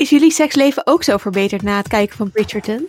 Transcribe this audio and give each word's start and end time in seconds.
Is 0.00 0.10
jullie 0.10 0.30
seksleven 0.30 0.86
ook 0.86 1.02
zo 1.02 1.16
verbeterd 1.16 1.62
na 1.62 1.76
het 1.76 1.88
kijken 1.88 2.16
van 2.16 2.30
Bridgerton? 2.30 2.88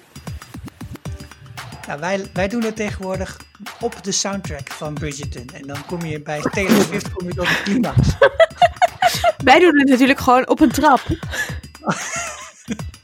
Nou, 1.87 1.99
wij, 1.99 2.29
wij 2.33 2.47
doen 2.47 2.63
het 2.63 2.75
tegenwoordig 2.75 3.39
op 3.79 4.03
de 4.03 4.11
soundtrack 4.11 4.71
van 4.71 4.93
Bridgerton. 4.93 5.49
En 5.53 5.61
dan 5.67 5.85
kom 5.85 6.05
je 6.05 6.21
bij 6.21 6.41
Taylor 6.41 6.81
Swift 6.81 7.13
kom 7.13 7.27
je 7.27 7.33
tot 7.33 7.47
de 7.47 7.61
climax. 7.63 7.97
Wij 9.43 9.59
doen 9.59 9.79
het 9.79 9.89
natuurlijk 9.89 10.19
gewoon 10.19 10.47
op 10.47 10.59
een 10.59 10.71
trap. 10.71 11.01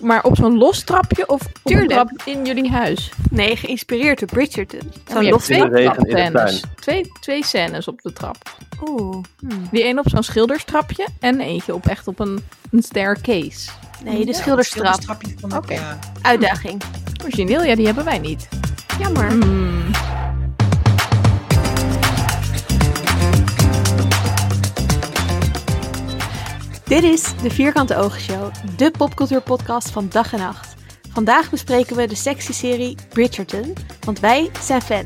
Maar 0.00 0.24
op 0.24 0.36
zo'n 0.36 0.58
los 0.58 0.84
trapje 0.84 1.26
of 1.28 1.40
op 1.62 1.72
een 1.72 1.88
trap 1.88 2.10
in 2.24 2.44
jullie 2.44 2.70
huis? 2.70 3.10
Nee, 3.30 3.56
geïnspireerd 3.56 4.18
door 4.18 4.28
Bridgerton. 4.28 4.80
Oh, 5.08 5.14
Zo'n 5.14 5.28
los 5.28 5.44
twee 5.44 5.68
trapscènes. 5.84 6.62
Twee, 6.80 7.10
twee 7.20 7.44
scènes 7.44 7.88
op 7.88 8.02
de 8.02 8.12
trap. 8.12 8.36
Oeh. 8.88 9.16
hmm. 9.40 9.68
Die 9.70 9.84
een 9.84 9.98
op 9.98 10.08
zo'n 10.08 10.22
schilderstrapje 10.22 11.06
en 11.20 11.40
eentje 11.40 11.74
op 11.74 11.86
echt 11.86 12.06
op 12.08 12.18
een, 12.20 12.44
een 12.70 12.82
staircase. 12.82 13.70
Nee, 14.04 14.24
de 14.24 14.32
Ja, 14.32 14.38
schilderstrap. 14.38 14.86
schilderstrapje 15.00 15.34
van 15.40 15.48
de- 15.48 15.56
Oké. 15.56 15.98
Uitdaging. 16.22 16.82
Origineel, 17.22 17.62
ja, 17.64 17.74
die 17.74 17.86
hebben 17.86 18.04
wij 18.04 18.18
niet. 18.18 18.48
Jammer. 18.98 19.30
Hmm. 19.30 19.82
Dit 26.92 27.02
is 27.02 27.36
de 27.42 27.50
Vierkante 27.50 27.96
Ogen 27.96 28.20
Show, 28.20 28.50
de 28.76 28.90
popcultuurpodcast 28.90 29.90
van 29.90 30.08
dag 30.08 30.32
en 30.32 30.38
nacht. 30.38 30.74
Vandaag 31.12 31.50
bespreken 31.50 31.96
we 31.96 32.06
de 32.06 32.14
sexy 32.14 32.52
serie 32.52 32.96
Bridgerton, 33.08 33.74
want 34.04 34.20
wij 34.20 34.50
zijn 34.60 34.82
fan. 34.82 35.04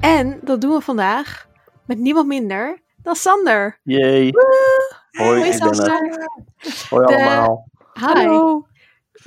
En 0.00 0.40
dat 0.42 0.60
doen 0.60 0.72
we 0.72 0.80
vandaag 0.80 1.48
met 1.86 1.98
niemand 1.98 2.26
minder 2.26 2.82
dan 3.02 3.14
Sander. 3.14 3.78
Yay. 3.82 4.32
Hoi, 5.10 5.28
Hoi 5.28 5.50
ik 5.50 5.58
ben 5.58 5.68
er. 5.68 5.74
Sander. 5.74 6.28
Hoi 6.90 7.06
De- 7.06 7.14
allemaal. 7.14 7.68
Hi. 7.94 8.04
Hallo. 8.04 8.66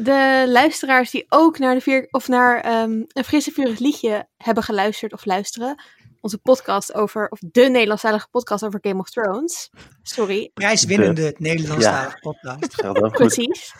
De 0.04 0.46
luisteraars 0.48 1.12
die 1.12 1.26
ook 1.30 1.60
naar, 1.60 1.74
de 1.74 1.82
vier, 1.82 2.08
of 2.12 2.28
naar 2.28 2.62
ehm, 2.62 3.04
een 3.08 3.24
frisse 3.24 3.52
vurig 3.52 3.80
liedje 3.80 4.28
hebben 4.38 4.64
geluisterd 4.64 5.14
of 5.14 5.26
luisteren. 5.26 5.84
Onze 6.22 6.38
podcast 6.38 6.94
over, 6.94 7.28
of 7.30 7.40
de 7.40 7.62
Nederlandstalige 7.70 8.28
podcast 8.32 8.66
over 8.66 8.80
Game 8.82 9.00
of 9.00 9.10
Thrones. 9.10 9.70
Sorry, 10.04 10.52
Prijswinnende 10.54 11.36
Nederlandstalige 11.38 12.18
podcast. 12.20 12.82
Precies. 13.12 13.74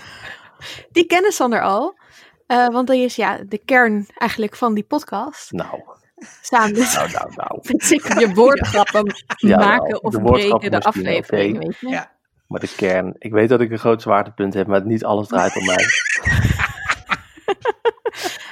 Die 0.92 1.06
kennen 1.06 1.32
Sander 1.32 1.62
al. 1.62 1.98
eh, 2.46 2.68
want 2.68 2.88
dat 2.88 2.96
is 2.96 3.16
ja 3.16 3.38
de 3.48 3.58
kern 3.66 4.08
eigenlijk 4.18 4.56
van 4.56 4.74
die 4.74 4.84
podcast. 4.84 5.52
Nou, 5.52 5.82
Samen 6.42 6.74
dus. 6.74 6.94
nou, 6.94 7.12
nou, 7.12 7.34
nou. 7.36 7.60
Je 8.20 8.32
woordgrappen 8.34 9.14
Ja, 9.38 9.58
maken 9.58 9.90
wel. 9.92 10.00
of 10.00 10.12
De 10.14 10.22
breken 10.22 10.72
de 10.72 10.80
aflevering, 10.82 11.58
weet 11.58 11.78
je. 11.80 11.88
Ja. 11.88 12.18
Maar 12.50 12.60
de 12.60 12.74
kern. 12.76 13.16
Ik 13.18 13.32
weet 13.32 13.50
dat 13.50 13.62
ik 13.62 13.72
een 13.72 13.80
groot 13.80 14.02
zwaartepunt 14.02 14.54
heb, 14.54 14.68
maar 14.68 14.86
niet 14.86 15.06
alles 15.06 15.28
draait 15.28 15.56
om 15.56 15.66
mij. 15.66 15.86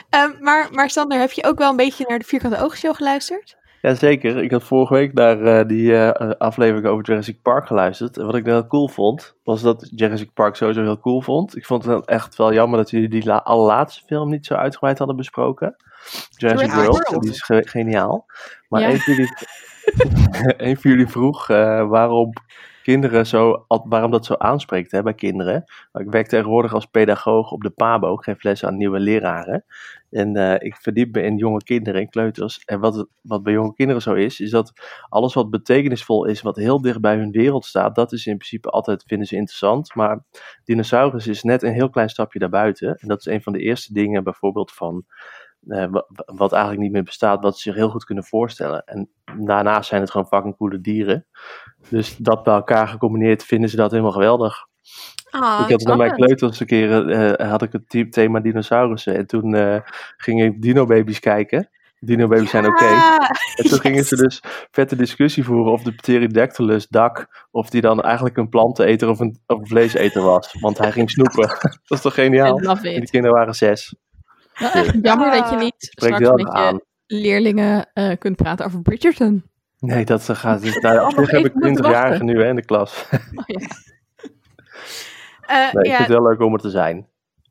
Ehm, 0.09 0.31
maar, 0.40 0.67
maar 0.72 0.90
Sander, 0.90 1.20
heb 1.20 1.31
je 1.31 1.44
ook 1.44 1.58
wel 1.58 1.70
een 1.70 1.76
beetje 1.76 2.06
naar 2.08 2.20
de 2.20 2.25
Vierkante 2.25 2.62
Ogen 2.64 2.78
Show 2.78 2.95
geluisterd? 2.95 3.58
Jazeker, 3.81 4.44
ik 4.44 4.52
had 4.52 4.64
vorige 4.64 4.94
week 4.94 5.14
naar 5.14 5.42
eh, 5.42 5.68
die 5.68 5.98
eh, 5.98 6.31
aflevering 6.38 6.86
over 6.88 7.06
Jurassic 7.06 7.42
Park 7.42 7.68
geluisterd. 7.68 8.18
En 8.18 8.25
wat 8.25 8.36
ik 8.36 8.45
dan 8.45 8.53
heel 8.53 8.68
cool 8.68 8.88
vond, 8.88 9.36
was 9.44 9.62
dat 9.62 9.90
Jurassic 9.95 10.34
Park 10.34 10.56
sowieso 10.56 10.81
heel 10.81 11.00
cool 11.00 11.22
vond. 11.22 11.56
Ik 11.58 11.66
vond 11.66 11.84
het 11.84 11.92
dan 11.92 12.06
echt 12.06 12.36
wel 12.36 12.53
jammer 12.53 12.78
dat 12.80 12.90
jullie 12.90 13.09
die 13.09 13.25
la- 13.25 13.38
allerlaatste 13.38 14.03
film 14.06 14.30
niet 14.30 14.45
zo 14.45 14.53
uitgebreid 14.53 14.98
hadden 14.98 15.16
besproken. 15.16 15.75
Jurassic 16.38 16.72
World, 16.72 17.08
World. 17.08 17.22
die 17.23 17.31
is 17.31 17.42
ge- 17.42 17.68
geniaal. 17.68 18.25
Maar 18.70 18.81
Ja. 18.81 18.90
een, 18.90 19.00
van 19.00 19.14
jullie, 19.14 19.34
een 20.68 20.78
van 20.78 20.92
jullie 20.92 21.08
vroeg 21.08 21.50
eh, 21.50 21.88
waarom 21.90 22.34
kinderen 22.88 23.27
zo, 23.27 23.66
waarom 23.67 24.11
dat 24.11 24.25
zo 24.25 24.33
aanspreekt 24.33 24.91
hè, 24.91 25.03
bij 25.03 25.13
kinderen. 25.13 25.63
Ik 25.93 26.09
werk 26.09 26.28
tegenwoordig 26.28 26.73
als 26.73 26.85
pedagoog 26.85 27.51
op 27.51 27.62
de 27.62 27.69
PABO, 27.69 28.13
ik 28.13 28.23
geef 28.23 28.44
lessen 28.44 28.67
aan 28.67 28.78
nieuwe 28.78 29.00
leraren. 29.00 29.66
En 30.09 30.35
eh, 30.35 30.67
ik 30.67 30.75
verdiep 30.75 31.16
me 31.16 31.22
in 31.22 31.38
jonge 31.38 31.63
kinderen 31.63 32.01
en 32.01 32.09
kleuters. 32.09 32.62
En 32.66 32.79
wat, 32.79 33.07
wat 33.22 33.44
bij 33.44 33.53
jonge 33.53 33.73
kinderen 33.73 34.01
zo 34.01 34.13
is, 34.13 34.39
is 34.39 34.50
dat 34.50 34.73
alles 35.09 35.34
wat 35.34 35.50
betekenisvol 35.50 36.25
is, 36.25 36.41
wat 36.41 36.56
heel 36.56 36.81
dicht 36.81 37.01
bij 37.01 37.16
hun 37.16 37.31
wereld 37.31 37.66
staat, 37.66 37.95
dat 37.95 38.12
is 38.12 38.25
in 38.25 38.38
principe 38.38 38.69
altijd, 38.69 39.03
vinden 39.07 39.28
ze 39.28 39.35
interessant. 39.35 39.95
Maar 39.95 40.23
dinosaurus 40.63 41.28
is 41.28 41.44
net 41.44 41.63
een 41.63 41.73
heel 41.73 41.89
klein 41.89 42.09
stapje 42.09 42.39
daarbuiten. 42.39 42.95
En 42.95 43.07
dat 43.07 43.19
is 43.19 43.25
een 43.25 43.41
van 43.41 43.53
de 43.53 43.59
eerste 43.59 43.94
dingen 43.94 44.23
bijvoorbeeld 44.23 44.72
van, 44.72 45.06
wat 46.25 46.51
eigenlijk 46.51 46.81
niet 46.83 46.91
meer 46.91 47.03
bestaat, 47.03 47.44
wat 47.44 47.55
ze 47.55 47.61
zich 47.61 47.75
heel 47.75 47.89
goed 47.89 48.05
kunnen 48.05 48.23
voorstellen. 48.23 48.83
En 48.85 49.09
daarnaast 49.39 49.89
zijn 49.89 50.01
het 50.01 50.11
gewoon 50.11 50.28
fucking 50.28 50.57
coole 50.57 50.81
dieren. 50.81 51.25
Dus 51.89 52.17
dat 52.17 52.44
bij 52.44 52.53
elkaar 52.53 52.88
gecombineerd 52.88 53.44
vinden 53.44 53.69
ze 53.69 53.75
dat 53.75 53.91
helemaal 53.91 54.11
geweldig. 54.11 54.67
Ah, 55.29 55.61
ik 55.63 55.72
had 55.72 55.83
bij 55.83 55.95
mijn 55.95 56.16
kleuters 56.16 56.59
een 56.59 56.66
keer 56.67 57.09
eh, 57.09 57.50
had 57.50 57.61
ik 57.61 57.72
het 57.72 57.89
the- 57.89 58.09
thema 58.09 58.39
dinosaurussen. 58.39 59.16
En 59.16 59.27
toen 59.27 59.56
eh, 59.56 59.79
ging 60.17 60.44
ik 60.44 60.61
dino-babies 60.61 61.19
kijken. 61.19 61.69
Dino-babies 62.00 62.50
zijn 62.50 62.66
oké. 62.67 62.85
En 63.56 63.69
toen 63.69 63.79
gingen 63.79 64.03
ze 64.06 64.16
dus 64.16 64.41
vette 64.72 64.95
discussie 64.95 65.44
voeren 65.44 65.72
of 65.72 65.83
de 65.83 65.91
Pterodactylus 65.95 66.88
dak, 66.88 67.45
of 67.51 67.69
die 67.69 67.81
dan 67.81 68.01
eigenlijk 68.01 68.38
een 68.38 68.50
planteneter 68.50 69.09
of 69.09 69.19
een, 69.19 69.39
of 69.47 69.59
een 69.59 69.67
vleeseter 69.67 70.22
was. 70.22 70.56
Want 70.59 70.77
hij 70.77 70.91
ging 70.91 71.09
snoepen. 71.11 71.47
dat 71.88 71.97
is 71.97 72.01
toch 72.01 72.13
geniaal? 72.13 72.56
En 72.94 73.00
die 73.00 73.09
kinderen 73.09 73.35
waren 73.38 73.56
zes. 73.56 73.95
Nou, 74.59 74.73
echt 74.73 74.95
jammer 75.01 75.31
dat 75.31 75.50
je 75.50 75.56
niet 75.56 75.73
Spreekt 75.78 76.16
straks 76.16 76.44
met 76.44 76.53
je 76.53 76.85
leerlingen 77.07 77.90
eh, 77.94 78.18
kunt 78.19 78.35
praten 78.35 78.66
over 78.66 78.81
Bridgerton. 78.81 79.44
Nee, 79.79 80.06
dat 80.06 80.29
eh, 80.29 80.35
gaat. 80.35 80.62
Dus, 80.62 80.78
op 80.78 81.13
zich 81.16 81.31
heb 81.38 81.45
ik 81.45 81.53
moeten 81.53 81.85
20-jarigen 81.85 81.91
wachten. 81.91 82.25
nu 82.25 82.41
hè, 82.41 82.50
in 82.50 82.56
de 82.56 82.66
klas. 82.66 83.06
Oh, 83.12 83.44
ja. 83.45 83.59
eh, 85.68 85.73
Nee, 85.73 85.84
ik 85.84 85.90
ja, 85.90 85.95
vind 85.95 85.97
het 85.97 86.18
wel 86.18 86.28
leuk 86.28 86.41
om 86.41 86.53
er 86.53 86.59
te 86.59 86.69
zijn. 86.69 87.07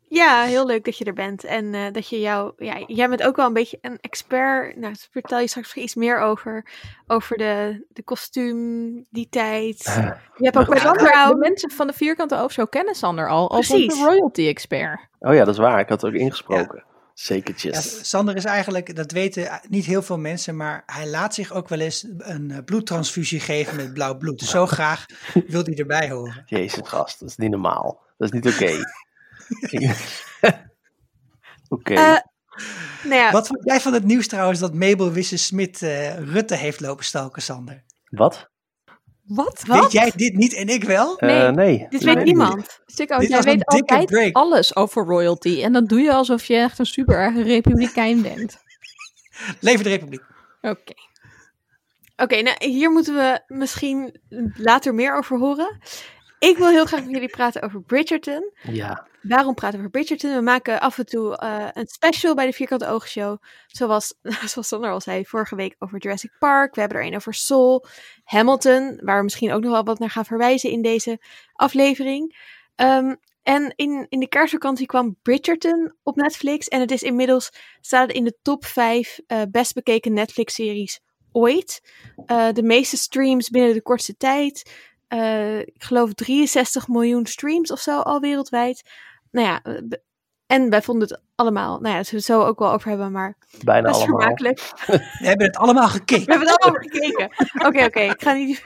Ja, 0.09 0.43
heel 0.43 0.67
leuk 0.67 0.85
dat 0.85 0.99
je 0.99 1.05
er 1.05 1.13
bent. 1.13 1.45
En 1.45 1.75
eh, 1.75 1.93
dat 1.93 2.09
je 2.09 2.21
jou. 2.21 2.53
Ja, 2.57 2.85
jij 2.87 3.09
bent 3.09 3.23
ook 3.23 3.37
wel 3.37 3.47
een 3.47 3.53
beetje 3.53 3.79
een 3.81 3.99
expert. 4.01 4.77
Nou, 4.77 4.81
daar 4.93 5.07
vertel 5.11 5.39
je 5.39 5.49
straks 5.49 5.75
iets 5.75 5.95
meer 5.95 6.19
over. 6.19 6.67
Over 7.07 7.37
de, 7.37 7.87
de 7.89 8.03
kostuum, 8.03 9.05
die 9.11 9.29
tijd. 9.31 9.85
Je 10.37 10.45
hebt 10.45 10.57
ook 10.57 10.75
De 10.75 10.81
Crown. 10.81 11.39
mensen 11.39 11.71
van 11.71 11.87
de 11.87 11.93
vierkante 11.93 12.39
oog 12.39 12.69
kennen 12.69 12.95
Sander 12.95 13.29
al 13.29 13.51
als 13.51 13.69
Precies. 13.69 13.93
onze 13.93 14.05
royalty-expert. 14.05 15.01
Oh 15.19 15.35
ja, 15.35 15.45
dat 15.45 15.55
is 15.55 15.61
waar. 15.61 15.81
Ik 15.81 15.89
had 15.89 16.01
het 16.01 16.11
ook 16.11 16.21
ingesproken. 16.21 16.85
Zekertjes. 17.17 17.97
Ja, 17.97 18.03
Sander 18.03 18.37
is 18.37 18.45
eigenlijk, 18.45 18.97
dat 18.97 19.13
weten 19.13 19.61
niet 19.69 19.85
heel 19.85 20.03
veel 20.03 20.19
mensen, 20.19 20.57
maar 20.57 20.83
hij 20.87 21.09
laat 21.09 21.35
zich 21.35 21.53
ook 21.53 21.69
wel 21.69 21.81
eens 21.81 22.07
een 22.19 22.51
eh, 22.51 22.65
bloedtransfusie 22.65 23.41
geven 23.41 23.77
met 23.77 23.93
blauw 23.93 24.17
bloed. 24.17 24.39
Dus 24.39 24.51
zo 24.51 24.67
graag 24.77 25.07
wil 25.47 25.65
hij 25.65 25.75
erbij 25.75 26.11
horen. 26.11 26.43
Jezus, 26.47 26.89
gast, 26.89 27.21
dat 27.21 27.29
is 27.29 27.37
niet 27.37 27.51
normaal. 27.51 28.01
Dat 28.17 28.33
is 28.33 28.41
niet 28.41 28.55
oké. 28.55 28.73
Oké. 31.69 31.95
Eh, 31.95 32.19
nou 33.03 33.15
ja, 33.15 33.31
Wat 33.33 33.47
vond 33.47 33.61
jij 33.65 33.81
van 33.81 33.93
het 33.93 34.05
nieuws 34.05 34.29
trouwens 34.29 34.61
dat 34.61 34.75
Mabel 34.75 35.13
Wisse-Smit 35.13 35.83
eh, 35.83 36.19
Rutte 36.19 36.55
heeft 36.55 36.81
lopen 36.81 37.05
stalken, 37.05 37.43
Sander? 37.43 37.85
Wat? 38.09 38.51
Wat? 39.27 39.63
Weet 39.67 39.93
jij 39.93 40.13
dit 40.17 40.35
niet 40.35 40.55
en 40.55 40.69
ik 40.69 40.85
wel? 40.85 41.19
Eh, 41.19 41.29
Nee. 41.29 41.51
nee. 41.51 41.87
dit 41.91 42.03
weet 42.05 42.15
nee, 42.15 42.25
niemand. 42.25 42.81
Sikko, 42.87 43.19
Dit 43.19 43.29
jij 43.29 43.43
weet 43.43 43.67
altijd 43.67 44.07
break. 44.07 44.35
alles 44.37 44.77
over 44.77 45.05
royalty. 45.05 45.63
En 45.63 45.73
dat 45.73 45.89
doe 45.89 46.01
je 46.01 46.13
alsof 46.13 46.45
je 46.45 46.57
echt 46.57 46.79
een 46.79 46.87
super 46.87 47.15
erg 47.17 47.35
republikein 47.35 48.23
bent. 48.23 48.57
Leven 49.61 49.85
de 49.85 49.91
Republiek. 49.91 50.23
Oké. 50.61 50.93
Oké, 52.17 52.43
nou, 52.43 52.57
hier 52.59 52.91
moeten 52.91 53.15
we 53.15 53.41
misschien 53.47 54.21
later 54.57 54.95
meer 54.95 55.17
over 55.17 55.39
horen. 55.39 55.79
Ik 56.39 56.57
wil 56.57 56.69
heel 56.69 56.85
graag 56.87 57.01
met 57.05 57.11
jullie 57.11 57.29
praten 57.29 57.63
over 57.63 57.83
Bridgerton. 57.83 58.53
Ja. 58.63 59.07
Waarom 59.29 59.55
praten 59.55 59.79
we 59.79 59.87
over 59.87 59.91
Bridgerton? 59.91 60.35
We 60.35 60.41
maken 60.41 60.81
af 60.81 60.99
en 60.99 61.07
toe 61.07 61.37
eh, 61.37 61.69
een 61.73 61.87
special 61.87 62.35
bij 62.35 62.47
de 62.47 62.53
Vierkante 62.53 62.87
Ogen 62.87 63.09
Show. 63.09 63.43
Zoals, 63.67 64.15
zoals 64.53 64.69
Sander 64.69 64.91
al 64.91 65.01
zei, 65.01 65.25
vorige 65.25 65.57
week 65.57 65.77
over 65.79 65.99
Jurassic 65.99 66.31
Park. 66.39 66.75
We 66.75 66.81
hebben 66.81 66.99
er 66.99 67.07
een 67.07 67.15
over 67.15 67.35
Soul, 67.35 67.87
Hamilton, 68.25 69.01
waar 69.03 69.17
we 69.17 69.23
misschien 69.23 69.53
ook 69.53 69.63
nog 69.63 69.73
wel 69.73 69.85
wat 69.85 69.99
naar 69.99 70.11
gaan 70.11 70.25
verwijzen 70.25 70.71
in 70.71 70.83
deze 70.83 71.19
aflevering. 71.53 72.37
Ehm, 72.75 73.15
en 73.43 73.73
in, 73.77 74.07
in 74.09 74.21
de 74.21 74.29
kerstvakantie 74.29 74.87
kwam 74.87 75.17
Bridgerton 75.23 75.95
op 76.03 76.17
Netflix. 76.17 76.69
En 76.69 76.81
het 76.81 76.91
is 76.91 77.03
inmiddels, 77.03 77.53
staat 77.81 78.13
in 78.13 78.25
de 78.25 78.37
top 78.43 78.65
5 78.65 79.21
eh, 79.27 79.43
best 79.51 79.75
bekeken 79.75 80.13
Netflix-series 80.13 81.01
ooit. 81.33 81.93
Eh, 82.27 82.53
de 82.53 82.63
meeste 82.63 82.97
streams 82.97 83.49
binnen 83.49 83.75
de 83.75 83.83
kortste 83.83 84.17
tijd. 84.17 84.71
Ik 85.65 85.85
geloof 85.85 86.13
63 86.13 86.89
miljoen 86.89 87.27
streams 87.27 87.71
of 87.71 87.81
zo 87.81 88.01
al 88.01 88.21
wereldwijd. 88.21 88.83
Nou 89.37 89.49
ja, 89.49 89.63
eh, 89.63 89.99
en 90.47 90.71
wij 90.71 90.83
vonden 90.83 91.09
het 91.09 91.21
allemaal, 91.35 91.81
nou 91.81 91.89
ja, 91.93 91.97
dat 91.97 92.11
we 92.11 92.17
het 92.17 92.25
zo 92.25 92.43
ook 92.43 92.59
wel 92.59 92.73
over 92.73 92.89
hebben, 92.89 93.13
maar 93.13 93.37
Bijna 93.65 93.89
best 93.89 94.01
allemaal. 94.01 94.19
vermakelijk. 94.21 94.59
We 94.87 95.27
hebben 95.27 95.47
het 95.47 95.57
allemaal 95.57 95.89
gekeken. 95.89 96.25
We 96.25 96.31
hebben 96.31 96.49
het 96.49 96.61
allemaal 96.61 96.83
gekeken. 96.83 97.31
Oké, 97.67 97.85
oké, 97.85 98.01
ik 98.01 98.23
ga 98.23 98.33
niet. 98.33 98.63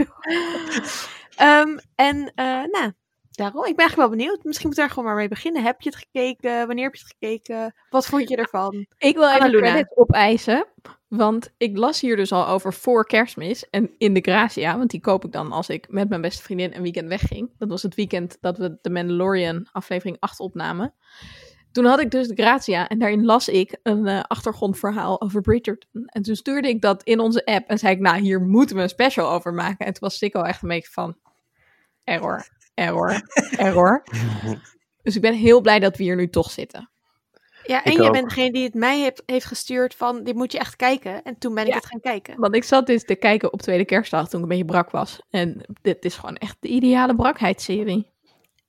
Ehm, 1.37 1.79
en 1.95 2.33
eh, 2.35 2.45
nou, 2.45 2.93
daarom, 3.31 3.65
ik 3.65 3.77
ben 3.77 3.87
eigenlijk 3.87 3.97
wel 3.97 4.09
benieuwd. 4.09 4.45
Misschien 4.45 4.69
moet 4.69 4.77
daar 4.77 4.89
gewoon 4.89 5.05
maar 5.05 5.15
mee 5.15 5.29
beginnen. 5.29 5.63
Heb 5.63 5.81
je 5.81 5.89
het 5.89 5.99
gekeken? 5.99 6.67
Wanneer 6.67 6.85
heb 6.85 6.95
je 6.95 7.03
het 7.03 7.15
gekeken? 7.19 7.75
Wat 7.91 8.07
vond 8.07 8.29
je 8.29 8.37
ervan? 8.37 8.87
Ik 8.97 9.17
wil 9.17 9.29
even 9.29 9.51
credit 9.51 9.97
opeisen. 9.97 10.67
Want 11.11 11.55
ik 11.57 11.77
las 11.77 12.01
hier 12.01 12.17
dus 12.17 12.33
al 12.33 12.47
over 12.47 12.73
voor 12.73 13.07
kerstmis. 13.07 13.71
En 13.71 13.91
in 13.99 14.15
de 14.15 14.21
Gracia, 14.21 14.77
want 14.77 14.91
die 14.91 15.01
koop 15.01 15.25
ik 15.25 15.33
dan 15.33 15.53
als 15.53 15.69
ik 15.69 15.87
met 15.89 16.09
mijn 16.09 16.21
beste 16.21 16.43
vriendin 16.43 16.75
een 16.75 16.83
weekend 16.83 17.09
wegging. 17.09 17.51
Dat 17.59 17.69
was 17.69 17.83
het 17.83 17.95
weekend 17.95 18.37
dat 18.41 18.59
we 18.59 18.79
de 18.81 18.91
Mandalorian 18.91 19.69
aflevering 19.73 20.17
8 20.21 20.41
opnamen. 20.41 20.95
Toen 21.73 21.85
had 21.85 22.01
ik 22.01 22.11
dus 22.11 22.29
de 22.29 22.43
Gracia 22.43 22.89
en 22.89 22.99
daarin 22.99 23.25
las 23.25 23.49
ik 23.49 23.79
een 23.83 24.07
eh, 24.07 24.21
achtergrondverhaal 24.27 25.21
over 25.21 25.41
Bridgerton. 25.41 26.03
En 26.07 26.23
toen 26.23 26.37
stuurde 26.37 26.69
ik 26.69 26.81
dat 26.81 27.03
in 27.03 27.21
onze 27.21 27.45
app 27.45 27.69
en 27.69 27.79
zei 27.79 27.95
ik, 27.95 28.01
nou 28.01 28.21
hier 28.21 28.41
moeten 28.41 28.77
we 28.77 28.83
een 28.83 28.89
special 28.89 29.31
over 29.31 29.55
maken. 29.55 29.87
En 29.87 29.93
toen 29.93 30.09
was 30.09 30.19
Sikko 30.19 30.43
echt 30.43 30.63
een 30.63 30.69
beetje 30.69 30.91
van, 30.91 31.17
error, 32.05 32.49
error, 32.75 33.23
error. 33.57 34.03
Dus 35.03 35.17
ik 35.17 35.23
ben 35.23 35.35
heel 35.35 35.61
blij 35.61 35.79
dat 35.79 35.97
we 35.97 36.03
hier 36.03 36.17
nu 36.17 36.29
toch 36.29 36.51
zitten. 36.51 36.91
Ja, 37.71 37.85
en 37.85 37.93
Ik 37.93 37.99
je 37.99 38.05
ook. 38.07 38.13
bent 38.13 38.29
degene 38.29 38.53
die 38.53 38.65
het 38.65 38.75
mij 38.75 39.01
heeft, 39.01 39.23
heeft 39.27 39.45
gestuurd 39.47 39.95
van, 39.95 40.25
dit 40.25 40.35
moet 40.35 40.53
je 40.53 40.59
echt 40.59 40.77
kijken. 40.77 41.23
En 41.23 41.39
toen 41.39 41.55
ben 41.55 41.65
ik 41.65 41.71
Ja. 41.71 41.77
het 41.77 41.87
gaan 41.87 42.01
kijken. 42.01 42.41
Want 42.41 42.55
ik 42.55 42.65
zat 42.65 42.87
dus 42.87 43.05
te 43.05 43.15
kijken 43.15 43.53
op 43.53 43.63
tweede 43.63 43.85
kerstdag 43.85 44.29
toen 44.29 44.39
ik 44.39 44.43
een 44.43 44.51
beetje 44.51 44.65
brak 44.73 44.91
was. 44.91 45.21
En 45.31 45.61
dit 45.83 46.05
is 46.05 46.17
gewoon 46.17 46.37
echt 46.37 46.57
de 46.61 46.69
ideale 46.69 47.15
brakheidsserie. 47.15 48.11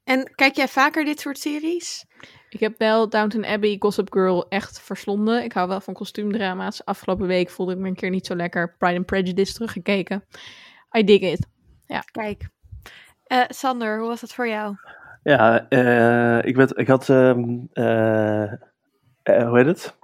En 0.04 0.32
kijk 0.36 0.56
jij 0.56 0.68
vaker 0.68 1.06
dit 1.06 1.20
soort 1.20 1.38
series? 1.38 2.06
Ik 2.50 2.60
heb 2.60 2.78
wel 2.78 3.10
Downton 3.10 3.46
Abbey, 3.46 3.76
Gossip 3.80 4.14
Girl 4.14 4.48
echt 4.50 4.82
verslonden. 4.82 5.44
Ik 5.44 5.52
hou 5.54 5.68
wel 5.68 5.82
van 5.82 5.94
kostuumdrama's. 5.94 6.86
Afgelopen 6.86 7.28
week 7.28 7.50
voelde 7.50 7.72
ik 7.74 7.78
me 7.78 7.88
een 7.88 7.96
keer 7.96 8.10
niet 8.10 8.26
zo 8.26 8.36
lekker. 8.36 8.76
Pride 8.78 8.98
and 8.98 9.06
Prejudice 9.06 9.54
teruggekeken. 9.54 10.24
I 10.98 11.04
dig 11.04 11.22
it. 11.22 11.48
Kijk. 12.12 12.50
Eh, 13.24 13.40
Sander, 13.48 14.00
hoe 14.00 14.08
was 14.08 14.22
dat 14.22 14.34
voor 14.34 14.48
jou? 14.48 14.76
Ja, 15.24 15.68
eh, 15.70 16.46
ik, 16.48 16.56
werd, 16.56 16.78
ik 16.78 16.88
had, 16.88 17.10
ehm, 17.10 17.44
eh, 19.24 19.42
eh, 19.42 19.48
hoe 19.48 19.58
heet 19.58 19.68
het? 19.68 19.96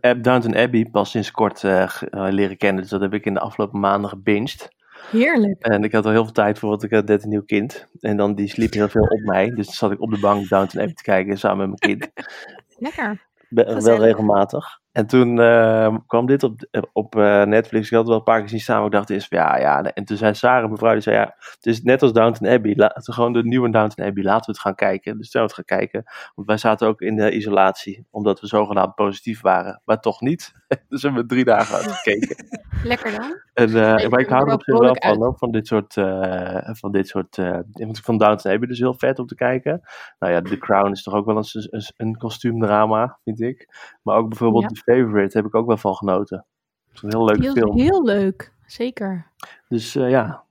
Eh, 0.00 0.12
Downton 0.22 0.56
Abbey 0.56 0.88
pas 0.90 1.10
sinds 1.10 1.30
kort 1.30 1.64
eh, 1.64 1.82
eh, 1.82 1.98
leren 2.10 2.56
kennen. 2.56 2.82
Dus 2.82 2.90
dat 2.90 3.00
heb 3.00 3.14
ik 3.14 3.24
in 3.26 3.34
de 3.34 3.40
afgelopen 3.40 3.80
maanden 3.80 4.10
gebinged. 4.10 4.68
Heerlijk. 5.10 5.62
En 5.62 5.84
ik 5.84 5.92
had 5.92 6.04
al 6.04 6.10
heel 6.10 6.24
veel 6.24 6.32
tijd 6.32 6.58
voor, 6.58 6.68
want 6.68 6.82
ik 6.82 6.90
had 6.90 7.06
net 7.06 7.22
een 7.22 7.28
nieuw 7.28 7.44
kind. 7.44 7.86
En 8.00 8.16
dan 8.16 8.34
die 8.34 8.48
sliep 8.48 8.72
heel 8.72 8.88
veel 8.88 9.02
op 9.02 9.20
mij. 9.20 9.50
Dus 9.50 9.66
dan 9.66 9.74
zat 9.74 9.92
ik 9.92 10.00
op 10.00 10.10
de 10.10 10.20
bank 10.20 10.48
Downton 10.48 10.80
Abbey 10.80 10.94
te 10.94 11.02
kijken 11.02 11.38
samen 11.38 11.70
met 11.70 11.80
mijn 11.80 11.98
kind. 11.98 12.12
Lekker. 12.78 13.26
Be- 13.48 13.80
wel 13.82 13.98
regelmatig. 13.98 14.80
En 14.92 15.06
toen 15.06 15.40
eh, 15.40 15.96
kwam 16.06 16.26
dit 16.26 16.42
op, 16.42 16.60
op 16.92 17.16
eh, 17.16 17.42
Netflix. 17.42 17.86
Ik 17.86 17.90
had 17.90 18.00
het 18.00 18.08
wel 18.08 18.16
een 18.16 18.22
paar 18.22 18.40
keer 18.40 18.48
zien 18.48 18.60
staan. 18.60 18.76
Maar 18.76 18.86
ik 18.86 18.92
dacht 18.92 19.10
eerst, 19.10 19.28
van, 19.28 19.38
ja, 19.38 19.58
ja. 19.58 19.82
En 19.82 20.04
toen 20.04 20.16
zei 20.16 20.34
Sarah, 20.34 20.70
mevrouw, 20.70 20.92
die 20.92 21.00
zei, 21.00 21.16
ja, 21.16 21.34
het 21.38 21.66
is 21.66 21.82
net 21.82 22.02
als 22.02 22.12
Downton 22.12 22.48
Abbey. 22.48 22.74
Laten 22.76 23.02
we 23.04 23.12
gewoon 23.12 23.32
de 23.32 23.44
nieuwe 23.44 23.70
Downton 23.70 24.04
Abbey, 24.04 24.24
laten 24.24 24.46
we 24.46 24.52
het 24.52 24.60
gaan 24.60 24.74
kijken. 24.74 25.18
Dus 25.18 25.30
toen 25.30 25.40
we 25.42 25.46
het 25.46 25.56
gaan 25.56 25.78
kijken. 25.78 26.04
Want 26.34 26.46
wij 26.46 26.56
zaten 26.56 26.88
ook 26.88 27.00
in 27.00 27.16
de 27.16 27.30
isolatie, 27.30 28.06
omdat 28.10 28.40
we 28.40 28.46
zogenaamd 28.46 28.94
positief 28.94 29.40
waren. 29.40 29.80
Maar 29.84 30.00
toch 30.00 30.20
niet. 30.20 30.52
dus 30.88 31.02
hebben 31.02 31.22
we 31.22 31.28
drie 31.28 31.44
dagen 31.44 31.76
uitgekeken. 31.76 32.36
Lekker 32.84 33.10
dan? 33.10 33.40
En, 33.54 33.68
eh, 33.68 33.98
je 33.98 34.08
maar 34.08 34.20
ik 34.20 34.28
hou 34.28 34.48
er 34.48 34.54
op 34.54 34.62
zich 34.62 34.78
wel 34.78 34.96
van, 34.98 35.36
van 35.36 35.50
dit 35.50 35.66
soort, 35.66 35.96
eh, 35.96 36.68
van 36.72 36.92
dit 36.92 37.08
soort, 37.08 37.38
eh, 37.38 37.58
vond 38.02 38.20
Downton 38.20 38.52
Abbey 38.52 38.68
dus 38.68 38.78
heel 38.78 38.94
vet 38.94 39.18
om 39.18 39.26
te 39.26 39.34
kijken. 39.34 39.80
Nou 40.18 40.32
ja, 40.32 40.40
The 40.40 40.58
Crown 40.58 40.90
is 40.90 41.02
toch 41.02 41.14
ook 41.14 41.26
wel 41.26 41.36
eens 41.36 41.54
een, 41.54 41.66
een, 41.70 41.82
een 41.96 42.16
kostuumdrama, 42.16 43.18
vind 43.24 43.40
ik. 43.40 43.68
Maar 44.02 44.16
ook 44.16 44.28
bijvoorbeeld 44.28 44.62
Ja. 44.62 44.81
Favorite 44.84 45.36
heb 45.36 45.46
ik 45.46 45.54
ook 45.54 45.66
wel 45.66 45.76
van 45.76 45.94
genoten. 45.94 46.46
Het 46.86 46.96
is 46.96 47.02
een 47.02 47.10
heel 47.10 47.24
leuke 47.24 47.42
Heel, 47.42 47.52
film. 47.52 47.78
heel 47.78 48.04
leuk. 48.04 48.52
Zeker. 48.66 49.30
Dus 49.68 49.96
eh, 49.96 50.10
ja, 50.10 50.44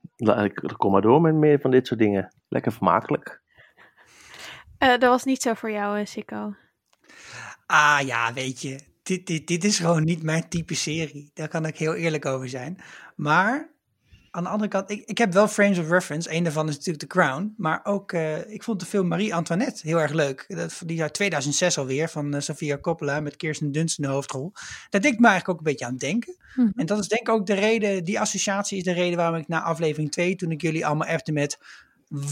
ik 0.44 0.74
kom 0.78 0.92
maar 0.92 1.02
door 1.02 1.22
met 1.22 1.34
meer 1.36 1.60
van 1.60 1.72
dit 1.72 1.88
soort 1.88 2.00
dingen. 2.00 2.34
Lekker 2.48 2.72
vermakelijk. 2.72 3.42
Eh, 4.78 4.90
dat 4.90 5.02
was 5.02 5.24
niet 5.24 5.42
zo 5.42 5.54
voor 5.54 5.72
jou, 5.72 6.00
eh, 6.00 6.06
Sikko. 6.06 6.56
Ah 7.66 8.00
ja, 8.06 8.34
weet 8.34 8.62
je, 8.62 8.80
dit, 9.04 9.28
dit, 9.28 9.48
dit 9.48 9.64
is 9.64 9.80
gewoon 9.80 10.04
niet 10.04 10.24
mijn 10.24 10.50
type 10.50 10.76
serie. 10.76 11.32
Daar 11.34 11.48
kan 11.48 11.66
ik 11.66 11.78
heel 11.78 11.94
eerlijk 11.94 12.26
over 12.26 12.50
zijn. 12.50 12.78
Maar 13.16 13.70
aan 14.32 14.44
de 14.44 14.50
andere 14.50 14.70
kant, 14.70 14.90
ik, 14.90 15.04
ik 15.06 15.18
heb 15.18 15.34
wel 15.34 15.48
frames 15.48 15.80
of 15.80 15.90
reference. 15.90 16.34
Een 16.34 16.44
daarvan 16.44 16.68
is 16.68 16.76
natuurlijk 16.76 17.00
The 17.00 17.20
Crown. 17.20 17.54
Maar 17.58 17.80
ook, 17.84 18.12
eh, 18.12 18.50
ik 18.50 18.64
vond 18.64 18.80
de 18.80 18.86
film 18.86 19.08
Marie-Antoinette 19.08 19.88
heel 19.88 20.02
erg 20.02 20.12
leuk. 20.12 20.46
Dat, 20.48 20.82
die 20.86 21.02
uit 21.02 21.14
2006 21.14 21.78
alweer, 21.78 22.10
van 22.10 22.34
eh, 22.34 22.42
Sofia 22.42 22.78
Coppola 22.78 23.20
met 23.20 23.36
Kirsten 23.36 23.72
Dunst 23.72 23.98
in 23.98 24.04
de 24.04 24.10
hoofdrol. 24.10 24.52
Daar 24.90 25.02
deed 25.02 25.14
ik 25.14 25.20
me 25.20 25.28
eigenlijk 25.28 25.50
ook 25.50 25.66
een 25.66 25.72
beetje 25.72 25.86
aan 25.86 25.98
denken. 25.98 26.36
Mhm. 26.56 26.70
En 26.76 26.86
dat 26.86 27.00
is 27.00 27.08
denk 27.08 27.22
ik 27.22 27.30
ook 27.30 27.46
de 27.46 27.54
reden, 27.54 28.04
die 28.04 28.20
associatie 28.20 28.78
is 28.78 28.84
de 28.84 28.94
reden 28.94 29.18
waarom 29.18 29.40
ik 29.40 29.48
na 29.48 29.62
aflevering 29.62 30.12
2, 30.12 30.36
toen 30.36 30.52
ik 30.52 30.62
jullie 30.62 30.86
allemaal 30.86 31.08
appte 31.08 31.32
met 31.32 31.58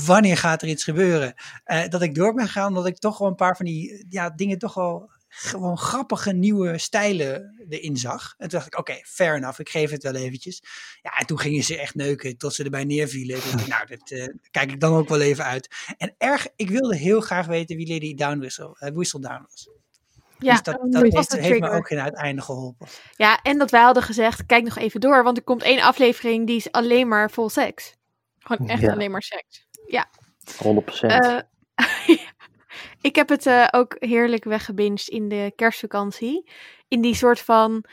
wanneer 0.06 0.38
gaat 0.38 0.62
er 0.62 0.68
iets 0.68 0.84
gebeuren, 0.84 1.34
eh, 1.63 1.88
dat 1.88 2.01
ik 2.01 2.16
door 2.16 2.34
ben 2.34 2.46
gegaan, 2.46 2.68
omdat 2.68 2.88
ik 2.88 2.98
toch 2.98 3.18
wel 3.18 3.28
een 3.28 3.36
paar 3.36 3.56
van 3.56 3.66
die 3.66 4.06
ja, 4.10 4.30
dingen 4.30 4.57
toch 4.57 4.74
wel 4.74 5.10
gewoon 5.29 5.77
grappige 5.77 6.33
nieuwe 6.33 6.77
stijlen 6.77 7.65
erin 7.69 7.97
zag. 7.97 8.33
En 8.37 8.49
toen 8.49 8.59
dacht 8.59 8.65
ik, 8.73 8.79
oké, 8.79 8.99
fair 9.03 9.35
enough, 9.35 9.59
ik 9.59 9.69
geef 9.69 9.91
het 9.91 10.03
wel 10.03 10.15
eventjes. 10.15 10.63
Ja, 11.01 11.11
en 11.11 11.25
toen 11.25 11.39
gingen 11.39 11.63
ze 11.63 11.77
echt 11.77 11.95
neuken 11.95 12.37
tot 12.37 12.53
ze 12.53 12.63
erbij 12.63 12.83
neervielen. 12.83 13.35
Dacht 13.35 13.67
nou, 13.77 13.87
dat 13.87 14.11
eh, 14.11 14.27
kijk 14.51 14.71
ik 14.71 14.79
dan 14.79 14.93
ook 14.93 15.09
wel 15.09 15.21
even 15.21 15.43
uit. 15.43 15.75
En 15.97 16.15
erg, 16.17 16.47
ik 16.55 16.69
wilde 16.69 16.95
heel 16.95 17.21
graag 17.21 17.45
weten 17.45 17.75
wie 17.75 17.87
Lady 17.87 18.13
Downwhistle, 18.13 18.75
eh, 18.79 18.91
Whistledown 18.91 19.45
was. 19.49 19.69
Ja, 20.39 20.51
dus 20.51 20.63
dat, 20.63 20.77
was 21.13 21.27
heeft, 21.27 21.59
me 21.59 21.69
ook 21.69 21.87
geen 21.87 21.99
uiteinde 21.99 22.41
geholpen. 22.41 22.87
Ja, 23.15 23.41
en 23.41 23.57
dat 23.57 23.71
wij 23.71 23.81
hadden 23.81 24.03
gezegd, 24.03 24.45
kijk 24.45 24.63
nog 24.63 24.77
even 24.77 24.99
door, 24.99 25.23
want 25.23 25.37
er 25.37 25.43
komt 25.43 25.63
één 25.63 25.81
aflevering 25.81 26.47
die 26.47 26.55
is 26.55 26.71
alleen 26.71 27.07
maar 27.07 27.31
vol 27.31 27.49
seks. 27.49 27.95
Gewoon 28.39 28.69
echt 28.69 28.81
Ja. 28.81 28.91
alleen 28.91 29.11
maar 29.11 29.21
seks. 29.21 29.67
100%. 30.57 31.11
Eh, 31.11 31.39
ik 33.01 33.15
heb 33.15 33.29
het 33.29 33.45
eh, 33.45 33.67
ook 33.71 33.95
heerlijk 33.99 34.43
weggebinged 34.43 35.07
in 35.07 35.29
de 35.29 35.51
kerstvakantie. 35.55 36.51
In 36.87 37.01
die 37.01 37.15
soort 37.15 37.39
van, 37.39 37.85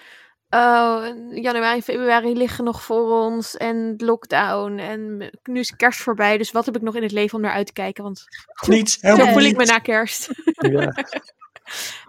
oh, 0.51 1.07
januari, 1.31 1.83
februari 1.83 2.37
liggen 2.37 2.65
nog 2.65 2.83
voor 2.83 3.25
ons 3.25 3.57
en 3.57 3.95
lockdown. 3.97 4.79
En 4.79 5.31
nu 5.43 5.61
is 5.61 5.77
kerst 5.77 6.01
voorbij, 6.01 6.39
dus 6.39 6.53
wat 6.53 6.67
heb 6.67 6.77
ik 6.77 6.83
nog 6.83 6.97
in 6.97 7.03
het 7.03 7.13
leven 7.13 7.37
om 7.37 7.45
naar 7.45 7.53
uit 7.53 7.67
te 7.67 7.73
kijken? 7.73 8.03
Want 8.03 8.25
Niets, 8.67 8.99
zo 8.99 9.09
helemaal 9.09 9.33
voel 9.33 9.43
ik 9.43 9.57
me 9.57 9.65
na 9.65 9.79
kerst. 9.79 10.31
ja. 10.57 10.93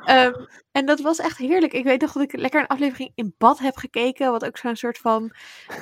Ehm, 0.06 0.34
en 0.72 0.86
dat 0.86 1.00
was 1.00 1.20
echt 1.20 1.38
heerlijk. 1.38 1.74
Ik 1.74 1.84
weet 1.84 2.02
nog 2.02 2.12
dat 2.12 2.24
ik 2.24 2.38
lekker 2.38 2.62
een 2.62 2.68
aflevering 2.68 3.12
in 3.16 3.36
bad 3.38 3.60
heb 3.60 3.76
gekeken. 3.76 4.32
Wat 4.32 4.46
ook 4.46 4.58
zo'n 4.58 4.76
soort 4.76 4.98
van 4.98 5.32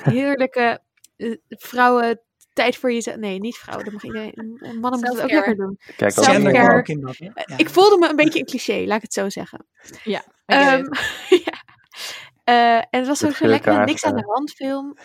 heerlijke 0.02 0.80
eh, 1.16 1.36
vrouwen 1.48 2.20
tijd 2.56 2.76
voor 2.76 2.92
jezelf. 2.92 3.16
Nee, 3.16 3.38
niet 3.38 3.56
vrouwen. 3.56 3.84
Dat 3.84 3.94
mag 3.94 4.04
iedereen. 4.04 4.58
Mannen 4.60 5.00
moeten 5.00 5.12
het 5.12 5.22
ook 5.22 5.30
lekker 5.30 5.56
doen. 5.56 5.78
Kijk, 5.96 6.16
als 6.16 6.26
Self-care. 6.26 6.78
Ook 6.78 6.88
in 6.88 7.00
dat? 7.00 7.16
Ja. 7.16 7.32
Ik 7.56 7.70
voelde 7.70 7.98
me 7.98 8.08
een 8.08 8.16
beetje 8.16 8.38
een 8.38 8.44
cliché, 8.44 8.84
laat 8.86 8.96
ik 8.96 9.02
het 9.02 9.12
zo 9.12 9.28
zeggen. 9.28 9.66
Ja. 10.04 10.24
Ehm, 10.46 10.84
ja. 11.46 11.64
Eh, 12.44 12.76
en 12.76 12.86
het 12.90 13.06
was 13.06 13.24
ook 13.24 13.34
zo 13.34 13.46
lekker 13.46 13.84
niks 13.84 14.04
aan 14.04 14.14
de 14.14 14.22
eh. 14.22 14.28
hand 14.28 14.50
film. 14.50 14.96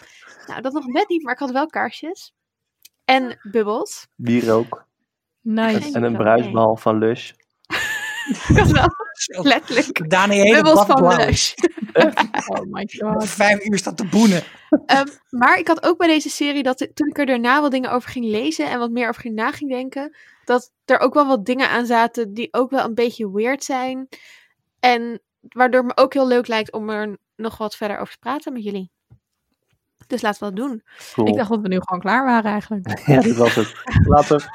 Nou, 0.46 0.62
dat 0.62 0.74
nog 0.74 0.86
net 0.86 1.10
niet, 1.10 1.24
maar 1.24 1.34
ik 1.34 1.40
had 1.40 1.52
wel 1.52 1.66
kaarsjes. 1.66 2.34
En 3.06 3.40
bubbels. 3.52 4.08
bier 4.16 4.54
ook. 4.54 4.88
Nice. 5.42 5.82
Geen 5.82 5.94
En 5.96 6.04
een 6.04 6.18
bruisbal 6.18 6.76
van 6.76 6.98
Lush. 6.98 7.30
Ik 7.30 7.38
had 7.38 7.80
wel 7.80 7.92
Zo. 7.92 8.11
letterlijk 9.42 10.10
Dani 10.10 10.36
hele 10.36 10.56
bubbels 10.56 10.86
bad 10.86 11.00
van. 11.00 11.16
Lush. 11.16 11.54
Oh 12.48 12.62
my 12.70 12.90
god. 12.98 13.28
Vijf 13.28 13.66
uur 13.66 13.78
staat 13.78 13.98
te 13.98 14.06
boenen. 14.06 14.44
Ehm, 14.86 15.08
maar 15.30 15.58
ik 15.58 15.68
had 15.68 15.84
ook 15.84 15.98
bij 15.98 16.08
deze 16.08 16.30
serie 16.30 16.64
dat 16.64 16.88
toen 16.94 17.08
ik 17.08 17.18
er 17.18 17.26
daarna 17.26 17.62
wat 17.62 17.72
dingen 17.72 17.92
over 17.92 18.10
ging 18.10 18.26
lezen 18.26 18.70
en 18.70 18.80
wat 18.80 18.92
meer 18.92 19.10
over 19.10 19.22
ging 19.22 19.36
na 19.36 19.52
ging 19.52 19.72
denken, 19.72 20.16
dat 20.46 20.72
er 20.86 21.00
ook 21.00 21.14
wel 21.14 21.28
wat 21.28 21.46
dingen 21.46 21.70
aan 21.70 21.86
zaten 21.86 22.34
die 22.34 22.48
ook 22.54 22.70
wel 22.70 22.86
een 22.86 22.96
beetje 22.96 23.32
weird 23.32 23.64
zijn. 23.64 24.08
En 24.80 25.22
waardoor 25.42 25.84
het 25.84 25.96
me 25.96 26.04
ook 26.04 26.14
heel 26.14 26.28
leuk 26.28 26.48
lijkt 26.48 26.72
om 26.72 26.90
er 26.90 27.18
nog 27.36 27.58
wat 27.58 27.76
verder 27.76 27.98
over 27.98 28.14
te 28.14 28.20
praten 28.20 28.54
met 28.54 28.64
jullie. 28.64 28.92
Dus 30.08 30.22
laten 30.22 30.40
we 30.40 30.54
dat 30.54 30.66
doen. 30.66 30.84
Cool. 31.14 31.28
Ik 31.28 31.36
dacht 31.36 31.50
dat 31.50 31.62
we 31.62 31.68
nu 31.68 31.80
gewoon 31.82 32.02
klaar 32.02 32.26
waren 32.26 32.52
eigenlijk. 32.52 33.00
Ja, 33.06 33.22
dit 33.22 33.36
was 33.36 33.56
het. 33.56 33.74
Later. 34.04 34.50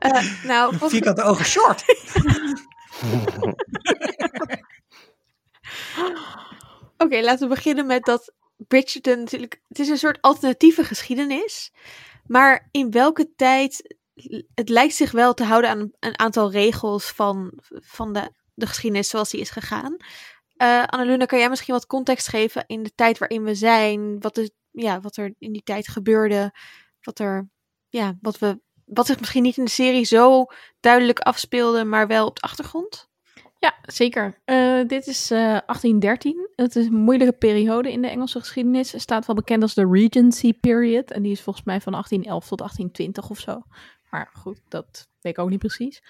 Eh, 0.00 0.44
nou, 0.44 0.68
volgens- 0.76 0.92
Vierkante 0.92 1.22
ogen 1.22 1.44
short. 1.54 1.84
Oké, 6.96 7.20
laten 7.20 7.48
we 7.48 7.54
beginnen 7.54 7.86
met 7.86 8.04
dat 8.04 8.32
Bridgerton 8.56 9.18
natuurlijk... 9.18 9.60
Het 9.68 9.78
is 9.78 9.88
een 9.88 9.98
soort 9.98 10.20
alternatieve 10.20 10.84
geschiedenis. 10.84 11.72
Maar 12.26 12.68
in 12.70 12.90
welke 12.90 13.34
tijd... 13.36 13.96
Het 14.54 14.68
lijkt 14.68 14.94
zich 14.94 15.10
wel 15.10 15.34
te 15.34 15.44
houden 15.44 15.70
aan 15.70 15.90
een 15.98 16.18
aantal 16.18 16.50
regels 16.50 17.10
van, 17.10 17.52
van 17.70 18.12
de, 18.12 18.32
de 18.54 18.66
geschiedenis 18.66 19.08
zoals 19.08 19.30
die 19.30 19.40
is 19.40 19.50
gegaan. 19.50 19.96
Eh 20.56 20.84
Annaluna, 20.84 21.24
kan 21.24 21.38
jij 21.38 21.48
misschien 21.48 21.74
wat 21.74 21.86
context 21.86 22.28
geven 22.28 22.64
in 22.66 22.82
de 22.82 22.92
tijd 22.94 23.18
waarin 23.18 23.44
we 23.44 23.54
zijn? 23.54 24.20
Wat, 24.20 24.38
is, 24.38 24.50
ja, 24.70 25.00
wat 25.00 25.16
er 25.16 25.34
in 25.38 25.52
die 25.52 25.62
tijd 25.62 25.88
gebeurde? 25.88 26.54
Wat 27.00 27.18
er... 27.18 27.48
Ja, 27.88 28.16
wat 28.20 28.38
we... 28.38 28.60
Wat 28.92 29.06
zich 29.06 29.18
misschien 29.18 29.42
niet 29.42 29.56
in 29.56 29.64
de 29.64 29.70
serie 29.70 30.04
zo 30.04 30.46
duidelijk 30.80 31.18
afspeelde, 31.18 31.84
maar 31.84 32.06
wel 32.06 32.26
op 32.26 32.34
de 32.34 32.42
achtergrond? 32.42 33.08
Ja, 33.58 33.74
zeker. 33.82 34.40
Eh, 34.44 34.80
dit 34.86 35.06
is 35.06 35.30
eh, 35.30 35.38
1813. 35.38 36.48
Het 36.54 36.76
is 36.76 36.86
een 36.86 36.94
moeilijke 36.94 37.32
periode 37.32 37.92
in 37.92 38.02
de 38.02 38.08
Engelse 38.08 38.38
geschiedenis. 38.38 38.92
Het 38.92 39.00
staat 39.00 39.26
wel 39.26 39.36
bekend 39.36 39.62
als 39.62 39.74
de 39.74 39.88
Regency 39.90 40.52
Period. 40.52 41.10
En 41.10 41.22
die 41.22 41.32
is 41.32 41.40
volgens 41.40 41.64
mij 41.64 41.80
van 41.80 41.92
1811 41.92 42.48
tot 42.48 42.58
1820 42.58 43.30
of 43.30 43.38
zo. 43.38 43.62
Maar 44.10 44.30
goed, 44.32 44.60
dat 44.68 45.08
weet 45.20 45.32
ik 45.32 45.38
ook 45.38 45.50
niet 45.50 45.58
precies. 45.58 46.02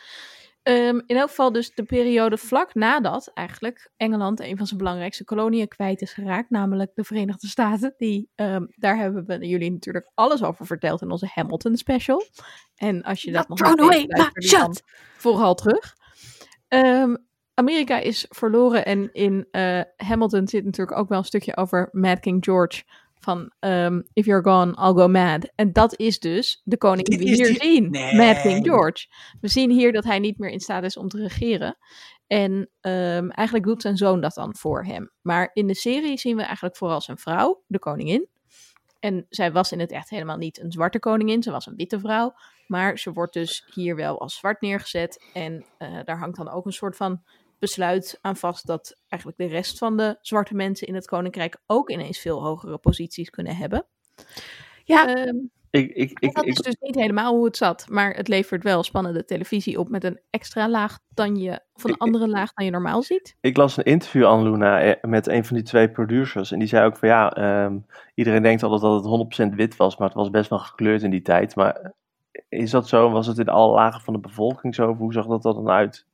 Ehm, 0.70 1.00
in 1.06 1.16
elk 1.16 1.28
geval 1.28 1.52
dus 1.52 1.74
de 1.74 1.84
periode 1.84 2.36
vlak 2.36 2.74
nadat 2.74 3.30
eigenlijk 3.34 3.90
Engeland 3.96 4.40
een 4.40 4.56
van 4.56 4.66
zijn 4.66 4.78
belangrijkste 4.78 5.24
koloniën 5.24 5.68
kwijt 5.68 6.02
is 6.02 6.12
geraakt, 6.12 6.50
namelijk 6.50 6.94
de 6.94 7.04
Verenigde 7.04 7.46
Staten. 7.46 7.94
Die, 7.96 8.30
ehm, 8.34 8.66
daar 8.74 8.96
hebben 8.96 9.26
we 9.26 9.48
jullie 9.48 9.70
natuurlijk 9.70 10.10
alles 10.14 10.42
over 10.42 10.66
verteld 10.66 11.02
in 11.02 11.10
onze 11.10 11.30
Hamilton 11.34 11.76
special. 11.76 12.22
En 12.74 13.02
als 13.02 13.22
je 13.22 13.32
dat 13.32 13.48
nog 13.48 13.76
niet 13.76 13.88
weet, 13.88 14.10
dan 14.10 14.42
shut. 14.42 14.82
vooral 15.16 15.54
terug. 15.54 15.94
Ehm, 16.68 17.16
Amerika 17.54 17.98
is 17.98 18.26
verloren 18.28 18.84
en 18.84 19.12
in 19.12 19.46
eh, 19.50 19.80
Hamilton 19.96 20.48
zit 20.48 20.64
natuurlijk 20.64 20.98
ook 20.98 21.08
wel 21.08 21.18
een 21.18 21.24
stukje 21.24 21.56
over 21.56 21.88
Mad 21.92 22.20
King 22.20 22.44
George 22.44 22.82
van 23.20 23.52
ehm, 23.58 24.00
If 24.12 24.24
You're 24.26 24.42
Gone, 24.42 24.70
I'll 24.70 24.94
Go 25.02 25.08
Mad. 25.08 25.52
En 25.54 25.72
dat 25.72 25.98
is 25.98 26.18
dus 26.18 26.60
de 26.64 26.76
koning 26.76 27.06
die 27.06 27.18
we 27.18 27.24
hier 27.24 27.46
die- 27.46 27.60
zien, 27.60 27.90
Nee. 27.90 28.14
Mad 28.16 28.40
King 28.40 28.66
George. 28.66 29.06
We 29.40 29.48
zien 29.48 29.70
hier 29.70 29.92
dat 29.92 30.04
hij 30.04 30.18
niet 30.18 30.38
meer 30.38 30.50
in 30.50 30.60
staat 30.60 30.84
is 30.84 30.96
om 30.96 31.08
te 31.08 31.16
regeren. 31.18 31.76
En 32.26 32.70
ehm, 32.80 33.28
eigenlijk 33.28 33.66
doet 33.66 33.82
zijn 33.82 33.96
zoon 33.96 34.20
dat 34.20 34.34
dan 34.34 34.56
voor 34.56 34.84
hem. 34.84 35.10
Maar 35.20 35.50
in 35.52 35.66
de 35.66 35.74
serie 35.74 36.18
zien 36.18 36.36
we 36.36 36.42
eigenlijk 36.42 36.76
vooral 36.76 37.00
zijn 37.00 37.18
vrouw, 37.18 37.62
de 37.66 37.78
koningin. 37.78 38.28
En 39.00 39.26
zij 39.28 39.52
was 39.52 39.72
in 39.72 39.80
het 39.80 39.90
echt 39.92 40.10
helemaal 40.10 40.36
niet 40.36 40.60
een 40.60 40.72
zwarte 40.72 40.98
koningin, 40.98 41.42
ze 41.42 41.50
was 41.50 41.66
een 41.66 41.76
witte 41.76 42.00
vrouw. 42.00 42.32
Maar 42.66 42.98
ze 42.98 43.12
wordt 43.12 43.32
dus 43.32 43.70
hier 43.74 43.96
wel 43.96 44.20
als 44.20 44.36
zwart 44.36 44.60
neergezet. 44.60 45.24
En 45.34 45.64
eh, 45.78 45.98
daar 46.04 46.18
hangt 46.18 46.36
dan 46.36 46.50
ook 46.50 46.66
een 46.66 46.72
soort 46.72 46.96
van 46.96 47.22
besluit 47.60 48.18
aan 48.20 48.36
vast 48.36 48.66
dat 48.66 48.96
eigenlijk 49.08 49.40
de 49.42 49.56
rest 49.56 49.78
van 49.78 49.96
de 49.96 50.18
zwarte 50.20 50.54
mensen 50.54 50.86
in 50.86 50.94
het 50.94 51.06
koninkrijk 51.06 51.56
ook 51.66 51.90
ineens 51.90 52.18
veel 52.18 52.42
hogere 52.42 52.78
posities 52.78 53.30
kunnen 53.30 53.56
hebben. 53.56 53.86
Ja. 54.84 55.14
Ehm, 55.14 55.36
Ik, 55.70 55.90
ik, 55.90 56.18
en 56.18 56.28
ik, 56.28 56.34
dat 56.34 56.44
ik, 56.44 56.50
is 56.50 56.58
dus 56.58 56.76
niet 56.80 56.94
helemaal 56.94 57.34
hoe 57.34 57.44
het 57.44 57.56
zat, 57.56 57.86
maar 57.88 58.14
het 58.14 58.28
levert 58.28 58.62
wel 58.62 58.82
spannende 58.82 59.24
televisie 59.24 59.78
op 59.78 59.88
met 59.88 60.04
een 60.04 60.20
extra 60.30 60.68
laag 60.68 60.98
dan 61.08 61.36
je, 61.36 61.60
of 61.72 61.84
een 61.84 61.96
andere 61.96 62.28
laag 62.28 62.52
dan 62.52 62.64
je 62.64 62.70
normaal 62.70 63.02
ziet. 63.02 63.36
ik 63.40 63.56
las 63.56 63.76
een 63.76 63.84
interview 63.84 64.26
aan 64.26 64.42
Luna 64.42 64.80
eh, 64.80 65.10
met 65.10 65.26
een 65.26 65.44
van 65.44 65.56
die 65.56 65.64
twee 65.64 65.90
producers. 65.90 66.52
En 66.52 66.58
die 66.58 66.68
zei 66.68 66.86
ook 66.86 66.96
van 66.96 67.08
ja, 67.08 67.30
ehm, 67.30 67.78
iedereen 68.14 68.42
denkt 68.42 68.62
altijd 68.62 68.82
dat 68.82 68.94
het 68.94 69.52
100% 69.52 69.54
wit 69.54 69.76
was, 69.76 69.96
maar 69.96 70.08
het 70.08 70.16
was 70.16 70.30
best 70.30 70.50
wel 70.50 70.58
gekleurd 70.58 71.02
in 71.02 71.10
die 71.10 71.22
tijd. 71.22 71.54
Maar 71.54 71.92
is 72.48 72.70
dat 72.70 72.88
zo? 72.88 73.10
Was 73.10 73.26
het 73.26 73.38
in 73.38 73.48
alle 73.48 73.74
lagen 73.74 74.00
van 74.00 74.14
de 74.14 74.20
bevolking 74.20 74.74
zo? 74.74 74.90
Of 74.90 74.98
hoe 74.98 75.12
zag 75.12 75.26
dat 75.26 75.44
er 75.44 75.54
dan 75.54 75.68
uit? 75.68 76.06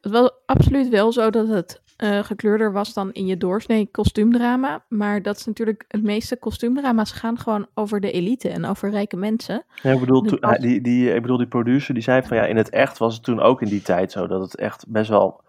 Het 0.00 0.12
was 0.12 0.30
absoluut 0.46 0.88
wel 0.88 1.12
zo 1.12 1.30
dat 1.30 1.48
het 1.48 1.82
eh, 1.96 2.18
gekleurder 2.24 2.72
was 2.72 2.94
dan 2.94 3.12
in 3.12 3.26
je 3.26 3.36
doorsnee 3.36 3.88
kostuumdrama. 3.90 4.84
Maar 4.88 5.22
dat 5.22 5.36
is 5.36 5.44
natuurlijk, 5.46 5.84
het 5.88 6.02
meeste 6.02 6.36
kostuumdrama's 6.36 7.12
gaan 7.12 7.38
gewoon 7.38 7.66
over 7.74 8.00
de 8.00 8.10
elite 8.10 8.48
en 8.48 8.64
over 8.64 8.90
rijke 8.90 9.16
mensen. 9.16 9.64
Ja, 9.82 9.90
ik, 9.92 10.00
bedoel, 10.00 10.22
Dus 10.22 10.30
toen- 10.30 10.40
als- 10.40 10.50
hij- 10.56 10.66
die, 10.68 10.80
die, 10.80 11.14
ik 11.14 11.22
bedoel, 11.22 11.36
die 11.36 11.46
producer 11.46 11.94
die 11.94 12.02
zei 12.02 12.22
van 12.22 12.36
ja, 12.36 12.44
in 12.46 12.56
het 12.56 12.70
echt 12.70 12.98
was 12.98 13.14
het 13.14 13.22
toen 13.22 13.40
ook 13.40 13.62
in 13.62 13.68
die 13.68 13.82
tijd 13.82 14.12
zo. 14.12 14.26
Dat 14.26 14.40
het 14.42 14.56
echt 14.56 14.84
best 14.88 15.08
wel 15.08 15.44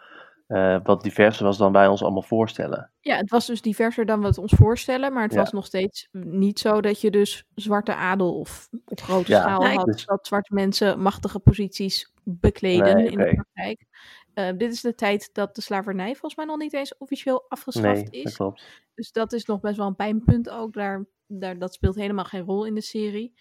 eh, 0.48 0.78
wat 0.84 1.04
diverser 1.04 1.46
was 1.46 1.58
dan 1.58 1.72
wij 1.72 1.88
ons 1.88 2.04
allemaal 2.04 2.22
voorstellen. 2.22 2.92
Ja, 3.00 3.16
het 3.18 3.30
was 3.30 3.46
dus 3.46 3.62
diverser 3.62 4.06
dan 4.06 4.20
we 4.22 4.26
het 4.28 4.38
ons 4.38 4.54
voorstellen, 4.56 5.14
maar 5.14 5.24
het 5.24 5.34
Ja. 5.34 5.40
was 5.40 5.52
nog 5.52 5.66
steeds 5.66 6.08
niet 6.12 6.60
zo 6.60 6.82
dat 6.82 7.02
je 7.02 7.12
dus 7.12 7.44
zwarte 7.56 7.96
adel 7.96 8.40
of 8.40 8.68
op 8.86 9.02
grote 9.02 9.32
Ja, 9.32 9.42
schaal 9.42 9.62
nee, 9.62 9.76
had 9.78 9.86
dus- 9.86 10.06
dat 10.06 10.28
zwarte 10.28 10.54
mensen 10.54 11.00
machtige 11.02 11.40
posities 11.40 12.12
bekleden 12.24 12.96
Nee, 12.96 13.10
in 13.10 13.18
de 13.18 13.34
praktijk. 13.34 13.86
Eh, 14.38 14.50
dit 14.58 14.72
is 14.74 14.82
de 14.82 14.96
tijd 14.96 15.30
dat 15.34 15.56
de 15.56 15.62
slavernij 15.62 16.12
volgens 16.12 16.36
mij 16.36 16.46
nog 16.46 16.58
niet 16.58 16.74
eens 16.74 16.98
officieel 16.98 17.46
afgeschaft 17.50 17.96
Nee, 17.96 18.04
dat 18.04 18.14
is. 18.14 18.36
klopt. 18.36 18.64
Dus 18.96 19.12
dat 19.12 19.34
is 19.34 19.46
nog 19.46 19.60
best 19.60 19.78
wel 19.78 19.88
een 19.88 19.96
pijnpunt 19.96 20.50
ook. 20.50 20.74
Daar, 20.74 21.06
daar, 21.28 21.60
dat 21.60 21.74
speelt 21.74 21.96
helemaal 21.96 22.26
geen 22.26 22.44
rol 22.44 22.66
in 22.66 22.76
de 22.76 22.82
serie. 22.82 23.34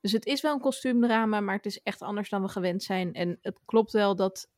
Dus 0.00 0.12
het 0.12 0.26
is 0.26 0.40
wel 0.40 0.54
een 0.54 0.60
kostuumdrama, 0.60 1.40
maar 1.40 1.56
het 1.56 1.66
is 1.66 1.82
echt 1.82 2.02
anders 2.02 2.28
dan 2.28 2.42
we 2.42 2.48
gewend 2.48 2.82
zijn. 2.82 3.12
En 3.12 3.38
het 3.40 3.60
klopt 3.64 3.92
wel 3.92 4.16
dat 4.16 4.48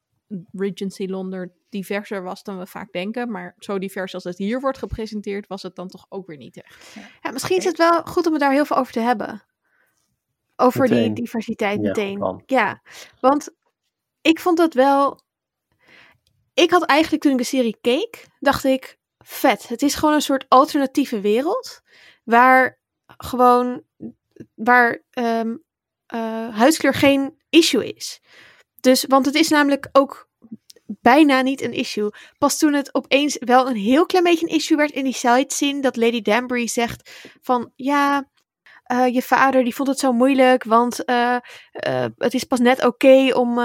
Regency 0.52 1.06
Londen 1.06 1.52
diverser 1.68 2.23
was 2.23 2.42
dan 2.42 2.59
we 2.59 2.66
vaak 2.66 2.92
denken. 2.92 3.30
Maar 3.30 3.54
zo 3.59 3.78
divers 3.78 4.14
als 4.14 4.25
het 4.25 4.38
hier 4.38 4.61
wordt 4.61 4.78
gepresenteerd, 4.78 5.47
was 5.47 5.62
het 5.62 5.76
dan 5.76 5.88
toch 5.88 6.06
ook 6.09 6.26
weer 6.26 6.37
niet 6.37 6.62
echt. 6.62 6.97
Ja, 7.23 7.30
misschien 7.30 7.56
is 7.56 7.64
het 7.64 7.78
wel 7.78 8.02
goed 8.02 8.26
om 8.26 8.32
het 8.32 8.40
daar 8.40 8.52
heel 8.52 8.64
veel 8.64 8.76
over 8.76 8.92
te 8.92 9.00
hebben. 9.00 9.42
Over 10.56 10.80
Meteen. 10.80 11.14
die 11.14 11.25
diversiteit 11.25 11.80
meteen. 11.80 12.42
Ja, 12.47 12.82
want 13.20 13.50
ik 14.20 14.40
vond 14.40 14.56
dat 14.56 14.75
wel. 14.75 15.28
Ik 16.61 16.71
had 16.71 16.85
eigenlijk 16.85 17.23
toen 17.23 17.33
ik 17.33 17.38
de 17.38 17.45
serie 17.45 17.79
keek, 17.81 18.26
dacht 18.38 18.64
ik, 18.64 18.99
vet. 19.25 19.69
Het 19.69 19.83
is 19.83 19.95
gewoon 19.95 20.14
een 20.14 20.23
soort 20.23 20.45
alternatieve 20.49 21.21
wereld. 21.21 21.81
Waar 22.25 22.81
gewoon, 23.17 23.83
waar 24.55 25.05
ehm, 25.11 25.57
eh, 26.07 26.57
huidskleur 26.57 26.95
geen 26.95 27.38
issue 27.49 27.93
is. 27.95 28.21
Dus, 28.81 29.05
want 29.09 29.26
het 29.26 29.35
is 29.35 29.49
namelijk 29.49 29.88
ook 29.93 30.29
bijna 30.87 31.40
niet 31.43 31.62
een 31.62 31.73
issue. 31.73 32.11
Pas 32.38 32.59
toen 32.59 32.73
het 32.73 32.95
opeens 32.95 33.37
wel 33.38 33.69
een 33.69 33.76
heel 33.76 34.07
klein 34.07 34.25
beetje 34.25 34.47
een 34.49 34.55
issue 34.55 34.76
werd 34.76 34.90
in 34.90 35.05
die 35.05 35.14
side 35.14 35.81
dat 35.81 35.97
Lady 35.97 36.21
Danbury 36.21 36.67
zegt 36.67 37.11
van 37.40 37.73
ja, 37.76 38.31
eh, 38.90 39.14
je 39.14 39.23
vader 39.23 39.64
die 39.64 39.75
vond 39.75 39.88
het 39.88 39.99
zo 39.99 40.12
moeilijk, 40.12 40.64
want 40.64 41.04
eh, 41.04 41.37
eh, 41.73 42.04
het 42.16 42.35
is 42.35 42.44
pas 42.44 42.59
net 42.59 42.85
oké 42.85 43.35
om 43.35 43.59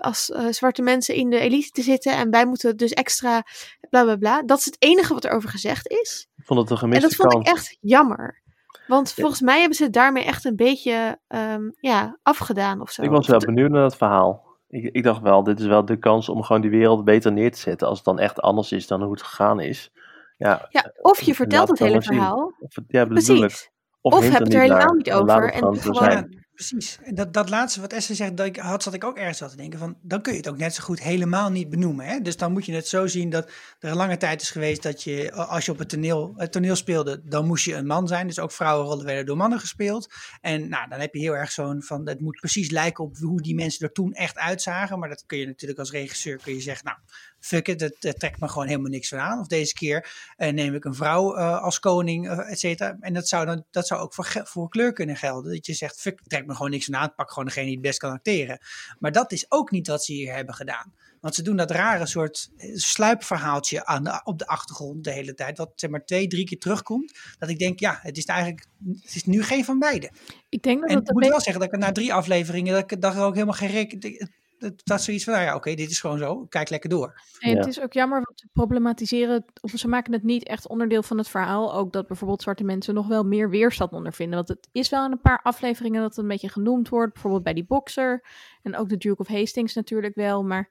als 0.00 0.24
zwarte 0.50 0.82
mensen 0.82 1.14
in 1.14 1.30
de 1.30 1.38
elite 1.38 1.70
te 1.70 1.82
zitten 1.82 2.12
en 2.12 2.30
wij 2.30 2.46
moeten 2.46 2.76
dus 2.76 2.92
extra 2.92 3.42
bla 3.90 4.02
bla 4.02 4.16
bla. 4.16 4.42
Dat 4.42 4.58
is 4.58 4.64
het 4.64 4.76
enige 4.78 5.14
wat 5.14 5.24
er 5.24 5.30
over 5.30 5.48
gezegd 5.48 5.88
is. 5.88 6.28
Ik 6.36 6.44
vond 6.44 6.60
het 6.60 6.70
een 6.70 6.76
En 6.76 6.82
gemiste 6.82 7.08
dat 7.08 7.16
vond 7.16 7.32
kans. 7.32 7.48
ik 7.48 7.54
echt 7.54 7.76
jammer. 7.80 8.42
Want 8.86 9.12
volgens 9.12 9.40
mij 9.40 9.58
hebben 9.58 9.76
ze 9.76 9.84
het 9.84 9.92
daarmee 9.92 10.24
echt 10.24 10.44
een 10.44 10.56
beetje 10.56 11.18
ehm, 11.28 11.70
ja, 11.80 12.18
afgedaan 12.22 12.80
of 12.80 12.90
zo. 12.90 13.02
Ik 13.02 13.10
was 13.10 13.26
wel 13.26 13.38
benieuwd 13.38 13.70
naar 13.70 13.82
dat 13.82 13.96
verhaal. 13.96 14.46
Ik, 14.68 14.94
ik 14.94 15.02
dacht 15.02 15.22
wel, 15.22 15.42
dit 15.42 15.60
is 15.60 15.66
wel 15.66 15.84
de 15.84 15.98
kans 15.98 16.28
om 16.28 16.42
gewoon 16.42 16.62
die 16.62 16.70
wereld 16.70 17.04
beter 17.04 17.32
neer 17.32 17.52
te 17.52 17.58
zetten. 17.58 17.88
Als 17.88 17.96
het 17.96 18.06
dan 18.06 18.18
echt 18.18 18.40
anders 18.40 18.72
is 18.72 18.86
dan 18.86 19.02
hoe 19.02 19.12
het 19.12 19.22
gegaan 19.22 19.60
is. 19.60 19.90
Ja, 20.36 20.66
ja, 20.70 20.92
of 21.00 21.20
je 21.20 21.34
vertelt 21.34 21.68
het 21.68 21.78
hele 21.78 22.02
zien. 22.02 22.14
verhaal. 22.14 22.52
of, 22.58 22.76
ja. 22.88 23.04
Precies. 23.04 23.70
Of, 24.00 24.30
heb 24.30 24.42
het 24.42 24.54
er 24.54 24.60
helemaal 24.60 24.94
niet 24.94 25.12
over 25.12 25.52
en 25.52 25.76
gewoon. 25.80 26.10
Ja, 26.10 26.28
precies. 26.54 26.98
En 27.02 27.14
dat, 27.14 27.32
dat 27.32 27.48
laatste 27.48 27.80
wat 27.80 27.92
Esther 27.92 28.16
zegt, 28.16 28.36
dat 28.36 28.46
ik 28.46 28.56
had, 28.56 28.82
zat 28.82 28.94
ik 28.94 29.04
ook 29.04 29.16
ergens 29.16 29.42
aan 29.42 29.48
te 29.48 29.56
denken 29.56 29.78
van, 29.78 29.96
dan 30.02 30.22
kun 30.22 30.32
je 30.32 30.38
het 30.38 30.48
ook 30.48 30.56
net 30.56 30.74
zo 30.74 30.82
goed 30.82 31.00
helemaal 31.00 31.50
niet 31.50 31.70
benoemen. 31.70 32.06
Hè? 32.06 32.20
Dus 32.20 32.36
dan 32.36 32.52
moet 32.52 32.66
je 32.66 32.72
het 32.72 32.88
zo 32.88 33.06
zien 33.06 33.30
dat 33.30 33.50
er 33.78 33.90
een 33.90 33.96
lange 33.96 34.16
tijd 34.16 34.42
is 34.42 34.50
geweest 34.50 34.82
dat 34.82 35.02
je, 35.02 35.32
als 35.32 35.64
je 35.64 35.72
op 35.72 35.78
het 35.78 35.88
toneel, 35.88 36.34
het 36.36 36.52
toneel 36.52 36.76
speelde, 36.76 37.20
dan 37.24 37.46
moest 37.46 37.64
je 37.64 37.74
een 37.74 37.86
man 37.86 38.06
zijn. 38.06 38.26
Dus 38.26 38.38
ook 38.38 38.52
vrouwenrollen 38.52 39.04
werden 39.04 39.26
door 39.26 39.36
mannen 39.36 39.60
gespeeld. 39.60 40.12
En 40.40 40.68
nou, 40.68 40.88
dan 40.88 41.00
heb 41.00 41.14
je 41.14 41.20
heel 41.20 41.36
erg 41.36 41.50
zo'n 41.50 41.82
van, 41.82 42.08
het 42.08 42.20
moet 42.20 42.40
precies 42.40 42.70
lijken 42.70 43.04
op 43.04 43.16
hoe 43.16 43.42
die 43.42 43.54
mensen 43.54 43.86
er 43.86 43.92
toen 43.92 44.12
echt 44.12 44.38
uitzagen. 44.38 44.98
Maar 44.98 45.08
dat 45.08 45.24
kun 45.26 45.38
je 45.38 45.46
natuurlijk 45.46 45.78
als 45.78 45.90
regisseur, 45.90 46.40
kun 46.42 46.54
je 46.54 46.60
zeggen, 46.60 46.84
nou, 46.84 46.98
fuck 47.40 47.68
it, 47.68 47.80
het 47.80 48.18
trekt 48.18 48.40
me 48.40 48.48
gewoon 48.48 48.66
helemaal 48.66 48.90
niks 48.90 49.08
van 49.08 49.18
aan. 49.18 49.40
Of 49.40 49.46
deze 49.46 49.74
keer 49.74 50.10
eh, 50.36 50.52
neem 50.52 50.74
ik 50.74 50.84
een 50.84 50.94
vrouw 50.94 51.36
eh, 51.36 51.62
als 51.62 51.80
koning, 51.80 52.28
eh, 52.28 52.50
et 52.50 52.58
cetera. 52.58 52.96
En 53.00 53.14
dat 53.14 53.28
zou, 53.28 53.46
dan, 53.46 53.64
dat 53.70 53.86
zou 53.86 54.00
ook 54.00 54.14
voor, 54.14 54.40
voor 54.44 54.68
kleur 54.68 54.92
kunnen 54.92 55.16
gelden. 55.16 55.52
Dat 55.52 55.66
je 55.66 55.74
zegt, 55.74 56.00
fuck, 56.00 56.20
trekt 56.26 56.46
me 56.46 56.54
gewoon 56.54 56.70
niks 56.70 56.84
van 56.84 56.96
aan. 56.96 57.14
Pak 57.14 57.30
gewoon 57.30 57.44
degene 57.44 57.64
die 57.66 57.74
het 57.74 57.82
best 57.82 57.98
kan 57.98 58.12
acteren. 58.12 58.58
Maar 58.98 59.12
dat 59.12 59.32
is 59.32 59.46
ook 59.48 59.70
niet 59.70 59.86
wat 59.86 60.04
ze 60.04 60.12
hier 60.12 60.34
hebben 60.34 60.54
gedaan. 60.54 60.94
Want 61.20 61.34
ze 61.34 61.42
doen 61.42 61.56
dat 61.56 61.70
rare 61.70 62.06
soort 62.06 62.50
sluipverhaaltje 62.74 63.84
aan 63.86 64.04
de, 64.04 64.20
op 64.24 64.38
de 64.38 64.46
achtergrond 64.46 65.04
de 65.04 65.10
hele 65.12 65.34
tijd. 65.34 65.58
Wat 65.58 65.72
zeg 65.74 65.90
maar 65.90 66.04
twee, 66.04 66.26
drie 66.26 66.44
keer 66.44 66.58
terugkomt. 66.58 67.18
Dat 67.38 67.48
ik 67.48 67.58
denk, 67.58 67.80
ja, 67.80 67.98
het 68.02 68.16
is 68.16 68.24
eigenlijk, 68.24 68.66
het 69.02 69.14
is 69.14 69.24
nu 69.24 69.42
geen 69.42 69.64
van 69.64 69.78
beide. 69.78 70.10
Ik 70.48 70.62
denk 70.62 70.80
dat 70.80 70.90
En 70.90 70.96
het 70.96 71.04
ik 71.04 71.12
moet 71.12 71.14
beetje- 71.20 71.30
wel 71.30 71.40
zeggen 71.40 71.62
dat 71.62 71.72
ik 71.72 71.78
na 71.78 71.92
drie 71.92 72.14
afleveringen, 72.14 72.72
dat 72.72 72.90
ik 72.92 73.00
dat 73.00 73.14
er 73.14 73.22
ook 73.22 73.32
helemaal 73.34 73.54
geen 73.54 73.70
reken... 73.70 74.30
Dat, 74.58 74.72
dat 74.84 75.02
zoiets 75.02 75.24
van, 75.24 75.32
nou 75.32 75.44
ja, 75.44 75.54
oké, 75.54 75.74
dit 75.74 75.90
is 75.90 76.00
gewoon 76.00 76.18
zo. 76.18 76.46
Kijk 76.46 76.70
lekker 76.70 76.90
door. 76.90 77.20
En 77.38 77.50
Ja. 77.50 77.56
het 77.56 77.66
is 77.66 77.80
ook 77.80 77.92
jammer, 77.92 78.22
want 78.22 78.40
ze 78.40 78.48
problematiseren, 78.52 79.44
of 79.60 79.70
ze 79.74 79.88
maken 79.88 80.12
het 80.12 80.22
niet 80.22 80.44
echt 80.46 80.68
onderdeel 80.68 81.02
van 81.02 81.18
het 81.18 81.28
verhaal. 81.28 81.74
Ook 81.74 81.92
dat 81.92 82.06
bijvoorbeeld 82.06 82.42
zwarte 82.42 82.64
mensen 82.64 82.94
nog 82.94 83.06
wel 83.06 83.24
meer 83.24 83.50
weerstand 83.50 83.92
ondervinden. 83.92 84.36
Want 84.36 84.48
het 84.48 84.68
is 84.72 84.88
wel 84.88 85.04
in 85.04 85.12
een 85.12 85.20
paar 85.20 85.40
afleveringen 85.42 86.00
dat 86.00 86.10
het 86.10 86.18
een 86.18 86.28
beetje 86.28 86.48
genoemd 86.48 86.88
wordt. 86.88 87.12
Bijvoorbeeld 87.12 87.42
bij 87.42 87.54
die 87.54 87.66
bokser. 87.66 88.24
En 88.62 88.76
ook 88.76 88.88
de 88.88 88.96
Duke 88.96 89.20
of 89.20 89.28
Hastings 89.28 89.74
natuurlijk 89.74 90.14
wel. 90.14 90.42
Maar 90.44 90.70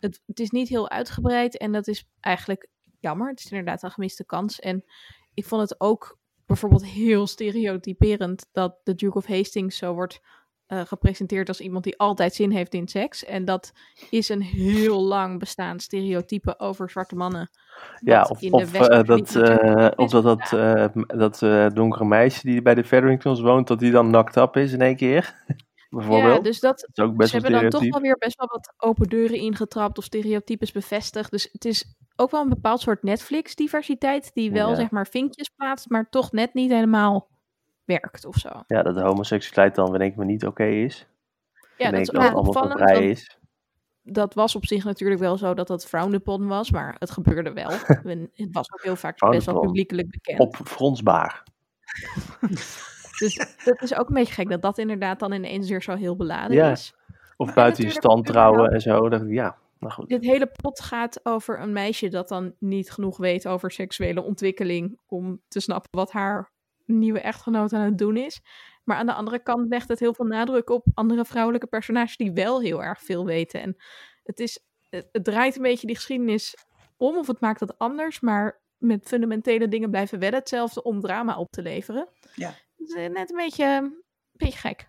het, 0.00 0.20
het 0.26 0.40
is 0.40 0.50
niet 0.50 0.68
heel 0.68 0.90
uitgebreid. 0.90 1.56
En 1.56 1.72
dat 1.72 1.86
is 1.88 2.08
eigenlijk 2.20 2.68
jammer. 3.00 3.28
Het 3.28 3.38
is 3.38 3.50
inderdaad 3.50 3.82
een 3.82 3.90
gemiste 3.90 4.24
kans. 4.24 4.60
En 4.60 4.84
ik 5.34 5.44
vond 5.44 5.62
het 5.62 5.80
ook 5.80 6.18
bijvoorbeeld 6.46 6.84
heel 6.84 7.26
stereotyperend 7.26 8.48
dat 8.52 8.76
de 8.84 8.94
Duke 8.94 9.16
of 9.16 9.26
Hastings 9.26 9.76
zo 9.76 9.94
wordt 9.94 10.20
eh, 10.68 10.80
gepresenteerd 10.80 11.48
als 11.48 11.60
iemand 11.60 11.84
die 11.84 11.98
altijd 11.98 12.34
zin 12.34 12.50
heeft 12.50 12.74
in 12.74 12.88
seks. 12.88 13.24
En 13.24 13.44
dat 13.44 13.72
is 14.10 14.28
een 14.28 14.42
heel 14.42 15.02
lang 15.02 15.38
bestaand 15.38 15.82
stereotype 15.82 16.58
over 16.58 16.90
zwarte 16.90 17.14
mannen. 17.14 17.50
Ja, 18.00 18.22
of, 18.22 18.42
in 18.42 18.50
de 18.50 18.56
of, 18.56 18.74
eh, 18.74 19.02
dat, 19.02 19.34
eh, 19.34 19.88
of 19.96 20.10
dat, 20.10 20.22
dat, 20.22 21.38
dat 21.38 21.74
donkere 21.74 22.04
meisje 22.04 22.46
die 22.46 22.62
bij 22.62 22.74
de 22.74 22.84
Featheringtons 22.84 23.40
woont, 23.40 23.66
dat 23.66 23.78
die 23.78 23.90
dan 23.90 24.08
knocked 24.08 24.36
up 24.36 24.56
is 24.56 24.72
in 24.72 24.80
één 24.80 24.96
keer. 24.96 25.34
Bijvoorbeeld. 25.90 26.36
Ja, 26.36 26.42
dus 26.42 26.60
dat, 26.60 26.78
dat 26.80 26.90
is 26.98 27.04
ook 27.04 27.16
best 27.16 27.30
ze 27.30 27.40
wel 27.40 27.50
hebben 27.50 27.70
dan 27.70 27.80
toch 27.80 27.90
wel 27.90 28.00
weer 28.00 28.16
best 28.18 28.36
wel 28.36 28.48
wat 28.48 28.74
open 28.76 29.08
deuren 29.08 29.38
ingetrapt 29.38 29.98
of 29.98 30.04
stereotypes 30.04 30.72
bevestigd. 30.72 31.30
Dus 31.30 31.48
het 31.52 31.64
is 31.64 31.94
ook 32.16 32.30
wel 32.30 32.42
een 32.42 32.48
bepaald 32.48 32.80
soort 32.80 33.02
Netflix-diversiteit 33.02 34.30
die 34.34 34.52
wel 34.52 34.68
Ja. 34.68 34.74
zeg 34.74 34.90
maar 34.90 35.06
vinkjes 35.06 35.48
plaatst, 35.48 35.90
maar 35.90 36.08
toch 36.10 36.32
net 36.32 36.54
niet 36.54 36.70
helemaal 36.70 37.28
werkt 37.88 38.24
of 38.24 38.34
zo. 38.36 38.48
Ja, 38.66 38.82
dat 38.82 38.94
de 38.94 39.00
homoseksualiteit 39.00 39.74
dan 39.74 39.98
denk 39.98 40.10
ik 40.10 40.16
maar 40.16 40.26
niet 40.26 40.46
oké 40.46 40.64
is. 40.64 41.06
Ja, 41.76 41.90
dat 41.90 42.00
is 42.00 42.08
dat 42.08 42.34
allemaal 42.34 42.70
vrij 42.76 43.08
is. 43.08 43.38
dat 44.02 44.34
was 44.34 44.56
op 44.56 44.66
zich 44.66 44.84
natuurlijk 44.84 45.20
wel 45.20 45.36
zo 45.36 45.54
dat 45.54 45.66
dat 45.66 45.86
frowned 45.86 46.14
upon 46.14 46.46
was, 46.46 46.70
maar 46.70 46.96
het 46.98 47.10
gebeurde 47.10 47.52
wel. 47.52 47.70
Het 48.34 48.48
was 48.52 48.72
ook 48.72 48.82
heel 48.82 48.96
vaak 48.96 49.30
best 49.30 49.46
wel 49.46 49.60
publiekelijk 49.60 50.10
bekend. 50.10 50.40
Op 50.40 50.56
fronsbaar. 50.56 51.42
Dus 53.18 53.56
dat 53.64 53.82
is 53.82 53.94
ook 53.94 54.08
een 54.08 54.14
beetje 54.14 54.34
gek 54.34 54.48
dat 54.48 54.62
dat 54.62 54.78
inderdaad 54.78 55.18
dan 55.18 55.32
ineens 55.32 55.68
weer 55.68 55.82
zo 55.82 55.94
heel 55.96 56.16
beladen 56.16 56.56
Ja. 56.56 56.70
is. 56.70 56.94
Of 57.36 57.46
Maar 57.46 57.54
buiten 57.54 57.84
je 57.84 57.90
stand 57.90 58.26
trouwen 58.26 58.70
en 58.70 58.80
zo. 58.80 59.08
Dat, 59.08 59.22
ja, 59.26 59.56
nou 59.78 59.92
goed. 59.92 60.08
Dit 60.08 60.24
hele 60.24 60.46
pot 60.62 60.80
gaat 60.80 61.20
over 61.22 61.60
een 61.60 61.72
meisje 61.72 62.08
dat 62.08 62.28
dan 62.28 62.54
niet 62.58 62.90
genoeg 62.90 63.16
weet 63.16 63.46
over 63.48 63.70
seksuele 63.70 64.22
ontwikkeling 64.22 64.98
om 65.06 65.40
te 65.48 65.60
snappen 65.60 65.90
wat 65.90 66.12
haar 66.12 66.50
nieuwe 66.88 67.20
echtgenoot 67.20 67.72
aan 67.72 67.84
het 67.84 67.98
doen 67.98 68.16
is. 68.16 68.40
Maar 68.84 68.96
aan 68.96 69.06
de 69.06 69.12
andere 69.12 69.42
kant 69.42 69.68
legt 69.68 69.88
het 69.88 70.00
heel 70.00 70.14
veel 70.14 70.24
nadruk 70.24 70.70
op 70.70 70.86
andere 70.94 71.24
vrouwelijke 71.24 71.66
personages 71.66 72.16
die 72.16 72.32
wel 72.32 72.60
heel 72.60 72.82
erg 72.82 73.02
veel 73.02 73.24
weten. 73.24 73.60
En 73.60 73.76
het, 74.22 74.40
is, 74.40 74.58
het, 74.90 75.08
het 75.12 75.24
draait 75.24 75.56
een 75.56 75.62
beetje 75.62 75.86
die 75.86 75.96
geschiedenis 75.96 76.56
om 76.96 77.16
of 77.16 77.26
het 77.26 77.40
maakt 77.40 77.60
het 77.60 77.78
anders, 77.78 78.20
maar 78.20 78.60
met 78.78 79.08
fundamentele 79.08 79.68
dingen 79.68 79.90
blijven 79.90 80.18
wel 80.18 80.30
hetzelfde 80.30 80.82
om 80.82 81.00
drama 81.00 81.36
op 81.36 81.50
te 81.50 81.62
leveren. 81.62 82.08
Ja. 82.34 82.48
Het 82.48 82.88
is 82.88 82.94
eh, 82.94 83.10
net 83.10 83.30
een 83.30 83.36
beetje, 83.36 83.64
een 83.64 84.02
beetje 84.32 84.58
gek. 84.58 84.88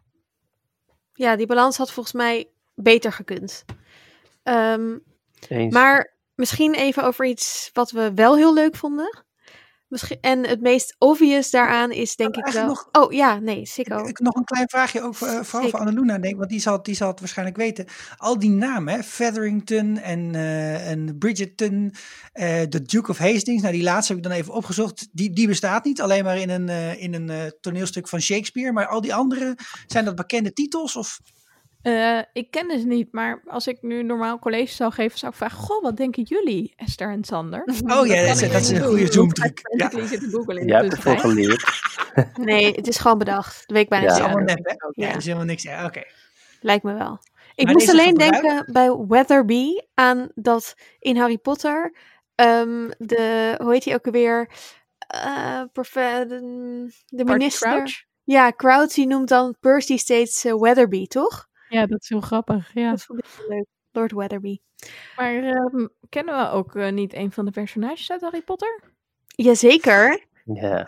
Ja, 1.14 1.36
die 1.36 1.48
balans 1.48 1.78
had 1.78 1.92
volgens 1.92 2.16
mij 2.16 2.52
beter 2.76 3.12
gekund. 3.12 3.66
Ehm, 4.44 4.98
Eens. 5.48 5.74
maar 5.74 6.18
misschien 6.36 6.74
even 6.74 7.04
over 7.04 7.26
iets 7.26 7.70
wat 7.74 7.92
we 7.92 8.14
wel 8.14 8.36
heel 8.36 8.54
leuk 8.54 8.76
vonden. 8.76 9.24
Misschien, 9.90 10.18
en 10.22 10.48
het 10.48 10.62
meest 10.62 10.96
obvious 10.98 11.50
daaraan 11.50 11.92
is 11.92 12.16
denk 12.16 12.36
ik 12.36 12.44
wel... 12.44 12.54
eigenlijk 12.54 12.98
Oh 12.98 13.12
ja, 13.12 13.40
nee, 13.40 13.66
Sikko. 13.66 14.06
Ik, 14.06 14.20
nog 14.20 14.36
een 14.36 14.44
klein 14.44 14.70
vraagje 14.70 15.02
ook 15.02 15.16
voor, 15.16 15.28
vooral 15.28 15.44
Zeker. 15.44 15.70
voor 15.70 15.80
Annaluna, 15.80 16.18
denk 16.18 16.38
want 16.38 16.50
die 16.50 16.60
zal, 16.60 16.84
die 16.84 16.96
zal 16.96 17.08
het 17.08 17.20
waarschijnlijk 17.20 17.58
weten. 17.58 17.86
Al 18.18 18.40
die 18.40 18.50
namen, 18.50 18.94
hè, 18.94 19.04
Featherington 19.04 19.98
en, 19.98 20.36
eh, 20.36 20.90
en 20.90 21.18
Bridgerton, 21.18 21.94
eh, 22.34 22.62
de 22.70 22.82
Duke 22.82 23.12
of 23.12 23.18
Hastings, 23.18 23.62
nou 23.62 23.74
die 23.74 23.84
laatste 23.84 24.14
heb 24.14 24.24
ik 24.24 24.30
dan 24.30 24.38
even 24.38 24.54
opgezocht, 24.54 25.08
die, 25.12 25.34
die 25.34 25.48
bestaat 25.48 25.84
niet, 25.84 26.02
alleen 26.02 26.24
maar 26.24 26.38
in 26.38 26.50
een, 26.50 26.70
eh, 26.70 27.02
in 27.02 27.14
een 27.14 27.54
toneelstuk 27.62 28.08
van 28.08 28.22
Shakespeare, 28.22 28.72
maar 28.72 28.88
al 28.88 29.02
die 29.02 29.14
andere, 29.14 29.58
zijn 29.86 30.06
dat 30.06 30.16
bekende 30.16 30.54
titels? 30.54 30.96
Of, 30.96 31.20
Eh, 31.82 32.20
ik 32.34 32.52
kende 32.52 32.80
ze 32.80 32.86
niet, 32.86 33.14
maar 33.14 33.42
als 33.48 33.68
ik 33.68 33.82
nu 33.82 34.04
normaal 34.04 34.40
college 34.40 34.74
zou 34.74 34.92
geven, 34.92 35.18
zou 35.20 35.32
ik 35.32 35.38
vragen: 35.38 35.58
Goh, 35.58 35.82
wat 35.84 35.98
denken 35.98 36.24
jullie, 36.24 36.74
Esther 36.76 37.10
en 37.12 37.24
Sander? 37.24 37.64
oh 37.86 38.08
ja, 38.08 38.28
dat 38.28 38.40
dat 38.40 38.62
is 38.62 38.70
een 38.70 38.84
goede 38.84 39.08
heb 39.40 39.50
Ja, 39.78 39.90
googlen 40.32 40.68
ervoor 40.68 40.90
tussentijd. 40.90 41.20
geleerd. 41.22 41.64
Nee, 42.50 42.74
het 42.76 42.88
is 42.88 42.98
gewoon 42.98 43.18
bedacht. 43.18 43.58
Dat 43.60 43.72
weet 43.76 43.84
ik 43.84 43.90
bijna 43.90 44.06
Ja. 44.06 44.12
dat 44.12 44.20
is 44.20 44.26
allemaal 44.26 44.44
nep, 44.56 44.66
hè? 44.66 44.72
Ja, 44.72 44.90
ja. 44.92 45.08
dat 45.08 45.18
is 45.18 45.26
helemaal 45.26 45.46
niks. 45.46 45.64
Ja, 45.64 45.86
Oké. 45.86 46.04
Lijkt 46.62 46.84
me 46.84 46.94
wel. 46.94 47.20
Ik 47.56 47.66
Maar 47.66 47.74
moest 47.74 47.90
alleen 47.90 48.14
denken 48.16 48.70
bij 48.72 48.96
Weatherby 49.08 49.68
aan 49.94 50.30
dat 50.36 50.76
in 51.00 51.18
Harry 51.18 51.38
Potter. 51.38 51.94
ehm, 52.36 52.90
de, 52.98 53.56
hoe 53.62 53.72
heet 53.74 53.86
hij 53.86 53.94
ook 53.94 54.06
alweer? 54.06 54.50
Eh, 55.08 55.62
profe- 55.74 56.26
de, 56.28 57.24
minister. 57.24 57.70
Crouch? 57.72 58.04
Ja, 58.24 58.52
Crouch 58.56 58.94
die 58.94 59.08
noemt 59.08 59.28
dan 59.30 59.56
Percy 59.60 59.98
steeds 59.98 60.46
eh, 60.46 60.54
Weatherby, 60.56 61.08
toch? 61.08 61.48
Ja, 61.70 61.86
dat 61.86 62.02
is 62.02 62.10
heel 62.10 62.22
grappig. 62.22 62.72
Ja. 62.74 62.90
Dat 62.90 63.04
vond 63.04 63.20
ik 63.20 63.26
heel 63.38 63.48
leuk. 63.58 63.66
Lord 63.92 64.12
Weatherby. 64.12 64.58
Maar 65.16 65.34
ehm, 65.36 65.88
kennen 66.10 66.38
we 66.38 66.50
ook 66.52 66.76
eh, 66.76 66.92
niet 66.92 67.14
een 67.14 67.32
van 67.32 67.46
de 67.46 67.52
personages 67.52 68.12
uit 68.12 68.22
Harry 68.22 68.42
Potter? 68.42 68.82
Jazeker. 69.28 70.26
Ja, 70.46 70.88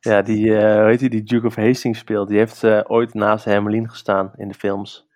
ja 0.00 0.22
die, 0.22 0.56
eh, 0.56 0.76
hoe 0.80 0.88
heet 0.88 0.98
die, 0.98 1.10
die 1.10 1.22
Duke 1.22 1.46
of 1.46 1.54
Hastings 1.56 1.98
speelt, 1.98 2.28
die 2.28 2.38
heeft 2.38 2.64
eh, 2.64 2.80
ooit 2.86 3.14
naast 3.14 3.44
Hermeline 3.44 3.88
gestaan 3.88 4.32
in 4.36 4.48
de 4.48 4.54
films. 4.54 5.06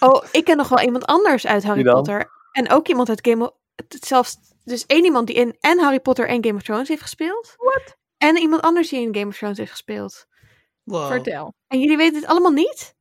Oh, 0.00 0.24
ik 0.32 0.44
ken 0.44 0.56
nog 0.56 0.68
wel 0.68 0.80
iemand 0.84 1.04
anders 1.06 1.46
uit 1.46 1.64
Harry? 1.64 1.82
Potter. 1.82 2.30
En 2.52 2.70
ook 2.70 2.88
iemand 2.88 3.08
uit 3.08 3.26
Game 3.28 3.44
of... 3.44 3.52
het- 3.74 4.04
Zelfs, 4.04 4.36
dus 4.64 4.86
één 4.86 5.04
iemand 5.04 5.26
die 5.26 5.36
in 5.36 5.56
en 5.60 5.78
Harry 5.80 6.00
Potter 6.00 6.28
en 6.28 6.44
Game 6.44 6.56
of 6.56 6.62
Thrones 6.62 6.88
heeft 6.88 7.02
gespeeld. 7.02 7.54
Wat? 7.56 7.96
En 8.18 8.36
iemand 8.36 8.62
anders 8.62 8.88
die 8.88 9.00
in 9.00 9.14
Game 9.14 9.26
of 9.28 9.36
Thrones 9.36 9.58
heeft 9.58 9.70
gespeeld. 9.70 10.26
Wow. 10.82 11.06
Vertel. 11.06 11.54
En 11.68 11.80
jullie 11.80 11.96
weten 11.96 12.20
het 12.20 12.26
allemaal 12.30 12.50
niet? 12.52 12.94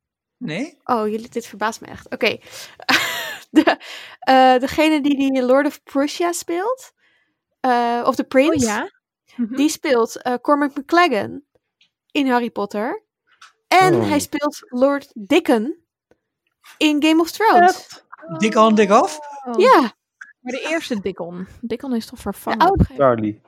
Nee? 0.45 0.77
Oh, 0.83 1.07
jullie, 1.07 1.29
dit 1.29 1.45
verbaast 1.47 1.81
me 1.81 1.87
echt. 1.87 2.09
Oké. 2.13 2.27
de, 3.51 3.77
eh, 4.19 4.59
degene 4.59 5.01
die 5.01 5.15
die 5.17 5.43
Lord 5.43 5.65
of 5.67 5.83
Prussia 5.83 6.31
speelt, 6.31 6.91
eh, 7.59 8.03
of 8.05 8.15
de 8.15 8.23
Oh 8.23 8.29
Prince, 8.29 8.65
ja? 8.65 8.91
Mhm. 9.35 9.55
die 9.55 9.69
speelt 9.69 10.21
eh, 10.21 10.33
Cormac 10.41 10.75
McLaggen 10.77 11.45
in 12.11 12.27
Harry 12.29 12.49
Potter. 12.49 13.03
En 13.67 13.95
Oh. 13.95 14.07
hij 14.07 14.19
speelt 14.19 14.57
Lord 14.69 15.11
Dickon 15.13 15.75
in 16.77 17.03
Game 17.03 17.21
of 17.21 17.31
Thrones. 17.31 18.03
Dik 18.37 18.55
on, 18.55 18.75
dik 18.75 18.91
off? 18.91 19.19
Oh. 19.45 19.59
Ja, 19.59 19.79
Maar 20.41 20.53
de 20.53 20.61
eerste 20.69 20.99
Dickon. 20.99 21.47
Dickon 21.61 21.95
is 21.95 22.05
toch 22.05 22.19
vervangen? 22.19 22.85
Charlie. 22.97 23.41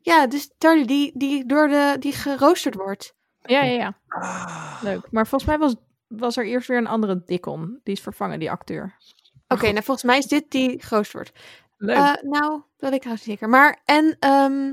ja, 0.00 0.26
dus 0.26 0.50
Charlie 0.58 0.86
die, 0.86 1.12
die 1.14 1.46
door 1.46 1.68
de 1.68 1.96
die 1.98 2.12
geroosterd 2.12 2.74
wordt. 2.74 3.14
Ja, 3.42 3.62
ja, 3.62 3.72
ja. 3.72 3.94
Ah. 4.08 4.78
Leuk. 4.82 5.10
Maar 5.10 5.26
volgens 5.26 5.50
mij 5.50 5.58
was, 5.58 5.74
was 6.06 6.36
er 6.36 6.46
eerst 6.46 6.68
weer 6.68 6.78
een 6.78 6.86
andere 6.86 7.22
Dickon. 7.26 7.80
Die 7.82 7.94
is 7.94 8.00
vervangen, 8.00 8.38
die 8.38 8.50
acteur. 8.50 8.96
Oké, 9.48 9.70
nou 9.70 9.82
volgens 9.84 10.02
mij 10.02 10.18
is 10.18 10.26
dit 10.26 10.50
die 10.50 10.82
geroosterd 10.82 11.12
wordt. 11.12 11.32
Leuk. 11.76 11.96
Eh, 11.96 12.22
nou, 12.30 12.50
dat 12.50 12.62
weet 12.76 12.92
ik 12.92 12.98
trouwens 13.00 13.24
zeker. 13.26 13.48
Maar 13.48 13.80
en 13.84 14.16
ehm, 14.18 14.72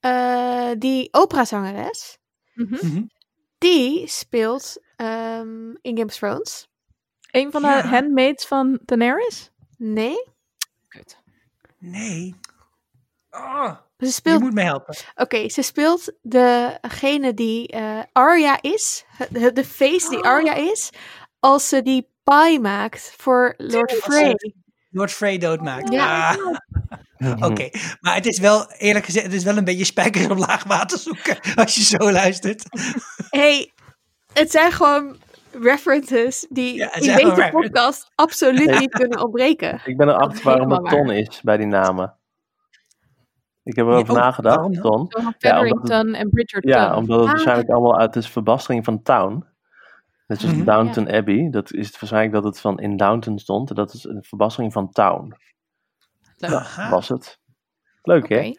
eh, 0.00 0.70
die 0.78 1.08
operazangeres. 1.12 2.18
Mhm. 2.54 2.86
Mhm. 2.86 3.02
Die 3.58 4.06
speelt 4.06 4.76
ehm, 4.96 5.70
in 5.80 5.96
Game 5.96 6.04
of 6.04 6.14
Thrones. 6.14 6.68
Een 7.30 7.50
van 7.50 7.62
de 7.62 7.68
Ja. 7.68 7.86
handmaids 7.86 8.46
van 8.46 8.78
Daenerys? 8.84 9.50
Nee. 9.76 10.28
Kut. 10.88 11.18
Nee. 11.78 12.34
Oh, 13.36 13.70
Ze 13.98 14.06
je 14.06 14.10
speelt. 14.10 14.40
moet 14.40 14.54
me 14.54 14.62
helpen. 14.62 14.94
Oké, 15.14 15.48
ze 15.48 15.62
speelt 15.62 16.12
degene 16.22 17.34
die 17.34 17.68
eh 17.68 17.98
Arya 18.12 18.58
is. 18.62 19.04
De, 19.30 19.52
de 19.52 19.64
face 19.64 20.08
die 20.08 20.18
Arya 20.24 20.54
is. 20.54 20.90
Als 21.40 21.68
ze 21.68 21.82
die 21.82 22.08
pie 22.24 22.60
maakt 22.60 23.14
voor 23.16 23.54
Lord 23.56 23.92
Frey. 23.92 24.36
Lord 24.90 25.12
Frey 25.12 25.38
doodmaakt. 25.38 25.92
Ja. 25.92 26.30
Ah, 26.30 27.42
Oké, 27.50 27.68
maar 28.00 28.14
het 28.14 28.26
is 28.26 28.38
wel, 28.38 28.72
eerlijk 28.72 29.04
gezegd, 29.04 29.24
het 29.24 29.34
is 29.34 29.44
wel 29.44 29.56
een 29.56 29.64
beetje 29.64 29.84
spijkers 29.84 30.26
op 30.26 30.38
laag 30.38 30.64
water 30.64 30.98
zoeken 30.98 31.38
als 31.64 31.74
je 31.74 31.82
zo 31.82 32.12
luistert. 32.12 32.62
hey, 33.30 33.72
het 34.32 34.50
zijn 34.50 34.72
gewoon 34.72 35.16
references 35.60 36.46
die 36.48 36.74
Ja, 36.74 36.94
in 36.94 37.16
deze 37.16 37.48
podcast 37.52 38.10
absoluut 38.14 38.78
niet 38.78 38.90
kunnen 38.90 39.22
ontbreken. 39.22 39.80
Ik 39.84 39.96
ben 39.96 40.08
erachter 40.08 40.44
waarom 40.44 40.70
het 40.72 40.88
Ton 40.88 41.10
is 41.10 41.40
bij 41.42 41.56
die 41.56 41.66
namen. 41.66 42.16
Ik 43.64 43.76
heb 43.76 43.86
erover 43.86 44.14
Ja, 44.14 44.20
oh, 44.20 44.24
nagedacht. 44.26 44.74
Johan 44.74 45.06
Ja, 45.08 45.18
omdat 45.18 45.34
Featherington 45.38 46.14
en 46.14 46.30
Bridgerton. 46.30 46.70
Ja, 46.70 46.96
omdat 46.96 47.16
het 47.18 47.26
Ah. 47.26 47.32
waarschijnlijk 47.32 47.68
allemaal 47.70 47.98
uit 47.98 48.16
is 48.16 48.28
verbastering 48.30 48.84
van 48.84 49.02
Town. 49.02 49.44
Net 50.26 50.40
zoals 50.40 50.54
Mhm. 50.56 50.64
Downton 50.64 51.10
Abbey. 51.12 51.48
Dat 51.50 51.72
is 51.72 51.86
het 51.86 52.00
waarschijnlijk 52.00 52.32
dat 52.34 52.44
het 52.44 52.60
van 52.60 52.78
in 52.80 52.96
Downton 52.96 53.38
stond. 53.38 53.68
en 53.70 53.74
Dat 53.76 53.94
is 53.94 54.04
een 54.04 54.22
verbastering 54.24 54.72
van 54.72 54.90
Town. 54.90 55.36
Leuk. 56.36 56.50
Aha. 56.52 56.90
was 56.90 57.08
het. 57.08 57.38
Leuk 58.02 58.24
Oké. 58.24 58.34
hè? 58.34 58.52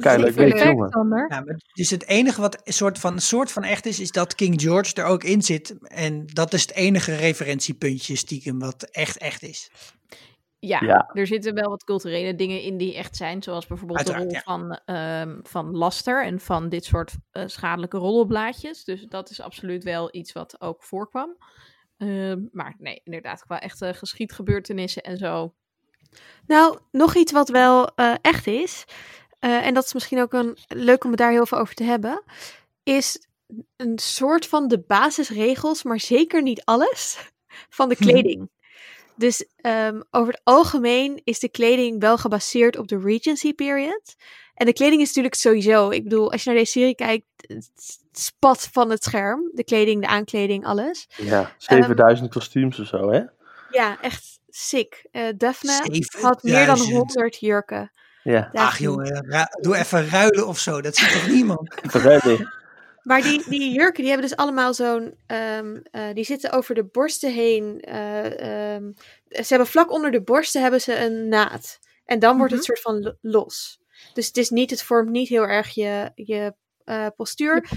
Kijk, 0.00 0.18
leuk 0.20 0.34
weet 0.34 0.58
jongen. 0.62 1.26
Ja, 1.28 1.40
maar 1.40 1.56
dus 1.72 1.90
het 1.90 2.06
enige 2.06 2.40
wat 2.40 2.60
een 2.64 2.72
soort 2.72 2.98
van, 2.98 3.12
een 3.12 3.20
soort 3.20 3.52
van 3.52 3.62
echt 3.62 3.86
is, 3.86 4.00
is 4.00 4.10
dat 4.10 4.34
King 4.34 4.60
George 4.60 4.94
er 4.94 5.04
ook 5.04 5.24
in 5.24 5.42
zit. 5.42 5.76
En 5.82 6.26
dat 6.26 6.52
is 6.52 6.60
het 6.62 6.74
enige 6.74 7.14
referentiepuntje 7.16 8.16
stiekem 8.16 8.58
wat 8.58 8.82
echt 8.82 9.16
echt 9.18 9.42
is. 9.42 9.70
Ja, 10.66 10.80
Ja. 10.82 11.10
er 11.12 11.26
zitten 11.26 11.54
wel 11.54 11.68
wat 11.70 11.84
culturele 11.84 12.34
dingen 12.34 12.60
in 12.62 12.76
die 12.76 12.94
echt 12.96 13.16
zijn. 13.16 13.42
Zoals 13.42 13.66
bijvoorbeeld 13.66 13.98
Uiteraard, 13.98 14.30
de 14.30 14.34
ja. 14.34 14.42
rol 14.44 14.56
van, 14.58 14.80
ehm, 14.84 15.38
van 15.42 15.76
laster 15.76 16.24
en 16.24 16.40
van 16.40 16.68
dit 16.68 16.84
soort 16.84 17.14
eh, 17.30 17.42
schadelijke 17.46 17.96
rollenblaadjes. 17.98 18.84
Dus 18.84 19.02
dat 19.08 19.30
is 19.30 19.40
absoluut 19.40 19.84
wel 19.84 20.08
iets 20.12 20.32
wat 20.32 20.60
ook 20.60 20.82
voorkwam. 20.82 21.36
Ehm, 21.96 22.40
maar 22.52 22.74
nee, 22.78 23.00
inderdaad, 23.04 23.42
qua 23.44 23.60
echte 23.60 23.94
geschiedgebeurtenissen 23.94 25.02
en 25.02 25.16
zo. 25.16 25.54
Nou, 26.46 26.78
nog 26.90 27.14
iets 27.14 27.32
wat 27.32 27.48
wel 27.48 27.86
eh, 27.94 28.14
echt 28.20 28.46
is. 28.46 28.84
eh, 29.38 29.66
en 29.66 29.74
dat 29.74 29.84
is 29.84 29.92
misschien 29.94 30.20
ook 30.20 30.32
een, 30.32 30.56
leuk 30.68 31.04
om 31.04 31.10
het 31.10 31.18
daar 31.18 31.30
heel 31.30 31.46
veel 31.46 31.58
over 31.58 31.74
te 31.74 31.84
hebben. 31.84 32.22
Is 32.82 33.26
een 33.76 33.98
soort 33.98 34.46
van 34.46 34.68
de 34.68 34.78
basisregels, 34.86 35.82
maar 35.82 36.00
zeker 36.00 36.42
niet 36.42 36.64
alles, 36.64 37.30
van 37.68 37.88
de 37.88 37.96
kleding. 38.06 38.50
Dus 39.16 39.46
ehm, 39.56 40.00
over 40.10 40.32
het 40.32 40.40
algemeen 40.44 41.20
is 41.24 41.38
de 41.38 41.48
kleding 41.48 42.00
wel 42.00 42.18
gebaseerd 42.18 42.78
op 42.78 42.88
de 42.88 42.98
Regency 42.98 43.54
period. 43.54 44.14
En 44.54 44.66
de 44.66 44.72
kleding 44.72 45.00
is 45.00 45.06
natuurlijk 45.06 45.34
sowieso, 45.34 45.90
ik 45.90 46.02
bedoel, 46.02 46.32
als 46.32 46.42
je 46.44 46.50
naar 46.50 46.58
deze 46.58 46.70
serie 46.70 46.94
kijkt, 46.94 47.26
het 47.36 47.98
spat 48.12 48.68
van 48.72 48.90
het 48.90 49.04
scherm. 49.04 49.50
De 49.52 49.64
kleding, 49.64 50.00
de 50.00 50.06
aankleding, 50.06 50.66
alles. 50.66 51.06
Ja, 51.16 51.52
7000 51.58 52.30
kostuums 52.30 52.78
of 52.78 52.86
zo 52.86 53.10
hè? 53.10 53.22
Ja, 53.70 54.00
echt 54.00 54.40
sick. 54.48 55.06
Eh 55.10 55.28
Daphne 55.36 55.72
had 55.72 56.40
7000. 56.40 56.42
meer 56.42 56.66
dan 56.66 56.78
100 56.78 57.36
jurken. 57.40 57.92
Ja, 58.22 58.40
Daphne. 58.40 58.60
Ach 58.60 58.78
jongen, 58.78 59.48
doe 59.60 59.76
even 59.76 60.08
ruilen 60.08 60.46
of 60.46 60.58
zo. 60.58 60.80
Dat 60.80 60.96
ziet 60.96 61.12
toch 61.12 61.26
niemand? 61.28 61.74
Verreding. 61.82 62.62
Maar 63.04 63.22
die, 63.22 63.48
die 63.48 63.72
jurken, 63.72 64.02
die 64.02 64.10
hebben 64.12 64.28
dus 64.28 64.36
allemaal 64.38 64.74
zo'n... 64.74 65.14
ehm, 65.26 65.76
eh, 65.90 66.02
die 66.14 66.24
zitten 66.24 66.52
over 66.52 66.74
de 66.74 66.84
borsten 66.84 67.32
heen. 67.32 67.80
eh, 67.80 68.74
ehm, 68.74 68.92
ze 69.28 69.44
hebben 69.48 69.66
vlak 69.66 69.90
onder 69.92 70.10
de 70.10 70.22
borsten 70.22 70.62
hebben 70.62 70.80
ze 70.80 70.98
een 71.04 71.28
naad. 71.28 71.78
En 72.04 72.18
dan 72.18 72.36
wordt 72.38 72.52
het 72.52 72.64
soort 72.64 72.80
van 72.80 73.00
lo- 73.02 73.16
los. 73.20 73.78
Dus 74.12 74.26
het 74.26 74.36
is 74.36 74.50
niet, 74.50 74.70
het 74.70 74.82
vormt 74.82 75.10
niet 75.10 75.28
heel 75.28 75.46
erg 75.46 75.70
je, 75.74 76.10
je 76.14 76.54
eh, 76.84 77.06
postuur. 77.16 77.68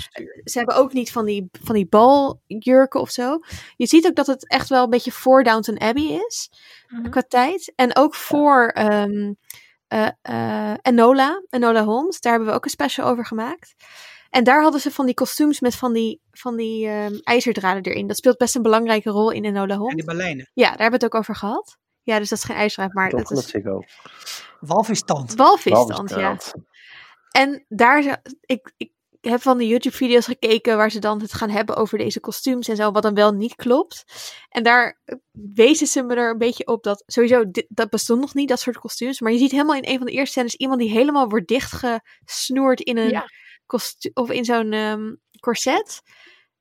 Ze 0.44 0.58
hebben 0.58 0.76
ook 0.76 0.94
niet 0.94 1.12
van 1.12 1.26
die, 1.26 1.50
van 1.64 1.76
die 1.76 1.88
baljurken 1.88 3.00
of 3.00 3.10
zo. 3.12 3.40
Je 3.76 3.88
ziet 3.88 4.06
ook 4.08 4.16
dat 4.16 4.28
het 4.28 4.48
echt 4.50 4.70
wel 4.70 4.84
een 4.84 4.90
beetje 4.90 5.12
voor 5.12 5.44
Downton 5.44 5.80
Abbey 5.80 6.22
is. 6.28 6.50
Mhm. 6.88 7.10
Qua 7.10 7.22
tijd. 7.28 7.74
En 7.76 7.96
ook 7.96 8.16
voor 8.16 8.68
ehm, 8.68 9.34
eh, 9.88 10.08
eh, 10.22 10.74
Enola. 10.82 11.42
Enola 11.50 11.84
Holmes. 11.84 12.20
Daar 12.20 12.32
hebben 12.32 12.50
we 12.50 12.56
ook 12.56 12.64
een 12.64 12.70
special 12.70 13.08
over 13.08 13.26
gemaakt. 13.26 13.76
En 14.30 14.44
daar 14.44 14.62
hadden 14.62 14.82
ze 14.82 14.92
van 14.92 15.06
die 15.06 15.16
kostuums 15.16 15.60
met 15.60 15.76
van 15.76 15.94
die, 15.94 16.22
van 16.32 16.56
die 16.56 16.88
ehm, 16.88 17.14
ijzerdraden 17.24 17.84
erin. 17.84 18.08
Dat 18.08 18.18
speelt 18.18 18.38
best 18.38 18.56
een 18.56 18.62
belangrijke 18.62 19.10
rol 19.10 19.32
in 19.32 19.46
Enola 19.46 19.74
En 19.74 19.80
Holmes. 19.80 19.96
die 19.96 20.06
baleinen. 20.06 20.50
Ja, 20.54 20.70
daar 20.70 20.80
hebben 20.80 21.00
we 21.00 21.06
het 21.06 21.14
ook 21.14 21.22
over 21.22 21.36
gehad. 21.36 21.78
Ja, 22.02 22.20
dus 22.20 22.30
dat 22.30 22.38
is 22.38 22.44
geen 22.44 22.56
ijzerdraad, 22.56 22.94
maar 22.94 23.10
dat 23.10 23.30
het 23.30 23.38
is 23.38 23.50
Ziggo. 23.50 23.84
Walvistand. 24.60 25.36
walvisstand, 25.36 26.10
ja. 26.10 26.38
En 27.32 27.66
daar, 27.68 28.22
ik, 28.46 28.74
ik 28.78 28.92
heb 29.22 29.42
van 29.42 29.58
de 29.58 29.68
YouTube-video's 29.68 30.26
gekeken 30.26 30.78
waar 30.78 30.92
ze 30.92 31.00
dan 31.00 31.22
het 31.22 31.34
gaan 31.34 31.50
hebben 31.50 31.76
over 31.76 31.98
deze 31.98 32.20
kostuums 32.20 32.68
en 32.68 32.76
zo, 32.76 32.92
wat 32.92 33.04
dan 33.04 33.14
wel 33.14 33.32
niet 33.32 33.56
klopt. 33.56 34.04
En 34.50 34.64
daar 34.64 35.00
eh, 35.06 35.16
wezen 35.54 35.88
ze 35.88 36.04
me 36.04 36.16
er 36.16 36.30
een 36.30 36.38
beetje 36.38 36.68
op 36.68 36.84
dat 36.84 37.04
sowieso, 37.06 37.52
dit, 37.52 37.66
dat 37.70 37.90
bestond 37.90 38.22
nog 38.22 38.34
niet, 38.34 38.50
dat 38.50 38.60
soort 38.60 38.78
kostuums. 38.78 39.20
Maar 39.20 39.32
je 39.32 39.38
ziet 39.38 39.52
helemaal 39.52 39.76
in 39.76 39.88
een 39.88 39.98
van 39.98 40.06
de 40.06 40.12
eerste 40.12 40.32
scènes 40.32 40.56
iemand 40.56 40.80
die 40.80 40.90
helemaal 40.90 41.30
wordt 41.30 41.48
dichtgesnoerd 41.48 42.82
in 42.82 42.98
een 42.98 43.10
Ja. 43.10 43.26
Of 44.14 44.32
in 44.32 44.46
zo'n 44.46 44.72
ehm, 44.72 45.14
corset. 45.40 46.02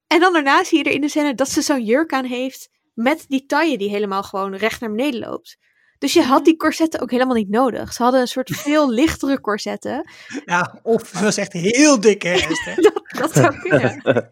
En 0.06 0.20
dan 0.20 0.32
daarna 0.32 0.64
zie 0.64 0.78
je 0.78 0.84
er 0.84 0.94
in 0.94 1.00
de 1.00 1.08
scène 1.08 1.34
dat 1.34 1.48
ze 1.48 1.62
zo'n 1.62 1.84
jurk 1.84 2.12
aan 2.12 2.24
heeft 2.24 2.68
met 2.94 3.24
die 3.28 3.46
taille 3.46 3.78
die 3.78 3.90
helemaal 3.90 4.22
gewoon 4.22 4.54
recht 4.54 4.80
naar 4.80 4.90
beneden 4.90 5.20
loopt. 5.20 5.56
Dus 5.98 6.12
je 6.12 6.22
had 6.22 6.44
die 6.44 6.56
corsetten 6.56 7.00
ook 7.00 7.10
helemaal 7.10 7.34
niet 7.34 7.50
nodig. 7.50 7.92
Ze 7.92 8.02
hadden 8.02 8.20
een 8.20 8.26
soort 8.28 8.50
veel 8.66 8.90
lichtere 8.90 9.40
corsetten. 9.40 10.10
Ja, 10.44 10.80
of 10.82 11.12
het 11.12 11.20
was 11.20 11.36
echt 11.36 11.52
heel 11.52 12.00
dik, 12.00 12.22
hè? 12.22 12.34
Dat, 12.76 13.02
dat 13.18 13.32
zou 13.32 13.58
kunnen. 13.58 14.00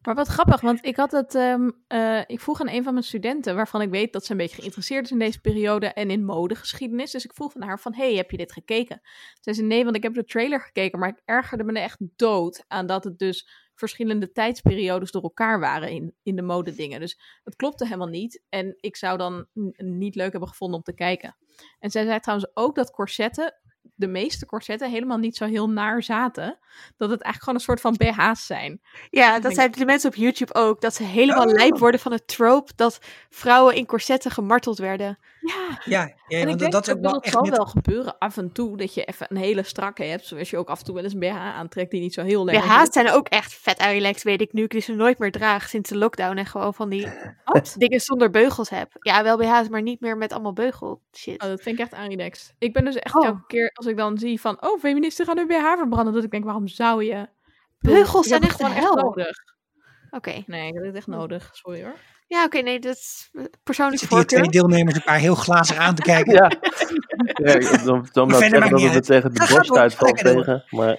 Maar 0.00 0.14
wat 0.14 0.28
grappig, 0.28 0.60
want 0.60 0.84
ik 0.84 0.96
had 0.96 1.12
het. 1.12 1.34
ehm, 1.34 1.70
eh, 1.86 2.20
ik 2.26 2.40
vroeg 2.40 2.60
aan 2.60 2.68
een 2.68 2.82
van 2.82 2.92
mijn 2.92 3.04
studenten, 3.04 3.54
waarvan 3.54 3.82
ik 3.82 3.90
weet 3.90 4.12
dat 4.12 4.24
ze 4.24 4.32
een 4.32 4.38
beetje 4.38 4.56
geïnteresseerd 4.56 5.04
is 5.04 5.10
in 5.10 5.18
deze 5.18 5.40
periode 5.40 5.86
en 5.86 6.10
in 6.10 6.24
modegeschiedenis. 6.24 7.10
Dus 7.10 7.24
ik 7.24 7.34
vroeg 7.34 7.52
van 7.52 7.62
haar 7.62 7.80
van, 7.80 7.94
hey, 7.94 8.14
heb 8.14 8.30
je 8.30 8.36
dit 8.36 8.52
gekeken? 8.52 9.00
Ze 9.40 9.54
zei 9.54 9.66
nee, 9.66 9.84
want 9.84 9.96
ik 9.96 10.02
heb 10.02 10.14
de 10.14 10.24
trailer 10.24 10.60
gekeken, 10.60 10.98
maar 10.98 11.08
ik 11.08 11.22
ergerde 11.24 11.64
me 11.64 11.78
echt 11.78 11.98
dood 12.16 12.64
aan 12.68 12.86
dat 12.86 13.04
het 13.04 13.18
dus 13.18 13.48
verschillende 13.74 14.32
tijdsperiodes 14.32 15.10
door 15.10 15.22
elkaar 15.22 15.60
waren 15.60 15.90
in, 15.90 16.14
in 16.22 16.36
de 16.36 16.42
modedingen. 16.42 17.00
Dus 17.00 17.40
het 17.44 17.56
klopte 17.56 17.84
helemaal 17.84 18.06
niet. 18.06 18.42
En 18.48 18.76
ik 18.80 18.96
zou 18.96 19.18
dan 19.18 19.46
niet 19.76 20.14
leuk 20.14 20.30
hebben 20.30 20.48
gevonden 20.48 20.76
om 20.76 20.82
te 20.82 20.94
kijken. 20.94 21.36
En 21.78 21.90
zij 21.90 22.04
zei 22.04 22.20
trouwens 22.20 22.50
ook 22.54 22.74
dat 22.74 22.90
corsetten, 22.90 23.59
de 23.94 24.06
meeste 24.06 24.46
corsetten, 24.46 24.90
helemaal 24.90 25.18
niet 25.18 25.36
zo 25.36 25.44
heel 25.44 25.70
naar 25.70 26.02
zaten. 26.02 26.58
Dat 26.96 27.10
het 27.10 27.22
eigenlijk 27.22 27.38
gewoon 27.38 27.54
een 27.54 27.60
soort 27.60 27.80
van 27.80 27.96
BH's 27.96 28.46
zijn. 28.46 28.80
Ja, 29.10 29.30
denk 29.30 29.42
dat 29.42 29.54
zijn 29.54 29.70
de 29.70 29.84
mensen 29.84 30.10
op 30.10 30.16
YouTube 30.16 30.54
ook. 30.54 30.80
Dat 30.80 30.94
ze 30.94 31.02
helemaal 31.02 31.46
Oh. 31.46 31.52
lijp 31.52 31.78
worden 31.78 32.00
van 32.00 32.12
het 32.12 32.26
trope 32.26 32.72
dat 32.76 32.98
vrouwen 33.30 33.74
in 33.74 33.86
corsetten 33.86 34.30
gemarteld 34.30 34.78
werden. 34.78 35.18
Ja, 35.40 35.80
Ja, 35.84 36.00
ja 36.28 36.38
en 36.38 36.38
want 36.38 36.50
ik 36.50 36.58
denk 36.58 36.72
dat 36.72 36.86
is 36.86 36.94
ook 36.94 37.02
dat 37.02 37.10
wel 37.10 37.14
het 37.14 37.24
echt 37.24 37.32
zal 37.34 37.42
net... 37.42 37.56
wel 37.56 37.66
gebeuren 37.66 38.18
af 38.18 38.36
en 38.36 38.52
toe 38.52 38.76
dat 38.76 38.94
je 38.94 39.04
even 39.04 39.26
een 39.30 39.36
hele 39.36 39.62
strakke 39.62 40.02
hebt. 40.02 40.26
Zoals 40.26 40.50
je 40.50 40.56
ook 40.56 40.68
af 40.68 40.78
en 40.78 40.84
toe 40.84 40.94
wel 40.94 41.04
eens 41.04 41.12
een 41.12 41.18
BH 41.18 41.36
aantrekt 41.36 41.90
die 41.90 42.00
niet 42.00 42.14
zo 42.14 42.22
heel 42.22 42.44
lekker 42.44 42.64
BH's 42.64 42.92
zijn 42.92 43.10
ook 43.10 43.28
echt 43.28 43.54
vet 43.54 43.82
relaxed, 43.82 44.22
weet 44.22 44.40
ik 44.40 44.52
nu. 44.52 44.62
Ik 44.62 44.70
die 44.70 44.80
ze 44.80 44.92
nooit 44.92 45.18
meer 45.18 45.32
draag 45.32 45.68
sinds 45.68 45.90
de 45.90 45.96
lockdown 45.96 46.36
en 46.36 46.46
gewoon 46.46 46.74
van 46.74 46.88
die 46.88 47.08
Wat? 47.44 47.74
dingen 47.78 48.00
zonder 48.00 48.30
beugels 48.30 48.70
heb. 48.70 48.88
Ja, 49.00 49.22
wel 49.22 49.36
BH's, 49.36 49.68
maar 49.68 49.82
niet 49.82 50.00
meer 50.00 50.16
met 50.16 50.32
allemaal 50.32 50.52
beugel 50.52 51.02
shit. 51.12 51.42
Oh, 51.42 51.48
dat 51.48 51.60
vind 51.60 51.78
ik 51.78 51.84
echt 51.84 51.94
aanrelaxed. 51.94 52.54
Ik 52.58 52.72
ben 52.72 52.84
dus 52.84 52.96
echt 52.96 53.14
Oh. 53.16 53.26
elke 53.26 53.46
keer 53.46 53.70
als 53.74 53.86
ik 53.86 53.96
dan 53.96 54.18
zie 54.18 54.40
van, 54.40 54.62
oh, 54.62 54.80
feministen 54.80 55.26
gaan 55.26 55.36
hun 55.36 55.46
BH 55.46 55.76
verbranden, 55.76 56.14
dat 56.14 56.24
ik 56.24 56.30
denk, 56.30 56.44
waarom 56.44 56.68
zou 56.68 57.04
je? 57.04 57.28
Beugels 57.78 58.26
zijn 58.26 58.42
echt 58.42 58.62
hel. 58.62 58.94
nodig. 58.94 59.36
Oké. 60.10 60.42
Nee, 60.46 60.72
heb 60.72 60.84
het 60.84 60.94
echt 60.94 61.06
nodig. 61.06 61.50
Sorry 61.52 61.82
hoor. 61.82 61.94
Ja, 62.30 62.44
oké, 62.44 62.58
nee, 62.58 62.78
dat 62.78 62.96
is 62.96 63.28
eh, 63.32 63.44
persoonlijke 63.62 63.98
Zitten 64.06 64.18
hier 64.18 64.26
twee 64.26 64.48
deelnemers 64.50 64.94
elkaar 64.94 65.18
heel 65.18 65.34
glazig 65.34 65.76
aan 65.76 65.94
te 65.94 66.02
kijken. 66.02 66.32
Ja. 66.40 66.50
ja 67.60 67.76
dan 67.84 68.08
dan 68.12 68.30
verder 68.30 68.48
zeggen 68.62 68.70
dat 68.70 68.80
het 68.82 68.94
me 68.94 69.00
tegen 69.00 69.34
de 69.34 69.46
borst 69.54 69.76
uitvalt 69.76 70.16
tegen. 70.16 70.64
Maar 70.70 70.96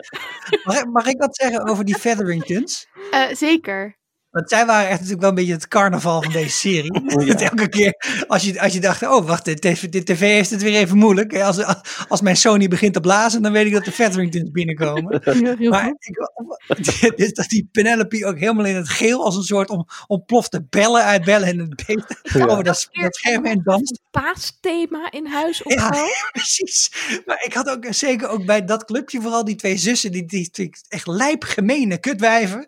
Mag, 0.63 0.79
ik- 0.79 0.85
mag 0.91 1.05
ik 1.07 1.17
wat 1.19 1.35
zeggen 1.35 1.67
over 1.69 1.85
die 1.85 1.95
Featheringtons? 2.03 2.87
Eh, 3.11 3.27
zeker. 3.33 3.97
Want 4.31 4.49
zij 4.49 4.65
waren 4.65 4.85
echt 4.85 4.93
natuurlijk 4.93 5.19
wel 5.21 5.29
een 5.29 5.35
beetje 5.35 5.53
het 5.53 5.67
carnaval 5.67 6.21
van 6.21 6.31
deze 6.31 6.49
serie. 6.57 6.91
Dat 7.31 7.41
elke 7.41 7.69
keer 7.69 8.23
als 8.27 8.43
je, 8.43 8.61
als 8.61 8.73
je 8.73 8.79
dacht, 8.79 9.03
oh 9.03 9.27
wacht, 9.27 9.45
dit, 9.45 9.61
tv 9.61 9.89
dit 9.89 10.05
tv 10.05 10.19
heeft 10.19 10.49
het 10.49 10.61
weer 10.61 10.75
even 10.79 10.97
moeilijk. 10.97 11.39
Als, 11.39 11.65
als 12.07 12.21
mijn 12.21 12.37
Sony 12.37 12.67
begint 12.67 12.93
te 12.93 12.99
blazen, 12.99 13.41
dan 13.41 13.51
weet 13.51 13.65
ik 13.65 13.73
dat 13.73 13.85
de 13.85 13.91
Featheringtons 13.91 14.51
binnenkomen. 14.51 15.21
Maar 15.69 15.93
ik, 15.99 17.17
dus 17.17 17.33
dat 17.33 17.47
die 17.47 17.69
Penelope 17.71 18.25
ook 18.25 18.39
helemaal 18.39 18.65
in 18.65 18.75
het 18.75 18.89
geel 18.89 19.25
als 19.25 19.35
een 19.35 19.43
soort 19.43 19.69
om, 19.69 19.87
ontplofte 20.07 20.65
bellen 20.69 21.03
uit 21.03 21.23
bellen 21.23 21.47
en 21.47 21.59
het 21.59 21.83
beest 21.85 22.19
Ja. 22.23 22.45
over 22.45 22.63
dat, 22.63 22.87
dat 22.91 23.15
scherm 23.15 23.45
heen 23.45 23.61
danst. 23.63 23.99
paasthema 24.11 25.11
in 25.11 25.25
huis 25.25 25.63
of 25.63 25.73
Ja. 25.73 26.05
Precies. 26.31 26.91
Maar 27.25 27.43
ik 27.43 27.53
had 27.53 27.69
ook 27.69 27.85
zeker 27.89 28.27
ook 28.27 28.45
bij 28.45 28.65
dat 28.65 28.85
clubje 28.85 29.21
vooral 29.21 29.45
die 29.45 29.55
twee 29.55 29.77
zussen, 29.77 30.11
die, 30.11 30.25
die, 30.25 30.49
die 30.51 30.69
echt 30.89 31.07
lijpgemene 31.07 31.99
kutwijven. 31.99 32.65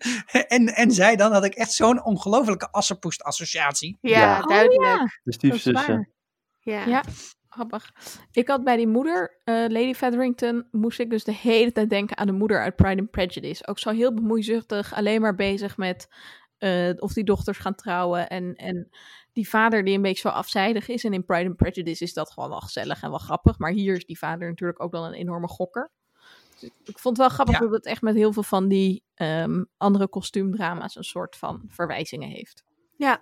En, 0.48 0.76
en 0.76 0.92
zij 0.92 1.16
dan 1.16 1.32
had 1.32 1.46
ik 1.46 1.53
echt 1.56 1.72
zo'n 1.72 2.04
ongelofelijke 2.04 2.72
assenpoest 2.72 3.24
associatie. 3.24 3.98
Ja, 4.02 4.20
Ja. 4.20 4.40
Oh, 4.40 4.48
duidelijk. 4.48 4.84
ja. 4.84 5.08
de 5.24 5.34
stiefzussen. 5.34 6.14
Ja. 6.60 6.86
Ja. 6.86 7.04
Grappig. 7.50 7.92
Ik 8.32 8.48
had 8.48 8.64
bij 8.64 8.76
die 8.76 8.88
moeder, 8.88 9.42
eh, 9.44 9.56
Lady 9.56 9.94
Featherington, 9.94 10.68
moest 10.72 11.00
ik 11.00 11.10
dus 11.10 11.24
de 11.24 11.34
hele 11.34 11.72
tijd 11.72 11.90
denken 11.90 12.18
aan 12.18 12.28
de 12.28 12.34
moeder 12.34 12.62
uit 12.62 12.76
Pride 12.76 13.02
and 13.02 13.12
Prejudice. 13.12 13.68
Ook 13.68 13.80
zo 13.80 13.90
heel 13.90 14.14
bemoeizuchtig, 14.14 14.94
alleen 14.94 15.22
maar 15.22 15.36
bezig 15.36 15.78
met 15.78 16.08
eh, 16.58 16.90
of 16.98 17.14
die 17.14 17.24
dochters 17.24 17.58
gaan 17.58 17.76
trouwen. 17.76 18.30
En, 18.30 18.56
en 18.56 18.90
die 19.32 19.50
vader 19.50 19.84
die 19.84 19.96
een 19.96 20.02
beetje 20.02 20.30
zo 20.30 20.36
afzijdig 20.36 20.88
is. 20.88 21.04
En 21.04 21.14
in 21.14 21.26
Pride 21.26 21.48
and 21.48 21.56
Prejudice 21.56 22.04
is 22.04 22.14
dat 22.14 22.32
gewoon 22.32 22.50
wel 22.50 22.60
gezellig 22.60 23.02
en 23.02 23.10
wel 23.10 23.20
grappig. 23.20 23.58
Maar 23.58 23.72
hier 23.72 23.96
is 23.96 24.06
die 24.06 24.18
vader 24.18 24.48
natuurlijk 24.48 24.84
ook 24.84 24.92
dan 24.92 25.04
een 25.04 25.14
enorme 25.14 25.48
gokker. 25.48 25.92
Ik, 26.64 27.00
vond 27.00 27.18
het 27.18 27.28
wel 27.28 27.30
grappig 27.30 27.56
Ja. 27.56 27.62
dat 27.62 27.72
het 27.72 27.86
echt 27.86 28.02
met 28.02 28.16
heel 28.16 28.34
veel 28.34 28.44
van 28.44 28.68
die 28.68 29.04
ehm, 29.16 29.64
andere 29.78 30.08
kostuumdrama's 30.08 30.96
een 30.96 31.04
soort 31.04 31.36
van 31.36 31.62
verwijzingen 31.68 32.30
heeft. 32.30 32.64
Ja. 32.98 33.20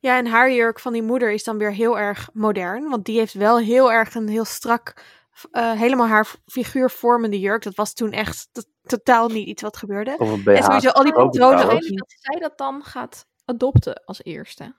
Ja, 0.00 0.16
en 0.18 0.26
haar 0.26 0.52
jurk 0.52 0.80
van 0.80 0.92
die 0.92 1.02
moeder 1.02 1.32
is 1.32 1.44
dan 1.44 1.58
weer 1.58 1.72
heel 1.72 1.98
erg 1.98 2.28
modern. 2.32 2.88
Want 2.88 3.04
die 3.04 3.18
heeft 3.18 3.32
wel 3.34 3.58
heel 3.58 3.92
erg 3.92 4.14
een 4.14 4.28
heel 4.28 4.44
strak, 4.44 5.02
eh, 5.50 5.72
helemaal 5.72 6.06
haar 6.06 6.34
figuur 6.46 6.90
vormende 6.90 7.40
jurk. 7.40 7.62
Dat 7.62 7.74
was 7.74 7.92
toen 7.94 8.10
echt 8.12 8.48
totaal 8.82 9.28
niet 9.28 9.46
iets 9.46 9.62
wat 9.62 9.76
gebeurde. 9.76 10.14
Of 10.18 10.28
een 10.28 10.34
En 10.44 10.54
BH. 10.54 10.64
sowieso 10.64 10.88
al 10.88 11.02
die 11.02 11.12
patronen. 11.12 11.66
Dat 11.68 12.14
zij 12.18 12.40
dat 12.40 12.58
dan 12.58 12.82
gaat 12.82 13.26
adopten 13.44 14.02
als 14.04 14.24
eerste. 14.24 14.74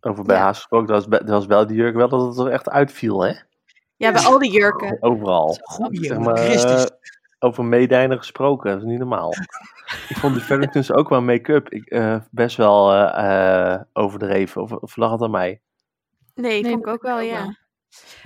Over 0.00 0.24
BH's 0.24 0.32
Ja. 0.36 0.48
gesproken, 0.52 0.86
dat 0.86 0.96
was, 0.96 1.08
bij- 1.08 1.18
dat 1.18 1.28
was 1.28 1.46
wel 1.46 1.66
die 1.66 1.76
jurk 1.76 1.94
wel 1.94 2.08
dat 2.08 2.36
het 2.36 2.46
er 2.46 2.52
echt 2.52 2.68
uitviel, 2.68 3.20
hè? 3.22 3.32
Ja, 3.96 4.12
bij 4.12 4.22
al 4.22 4.38
die 4.38 4.50
jurken. 4.52 4.96
Overal. 5.02 5.58
Goeie 5.62 6.04
Zeg 6.04 6.18
maar, 6.18 6.36
Christus. 6.38 6.86
Over 7.38 7.64
meedijnen 7.64 8.18
gesproken, 8.18 8.70
dat 8.70 8.78
is 8.80 8.84
niet 8.88 8.98
normaal. 8.98 9.32
ik 10.08 10.16
vond 10.16 10.34
die 10.34 10.42
Farringtons 10.42 10.92
ook 10.96 11.06
qua 11.06 11.20
make-up 11.20 11.68
ik, 11.68 11.84
eh, 11.86 12.16
best 12.30 12.56
wel 12.56 12.92
eh, 12.92 13.72
eh, 13.74 13.80
overdreven. 13.92 14.62
Of, 14.62 14.72
of 14.72 14.96
lag 14.96 15.10
het 15.12 15.22
aan 15.22 15.30
mij? 15.30 15.60
Nee, 16.34 16.62
Nee, 16.62 16.70
vond 16.72 16.86
ik 16.86 16.92
ook 16.92 17.02
wel, 17.02 17.20
ja. 17.20 17.44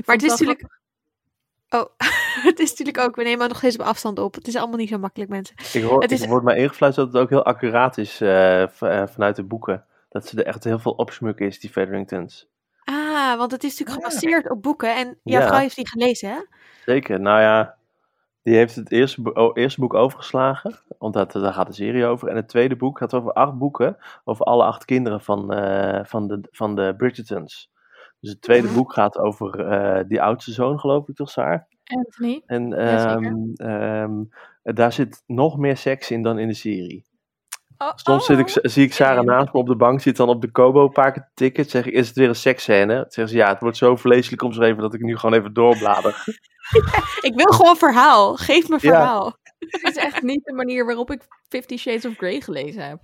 Maar 0.06 0.16
het 0.16 0.22
is 0.22 0.28
wel 0.28 0.36
natuurlijk... 0.38 0.80
Oh, 1.68 1.84
het 2.50 2.58
is 2.58 2.70
natuurlijk 2.70 2.98
ook, 2.98 3.16
we 3.16 3.22
nemen 3.22 3.48
nog 3.48 3.56
steeds 3.56 3.76
op 3.78 3.86
afstand 3.86 4.18
op. 4.18 4.34
Het 4.34 4.46
is 4.48 4.56
allemaal 4.56 4.76
niet 4.76 4.88
zo 4.88 4.98
makkelijk, 4.98 5.30
mensen. 5.30 5.56
Ik, 5.72 5.82
hoor, 5.82 6.02
Het 6.02 6.10
is- 6.10 6.22
ik 6.22 6.28
word 6.28 6.42
mij 6.42 6.56
ingefluisterd 6.56 7.06
dat 7.06 7.14
het 7.14 7.22
ook 7.22 7.30
heel 7.30 7.44
accuraat 7.44 7.98
is 7.98 8.16
v- 8.16 9.08
vanuit 9.12 9.36
de 9.36 9.42
boeken. 9.44 9.84
Dat 10.08 10.26
ze 10.28 10.36
er 10.38 10.46
echt 10.46 10.64
heel 10.64 10.78
veel 10.78 10.92
opsmukken 10.92 11.46
is, 11.46 11.60
die 11.60 11.70
Featheringtons. 11.70 12.48
Ah, 12.84 13.36
want 13.38 13.50
het 13.52 13.64
is 13.64 13.78
natuurlijk 13.78 14.04
gebaseerd 14.06 14.50
op 14.50 14.62
boeken. 14.62 14.96
En 14.96 15.18
jouw 15.22 15.40
Ja. 15.40 15.46
vrouw 15.46 15.58
heeft 15.58 15.76
die 15.76 15.88
gelezen, 15.88 16.30
hè? 16.30 16.38
Zeker, 16.84 17.20
nou 17.20 17.40
ja, 17.40 17.76
die 18.42 18.54
heeft 18.54 18.74
het 18.74 18.92
eerste, 18.92 19.22
bo- 19.22 19.30
oh, 19.30 19.50
eerste 19.54 19.80
boek 19.80 19.94
overgeslagen, 19.94 20.74
omdat 20.98 21.34
eh, 21.34 21.42
daar 21.42 21.52
gaat 21.52 21.66
de 21.66 21.72
serie 21.72 22.04
over. 22.04 22.28
En 22.28 22.36
het 22.36 22.48
tweede 22.48 22.76
boek 22.76 22.98
gaat 22.98 23.14
over 23.14 23.32
acht 23.32 23.58
boeken, 23.58 23.96
over 24.24 24.44
alle 24.44 24.64
acht 24.64 24.84
kinderen 24.84 25.20
van, 25.20 25.52
eh, 25.52 26.04
van, 26.04 26.28
de, 26.28 26.40
van 26.50 26.74
de 26.74 26.94
Bridgertons. 26.96 27.70
Dus 28.20 28.30
het 28.30 28.42
tweede 28.42 28.68
boek 28.68 28.92
gaat 28.92 29.18
over 29.18 29.66
eh, 29.66 30.04
die 30.08 30.22
oudste 30.22 30.52
zoon, 30.52 30.80
geloof 30.80 31.08
ik 31.08 31.14
toch, 31.14 31.30
Saar? 31.30 31.68
Anthony. 31.84 32.42
En 32.46 32.68
Jazeker. 32.68 33.36
ehm, 33.54 33.68
ehm, 33.68 34.22
daar 34.62 34.92
zit 34.92 35.22
nog 35.26 35.58
meer 35.58 35.76
seks 35.76 36.10
in 36.10 36.22
dan 36.22 36.38
in 36.38 36.48
de 36.48 36.54
serie. 36.54 37.10
Oh, 37.78 37.92
Soms 37.94 38.26
zit 38.26 38.38
ik, 38.38 38.48
zie 38.70 38.84
ik 38.84 38.92
Sarah 38.92 39.24
naast 39.24 39.52
me 39.52 39.58
op 39.58 39.66
de 39.66 39.76
bank, 39.76 40.00
zit 40.00 40.16
dan 40.16 40.28
op 40.28 40.40
de 40.40 40.50
Kobo 40.50 40.88
te 40.88 41.24
tikken. 41.34 41.64
Zeg 41.64 41.86
ik, 41.86 41.92
is 41.92 42.08
het 42.08 42.16
weer 42.16 42.28
een 42.28 42.34
seksscène? 42.34 43.04
Zegt 43.08 43.30
ze, 43.30 43.36
ja, 43.36 43.48
het 43.48 43.60
wordt 43.60 43.76
zo 43.76 43.96
vleeselijk 43.96 44.42
omschreven 44.42 44.82
dat 44.82 44.94
ik 44.94 45.00
nu 45.00 45.16
gewoon 45.16 45.38
even 45.38 45.52
doorblader. 45.52 46.24
Ik 47.28 47.32
wil 47.34 47.46
gewoon 47.52 47.76
verhaal. 47.76 48.36
Geef 48.36 48.68
me 48.68 48.74
Ja. 48.74 48.78
verhaal. 48.80 49.36
Dit 49.58 49.82
is 49.82 49.96
echt 49.96 50.22
niet 50.22 50.44
de 50.44 50.52
manier 50.52 50.84
waarop 50.86 51.10
ik 51.10 51.22
Fifty 51.48 51.76
Shades 51.76 52.04
of 52.04 52.14
Grey 52.16 52.40
gelezen 52.40 52.88
heb. 52.88 52.98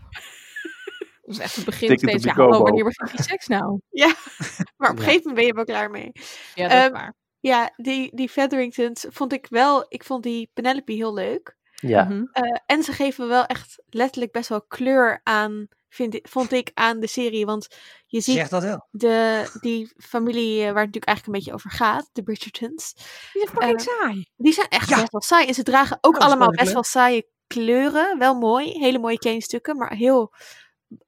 Dat 1.22 1.36
is 1.36 1.38
echt 1.38 1.56
het 1.56 1.64
begin 1.64 1.88
Ticket 1.88 2.08
steeds. 2.08 2.24
Ja, 2.24 2.32
hallo, 2.32 2.62
wanneer 2.62 2.84
begint 2.84 3.10
die 3.10 3.22
seks 3.22 3.46
nou? 3.46 3.80
Ja, 3.90 4.06
maar 4.76 4.90
op 4.90 4.96
een 4.98 5.02
Ja. 5.04 5.08
gegeven 5.10 5.28
moment 5.28 5.34
ben 5.34 5.46
je 5.46 5.54
wel 5.54 5.64
klaar 5.64 5.90
mee. 5.90 6.10
Ja, 6.54 6.68
dat 6.68 6.78
is 6.78 6.84
Ehm, 6.84 6.92
waar. 6.92 7.14
Ja, 7.40 7.72
die, 7.76 8.10
die 8.16 8.28
Featheringtons 8.28 9.06
vond 9.08 9.32
ik 9.32 9.46
wel, 9.50 9.86
ik 9.88 10.04
vond 10.04 10.22
die 10.22 10.50
Penelope 10.54 10.92
heel 10.92 11.14
leuk. 11.14 11.56
Ja, 11.74 12.04
Mhm. 12.04 12.24
Eh, 12.32 12.58
en 12.66 12.82
ze 12.82 12.92
geven 12.92 13.28
wel 13.28 13.44
echt 13.46 13.82
letterlijk 13.86 14.32
best 14.32 14.48
wel 14.48 14.62
kleur 14.62 15.20
aan, 15.22 15.68
vind 15.88 16.18
vond 16.22 16.52
ik, 16.52 16.70
aan 16.74 17.00
de 17.00 17.06
serie. 17.06 17.46
Want 17.46 17.68
je 18.06 18.20
ziet 18.20 18.34
Zeg 18.34 18.48
dat 18.48 18.62
wel. 18.62 18.86
de, 18.90 19.48
die 19.60 19.92
familie 19.96 20.56
eh, 20.58 20.72
waar 20.72 20.84
het 20.84 20.94
natuurlijk 20.94 21.06
eigenlijk 21.06 21.26
een 21.26 21.32
beetje 21.32 21.52
over 21.52 21.70
gaat, 21.70 22.08
de 22.12 22.22
Bridgertons. 22.22 22.92
Die 23.32 23.42
is 23.42 23.48
fucking 23.50 23.78
eh, 23.80 23.86
saai. 23.86 24.28
Die 24.36 24.52
zijn 24.52 24.68
echt 24.68 24.88
Ja. 24.88 24.96
best 25.00 25.12
wel 25.12 25.20
saai. 25.22 25.46
En 25.46 25.54
ze 25.54 25.62
dragen 25.62 25.98
ook 26.00 26.14
Ja, 26.14 26.20
is 26.20 26.26
allemaal 26.26 26.50
best 26.50 26.72
wel 26.72 26.84
saaie 26.84 27.28
kleuren. 27.46 28.18
Wel 28.18 28.34
mooi, 28.34 28.70
hele 28.78 28.98
mooie 28.98 29.18
kledingstukken, 29.18 29.76
maar 29.76 29.92
heel 29.94 30.32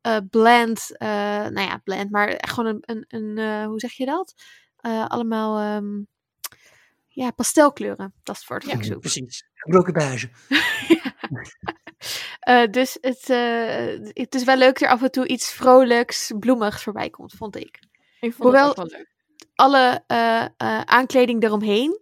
eh 0.01 0.17
bland. 0.31 0.97
eh, 0.97 1.09
nou 1.47 1.61
ja, 1.61 1.77
bland, 1.85 2.11
maar 2.11 2.29
echt 2.29 2.53
gewoon 2.53 2.81
een, 2.85 3.05
een, 3.09 3.21
een 3.37 3.39
eh, 3.39 3.67
hoe 3.67 3.81
zeg 3.81 3.93
je 3.93 4.07
dat? 4.07 4.35
Eh, 4.77 5.07
allemaal, 5.07 5.59
ehm, 5.59 6.03
ja, 7.09 7.31
pastelkleuren. 7.31 8.15
Dat 8.23 8.35
is 8.35 8.41
het 8.41 8.51
woord 8.51 8.65
dat 8.65 8.73
ik 8.75 8.85
zoek. 8.85 9.01
Precies. 9.01 9.49
Gebroken 9.55 9.93
buizen. 9.93 10.31
Eh, 12.41 12.63
dus 12.71 12.99
het, 13.01 13.31
eh, 13.31 14.13
het 14.13 14.35
is 14.35 14.45
wel 14.45 14.57
leuk 14.57 14.79
dat 14.79 14.89
er 14.89 14.95
af 14.95 15.03
en 15.03 15.11
toe 15.11 15.27
iets 15.27 15.53
vrolijks, 15.53 16.33
bloemigs 16.39 16.83
voorbij 16.83 17.11
komt, 17.11 17.33
vond 17.33 17.57
ik. 17.57 17.79
Ik 18.21 18.33
vond 18.33 18.43
Hoewel- 18.43 18.69
het 18.69 18.79
ook 18.79 18.91
wel 18.91 18.99
leuk. 18.99 19.09
Alle 19.55 20.03
eh, 20.07 20.41
eh, 20.45 20.81
aankleding 20.81 21.43
eromheen 21.43 21.99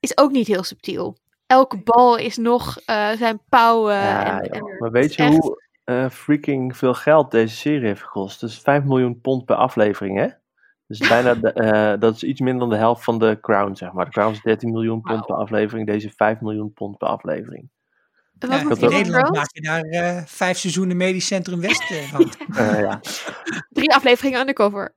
is 0.00 0.18
ook 0.18 0.30
niet 0.30 0.46
heel 0.46 0.62
subtiel. 0.62 1.16
Elke 1.46 1.82
bal 1.82 2.16
is 2.16 2.36
nog 2.36 2.78
eh, 2.86 3.10
zijn 3.10 3.40
pauwen. 3.48 3.94
Ja, 3.94 4.40
en, 4.40 4.50
en 4.50 4.76
maar 4.78 4.90
weet 4.90 5.14
je 5.14 5.22
echt- 5.22 5.36
hoe 5.36 5.62
eh, 5.84 6.08
freaking 6.10 6.76
veel 6.76 6.94
geld 6.94 7.30
deze 7.30 7.56
serie 7.56 7.86
heeft 7.86 8.02
gekost? 8.02 8.40
Dus 8.40 8.58
5 8.58 8.84
miljoen 8.84 9.20
pond 9.20 9.44
per 9.44 9.56
aflevering, 9.56 10.18
hè? 10.18 10.28
Dus 10.86 10.98
bijna, 11.08 11.34
de, 11.34 11.52
eh, 11.62 12.00
dat 12.00 12.14
is 12.14 12.22
iets 12.22 12.40
minder 12.40 12.60
dan 12.60 12.70
de 12.70 12.76
helft 12.76 13.04
van 13.04 13.18
de 13.18 13.38
Crown, 13.40 13.74
zeg 13.74 13.92
maar. 13.92 14.04
De 14.04 14.10
Crown 14.10 14.32
is 14.32 14.40
13 14.42 14.72
miljoen 14.72 15.00
pond 15.00 15.26
per 15.26 15.34
aflevering, 15.36 15.86
deze 15.86 16.10
5 16.10 16.40
miljoen 16.40 16.72
pond 16.72 16.98
per 16.98 17.08
aflevering. 17.08 17.70
Ja, 18.48 18.60
in 18.60 18.68
Nederland 18.68 19.06
Girls? 19.14 19.30
maak 19.30 19.48
je 19.52 19.60
daar 19.60 19.82
eh, 19.82 20.22
vijf 20.26 20.58
seizoenen 20.58 20.96
Medisch 20.96 21.26
Centrum 21.26 21.60
West 21.60 21.90
eh, 21.90 21.96
van. 21.96 22.32
Eh, 22.56 22.80
ja. 22.80 23.00
Drie 23.70 23.94
afleveringen 23.94 24.40
undercover. 24.40 24.94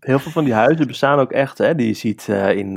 Heel 0.00 0.18
veel 0.18 0.32
van 0.32 0.44
die 0.44 0.52
huizen 0.54 0.86
bestaan 0.86 1.18
ook 1.18 1.32
echt, 1.32 1.58
hè, 1.58 1.74
die 1.74 1.86
je 1.86 1.94
ziet 1.94 2.28
eh, 2.28 2.56
in 2.56 2.72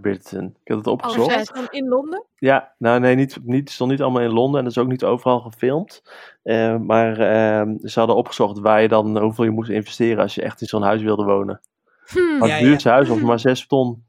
Britain. 0.00 0.44
Ik 0.44 0.68
heb 0.68 0.76
het 0.76 0.86
Oh, 0.86 0.92
opgezocht. 0.92 1.54
dan 1.54 1.66
in 1.70 1.88
Londen? 1.88 2.24
Ja, 2.36 2.72
nou 2.78 3.00
nee, 3.00 3.14
niet, 3.14 3.38
niet, 3.44 3.60
het 3.60 3.70
stond 3.70 3.90
niet 3.90 4.02
allemaal 4.02 4.22
in 4.22 4.32
Londen 4.32 4.58
en 4.58 4.64
dat 4.64 4.76
is 4.76 4.82
ook 4.82 4.88
niet 4.88 5.04
overal 5.04 5.40
gefilmd. 5.40 6.02
Eh, 6.42 6.76
maar 6.76 7.10
eh, 7.18 7.68
ze 7.82 7.98
hadden 7.98 8.16
opgezocht 8.16 8.58
waar 8.58 8.82
je 8.82 8.88
dan, 8.88 9.18
hoeveel 9.18 9.44
je 9.44 9.50
moest 9.50 9.70
investeren 9.70 10.22
als 10.22 10.34
je 10.34 10.42
echt 10.42 10.60
in 10.60 10.66
zo'n 10.66 10.82
huis 10.82 11.02
wilde 11.02 11.24
wonen. 11.24 11.60
Hm. 12.06 12.38
Maar 12.38 12.48
Ja, 12.48 12.54
het 12.54 12.62
ja. 12.62 12.68
duurste 12.68 12.88
huis 12.88 13.08
was 13.08 13.18
maar 13.20 13.38
6 13.40 13.66
ton 13.66 14.04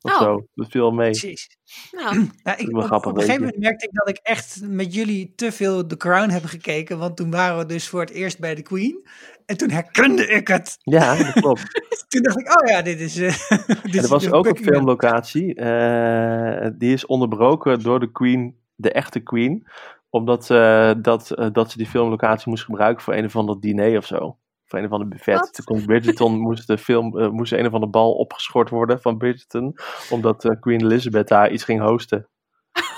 of 0.00 0.12
Oh. 0.12 0.20
zo. 0.22 0.46
Dat 0.54 0.70
viel 0.70 0.80
wel 0.80 0.90
mee. 0.90 1.10
Precies. 1.10 1.48
Nou, 1.90 2.26
Ja, 2.44 2.56
ik, 2.56 2.76
op, 2.76 2.82
grappig, 2.82 3.10
op 3.10 3.16
een 3.16 3.22
gegeven 3.22 3.42
moment 3.44 3.60
merkte 3.62 3.86
ik 3.86 3.92
dat 3.92 4.08
ik 4.08 4.18
echt 4.22 4.60
met 4.62 4.94
jullie 4.94 5.32
te 5.36 5.52
veel 5.52 5.86
The 5.86 5.96
Crown 5.96 6.30
heb 6.30 6.44
gekeken. 6.44 6.98
Want 6.98 7.16
toen 7.16 7.30
waren 7.30 7.58
we 7.58 7.66
dus 7.66 7.88
voor 7.88 8.00
het 8.00 8.10
eerst 8.10 8.38
bij 8.38 8.54
de 8.54 8.62
Queen. 8.62 9.06
En 9.46 9.56
toen 9.56 9.70
herkende 9.70 10.26
ik 10.26 10.48
het. 10.48 10.76
Ja, 10.82 11.16
dat 11.16 11.32
klopt. 11.32 11.62
Toen 12.08 12.22
dacht 12.22 12.38
ik, 12.40 12.60
oh 12.60 12.68
ja, 12.68 12.82
dit 12.82 13.00
is... 13.00 13.16
eh, 13.18 13.48
dit 13.82 13.94
is 13.94 14.02
er 14.02 14.08
was 14.08 14.30
ook 14.30 14.46
een 14.46 14.56
filmlocatie. 14.56 15.54
eh, 15.54 16.68
die 16.78 16.92
is 16.92 17.06
onderbroken 17.06 17.80
door 17.80 18.00
de 18.00 18.12
Queen, 18.12 18.56
de 18.74 18.92
echte 18.92 19.20
Queen. 19.20 19.66
Omdat 20.10 20.50
eh, 20.50 20.92
dat, 21.02 21.32
dat 21.52 21.70
ze 21.70 21.78
die 21.78 21.86
filmlocatie 21.86 22.48
moest 22.48 22.64
gebruiken 22.64 23.04
voor 23.04 23.14
een 23.14 23.24
of 23.24 23.36
ander 23.36 23.60
diner 23.60 23.96
of 23.98 24.06
zo. 24.06 24.38
Voor 24.68 24.78
een 24.78 24.84
of 24.84 24.90
ander 24.90 25.08
buffet. 25.08 25.38
Wat? 25.38 25.52
Toen 25.52 25.64
kon 25.64 25.84
Bridgerton 25.84 26.38
moest, 26.46 26.66
de 26.66 26.78
film, 26.78 27.18
eh, 27.18 27.28
moest 27.28 27.52
een 27.52 27.66
of 27.66 27.72
ander 27.72 27.90
bal 27.90 28.12
opgeschort 28.12 28.70
worden 28.70 29.00
van 29.00 29.18
Bridgerton. 29.18 29.78
Omdat 30.10 30.44
eh, 30.44 30.60
Queen 30.60 30.82
Elizabeth 30.82 31.28
daar 31.28 31.50
iets 31.50 31.64
ging 31.64 31.80
hosten. 31.80 32.28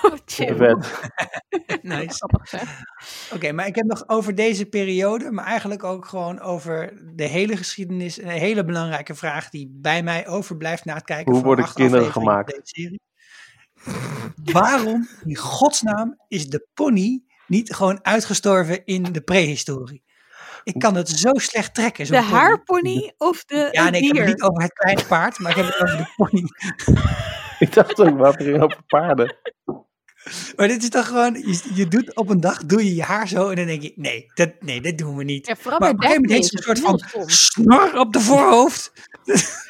oh, 0.03 0.13
chill. 0.25 0.77
Nice. 1.83 2.29
Oké, 3.35 3.53
maar 3.53 3.67
ik 3.67 3.75
heb 3.75 3.85
nog 3.85 4.05
over 4.07 4.35
deze 4.35 4.67
periode, 4.67 5.31
maar 5.31 5.45
eigenlijk 5.45 5.85
ook 5.85 6.07
gewoon 6.07 6.41
over 6.41 7.01
de 7.15 7.25
hele 7.25 7.57
geschiedenis. 7.57 8.23
Een 8.23 8.29
hele 8.29 8.65
belangrijke 8.65 9.15
vraag 9.15 9.51
die 9.51 9.71
bij 9.73 10.03
mij 10.03 10.29
overblijft 10.29 10.85
na 10.85 10.95
het 10.95 11.05
kijken 11.05 11.27
Hoe 11.27 11.35
van 11.35 11.45
worden 11.47 11.65
acht 11.65 11.75
kinderen 11.75 12.13
gemaakt? 12.13 12.51
van 12.51 12.61
Deze 12.61 12.75
serie. 12.75 13.01
Waarom 14.53 15.09
in 15.25 15.37
godsnaam 15.37 16.21
is 16.29 16.49
de 16.49 16.67
pony 16.75 17.23
niet 17.47 17.75
gewoon 17.75 18.05
uitgestorven 18.05 18.85
in 18.85 19.03
de 19.03 19.21
prehistorie? 19.21 20.03
Ik 20.63 20.79
kan 20.79 20.95
het 20.95 21.09
zo 21.09 21.31
slecht 21.35 21.75
trekken. 21.75 22.07
zo'n 22.07 22.17
De 22.17 22.23
pony. 22.23 22.35
haarpony 22.35 23.13
of 23.19 23.45
de 23.45 23.69
Ja, 23.71 23.91
nee, 23.91 24.01
ik 24.01 24.07
heb 24.07 24.17
het 24.17 24.27
niet 24.27 24.43
over 24.43 24.63
het 24.63 24.73
kleine 24.73 25.05
paard, 25.05 25.39
maar 25.39 25.51
ik 25.51 25.57
heb 25.57 25.67
het 25.67 25.83
over 25.83 25.97
de 25.97 26.13
pony. 26.17 26.43
Ik 27.59 27.73
dacht 27.75 28.01
ook, 28.01 28.19
wat 28.19 28.37
ging 28.37 28.63
over 28.63 28.83
paarden? 28.87 29.37
Maar 30.57 30.69
dit 30.69 30.83
is 30.83 30.89
toch 30.89 31.07
gewoon, 31.07 31.35
je, 31.35 31.61
je 31.75 31.89
doet 31.89 32.17
op 32.17 32.29
een 32.29 32.41
dag, 32.41 32.65
doe 32.65 32.85
je 32.85 32.95
je 32.95 33.03
haar 33.03 33.29
zo 33.29 33.49
en 33.49 33.57
dan 33.57 33.67
denk 33.67 33.83
je, 33.83 33.93
nee, 33.97 34.31
dat, 34.35 34.51
nee, 34.61 34.81
dat 34.81 34.99
doen 34.99 35.17
we 35.17 35.25
niet. 35.25 35.47
Ja, 35.47 35.57
vooral 35.57 35.79
Maar 35.79 35.95
bij 35.95 36.15
op 36.17 36.23
een 36.23 36.29
gegeven 36.31 36.43
moment 36.43 36.63
Daphne 36.63 36.73
heeft 36.73 36.81
ze 36.81 36.91
een 36.91 36.99
is 36.99 37.09
soort 37.11 37.23
van 37.23 37.31
snor 37.31 37.99
op 38.01 38.13
de 38.13 38.21
voorhoofd. 38.21 38.93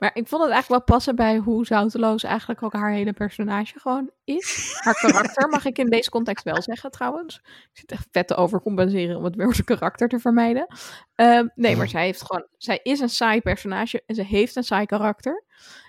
Maar 0.00 0.10
ik 0.14 0.28
vond 0.28 0.42
het 0.42 0.50
eigenlijk 0.52 0.86
wel 0.86 0.96
passen 0.96 1.16
bij 1.16 1.36
hoe 1.36 1.66
zouteloos 1.66 2.22
eigenlijk 2.22 2.62
ook 2.62 2.72
haar 2.72 2.90
hele 2.90 3.12
personage 3.12 3.78
gewoon 3.78 4.10
is. 4.24 4.78
Haar 4.80 4.94
karakter 4.94 5.48
mag 5.48 5.64
ik 5.64 5.78
in 5.78 5.90
deze 5.90 6.10
context 6.10 6.44
wel 6.44 6.62
zeggen 6.62 6.90
trouwens. 6.90 7.36
Ik 7.44 7.70
zit 7.72 7.92
echt 7.92 8.08
vet 8.10 8.26
te 8.26 8.34
overcompenseren 8.34 9.16
om 9.16 9.24
het 9.24 9.36
woord 9.36 9.64
karakter 9.74 10.08
te 10.08 10.18
vermijden. 10.18 10.66
Ehm, 11.14 11.46
nee, 11.54 11.76
maar 11.76 11.88
zij 11.88 12.04
heeft 12.04 12.22
gewoon, 12.22 12.46
zij 12.56 12.80
is 12.82 13.00
een 13.00 13.08
saai 13.08 13.40
personage 13.40 14.02
en 14.06 14.14
ze 14.14 14.22
heeft 14.22 14.56
een 14.56 14.64
saai 14.64 14.86
karakter. 14.86 15.44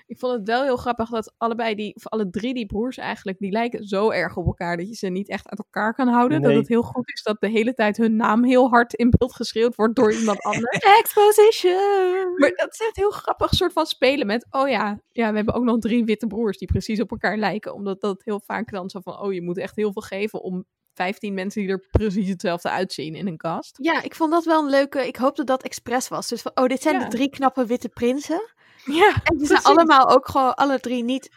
Ik 0.08 0.20
vond 0.20 0.34
het 0.34 0.48
wel 0.48 0.64
heel 0.64 0.78
grappig 0.78 1.10
dat 1.10 1.34
allebei 1.38 1.76
die, 1.76 1.96
of 1.96 2.08
alle 2.08 2.30
drie 2.30 2.54
die 2.54 2.66
broers 2.66 2.98
eigenlijk, 2.98 3.40
die 3.40 3.52
lijken 3.52 3.84
zo 3.84 4.10
erg 4.10 4.36
op 4.38 4.46
elkaar 4.46 4.78
dat 4.78 4.88
je 4.88 4.96
ze 4.96 5.08
niet 5.08 5.30
echt 5.30 5.50
uit 5.50 5.60
elkaar 5.60 5.94
kan 5.94 6.08
houden. 6.08 6.42
Dat 6.42 6.54
het 6.54 6.68
heel 6.68 6.82
goed 6.82 7.12
is 7.14 7.24
dat 7.24 7.38
de 7.40 7.50
hele 7.50 7.74
tijd 7.74 7.98
hun 7.98 8.16
naam 8.16 8.44
heel 8.44 8.70
hard 8.70 8.94
in 8.94 9.10
beeld 9.18 9.36
geschreeuwd 9.36 9.76
wordt 9.76 9.96
door 9.96 10.14
iemand 10.14 10.44
anders. 10.52 10.80
Exposition. 11.00 12.36
Maar 12.38 12.52
dat 12.56 12.72
is 12.74 12.80
echt 12.80 12.96
heel 12.96 13.12
grappig 13.12 13.54
soort 13.54 13.74
van 13.74 13.86
spelen 13.86 14.28
met, 14.28 14.48
oh 14.50 14.70
ja, 14.70 15.02
ja, 15.12 15.30
we 15.30 15.36
hebben 15.36 15.54
ook 15.54 15.64
nog 15.64 15.80
drie 15.80 16.04
witte 16.06 16.28
broers 16.28 16.58
die 16.58 16.68
precies 16.68 17.02
op 17.02 17.12
elkaar 17.12 17.38
lijken. 17.38 17.74
Omdat 17.74 18.02
dat 18.02 18.22
heel 18.24 18.42
vaak 18.46 18.72
dan 18.72 18.90
zo 18.90 19.00
van, 19.00 19.20
oh 19.20 19.34
je 19.34 19.42
moet 19.42 19.58
echt 19.58 19.76
heel 19.76 19.92
veel 19.92 20.02
geven 20.02 20.42
om 20.42 20.66
15 20.94 21.34
mensen 21.34 21.62
die 21.62 21.70
er 21.72 21.88
precies 21.92 22.30
hetzelfde 22.30 22.70
uitzien 22.70 23.16
in 23.16 23.28
een 23.28 23.38
cast. 23.38 23.78
Ja, 23.82 24.02
ik 24.02 24.16
vond 24.16 24.32
dat 24.32 24.46
wel 24.46 24.64
een 24.64 24.70
leuke. 24.70 25.08
Ik 25.08 25.16
hoop 25.16 25.36
dat 25.36 25.48
dat 25.48 25.64
expres 25.64 26.08
was. 26.08 26.28
Dus 26.28 26.42
van, 26.42 26.52
oh, 26.56 26.66
dit 26.66 26.82
zijn 26.82 26.96
Ja. 26.96 27.04
de 27.04 27.10
drie 27.16 27.30
knappe 27.30 27.66
witte 27.66 27.90
prinsen. 27.90 28.42
Ja, 28.86 29.13
En 29.24 29.38
die 29.38 29.48
zijn 29.48 29.62
allemaal 29.62 30.10
ook 30.10 30.28
gewoon 30.28 30.54
alle 30.56 30.80
drie 30.80 31.04
niet 31.04 31.30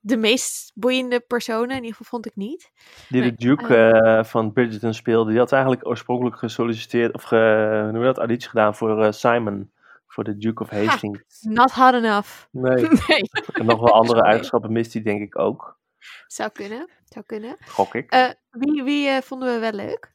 de 0.00 0.16
meest 0.16 0.72
boeiende 0.74 1.20
personen. 1.20 1.70
In 1.70 1.82
ieder 1.82 1.96
geval 1.96 2.06
vond 2.06 2.26
ik 2.26 2.36
niet. 2.36 2.70
Die 3.08 3.22
de 3.22 3.34
Duke 3.34 3.76
eh, 3.76 4.24
van 4.24 4.52
Bridgerton 4.52 4.94
speelde, 4.94 5.30
die 5.30 5.38
had 5.38 5.52
eigenlijk 5.52 5.86
oorspronkelijk 5.86 6.36
gesolliciteerd, 6.36 7.14
of 7.14 7.22
ge, 7.22 7.36
hoe 7.82 7.92
noem 7.92 8.00
je 8.00 8.06
dat, 8.06 8.18
auditie 8.18 8.48
gedaan 8.48 8.74
voor 8.74 9.04
eh, 9.04 9.12
Simon. 9.12 9.70
Voor 10.06 10.24
de 10.24 10.36
Duke 10.36 10.62
of 10.62 10.70
Hastings. 10.70 11.40
Not 11.40 11.70
hot 11.70 11.94
enough. 11.94 12.46
Nee, 12.50 12.88
Nee. 13.08 13.30
en 13.52 13.66
nog 13.66 13.80
wel 13.80 13.92
andere 13.92 14.22
eigenschappen 14.30 14.72
mist 14.72 14.92
hij 14.92 15.02
denk 15.02 15.22
ik 15.22 15.38
ook. 15.38 15.78
Zou 16.26 16.50
kunnen. 16.50 16.90
Zou 17.04 17.24
kunnen. 17.24 17.56
Gok 17.66 17.94
ik. 17.94 18.10
Eh, 18.10 18.28
wie 18.50 18.82
wie 18.82 19.22
vonden 19.22 19.54
we 19.54 19.58
wel 19.58 19.72
leuk? 19.72 20.12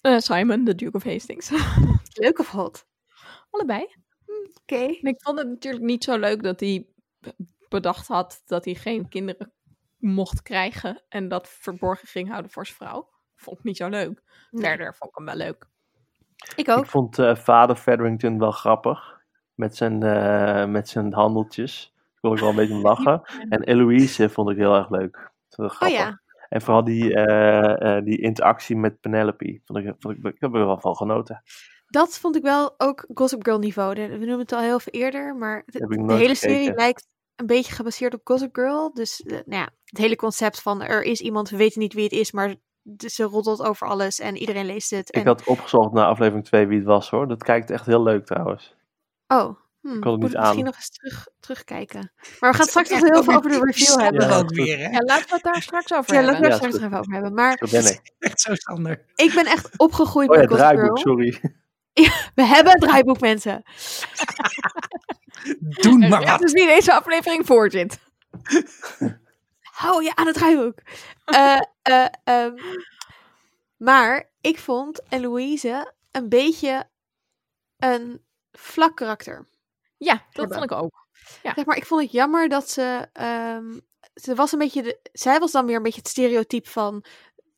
Eh, 0.00 0.18
Simon, 0.18 0.64
de 0.64 0.74
Duke 0.74 0.96
of 0.96 1.04
Hastings. 1.04 1.50
Leuk 2.22 2.38
of 2.38 2.50
hot? 2.50 2.86
Allebei. 3.50 3.86
Oké. 4.62 4.82
Ik 5.00 5.22
vond 5.22 5.38
het 5.38 5.48
natuurlijk 5.48 5.84
niet 5.84 6.04
zo 6.04 6.18
leuk 6.18 6.42
dat 6.42 6.60
hij 6.60 6.86
bedacht 7.68 8.06
had 8.06 8.42
dat 8.46 8.64
hij 8.64 8.74
geen 8.74 9.08
kinderen 9.08 9.52
mocht 9.96 10.42
krijgen 10.42 11.02
en 11.08 11.28
dat 11.28 11.48
verborgen 11.48 12.08
ging 12.08 12.28
houden 12.28 12.50
voor 12.50 12.66
zijn 12.66 12.76
vrouw. 12.76 13.08
Vond 13.36 13.58
ik 13.58 13.64
niet 13.64 13.76
zo 13.76 13.88
leuk. 13.88 14.22
Nee. 14.50 14.64
Verder 14.64 14.94
vond 14.94 15.10
ik 15.10 15.16
hem 15.16 15.26
wel 15.26 15.46
leuk. 15.46 15.66
Ik 16.56 16.68
ook. 16.68 16.84
Ik 16.84 16.90
vond 16.90 17.18
eh, 17.18 17.36
vader 17.36 17.76
Featherington 17.76 18.38
wel 18.38 18.50
grappig. 18.50 19.16
Met 19.54 19.76
zijn, 19.76 20.02
eh, 20.02 20.66
met 20.66 20.88
zijn 20.88 21.12
handeltjes. 21.12 21.92
Daar 21.94 22.20
kon 22.20 22.32
ik 22.32 22.38
wel 22.38 22.48
een 22.48 22.56
beetje 22.56 22.74
om 22.74 22.82
lachen. 22.82 23.22
En 23.54 23.62
Eloise 23.62 24.28
vond 24.28 24.50
ik 24.50 24.56
heel 24.56 24.74
erg 24.74 24.90
leuk. 24.90 25.30
Oh 25.56 25.68
grappig. 25.68 25.98
ja. 25.98 26.20
En 26.48 26.62
vooral 26.62 26.84
die, 26.84 27.14
eh, 27.14 27.96
eh, 27.96 28.04
die 28.04 28.20
interactie 28.20 28.76
met 28.76 29.00
Penelope. 29.00 29.60
Vond 29.64 29.78
ik, 29.78 29.94
vond 29.98 30.16
ik, 30.16 30.24
ik 30.24 30.40
heb 30.40 30.54
er 30.54 30.66
wel 30.66 30.80
van 30.80 30.96
genoten. 30.96 31.42
Dat 31.90 32.18
vond 32.18 32.36
ik 32.36 32.42
wel 32.42 32.74
ook 32.78 33.04
Gossip 33.14 33.44
Girl 33.44 33.58
niveau. 33.58 33.94
We 33.94 34.16
noemen 34.16 34.38
het 34.38 34.52
al 34.52 34.60
heel 34.60 34.80
veel 34.80 34.92
eerder, 34.92 35.36
maar 35.36 35.62
de, 35.66 35.78
ik 35.78 35.88
hele 35.90 36.08
gekeken. 36.16 36.36
serie 36.36 36.74
lijkt 36.74 37.06
een 37.36 37.46
beetje 37.46 37.72
gebaseerd 37.74 38.14
op 38.14 38.20
Gossip 38.24 38.54
Girl. 38.54 38.92
Dus 38.94 39.20
eh, 39.22 39.32
nou 39.32 39.42
ja, 39.62 39.68
het 39.84 39.98
hele 39.98 40.16
concept 40.16 40.62
van 40.62 40.82
er 40.82 41.02
is 41.02 41.20
iemand, 41.20 41.50
we 41.50 41.56
weten 41.56 41.80
niet 41.80 41.92
wie 41.94 42.04
het 42.04 42.12
is, 42.12 42.32
maar 42.32 42.54
ze 43.06 43.22
roddelt 43.22 43.62
over 43.62 43.86
alles 43.86 44.20
en 44.20 44.36
iedereen 44.36 44.66
leest 44.66 44.90
het. 44.90 45.10
En, 45.10 45.20
Ik 45.20 45.26
had 45.26 45.44
opgezocht 45.44 45.92
naar 45.92 46.06
aflevering 46.06 46.44
2 46.44 46.66
wie 46.66 46.78
het 46.78 46.86
was 46.86 47.10
hoor. 47.10 47.28
Dat 47.28 47.42
kijkt 47.42 47.70
echt 47.70 47.86
heel 47.86 48.02
leuk 48.02 48.26
trouwens. 48.26 48.74
Oh, 49.26 49.56
Hmm, 49.80 50.00
kon 50.00 50.12
het 50.12 50.20
moet 50.20 50.28
niet 50.28 50.32
ik 50.32 50.38
misschien 50.38 50.58
aan. 50.58 50.64
nog 50.64 50.74
eens 50.74 50.90
terug, 50.90 51.28
terugkijken. 51.40 52.12
Maar 52.40 52.50
we 52.50 52.56
gaan 52.56 52.66
straks 52.66 52.90
nog 52.90 53.00
heel 53.00 53.22
veel 53.22 53.36
over 53.36 53.50
de 53.50 53.60
review 53.64 54.00
hebben. 54.00 54.28
Ja, 54.28 54.38
ook 54.38 54.54
weer, 54.54 54.78
hè? 54.78 54.88
Ja, 54.90 54.98
laten 54.98 55.28
we 55.28 55.34
het 55.34 55.42
daar 55.42 55.62
straks 55.62 55.92
over 55.94 56.14
Ja, 56.14 56.20
laten 56.22 56.40
we 56.40 56.46
hebben. 56.46 56.50
het 56.50 56.52
Ja, 56.52 56.56
straks 56.56 56.74
nog 56.74 56.84
even 56.84 56.98
over 56.98 57.12
hebben. 57.12 57.34
Maar 57.34 57.58
Zo 57.68 57.80
ben 57.82 57.92
ik. 57.92 58.12
Echt 58.18 58.40
zo 58.40 58.54
Sander. 58.54 59.04
ik 59.14 59.32
ben 59.34 59.46
echt 59.46 59.78
opgegroeid 59.78 60.28
Oh 60.30 60.34
ja, 60.36 60.40
met 60.40 60.50
Gossip 60.50 60.78
Girl. 60.78 60.96
sorry. 60.96 61.40
We 62.34 62.42
hebben 62.42 62.72
een 62.72 62.80
draaiboek, 62.80 63.20
mensen. 63.20 63.62
Doe 65.82 66.08
maar 66.08 66.24
wat. 66.24 66.40
dus 66.40 66.52
wie 66.52 66.66
deze 66.66 66.92
aflevering 66.92 67.46
voor 67.46 67.70
zit. 67.70 67.98
Hou 69.60 70.04
je 70.04 70.14
aan 70.14 70.26
het 70.26 70.34
draaiboek. 70.34 70.78
Eh, 71.24 71.60
eh, 71.82 72.06
ehm, 72.24 72.54
maar 73.76 74.30
ik 74.40 74.58
vond 74.58 75.00
Eloïse 75.08 75.92
een 76.10 76.28
beetje 76.28 76.88
een 77.78 78.24
vlak 78.52 78.96
karakter. 78.96 79.46
Ja, 79.96 80.12
dat 80.12 80.22
Hebben. 80.30 80.58
vond 80.58 80.70
ik 80.70 80.76
ook. 80.76 81.06
Ja. 81.42 81.52
Zeg 81.54 81.64
maar, 81.64 81.76
ik 81.76 81.86
vond 81.86 82.02
het 82.02 82.12
jammer 82.12 82.48
dat 82.48 82.70
ze. 82.70 83.08
ehm, 83.12 83.78
ze 84.14 84.34
was 84.34 84.52
een 84.52 84.58
beetje. 84.58 84.82
De, 84.82 84.98
zij 85.12 85.38
was 85.38 85.52
dan 85.52 85.66
weer 85.66 85.76
een 85.76 85.82
beetje 85.82 86.00
het 86.00 86.08
stereotype 86.08 86.70
van 86.70 87.04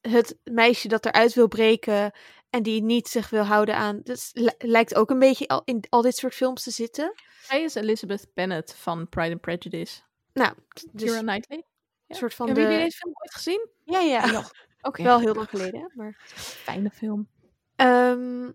het 0.00 0.36
meisje 0.44 0.88
dat 0.88 1.06
eruit 1.06 1.34
wil 1.34 1.48
breken. 1.48 2.12
En 2.50 2.62
die 2.62 2.82
niet 2.82 3.08
zich 3.08 3.30
wil 3.30 3.42
houden 3.44 3.76
aan. 3.76 4.00
Dus 4.02 4.30
li- 4.32 4.54
lijkt 4.58 4.94
ook 4.94 5.10
een 5.10 5.18
beetje 5.18 5.48
al 5.48 5.62
in 5.64 5.84
al 5.88 6.02
dit 6.02 6.16
soort 6.16 6.34
films 6.34 6.62
te 6.62 6.70
zitten. 6.70 7.12
Zij 7.42 7.62
is 7.62 7.74
Elizabeth 7.74 8.26
Bennet 8.34 8.74
van 8.78 9.08
Pride 9.08 9.30
and 9.32 9.40
Prejudice. 9.40 10.00
Nou, 10.32 10.54
dus 10.92 11.02
Keira 11.02 11.18
een 11.18 11.24
Knightley. 11.26 11.64
soort 12.08 12.34
van. 12.34 12.46
Hebben 12.46 12.64
de, 12.64 12.70
jullie 12.70 12.84
deze 12.86 12.98
film 12.98 13.12
ooit 13.20 13.34
gezien? 13.34 13.68
Ja, 13.84 14.00
ja. 14.00 14.44
Oké. 14.82 15.02
Wel 15.02 15.20
heel 15.20 15.34
lang 15.34 15.48
geleden. 15.48 15.92
Maar. 15.94 16.16
Fijne 16.34 16.90
film. 16.90 17.28
Ehm, 17.76 18.50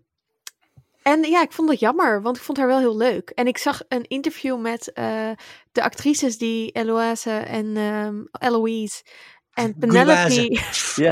en 1.02 1.22
ja, 1.22 1.42
ik 1.42 1.52
vond 1.52 1.70
het 1.70 1.80
jammer, 1.80 2.22
want 2.22 2.36
ik 2.36 2.42
vond 2.42 2.58
haar 2.58 2.66
wel 2.66 2.78
heel 2.78 2.96
leuk. 2.96 3.30
En 3.30 3.46
ik 3.46 3.58
zag 3.58 3.82
een 3.88 4.04
interview 4.08 4.60
met 4.60 4.92
eh, 4.92 5.30
de 5.72 5.82
actrices 5.82 6.38
die 6.38 6.70
Eloise 6.70 7.30
en 7.30 7.76
ehm, 7.76 8.24
Eloise 8.50 9.02
en 9.52 9.76
Penelope. 9.78 10.10
Ja, 10.10 10.26
die 10.26 10.60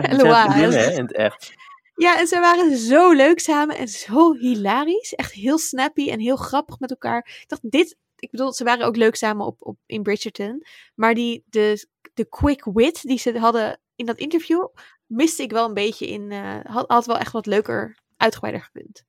Eloise. 0.08 0.92
in 0.92 1.02
het 1.02 1.12
echt. 1.12 1.52
Ja, 1.94 2.18
en 2.18 2.26
ze 2.26 2.40
waren 2.40 2.76
zo 2.76 3.12
leuk 3.12 3.40
samen 3.40 3.76
en 3.76 3.88
zo 3.88 4.34
hilarisch. 4.34 5.14
Echt 5.14 5.32
heel 5.32 5.58
snappy 5.58 6.10
en 6.10 6.20
heel 6.20 6.36
grappig 6.36 6.78
met 6.78 6.90
elkaar. 6.90 7.18
Ik 7.18 7.48
dacht, 7.48 7.70
dit... 7.70 7.96
Ik 8.16 8.30
bedoel, 8.30 8.52
ze 8.52 8.64
waren 8.64 8.86
ook 8.86 8.96
leuk 8.96 9.16
samen 9.16 9.46
op, 9.46 9.56
op, 9.58 9.78
in 9.86 10.02
Bridgerton. 10.02 10.66
Maar 10.94 11.14
die, 11.14 11.44
de, 11.46 11.88
de 12.14 12.28
quick 12.28 12.64
wit 12.64 13.02
die 13.02 13.18
ze 13.18 13.38
hadden 13.38 13.80
in 13.96 14.06
dat 14.06 14.18
interview... 14.18 14.66
miste 15.06 15.42
ik 15.42 15.50
wel 15.50 15.68
een 15.68 15.74
beetje 15.74 16.06
in... 16.06 16.32
eh, 16.32 16.58
had, 16.62 16.84
had 16.90 17.06
wel 17.06 17.18
echt 17.18 17.32
wat 17.32 17.46
leuker, 17.46 17.98
uitgebreider 18.16 18.62
gekund. 18.62 19.04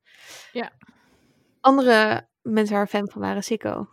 Ja. 0.52 0.72
Andere 1.60 2.28
mensen 2.42 2.76
waar 2.76 2.88
fan 2.88 3.10
van 3.10 3.20
waren, 3.20 3.42
Sikko. 3.42 3.88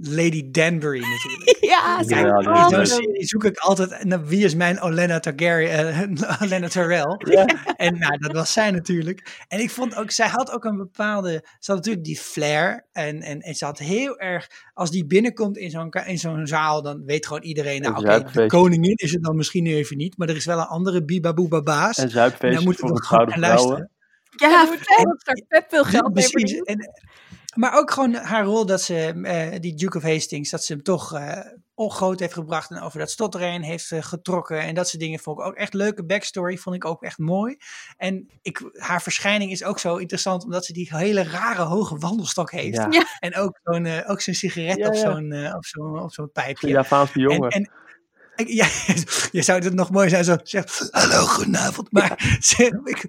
Lady 0.00 0.50
Danbury 0.50 1.00
natuurlijk. 1.00 1.56
Ja, 1.72 2.02
Ja, 2.06 2.66
leuk. 2.68 2.86
serie 2.86 3.24
zoek 3.26 3.44
ik 3.44 3.56
altijd 3.58 4.04
naar 4.04 4.26
wie 4.26 4.44
is 4.44 4.54
mijn 4.54 4.80
Olenna 4.80 5.20
Targaryen, 5.20 5.88
eh, 6.18 6.40
Olenna 6.42 6.68
Tyrell. 6.68 7.16
Ja. 7.18 7.44
En 7.76 7.98
nou, 7.98 8.18
dat 8.18 8.32
was 8.32 8.52
zij 8.52 8.70
natuurlijk. 8.70 9.44
En 9.48 9.60
ik 9.60 9.70
vond 9.70 9.96
ook, 9.96 10.10
zij 10.10 10.28
had 10.28 10.50
ook 10.50 10.64
een 10.64 10.76
bepaalde, 10.76 11.44
ze 11.58 11.70
had 11.70 11.76
natuurlijk 11.76 12.04
die 12.04 12.18
flair. 12.18 12.86
En, 12.92 13.22
en, 13.22 13.40
en 13.40 13.54
ze 13.54 13.64
had 13.64 13.78
heel 13.78 14.18
erg, 14.18 14.48
als 14.74 14.90
die 14.90 15.06
binnenkomt 15.06 15.56
in 15.56 15.70
zo'n, 15.70 15.90
in 16.06 16.18
zo'n 16.18 16.46
zaal, 16.46 16.82
dan 16.82 17.04
weet 17.04 17.26
gewoon 17.26 17.42
iedereen, 17.42 17.80
nou 17.82 17.96
oké, 17.96 18.30
de 18.32 18.46
koningin 18.46 18.94
is 18.96 19.12
het 19.12 19.22
dan 19.22 19.36
misschien 19.36 19.62
nu 19.62 19.74
even 19.74 19.96
niet. 19.96 20.16
Maar 20.18 20.28
er 20.28 20.36
is 20.36 20.44
wel 20.44 20.58
een 20.58 20.64
andere 20.66 21.04
Bibaboeba 21.04 21.62
baas. 21.62 21.96
En 21.98 22.04
En 22.04 22.10
zuipfeest 22.10 22.54
daar 22.54 22.62
moeten 22.62 22.86
voor 22.88 22.96
het 22.96 23.06
gewoon 23.06 23.26
gouden 23.26 23.40
naar 23.40 23.50
vrouwen. 23.50 23.68
luisteren. 23.78 23.90
Ja, 24.36 24.68
en 24.96 25.18
vet 25.48 25.64
veel 25.68 25.84
geld 25.84 26.14
mee 26.14 26.28
Precies. 26.30 26.58
En, 26.60 26.90
maar 27.54 27.78
ook 27.78 27.90
gewoon 27.90 28.14
haar 28.14 28.44
rol 28.44 28.66
dat 28.66 28.82
ze, 28.82 29.20
eh, 29.22 29.60
die 29.60 29.74
Duke 29.74 29.96
of 29.96 30.02
Hastings, 30.02 30.50
dat 30.50 30.64
ze 30.64 30.72
hem 30.72 30.82
toch 30.82 31.14
eh 31.14 31.38
ongroot 31.74 32.20
heeft 32.20 32.32
gebracht 32.32 32.70
en 32.70 32.80
over 32.80 32.98
dat 32.98 33.10
slot 33.10 33.34
erheen 33.34 33.62
heeft 33.62 33.90
eh, 33.90 34.02
getrokken. 34.02 34.60
En 34.60 34.74
dat 34.74 34.88
soort 34.88 35.02
dingen 35.02 35.18
vond 35.18 35.38
ik 35.38 35.44
ook 35.44 35.54
echt 35.54 35.74
leuke 35.74 36.04
backstory, 36.04 36.56
vond 36.56 36.76
ik 36.76 36.84
ook 36.84 37.02
echt 37.02 37.18
mooi. 37.18 37.56
En 37.96 38.28
ik, 38.42 38.70
haar 38.72 39.02
verschijning 39.02 39.50
is 39.50 39.64
ook 39.64 39.78
zo 39.78 39.96
interessant, 39.96 40.44
omdat 40.44 40.64
ze 40.64 40.72
die 40.72 40.88
hele 40.96 41.22
rare 41.22 41.62
hoge 41.62 41.96
wandelstok 41.96 42.50
heeft. 42.50 42.76
Ja, 42.76 42.86
Ja. 42.90 43.06
En 43.18 43.36
ook 43.36 43.60
zo'n 43.62 44.04
ook 44.04 44.20
zo'n 44.20 44.34
sigaret 44.34 44.76
Ja, 44.76 44.86
op 44.86 44.94
ja. 44.94 45.00
zo'n 45.00 45.54
op 45.54 45.64
zo'n 45.64 46.02
op 46.02 46.12
zo'n 46.12 46.30
pijpje. 46.32 46.66
En, 46.66 47.08
jongen. 47.12 47.50
en 47.50 47.70
ja, 48.46 48.66
je 49.30 49.42
zou 49.42 49.64
het 49.64 49.74
nog 49.74 49.90
mooi 49.90 50.08
zijn 50.08 50.24
zo 50.24 50.36
zegt, 50.42 50.88
hallo, 50.90 51.26
goedenavond. 51.26 51.92
Maar 51.92 52.24
ze, 52.40 52.80
ik, 52.84 53.04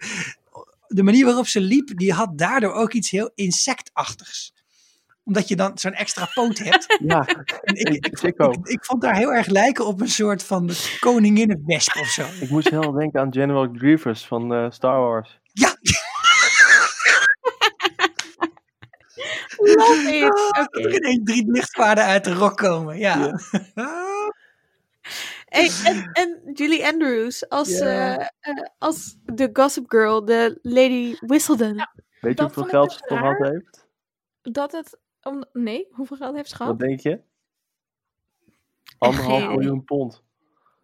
de 0.95 1.03
manier 1.03 1.25
waarop 1.25 1.47
ze 1.47 1.61
liep, 1.61 1.97
die 1.97 2.13
had 2.13 2.37
daardoor 2.37 2.73
ook 2.73 2.93
iets 2.93 3.09
heel 3.09 3.31
insectachtigs. 3.35 4.53
Omdat 5.23 5.47
je 5.47 5.55
dan 5.55 5.77
zo'n 5.77 5.93
extra 5.93 6.27
poot 6.33 6.57
hebt. 6.57 6.85
ja, 7.07 7.25
En 7.61 7.75
ik, 7.75 8.05
ik, 8.05 8.21
ik 8.21 8.41
ook. 8.41 8.53
ik, 8.53 8.67
ik 8.67 8.85
vond 8.85 9.01
daar 9.01 9.15
heel 9.15 9.33
erg 9.33 9.47
lijken 9.47 9.85
op 9.85 10.01
een 10.01 10.09
soort 10.09 10.43
van 10.43 10.69
koninginnenwesp 10.99 11.95
of 11.95 12.07
zo. 12.07 12.25
Ik 12.39 12.49
moest 12.49 12.69
heel 12.69 12.91
denken 12.91 13.19
aan 13.21 13.33
General 13.33 13.69
Grievous 13.73 14.25
van 14.25 14.53
eh, 14.53 14.65
Star 14.69 14.99
Wars. 14.99 15.39
Ja, 15.53 15.75
love 19.57 20.11
it. 20.13 20.57
Oké. 20.61 20.95
ineens 20.95 21.19
drie 21.23 21.51
lichtvaarden 21.51 22.03
uit 22.03 22.23
de 22.23 22.33
rok 22.33 22.57
komen. 22.57 22.97
Ja. 22.97 23.39
Hey, 25.53 25.69
en, 25.83 26.09
en 26.13 26.53
Julie 26.53 26.85
Andrews 26.85 27.49
als, 27.49 27.79
eh, 27.79 28.13
eh, 28.13 28.27
als 28.77 29.17
de 29.25 29.49
Gossip 29.53 29.83
Girl, 29.89 30.25
de 30.25 30.59
Lady 30.61 31.15
Whistledown. 31.19 31.75
Weet 31.75 31.85
je 32.21 32.33
Dat 32.33 32.55
hoeveel 32.55 32.63
geld 32.71 32.89
dus 32.89 32.97
ze 32.97 33.03
gehad 33.07 33.37
heeft? 33.37 33.87
Dat 34.41 34.71
het... 34.71 34.97
Om, 35.23 35.45
nee, 35.53 35.87
hoeveel 35.91 36.17
geld 36.17 36.35
heeft 36.35 36.49
ze 36.49 36.57
Wat 36.57 36.63
gehad? 36.67 36.79
denk 36.79 36.99
je? 36.99 37.19
Anderhalf 38.97 39.47
miljoen 39.47 39.83
pond. 39.83 40.23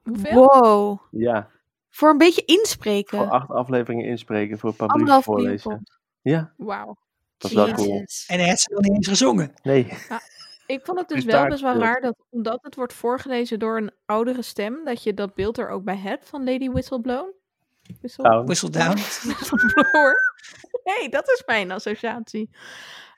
Hoeveel? 0.03 0.33
Wow. 0.33 0.99
Ja, 1.11 1.49
Voor 1.89 2.09
een 2.09 2.17
beetje 2.17 2.45
inspreken. 2.45 3.17
voor 3.17 3.29
acht 3.29 3.49
afleveringen 3.49 4.05
inspreken 4.05 4.59
voor 4.59 4.69
een 4.69 4.75
paar 4.75 4.87
brieven 4.87 5.23
voorlezen. 5.23 5.69
pond. 5.71 5.99
Ja, 6.21 6.53
Wauw. 6.57 6.97
dat 7.37 7.51
is 7.51 7.57
wel 7.57 7.71
cool. 7.71 7.97
En 8.27 8.37
hij 8.39 8.47
heeft 8.47 8.61
ze 8.61 8.73
nog 8.73 8.81
niet 8.81 8.93
eens 8.93 9.07
gezongen. 9.07 9.53
Nee, 9.63 9.87
Ik 10.69 10.85
vond 10.85 10.99
het 10.99 11.07
dus 11.07 11.23
wel 11.23 11.47
best 11.47 11.61
wel 11.61 11.77
raar 11.77 12.01
dat 12.01 12.15
omdat 12.29 12.59
het 12.61 12.75
wordt 12.75 12.93
voorgelezen 12.93 13.59
door 13.59 13.77
een 13.77 13.91
oudere 14.05 14.41
stem, 14.41 14.85
dat 14.85 15.03
je 15.03 15.13
dat 15.13 15.33
beeld 15.33 15.57
er 15.57 15.69
ook 15.69 15.83
bij 15.83 15.97
hebt 15.97 16.29
van 16.29 16.43
Lady 16.43 16.69
Whistleblown. 16.69 17.33
Whistle... 17.99 18.43
Whistledown. 18.43 18.95
Whistleblower. 18.95 20.13
Nee, 20.83 21.09
dat 21.09 21.27
is 21.27 21.43
mijn 21.45 21.71
associatie. 21.71 22.49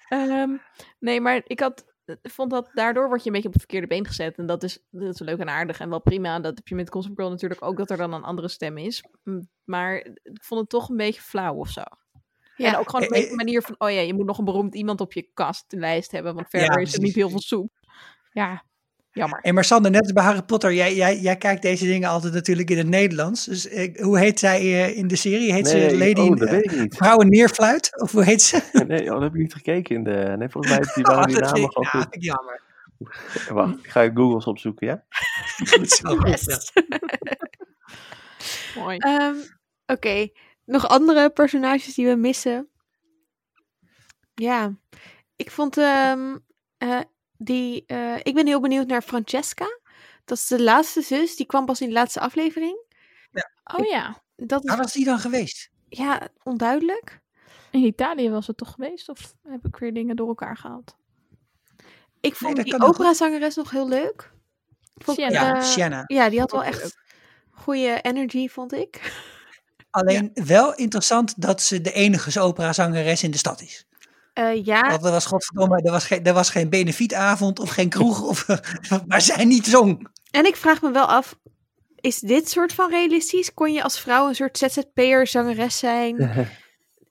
Ehm, 0.08 0.58
nee, 1.00 1.22
maar 1.22 1.42
ik 1.46 1.60
had, 1.60 1.86
vond 2.22 2.52
dat 2.52 2.70
daardoor 2.74 3.08
word 3.08 3.24
je 3.24 3.28
een 3.28 3.34
beetje 3.34 3.48
op 3.48 3.54
het 3.54 3.64
verkeerde 3.64 3.88
been 3.88 4.06
gezet. 4.06 4.38
En 4.38 4.46
dat 4.46 4.64
is, 4.64 4.86
dat 4.90 5.14
is 5.14 5.20
leuk 5.20 5.40
en 5.40 5.50
aardig 5.50 5.80
en 5.80 5.90
wel 5.90 6.02
prima. 6.02 6.40
Dat 6.40 6.58
heb 6.58 6.68
je 6.68 6.76
met 6.76 6.92
Gossip 6.92 7.16
Girl 7.16 7.30
natuurlijk 7.30 7.64
ook, 7.64 7.78
dat 7.78 7.90
er 7.90 7.98
dan 7.98 8.14
een 8.14 8.24
andere 8.24 8.48
stem 8.48 8.78
is. 8.78 9.04
Maar 9.64 9.96
ik 10.24 10.44
vond 10.44 10.62
het 10.62 10.70
toch 10.70 10.90
een 10.90 10.98
beetje 10.98 11.22
flauw 11.22 11.56
of 11.56 11.70
zo. 11.70 11.84
Ja. 12.56 12.68
En 12.74 12.78
ook 12.78 12.90
gewoon 12.90 13.02
een 13.06 13.08
Eh, 13.10 13.16
eh, 13.18 13.22
beetje 13.24 13.30
een 13.30 13.46
manier 13.46 13.62
van, 13.62 13.76
oh 13.78 13.90
ja, 13.92 14.00
je 14.00 14.14
moet 14.14 14.26
nog 14.26 14.38
een 14.38 14.46
beroemd 14.46 14.76
iemand 14.76 15.02
op 15.02 15.14
je 15.14 15.30
kastlijst 15.34 16.12
hebben, 16.12 16.36
want 16.36 16.50
verder 16.50 16.82
is 16.82 16.94
er 16.94 17.02
niet 17.02 17.16
heel 17.16 17.30
veel 17.30 17.40
soep. 17.42 17.72
Ja, 18.32 18.64
jammer. 19.12 19.40
En 19.42 19.54
maar 19.54 19.64
Sander, 19.64 19.92
net 19.92 20.02
als 20.02 20.14
bij 20.14 20.24
Harry 20.24 20.42
Potter, 20.44 20.74
jij, 20.74 20.96
jij, 20.96 21.20
jij 21.20 21.36
kijkt 21.38 21.62
deze 21.62 21.86
dingen 21.86 22.10
altijd 22.10 22.34
natuurlijk 22.34 22.70
in 22.70 22.78
het 22.78 22.88
Nederlands. 22.88 23.46
Dus 23.46 23.68
eh, 23.68 24.04
hoe 24.04 24.20
heet 24.20 24.40
zij 24.40 24.60
eh, 24.60 24.98
in 24.98 25.08
de 25.08 25.16
serie? 25.16 25.54
Heet 25.54 25.74
nee, 25.74 25.90
ze 25.90 25.98
Lady 25.98 26.22
oh, 26.44 26.54
eh. 26.54 26.86
Vrouwen 26.90 27.30
Neerfluit? 27.30 28.02
Of 28.02 28.12
hoe 28.12 28.24
heet 28.24 28.42
ze? 28.42 28.62
Nee, 28.88 29.02
oh, 29.06 29.12
dat 29.14 29.22
heb 29.22 29.34
ik 29.34 29.40
niet 29.42 29.54
gekeken 29.54 29.96
in 29.96 30.04
de... 30.04 30.36
Nee, 30.38 30.50
volgens 30.50 30.74
mij 30.78 30.86
die, 30.94 31.04
waren 31.04 31.28
die 31.34 31.36
Oh, 31.36 31.42
namen 31.42 31.56
vind 31.56 31.66
ik- 31.66 31.72
gewoon 31.74 31.84
ja, 31.84 31.90
goed. 31.90 32.02
vind 32.02 32.16
ik 32.16 32.24
jammer. 32.24 32.62
Wacht, 33.68 33.86
ik 33.86 33.90
ga 33.92 34.10
Google's 34.14 34.46
opzoeken, 34.46 34.88
ja? 34.88 35.04
Goed 35.70 35.90
zo. 35.90 36.16
Mooi. 38.76 38.98
Ehm, 38.98 39.36
Oké, 39.86 40.28
nog 40.66 40.88
andere 40.88 41.30
personages 41.30 41.94
die 41.94 42.08
we 42.08 42.16
missen? 42.16 42.70
Ja, 44.34 44.74
ik 45.36 45.52
vond 45.52 45.78
ehm, 45.78 46.38
eh, 46.78 47.00
die. 47.38 47.84
eh, 47.88 48.16
ik 48.24 48.34
ben 48.34 48.48
heel 48.48 48.60
benieuwd 48.62 48.88
naar 48.88 49.02
Francesca. 49.02 49.80
Dat 50.26 50.38
is 50.38 50.48
de 50.48 50.62
laatste 50.64 51.02
zus. 51.02 51.36
Die 51.36 51.46
kwam 51.46 51.66
pas 51.66 51.82
in 51.82 51.88
de 51.88 51.94
laatste 51.94 52.20
aflevering. 52.20 52.90
Oh 53.78 53.86
ja, 53.86 54.22
Dat 54.36 54.64
is 54.64 54.70
Waar 54.70 54.78
was 54.80 54.94
die 54.94 55.06
dan 55.06 55.20
geweest? 55.20 55.70
ja 55.90 56.28
onduidelijk. 56.44 57.20
in 57.72 57.84
Italië 57.84 58.30
was 58.30 58.48
het 58.48 58.58
toch 58.58 58.72
geweest? 58.72 59.10
Of 59.10 59.34
heb 59.48 59.66
ik 59.66 59.76
weer 59.76 59.94
dingen 59.94 60.16
door 60.16 60.28
elkaar 60.28 60.58
gehaald? 60.58 60.96
Ik 62.20 62.36
vond 62.36 62.64
die 62.64 62.82
operazangeres 62.82 63.56
nog 63.56 63.72
heel 63.72 63.88
leuk. 63.88 64.32
Vond, 64.96 65.18
Sienna. 65.18 65.42
Ja, 65.42 65.56
eh, 65.56 65.62
Sienna. 65.62 66.04
ja, 66.08 66.30
die 66.30 66.40
had 66.40 66.52
wel 66.52 66.64
echt 66.64 66.98
goede 67.52 68.02
energy, 68.02 68.48
vond 68.48 68.74
ik. 68.74 69.14
Alleen 69.92 70.32
wel 70.34 70.76
interessant 70.76 71.42
dat 71.42 71.62
ze 71.62 71.82
de 71.82 71.92
enige 71.92 72.40
operazangeres 72.40 73.24
in 73.24 73.32
de 73.32 73.38
stad 73.38 73.62
is. 73.62 73.86
Eh, 74.34 74.66
ja, 74.66 74.90
Want 74.90 75.06
er 75.06 75.12
was 75.12 75.26
godverdomme, 75.26 75.82
er 75.82 75.92
was 75.92 76.06
geen, 76.06 76.24
er 76.24 76.34
was 76.34 76.50
geen 76.50 76.70
benefietavond 76.70 77.60
of 77.60 77.70
geen 77.70 77.90
kroeg, 77.90 78.22
of, 78.22 78.46
maar 79.08 79.22
zij 79.22 79.46
niet 79.46 79.66
zong. 79.68 80.08
en 80.32 80.46
ik 80.46 80.56
vraag 80.56 80.82
me 80.82 80.92
wel 80.92 81.06
af, 81.06 81.36
is 81.96 82.20
dit 82.20 82.50
soort 82.50 82.74
van 82.74 82.90
realistisch? 82.90 83.54
Kon 83.54 83.74
je 83.74 83.84
als 83.84 84.00
vrouw 84.00 84.28
een 84.28 84.36
soort 84.36 84.58
ZZP'er 84.58 85.28
zangeres 85.28 85.78
zijn 85.78 86.18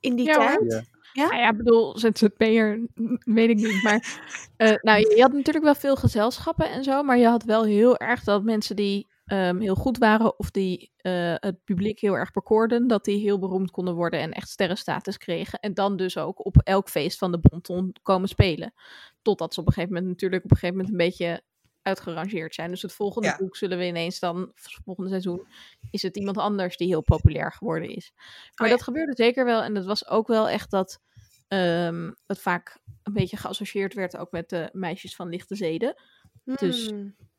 in 0.01 0.17
die 0.17 0.27
Ja, 0.27 0.35
tijd? 0.35 0.85
Ja. 1.13 1.25
Nou 1.29 1.41
ja, 1.41 1.51
ik 1.51 1.57
bedoel, 1.57 1.99
ZZP'er, 1.99 2.89
weet 3.25 3.49
ik 3.49 3.57
niet. 3.57 3.83
Maar 3.83 4.19
eh, 4.57 4.75
nou, 4.83 4.99
je 5.17 5.23
had 5.23 5.33
natuurlijk 5.33 5.65
wel 5.65 5.75
veel 5.75 5.97
gezelschappen 5.97 6.71
en 6.71 6.85
zo. 6.85 7.03
Maar 7.03 7.19
je 7.19 7.27
had 7.27 7.45
wel 7.45 7.65
heel 7.65 7.97
erg 7.97 8.25
dat 8.25 8.43
mensen 8.43 8.77
die 8.77 9.10
ehm, 9.31 9.61
heel 9.61 9.75
goed 9.75 9.99
waren... 9.99 10.39
of 10.39 10.51
die 10.51 10.93
eh, 10.97 11.35
het 11.37 11.65
publiek 11.65 12.01
heel 12.01 12.15
erg 12.15 12.31
bekoorden... 12.31 12.87
dat 12.87 13.05
die 13.05 13.21
heel 13.21 13.39
beroemd 13.39 13.71
konden 13.71 13.95
worden 13.95 14.21
en 14.21 14.33
echt 14.33 14.49
sterrenstatus 14.49 15.17
kregen. 15.17 15.59
En 15.59 15.75
dan 15.75 15.97
dus 15.97 16.17
ook 16.17 16.45
op 16.47 16.57
elk 16.57 16.89
feest 16.89 17.19
van 17.19 17.33
de 17.33 17.39
Bonton 17.39 17.93
komen 18.03 18.29
spelen. 18.29 18.73
Totdat 19.23 19.55
ze 19.55 19.61
op 19.61 19.67
een 19.67 19.73
gegeven 19.73 19.95
moment 19.95 20.13
natuurlijk 20.13 20.45
op 20.45 20.51
een 20.51 20.57
gegeven 20.57 20.77
moment 20.77 21.01
een 21.01 21.07
beetje 21.07 21.43
uitgerangeerd 21.83 22.55
zijn. 22.55 22.71
Dus 22.71 22.83
het 22.83 22.93
volgende 22.93 23.29
Ja. 23.29 23.37
boek 23.37 23.57
zullen 23.57 23.79
we 23.79 23.87
ineens 23.87 24.19
dan, 24.19 24.51
volgende 24.55 25.11
seizoen, 25.11 25.47
is 25.91 26.03
het 26.03 26.17
iemand 26.17 26.39
anders 26.39 26.77
die 26.77 26.89
heel 26.89 27.03
populair 27.03 27.53
geworden 27.53 27.89
is. 27.89 28.13
Maar 28.55 28.69
ja. 28.69 28.75
dat 28.75 28.83
gebeurde 28.83 29.13
zeker 29.15 29.45
wel. 29.45 29.63
En 29.63 29.75
dat 29.75 29.85
was 29.85 30.09
ook 30.09 30.27
wel 30.27 30.49
echt 30.49 30.71
dat 30.71 31.01
ehm, 31.49 32.11
het 32.27 32.41
vaak 32.41 32.81
een 33.03 33.13
beetje 33.13 33.37
geassocieerd 33.37 33.95
werd 33.95 34.17
ook 34.17 34.31
met 34.31 34.49
de 34.49 34.69
meisjes 34.73 35.17
van 35.17 35.29
lichte 35.29 35.55
zeden. 35.55 35.95
Dus- 36.45 36.93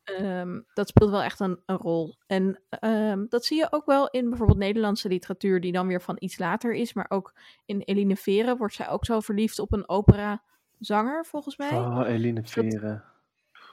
Ehm, 0.03 0.59
dat 0.73 0.87
speelt 0.87 1.09
wel 1.09 1.21
echt 1.21 1.39
een, 1.39 1.59
een 1.65 1.77
rol. 1.77 2.15
En 2.27 2.61
ehm, 2.69 3.25
dat 3.29 3.45
zie 3.45 3.57
je 3.57 3.67
ook 3.69 3.85
wel 3.85 4.09
in 4.09 4.29
bijvoorbeeld 4.29 4.57
Nederlandse 4.59 5.07
literatuur, 5.07 5.61
die 5.61 5.71
dan 5.71 5.87
weer 5.87 6.01
van 6.01 6.15
iets 6.19 6.39
later 6.39 6.73
is. 6.73 6.93
Maar 6.93 7.05
ook 7.09 7.33
in 7.65 7.81
Eline 7.81 8.15
Vere 8.15 8.57
wordt 8.57 8.73
zij 8.73 8.89
ook 8.89 9.05
zo 9.05 9.19
verliefd 9.19 9.59
op 9.59 9.73
een 9.73 9.89
operazanger, 9.89 11.25
volgens 11.25 11.57
mij. 11.57 11.69
Oh, 11.69 12.01
Eline 12.07 12.43
Veren. 12.43 13.03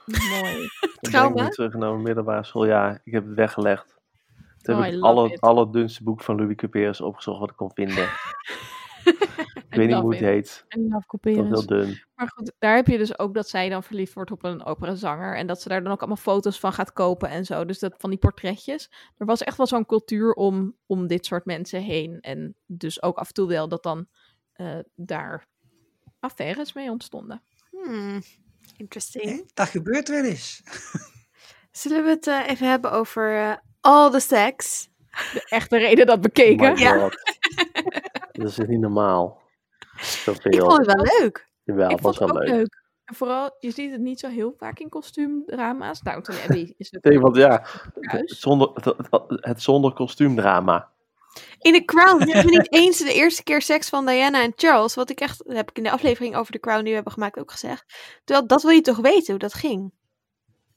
Mooi. 0.05 0.67
Trauma? 1.01 1.45
ik 1.45 1.51
terug 1.51 1.73
naar 1.73 1.91
mijn 1.91 2.01
middelbare 2.01 2.43
school. 2.43 2.65
Ja, 2.65 2.99
ik 3.03 3.13
heb 3.13 3.25
het 3.25 3.35
weggelegd. 3.35 3.97
Toen 4.61 4.75
Oh, 4.75 4.81
heb 4.83 4.93
ik 4.93 5.01
alle, 5.01 5.31
it. 5.31 5.41
alle 5.41 5.69
dunste 5.71 6.03
boek 6.03 6.21
van 6.21 6.35
Louis 6.35 6.55
Couperus 6.55 7.01
opgezocht 7.01 7.39
wat 7.39 7.49
ik 7.49 7.55
kon 7.55 7.71
vinden. 7.73 8.09
ik 9.69 9.75
weet 9.75 9.87
niet 9.87 9.97
hoe 9.97 10.11
het 10.11 10.23
heet. 10.23 10.65
En 10.67 10.87
Love 10.87 11.05
Dat 11.21 11.33
heel 11.33 11.65
dun. 11.65 12.03
Maar 12.15 12.31
goed, 12.35 12.51
daar 12.59 12.75
heb 12.75 12.87
je 12.87 12.97
dus 12.97 13.19
ook 13.19 13.33
dat 13.33 13.49
zij 13.49 13.69
dan 13.69 13.83
verliefd 13.83 14.13
wordt 14.13 14.31
op 14.31 14.43
een 14.43 14.63
operazanger. 14.63 15.35
En 15.35 15.47
dat 15.47 15.61
ze 15.61 15.69
daar 15.69 15.83
dan 15.83 15.91
ook 15.91 15.99
allemaal 15.99 16.17
foto's 16.17 16.59
van 16.59 16.73
gaat 16.73 16.93
kopen 16.93 17.29
en 17.29 17.45
zo. 17.45 17.65
Dus 17.65 17.79
dat 17.79 17.95
van 17.97 18.09
die 18.09 18.19
portretjes. 18.19 18.91
Er 19.17 19.25
was 19.25 19.43
echt 19.43 19.57
wel 19.57 19.67
zo'n 19.67 19.85
cultuur 19.85 20.33
om, 20.33 20.75
om 20.85 21.07
dit 21.07 21.25
soort 21.25 21.45
mensen 21.45 21.81
heen. 21.81 22.19
En 22.19 22.55
dus 22.65 23.01
ook 23.01 23.17
af 23.17 23.27
en 23.27 23.33
toe 23.33 23.47
wel 23.47 23.67
dat 23.67 23.83
dan 23.83 24.07
eh, 24.53 24.79
daar 24.95 25.47
affaires 26.19 26.73
mee 26.73 26.89
ontstonden. 26.89 27.41
Hmm. 27.71 28.21
Interesting. 28.77 29.51
Dat 29.53 29.67
gebeurt 29.67 30.09
wel 30.09 30.23
eens. 30.23 30.63
Zullen 31.71 32.03
we 32.03 32.09
het 32.09 32.27
eh, 32.27 32.47
even 32.47 32.69
hebben 32.69 32.91
over 32.91 33.37
eh, 33.37 33.55
all 33.81 34.11
the 34.11 34.19
sex? 34.19 34.87
De 35.33 35.45
echte 35.49 35.77
reden 35.77 36.05
dat 36.05 36.21
bekeken. 36.21 36.73
My 36.73 36.79
Ja. 36.79 37.09
Dat 38.31 38.47
is 38.47 38.57
niet 38.57 38.79
normaal. 38.79 39.41
Zoveel. 40.01 40.51
Ik 40.51 40.59
vond 40.61 40.77
het 40.77 40.85
wel 40.85 41.05
leuk. 41.19 41.47
Jawel, 41.63 41.85
ik 41.89 41.91
het 41.95 42.01
was 42.01 42.17
vond 42.17 42.29
het 42.29 42.37
wel 42.37 42.47
ook 42.47 42.49
leuk. 42.49 42.57
leuk. 42.59 42.83
En 43.05 43.15
vooral, 43.15 43.55
je 43.59 43.71
ziet 43.71 43.91
het 43.91 44.01
niet 44.01 44.19
zo 44.19 44.27
heel 44.27 44.53
vaak 44.57 44.79
in 44.79 44.89
kostuumdrama's. 44.89 46.01
Nou, 46.01 46.21
toen 46.23 46.35
Abby 46.47 46.73
is 46.77 46.91
het 46.91 47.03
Nee, 47.03 47.19
want 47.19 47.35
ja, 47.35 47.65
thuis. 48.11 48.39
zonder, 48.39 48.69
het, 48.73 48.85
het- 48.85 49.25
het 49.29 49.61
zonder 49.61 49.93
kostuumdrama. 49.93 50.89
In 51.59 51.73
The 51.73 51.85
Crown 51.85 52.19
hebben 52.21 52.45
we 52.51 52.57
niet 52.57 52.73
eens 52.73 52.97
de 52.97 53.13
eerste 53.13 53.43
keer 53.43 53.61
seks 53.61 53.89
van 53.89 54.05
Diana 54.05 54.43
en 54.43 54.53
Charles. 54.55 54.95
Wat 54.95 55.09
ik 55.09 55.19
echt, 55.19 55.43
dat 55.47 55.55
heb 55.55 55.69
ik 55.69 55.77
in 55.77 55.83
de 55.83 55.91
aflevering 55.91 56.35
over 56.35 56.51
The 56.51 56.59
Crown 56.59 56.77
die 56.79 56.87
we 56.89 56.93
hebben 56.95 57.13
gemaakt 57.13 57.39
ook 57.39 57.51
gezegd. 57.51 57.85
Terwijl, 58.23 58.47
dat 58.47 58.61
wil 58.61 58.71
je 58.71 58.81
toch 58.81 58.97
weten 58.97 59.29
hoe 59.29 59.39
dat 59.39 59.53
ging? 59.53 59.91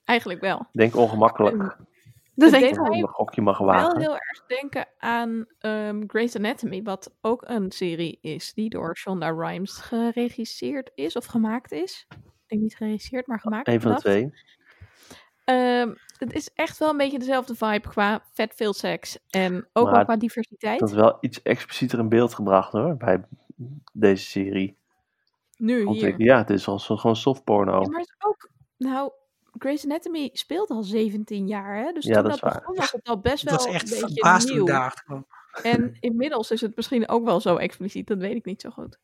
Eigenlijk 0.04 0.40
wel. 0.40 0.58
Ik 0.58 0.66
denk 0.80 0.96
ongemakkelijk. 0.96 1.76
Het 2.50 2.62
ik 2.62 2.70
mij 2.80 2.88
wel. 2.88 2.92
Een 2.98 3.08
gokje 3.08 3.42
mag 3.42 3.58
wel 3.58 3.66
wagen. 3.66 4.00
heel 4.00 4.12
erg 4.18 4.46
denken 4.46 4.86
aan 4.98 5.46
ehm 5.58 6.02
Grey's 6.06 6.36
Anatomy, 6.36 6.82
wat 6.82 7.14
ook 7.20 7.42
een 7.46 7.70
serie 7.72 8.18
is 8.20 8.54
die 8.54 8.70
door 8.70 8.96
Shonda 8.96 9.28
Rhimes 9.30 9.72
geregisseerd 9.72 10.90
is 10.94 11.16
of 11.16 11.24
gemaakt 11.24 11.72
is. 11.72 12.06
Ik 12.10 12.18
denk 12.46 12.62
niet 12.62 12.76
geregisseerd, 12.76 13.26
maar 13.26 13.40
gemaakt. 13.40 13.68
Een 13.68 13.80
van 13.80 13.92
de 13.92 13.98
twee. 13.98 14.32
Ehm, 15.44 15.94
het 16.18 16.32
is 16.32 16.50
echt 16.54 16.78
wel 16.78 16.90
een 16.90 16.96
beetje 16.96 17.18
dezelfde 17.18 17.54
vibe 17.54 17.88
qua 17.88 18.22
vet 18.32 18.54
veel 18.54 18.72
seks 18.72 19.18
en 19.30 19.68
ook 19.72 19.84
Maar 19.84 19.94
wel 19.94 20.04
qua 20.04 20.16
diversiteit. 20.16 20.78
Dat 20.78 20.88
is 20.88 20.94
wel 20.94 21.16
iets 21.20 21.42
explicieter 21.42 21.98
in 21.98 22.08
beeld 22.08 22.34
gebracht 22.34 22.72
hoor, 22.72 22.96
bij 22.96 23.22
deze 23.92 24.24
serie. 24.24 24.76
Nu 25.56 25.84
Want 25.84 25.96
hier. 25.96 26.08
ik- 26.08 26.18
ja, 26.18 26.38
het 26.38 26.50
is 26.50 26.68
al 26.68 26.78
zo, 26.78 26.96
gewoon 26.96 27.16
softporno. 27.16 27.80
Ja, 27.80 27.88
maar 27.88 28.00
het 28.00 28.08
is 28.18 28.26
ook, 28.26 28.50
nou, 28.78 29.12
Grey's 29.58 29.84
Anatomy 29.84 30.30
speelt 30.32 30.70
al 30.70 30.82
17 30.82 31.46
jaar, 31.46 31.76
hè? 31.84 31.92
Dus 31.92 32.04
Ja, 32.04 32.14
toen 32.14 32.22
dat 32.22 32.24
dat, 32.24 32.34
is 32.34 32.40
waar. 32.40 32.58
begon 32.60 32.76
was 32.76 32.92
het 32.92 33.08
al 33.08 33.18
best 33.20 33.42
wel 33.44 33.54
was 33.56 33.66
echt 33.66 33.82
een 33.82 33.88
beetje 34.00 34.06
verbaasd 34.14 34.48
nieuw. 34.48 34.66
daar. 34.66 35.04
En 35.62 35.96
inmiddels 36.00 36.50
is 36.50 36.60
het 36.60 36.76
misschien 36.76 37.08
ook 37.08 37.24
wel 37.24 37.40
zo 37.40 37.56
expliciet, 37.56 38.06
dat 38.06 38.18
weet 38.18 38.34
ik 38.36 38.44
niet 38.44 38.60
zo 38.60 38.70
goed. 38.70 38.98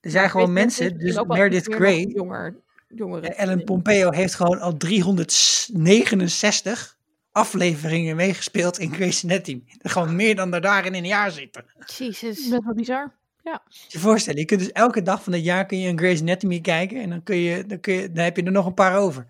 Er 0.00 0.10
zijn 0.10 0.30
gewoon 0.30 0.50
Grey's 0.50 0.78
mensen, 0.78 0.98
is 1.00 1.14
dus 1.14 1.24
Meredith 1.26 1.74
Grey, 1.74 2.02
Jonger, 2.02 2.56
jongere. 2.88 3.28
Ellen 3.34 3.64
Pompeo 3.64 4.10
heeft 4.10 4.34
gewoon 4.34 4.60
al 4.60 4.76
369 4.76 6.96
afleveringen 7.32 8.16
meegespeeld 8.16 8.78
in 8.78 8.94
Grey's 8.94 9.24
Anatomy. 9.24 9.62
Gewoon 9.82 10.16
meer 10.16 10.36
dan 10.36 10.54
er 10.54 10.60
daarin 10.60 10.94
in 10.94 11.02
een 11.02 11.08
jaar 11.08 11.30
zitten. 11.30 11.64
Jezus. 11.86 12.48
Best 12.48 12.64
wel 12.64 12.74
bizar. 12.74 13.14
Moet 13.52 13.92
je 13.92 13.98
voorstellen, 13.98 14.40
je 14.40 14.44
kunt 14.46 14.60
dus 14.60 14.72
elke 14.72 15.02
dag 15.02 15.22
van 15.22 15.32
het 15.32 15.44
jaar 15.44 15.66
kun 15.66 15.78
je 15.78 15.88
een 15.88 15.98
Grey's 15.98 16.20
Anatomy 16.20 16.60
kijken 16.60 17.00
en 17.00 17.10
dan, 17.10 17.22
kun 17.22 17.36
je, 17.36 17.66
dan, 17.66 17.80
kun 17.80 17.94
je, 17.94 18.12
dan 18.12 18.24
heb 18.24 18.36
je 18.36 18.42
er 18.42 18.52
nog 18.52 18.66
een 18.66 18.74
paar 18.74 18.96
over. 18.98 19.26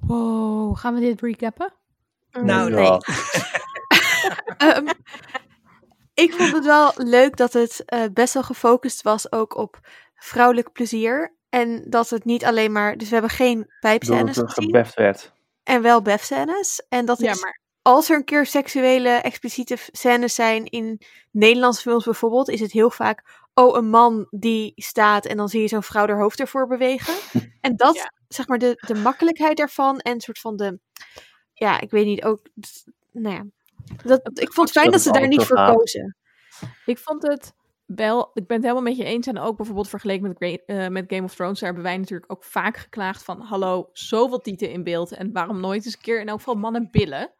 Wow, 0.00 0.76
gaan 0.76 0.94
we 0.94 1.00
dit 1.00 1.20
recappen? 1.20 1.72
Nou, 2.32 2.70
nee. 2.70 2.84
Ja. 2.84 3.00
Ehm, 4.56 4.86
ik 6.14 6.32
vond 6.32 6.52
het 6.52 6.64
wel 6.64 6.92
leuk 6.96 7.36
dat 7.36 7.52
het 7.52 7.82
eh, 7.84 8.00
best 8.12 8.34
wel 8.34 8.42
gefocust 8.42 9.02
was 9.02 9.32
ook 9.32 9.56
op 9.56 9.80
vrouwelijk 10.16 10.72
plezier. 10.72 11.34
En 11.48 11.84
dat 11.88 12.10
het 12.10 12.24
niet 12.24 12.44
alleen 12.44 12.72
maar... 12.72 12.96
Dus 12.96 13.08
we 13.08 13.12
hebben 13.14 13.30
geen 13.30 13.70
pijpscènes 13.80 14.36
het 14.36 14.48
gezien. 14.52 14.64
gebeft 14.64 14.94
werd. 14.94 15.32
En 15.62 15.82
wel 15.82 16.02
befscènes. 16.02 16.82
En 16.88 17.04
dat 17.04 17.18
Ja, 17.20 17.30
is, 17.30 17.40
maar 17.40 17.60
als 17.82 18.10
er 18.10 18.16
een 18.16 18.24
keer 18.24 18.46
seksuele 18.46 19.08
expliciete 19.08 19.76
scènes 19.92 20.34
zijn 20.34 20.64
in 20.64 21.00
Nederlandse 21.30 21.80
films 21.82 22.04
bijvoorbeeld, 22.04 22.48
is 22.48 22.60
het 22.60 22.72
heel 22.72 22.90
vaak, 22.90 23.22
oh, 23.54 23.76
een 23.76 23.88
man 23.88 24.26
die 24.30 24.72
staat 24.76 25.26
en 25.26 25.36
dan 25.36 25.48
zie 25.48 25.60
je 25.60 25.68
zo'n 25.68 25.82
vrouw 25.82 26.06
haar 26.06 26.20
hoofd 26.20 26.40
ervoor 26.40 26.66
bewegen. 26.66 27.14
en 27.60 27.76
dat, 27.76 27.94
Ja. 27.94 28.12
zeg 28.28 28.48
maar, 28.48 28.58
de, 28.58 28.74
de 28.86 28.94
makkelijkheid 28.94 29.56
daarvan 29.56 29.98
en 29.98 30.12
een 30.12 30.20
soort 30.20 30.38
van 30.38 30.56
de, 30.56 30.78
ja, 31.52 31.80
ik 31.80 31.90
weet 31.90 32.06
niet, 32.06 32.24
ook, 32.24 32.40
d- 32.60 32.84
nou 33.12 33.34
ja. 33.34 33.44
Dat, 34.04 34.20
ik 34.38 34.52
vond 34.52 34.68
het 34.68 34.78
fijn 34.78 34.90
dat 34.90 35.00
ze 35.00 35.12
daar 35.12 35.28
niet 35.28 35.42
voor 35.42 35.56
kozen. 35.56 36.16
ik 36.86 36.98
vond 36.98 37.22
het 37.22 37.52
wel, 37.86 38.30
ik 38.34 38.46
ben 38.46 38.56
het 38.56 38.66
helemaal 38.66 38.82
met 38.88 38.96
je 38.96 39.04
eens. 39.04 39.26
En 39.26 39.38
ook 39.38 39.56
bijvoorbeeld 39.56 39.88
vergeleken 39.88 40.28
met, 40.28 40.36
Gra- 40.36 40.74
eh, 40.74 40.88
met 40.88 41.04
Game 41.08 41.22
of 41.24 41.34
Thrones, 41.34 41.58
daar 41.58 41.68
hebben 41.68 41.86
wij 41.88 41.96
natuurlijk 41.98 42.32
ook 42.32 42.44
vaak 42.44 42.76
geklaagd 42.76 43.22
van, 43.24 43.40
hallo, 43.40 43.88
zoveel 43.92 44.38
tieten 44.38 44.70
in 44.70 44.84
beeld. 44.84 45.12
En 45.12 45.32
waarom 45.32 45.60
nooit 45.60 45.84
eens 45.84 45.94
een 45.94 46.00
keer 46.00 46.20
in 46.20 46.28
elk 46.28 46.38
geval 46.38 46.54
mannen 46.54 46.88
billen? 46.90 47.32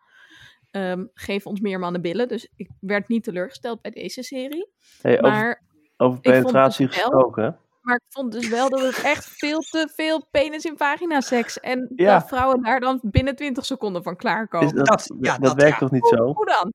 Ehm, 0.73 1.05
geef 1.15 1.47
ons 1.47 1.61
meer 1.61 1.79
mannen 1.79 2.01
billen. 2.01 2.29
Dus 2.29 2.49
ik 2.57 2.69
werd 2.81 3.09
niet 3.09 3.25
teleurgesteld 3.25 3.81
bij 3.83 3.91
deze 3.91 4.23
serie. 4.23 4.69
Hey, 5.03 5.21
Maar 5.21 5.63
over 5.97 6.21
penetratie 6.21 6.87
het 6.87 6.95
wel- 6.95 7.05
gesproken. 7.05 7.59
Maar 7.81 7.95
ik 7.95 8.03
vond 8.09 8.33
dus 8.33 8.49
wel 8.49 8.69
dat 8.71 8.81
het 8.81 9.03
echt 9.03 9.25
veel 9.27 9.59
te 9.61 9.89
veel 9.95 10.27
penis 10.31 10.65
in 10.65 10.77
vagina 10.77 11.21
seks. 11.21 11.61
En 11.61 11.93
Ja. 11.97 12.19
dat 12.19 12.29
vrouwen 12.29 12.63
daar 12.63 12.81
dan 12.81 12.99
binnen 13.03 13.37
20 13.37 13.65
seconden 13.65 14.03
van 14.03 14.17
klaarkomen. 14.17 14.75
Dat, 14.85 15.15
ja, 15.21 15.39
dat, 15.39 15.55
werkt 15.55 15.73
ja. 15.73 15.79
toch 15.79 15.91
niet 15.91 16.07
zo? 16.07 16.17
hoe 16.25 16.47
dan? 16.47 16.73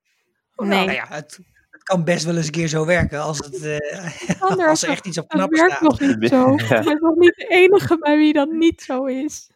Hoe 0.56 0.66
Nee. 0.66 0.78
dan? 0.78 0.86
Nou 0.86 0.98
ja, 0.98 1.06
het, 1.16 1.40
het 1.70 1.84
kan 1.84 2.04
best 2.04 2.26
wel 2.26 2.36
eens 2.36 2.46
een 2.46 2.52
keer 2.52 2.68
zo 2.68 2.86
werken 2.86 3.22
als, 3.22 3.38
het, 3.38 3.62
eh, 3.62 4.42
Anders, 4.42 4.70
als 4.70 4.84
er 4.84 4.90
echt 4.90 5.06
iets 5.08 5.18
op 5.18 5.30
dat 5.30 5.38
knappen 5.38 5.58
werkt 5.60 5.76
staat. 5.76 5.90
nog 6.00 6.00
niet 6.00 6.30
zo. 6.30 6.56
Ja. 6.76 6.80
Ik 6.80 6.86
ben 6.86 6.98
nog 7.02 7.16
niet 7.16 7.36
de 7.36 7.46
enige 7.48 7.98
bij 8.00 8.18
wie 8.18 8.34
dat 8.34 8.50
niet 8.50 8.82
zo 8.82 9.06
is. 9.06 9.50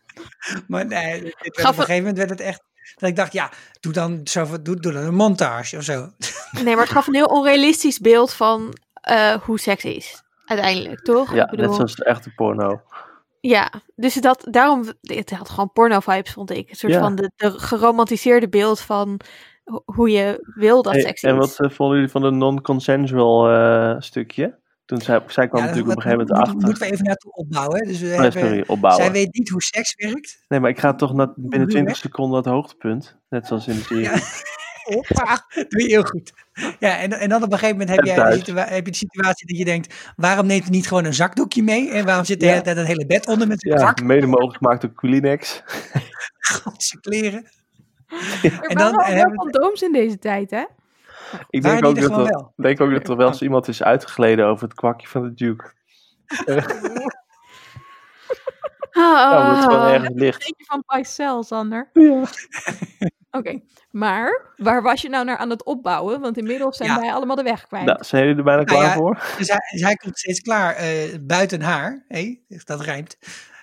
Maar 0.68 0.86
nee, 0.86 1.18
op 1.20 1.26
een 1.26 1.32
het- 1.42 1.66
gegeven 1.76 1.96
moment 1.98 2.18
werd 2.18 2.30
het 2.30 2.40
echt 2.40 2.64
dat 2.96 3.10
ik 3.10 3.16
dacht, 3.16 3.34
ja, 3.34 3.50
doe 3.80 3.94
dan, 3.94 4.22
zo, 4.24 4.62
doe, 4.62 4.76
doe 4.80 4.92
dan 4.92 5.04
een 5.04 5.16
montage 5.16 5.78
of 5.78 5.84
zo. 5.84 6.10
Nee, 6.52 6.76
maar 6.76 6.84
het 6.84 6.94
gaf 6.94 7.08
een 7.08 7.16
heel 7.16 7.26
onrealistisch 7.26 8.00
beeld 8.00 8.34
van 8.34 8.74
eh, 8.94 9.34
hoe 9.34 9.60
seks 9.60 9.84
is. 9.84 10.24
Uiteindelijk, 10.46 11.02
toch? 11.02 11.34
Ja, 11.34 11.44
Ik 11.44 11.50
bedoel- 11.50 11.66
net 11.66 11.76
zoals 11.76 11.96
de 11.96 12.04
echte 12.06 12.34
porno. 12.36 12.82
Ja, 13.40 13.72
dus 13.96 14.14
dat, 14.14 14.48
daarom, 14.50 14.84
het 15.02 15.30
had 15.32 15.50
gewoon 15.50 15.72
porno-vibes, 15.72 16.32
vond 16.34 16.52
ik. 16.52 16.70
Een 16.70 16.76
soort 16.76 16.94
Ja. 16.94 17.00
van 17.00 17.16
de, 17.16 17.32
de 17.36 17.52
geromantiseerde 17.60 18.50
beeld 18.50 18.80
van 18.80 19.20
ho- 19.64 19.82
hoe 19.86 20.10
je 20.10 20.52
wil 20.56 20.82
dat 20.82 20.94
Hey, 20.94 21.02
seks 21.02 21.24
is. 21.24 21.30
en 21.30 21.38
wat 21.38 21.60
eh, 21.60 21.70
vonden 21.70 21.96
jullie 21.96 22.12
van 22.12 22.22
de 22.22 22.32
non-consensual 22.32 23.50
eh, 23.50 23.96
stukje? 24.00 24.60
Toen 24.92 25.02
zij, 25.02 25.22
zij 25.28 25.48
kwam 25.48 25.62
Ja, 25.62 25.68
natuurlijk 25.68 25.98
op 25.98 26.04
dat 26.04 26.06
een 26.06 26.12
gegeven 26.12 26.18
moment 26.18 26.30
moet- 26.30 26.38
achter. 26.56 26.68
Moeten 26.68 26.88
we 26.88 26.94
even 26.94 27.06
naartoe 27.06 27.32
opbouwen. 27.34 27.80
hè. 27.80 27.88
Dus 27.88 28.00
we 28.00 28.06
Oh, 28.14 28.20
hebben, 28.22 28.42
sorry, 28.42 28.64
opbouwen. 28.68 29.04
zij 29.04 29.14
weet 29.14 29.34
niet 29.34 29.50
hoe 29.50 29.62
seks 29.62 29.96
werkt. 29.98 30.44
Nee, 30.48 30.60
maar 30.60 30.70
ik 30.70 30.80
ga 30.80 30.94
toch 30.94 31.14
na, 31.14 31.34
binnen 31.36 31.60
doe 31.60 31.68
20 31.70 31.94
je? 31.96 32.02
seconden 32.02 32.38
het 32.38 32.46
hoogtepunt. 32.46 33.18
Net 33.30 33.48
zoals 33.48 33.68
in 33.68 33.76
de 33.76 33.82
serie. 33.82 34.04
Ja. 34.04 34.14
Hoppa, 34.84 35.46
doe 35.70 35.82
je 35.82 35.88
heel 35.88 36.04
goed. 36.04 36.34
Ja, 36.80 36.98
en, 37.00 37.12
en 37.14 37.30
dan 37.30 37.44
op 37.44 37.52
een 37.52 37.58
gegeven 37.58 37.78
moment 37.78 37.90
heb, 37.90 38.00
En 38.00 38.06
jij 38.06 38.16
de 38.16 38.22
thuis. 38.22 38.36
situa- 38.38 38.68
heb 38.68 38.86
je 38.86 38.92
de 38.92 38.98
situatie 38.98 39.48
dat 39.48 39.58
je 39.58 39.66
denkt, 39.66 40.12
waarom 40.16 40.46
neemt 40.46 40.62
hij 40.64 40.72
niet 40.72 40.88
gewoon 40.88 41.06
een 41.06 41.14
zakdoekje 41.14 41.64
mee? 41.64 41.90
En 41.92 42.06
waarom 42.06 42.26
zit 42.26 42.40
de 42.40 42.46
Ja. 42.46 42.62
het 42.64 42.86
hele 42.88 43.06
bed 43.06 43.28
onder 43.28 43.48
met 43.48 43.62
zijn 43.62 43.74
Ja, 43.74 43.80
zak, 43.80 44.04
mede 44.04 44.26
mogelijk 44.28 44.58
gemaakt 44.58 44.82
door 44.82 44.94
Kleenex. 44.94 45.64
zijn 46.78 47.02
kleren? 47.02 47.46
Er 48.44 48.44
En 48.44 48.78
waren 48.78 48.78
dan 48.94 49.02
hebben 49.04 49.32
we- 49.32 49.36
condooms 49.38 49.82
in 49.82 49.92
deze 49.92 50.20
tijd, 50.20 50.52
hè? 50.52 50.64
Ik 51.50 51.62
denk 51.62 51.86
ook, 51.86 51.96
dat 52.00 52.12
er, 52.12 52.24
wel? 52.24 52.54
denk 52.56 52.82
ook 52.82 52.92
dat 52.92 53.10
er 53.10 53.18
wel 53.18 53.28
eens 53.28 53.42
iemand 53.42 53.68
is 53.68 53.84
uitgegleden 53.84 54.46
over 54.46 54.64
het 54.64 54.74
kwakje 54.74 55.08
van 55.08 55.22
de 55.24 55.34
Duke. 55.34 55.74
Nou, 58.92 59.46
dat 59.46 59.58
is 59.58 59.64
gewoon 59.64 59.80
Ah, 59.80 59.94
ergens 59.94 60.12
licht. 60.16 60.42
Eentje 60.46 60.66
van 60.66 60.84
Pycelle, 60.86 61.44
Sander. 61.44 61.90
Ja. 61.94 62.24
Oké, 63.38 63.60
maar 63.92 64.54
waar 64.58 64.82
was 64.82 65.02
je 65.02 65.10
nou 65.10 65.26
naar 65.26 65.38
aan 65.38 65.50
het 65.50 65.64
opbouwen? 65.64 66.20
Want 66.20 66.38
inmiddels 66.38 66.78
zijn 66.78 66.90
Ja. 66.90 67.00
wij 67.00 67.14
allemaal 67.14 67.36
de 67.36 67.44
weg 67.44 67.68
kwijt. 67.68 67.86
Nou, 67.86 68.04
zijn 68.04 68.22
jullie 68.22 68.38
er 68.38 68.44
bijna 68.44 68.62
Nou 68.64 68.78
klaar 68.78 68.90
ja, 68.90 68.94
voor? 68.94 69.24
Dus 69.38 69.48
hij, 69.48 69.70
dus 69.72 69.82
hij 69.82 69.96
komt 69.96 70.18
steeds 70.20 70.40
klaar 70.40 70.76
eh, 70.76 71.18
buiten 71.22 71.62
haar. 71.62 72.06
Hé, 72.08 72.40
dat 72.66 72.82
rijmt. 72.82 73.18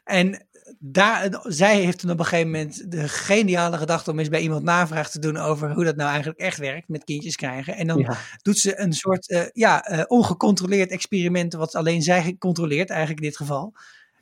En 0.04 0.46
daar, 0.78 1.40
zij 1.42 1.80
heeft 1.80 1.98
toen 1.98 2.10
op 2.10 2.18
een 2.18 2.24
gegeven 2.24 2.50
moment 2.50 2.90
de 2.90 3.08
geniale 3.08 3.76
gedachte 3.76 4.10
om 4.10 4.18
eens 4.18 4.28
bij 4.28 4.40
iemand 4.40 4.62
navraag 4.62 5.10
te 5.10 5.18
doen 5.18 5.36
over 5.36 5.72
hoe 5.72 5.84
dat 5.84 5.96
nou 5.96 6.08
eigenlijk 6.08 6.38
echt 6.40 6.58
werkt 6.58 6.88
met 6.88 7.04
kindjes 7.04 7.36
krijgen. 7.36 7.76
En 7.76 7.86
dan 7.86 7.98
Ja. 7.98 8.16
doet 8.42 8.58
ze 8.58 8.78
een 8.80 8.92
soort 8.92 9.28
eh, 9.28 9.42
ja, 9.52 9.84
eh, 9.84 10.04
ongecontroleerd 10.06 10.90
experiment, 10.90 11.54
wat 11.54 11.74
alleen 11.74 12.02
zij 12.02 12.36
controleert 12.38 12.90
eigenlijk 12.90 13.20
in 13.20 13.26
dit 13.28 13.36
geval. 13.36 13.72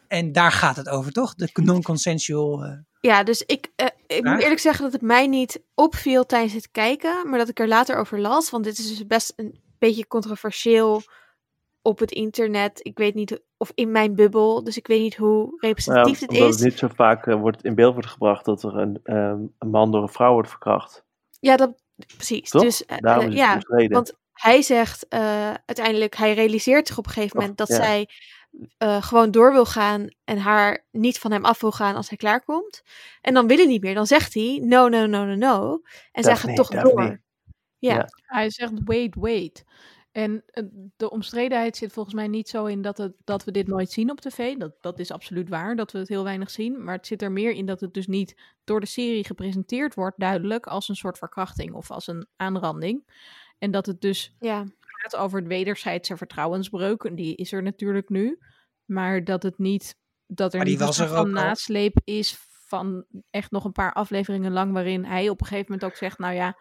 En 0.09 0.33
daar 0.33 0.53
gaat 0.53 0.77
het 0.77 0.89
over, 0.89 1.13
toch? 1.13 1.35
De 1.35 1.51
non-consensual. 1.55 2.63
eh, 2.65 2.73
Ja, 3.01 3.23
dus 3.23 3.43
ik, 3.43 3.71
ik 4.07 4.25
moet 4.25 4.41
eerlijk 4.43 4.61
zeggen 4.61 4.83
dat 4.85 4.93
het 4.93 5.03
mij 5.03 5.27
niet 5.27 5.63
opviel 5.75 6.27
tijdens 6.27 6.53
het 6.53 6.71
kijken, 6.71 7.29
maar 7.31 7.39
dat 7.39 7.49
ik 7.49 7.59
er 7.61 7.69
later 7.69 7.97
over 7.97 8.21
las. 8.21 8.51
Want 8.51 8.65
dit 8.65 8.79
is 8.79 8.89
dus 8.89 9.07
best 9.07 9.33
een 9.37 9.61
beetje 9.79 10.07
controversieel 10.07 11.03
op 11.83 11.99
het 11.99 12.11
internet. 12.11 12.81
Ik 12.83 12.99
weet 12.99 13.15
niet 13.15 13.41
of 13.57 13.73
in 13.75 13.91
mijn 13.91 14.15
bubbel, 14.15 14.65
dus 14.65 14.77
ik 14.77 14.87
weet 14.87 15.01
niet 15.01 15.17
hoe 15.17 15.57
representatief 15.61 16.21
het 16.21 16.33
is. 16.33 16.39
het 16.39 16.61
niet 16.65 16.79
zo 16.79 16.89
vaak 16.95 17.27
eh, 17.27 17.35
wordt 17.35 17.65
in 17.65 17.75
beeld 17.75 17.93
wordt 17.93 18.09
gebracht 18.09 18.45
dat 18.45 18.63
er 18.63 18.77
een, 18.77 19.01
ehm, 19.03 19.41
een 19.59 19.71
man 19.71 19.91
door 19.91 20.03
een 20.03 20.09
vrouw 20.09 20.33
wordt 20.33 20.49
verkracht. 20.49 21.05
Ja, 21.41 21.57
dat 21.57 21.83
precies. 22.17 22.51
Toch? 22.51 22.63
Dus 22.63 22.85
eh, 22.85 22.99
Daarom 22.99 23.25
is 23.25 23.31
het 23.31 23.39
ja, 23.39 23.55
omstreden. 23.55 23.93
want 23.93 24.13
hij 24.33 24.63
zegt 24.63 25.09
eh, 25.09 25.55
uiteindelijk, 25.67 26.17
hij 26.17 26.35
realiseert 26.35 26.87
zich 26.89 26.99
op 26.99 27.07
een 27.07 27.13
gegeven 27.13 27.37
Of- 27.37 27.41
moment 27.41 27.59
dat 27.59 27.69
ja. 27.69 27.75
zij 27.75 28.09
eh, 28.79 29.03
gewoon 29.03 29.31
door 29.31 29.53
wil 29.53 29.67
gaan 29.67 30.09
en 30.25 30.39
haar 30.39 30.85
niet 30.91 31.19
van 31.19 31.33
hem 31.33 31.45
af 31.45 31.61
wil 31.61 31.73
gaan 31.73 31.97
als 31.97 32.09
hij 32.09 32.19
klaarkomt. 32.19 32.83
En 33.21 33.35
dan 33.35 33.47
wil 33.47 33.57
hij 33.57 33.67
niet 33.67 33.83
meer. 33.83 33.95
Dan 33.95 34.07
zegt 34.07 34.35
hij 34.35 34.61
no, 34.63 34.89
no, 34.89 35.07
no, 35.07 35.25
no, 35.25 35.35
no. 35.35 35.81
En 36.13 36.23
zij 36.23 36.37
gaat 36.37 36.57
toch 36.57 36.69
door. 36.69 37.03
Ja. 37.79 37.95
Ja. 37.95 38.09
Hij 38.23 38.51
zegt 38.51 38.73
wait, 38.85 39.15
wait. 39.15 39.65
En 40.17 40.43
eh, 40.47 40.65
de 40.97 41.11
omstredenheid 41.11 41.77
zit 41.77 41.93
volgens 41.93 42.15
mij 42.15 42.29
niet 42.29 42.49
zo 42.49 42.65
in 42.65 42.83
dat, 42.83 42.99
het, 42.99 43.13
dat 43.25 43.45
we 43.45 43.51
dit 43.51 43.67
nooit 43.67 43.91
zien 43.91 44.11
op 44.11 44.21
tv. 44.21 44.57
Dat, 44.57 44.73
dat 44.81 44.99
is 44.99 45.11
absoluut 45.11 45.49
waar, 45.49 45.77
dat 45.77 45.93
we 45.93 45.99
het 45.99 46.09
heel 46.09 46.25
weinig 46.25 46.51
zien. 46.51 46.85
Maar 46.85 46.95
het 46.95 47.07
zit 47.07 47.23
er 47.23 47.33
meer 47.33 47.51
in 47.51 47.67
dat 47.67 47.81
het 47.81 47.95
dus 47.95 48.07
niet 48.07 48.41
door 48.65 48.81
de 48.81 48.87
serie 48.87 49.25
gepresenteerd 49.25 49.95
wordt, 49.95 50.19
duidelijk, 50.19 50.67
als 50.67 50.89
een 50.89 50.97
soort 50.97 51.19
verkrachting 51.19 51.73
of 51.73 51.91
als 51.91 52.07
een 52.07 52.27
aanranding. 52.37 53.05
En 53.59 53.71
dat 53.71 53.87
het 53.87 54.01
dus 54.01 54.35
ja. 54.41 54.65
gaat 54.81 55.17
over 55.17 55.39
het 55.39 55.49
wederzijdse 55.49 56.17
vertrouwensbreuk. 56.17 57.05
En 57.05 57.15
die 57.15 57.37
is 57.37 57.53
er 57.53 57.63
natuurlijk 57.63 58.09
nu. 58.09 58.39
Maar 58.85 59.25
dat 59.25 59.43
het 59.43 59.59
niet, 59.59 59.97
dat 60.27 60.53
er 60.53 60.57
Maar 60.57 60.67
die 60.67 60.75
niet 60.75 60.83
een 60.83 60.87
was 60.87 60.97
soort 60.97 61.11
er 61.11 61.17
van 61.17 61.31
nasleep 61.31 62.01
is 62.05 62.39
van 62.67 63.05
echt 63.31 63.51
nog 63.51 63.65
een 63.65 63.73
paar 63.73 63.93
afleveringen 63.93 64.53
lang, 64.53 64.73
waarin 64.73 65.05
hij 65.05 65.29
op 65.29 65.41
een 65.41 65.47
gegeven 65.47 65.73
moment 65.73 65.91
ook 65.91 65.97
zegt, 65.97 66.19
nou 66.19 66.35
ja, 66.35 66.59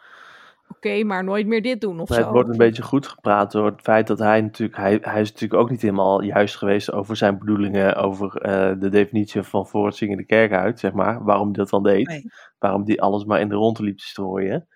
oké, 0.69 1.03
maar 1.03 1.23
nooit 1.23 1.47
meer 1.47 1.61
dit 1.61 1.81
doen 1.81 1.99
of 1.99 2.09
Maar 2.09 2.17
zo. 2.17 2.23
het 2.23 2.33
wordt 2.33 2.49
een 2.49 2.57
beetje 2.57 2.83
goed 2.83 3.07
gepraat 3.07 3.51
door 3.51 3.65
het 3.65 3.81
feit 3.81 4.07
dat 4.07 4.19
hij 4.19 4.41
natuurlijk, 4.41 4.77
hij, 4.77 4.97
hij 5.01 5.21
is 5.21 5.31
natuurlijk 5.31 5.61
ook 5.61 5.69
niet 5.69 5.81
helemaal 5.81 6.21
juist 6.23 6.55
geweest 6.55 6.91
over 6.91 7.15
zijn 7.15 7.37
bedoelingen, 7.37 7.95
over 7.95 8.35
eh, 8.41 8.79
de 8.79 8.89
definitie 8.89 9.41
van 9.41 9.67
voor 9.67 9.85
het 9.85 9.95
zingen 9.95 10.17
de 10.17 10.25
kerk 10.25 10.51
uit, 10.51 10.79
zeg 10.79 10.93
maar. 10.93 11.23
Waarom 11.23 11.45
hij 11.45 11.53
dat 11.53 11.69
dan 11.69 11.83
deed. 11.83 12.07
Nee. 12.07 12.23
Waarom 12.59 12.83
die 12.83 13.01
alles 13.01 13.25
maar 13.25 13.39
in 13.39 13.49
de 13.49 13.55
ronde 13.55 13.83
liep 13.83 13.97
te 13.97 14.05
strooien. 14.07 14.67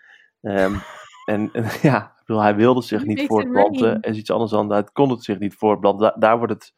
Ehm, 0.42 0.74
en, 1.26 1.50
en 1.54 1.66
ja, 1.82 2.04
ik 2.20 2.26
bedoel, 2.26 2.42
hij 2.42 2.56
wilde 2.56 2.82
zich 2.82 3.04
niet 3.06 3.26
voortplanten. 3.26 3.88
er 3.90 4.00
En 4.02 4.12
is 4.12 4.18
iets 4.18 4.32
anders 4.32 4.52
dan, 4.52 4.72
het 4.72 4.92
kon 4.92 5.10
het 5.10 5.24
zich 5.24 5.40
niet 5.40 5.56
voortplanten. 5.56 6.06
Da- 6.08 6.16
daar 6.20 6.38
wordt 6.38 6.54
het, 6.54 6.74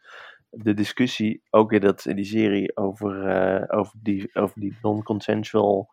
de 0.50 0.74
discussie, 0.74 1.42
ook 1.50 1.74
in, 1.74 1.80
dat, 1.80 2.06
in 2.06 2.16
die 2.16 2.26
serie, 2.26 2.78
over, 2.78 3.28
eh, 3.28 3.80
over 3.80 3.94
die, 4.02 4.30
over 4.36 4.60
die 4.60 4.78
non-consensual 4.82 5.90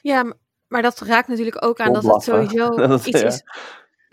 Ja, 0.00 0.32
maar 0.68 0.82
dat 0.82 0.98
raakt 1.00 1.28
natuurlijk 1.28 1.64
ook 1.64 1.80
aan 1.80 1.92
dat 1.92 2.02
het 2.02 2.22
sowieso 2.22 2.68
Dat, 2.86 3.06
iets 3.06 3.20
ja. 3.20 3.26
is 3.26 3.42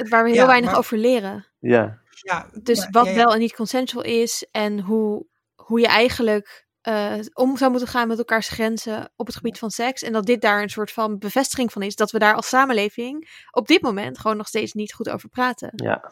waar 0.10 0.24
we 0.24 0.30
heel 0.30 0.40
Ja, 0.40 0.48
weinig 0.48 0.70
maar- 0.70 0.80
over 0.80 0.98
leren. 0.98 1.46
Ja, 1.60 2.00
ja, 2.10 2.50
Dus 2.62 2.80
maar- 2.80 2.88
wat 2.92 3.06
ja, 3.06 3.12
ja. 3.12 3.18
wel 3.18 3.34
en 3.34 3.40
niet 3.40 3.56
consensual 3.56 4.04
is 4.04 4.48
en 4.52 4.80
hoe, 4.80 5.26
hoe 5.56 5.80
je 5.80 5.88
eigenlijk 5.88 6.64
eh, 6.82 7.14
om 7.34 7.58
zou 7.58 7.72
moeten 7.72 7.90
gaan 7.90 8.08
met 8.08 8.18
elkaars 8.18 8.50
grenzen 8.50 9.12
op 9.16 9.26
het 9.26 9.36
gebied 9.36 9.60
van 9.60 9.70
seks. 9.72 10.02
En 10.04 10.14
dat 10.14 10.26
dit 10.26 10.42
daar 10.42 10.62
een 10.62 10.70
soort 10.70 10.92
van 10.92 11.18
bevestiging 11.18 11.72
van 11.72 11.82
is. 11.82 11.96
Dat 11.96 12.12
we 12.12 12.20
daar 12.20 12.36
als 12.36 12.48
samenleving 12.50 13.44
op 13.52 13.68
dit 13.68 13.82
moment 13.82 14.20
gewoon 14.20 14.38
nog 14.38 14.48
steeds 14.48 14.74
niet 14.74 14.94
goed 14.94 15.10
over 15.10 15.30
praten. 15.30 15.72
ja. 15.76 16.12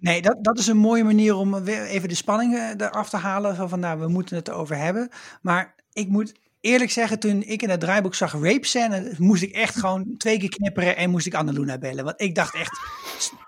Nee, 0.00 0.22
dat, 0.22 0.36
dat 0.44 0.58
is 0.58 0.66
een 0.66 0.76
mooie 0.76 1.04
manier 1.04 1.34
om 1.34 1.64
weer 1.64 1.84
even 1.84 2.08
de 2.08 2.14
spanning 2.14 2.54
eh, 2.56 2.70
eraf 2.86 3.08
te 3.08 3.16
halen. 3.16 3.68
Van, 3.68 3.80
nou, 3.80 3.98
we 4.00 4.08
moeten 4.08 4.36
het 4.36 4.48
erover 4.48 4.76
hebben. 4.76 5.10
Maar 5.42 5.74
ik 5.92 6.08
moet 6.08 6.32
eerlijk 6.60 6.90
zeggen, 6.90 7.18
toen 7.18 7.42
ik 7.42 7.62
in 7.62 7.70
het 7.70 7.80
draaiboek 7.80 8.14
zag 8.14 8.32
rape 8.32 8.66
scène, 8.66 9.12
moest 9.18 9.42
ik 9.42 9.52
echt 9.52 9.76
gewoon 9.78 10.14
twee 10.16 10.38
keer 10.38 10.48
knipperen 10.48 10.96
en 10.96 11.10
moest 11.10 11.26
ik 11.26 11.34
Annaluna 11.34 11.78
bellen. 11.78 12.04
Want 12.04 12.20
ik 12.20 12.34
dacht 12.34 12.54
echt, 12.54 12.80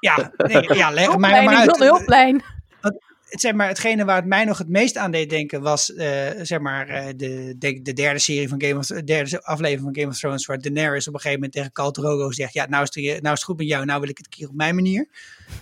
ja, 0.01 0.33
nee, 0.37 0.75
ja 0.75 0.91
leg 0.91 1.17
maar 1.17 1.43
ik 1.43 1.49
uit. 1.49 1.77
wil 1.77 1.87
een 1.87 1.95
hulplijn. 1.95 2.43
Het, 2.81 3.01
zeg 3.41 3.53
maar, 3.53 3.69
hetgene 3.69 4.05
waar 4.05 4.17
het 4.17 4.25
mij 4.27 4.45
nog 4.45 4.59
het 4.59 4.69
meest 4.69 4.97
aan 4.97 5.11
deed 5.11 5.31
denken 5.31 5.63
was 5.63 5.95
eh, 5.95 6.31
zeg 6.43 6.59
maar, 6.59 6.89
eh, 6.89 7.07
de, 7.17 7.55
de, 7.59 7.83
de 7.83 7.93
derde 7.93 8.19
serie 8.19 8.49
van 8.49 8.63
Game 8.63 8.79
of 8.79 8.87
de 8.87 9.05
derde 9.05 9.43
aflevering 9.43 9.85
van 9.85 9.95
Game 9.95 10.09
of 10.09 10.19
Thrones, 10.19 10.47
waar 10.47 10.59
Daenerys 10.59 11.09
op 11.09 11.15
een 11.15 11.21
gegeven 11.21 11.41
moment 11.41 11.53
tegen 11.53 11.73
Khal 11.73 11.91
Drogo 11.91 12.31
zegt, 12.33 12.53
ja, 12.53 12.67
nou 12.69 12.83
is, 12.83 12.95
het, 12.95 13.05
nou 13.05 13.35
is 13.35 13.41
het 13.41 13.43
goed 13.43 13.57
met 13.57 13.67
jou, 13.67 13.85
nou 13.85 14.01
wil 14.01 14.09
ik 14.09 14.17
het 14.17 14.27
een 14.27 14.33
keer 14.33 14.49
op 14.49 14.55
mijn 14.55 14.75
manier. 14.75 15.09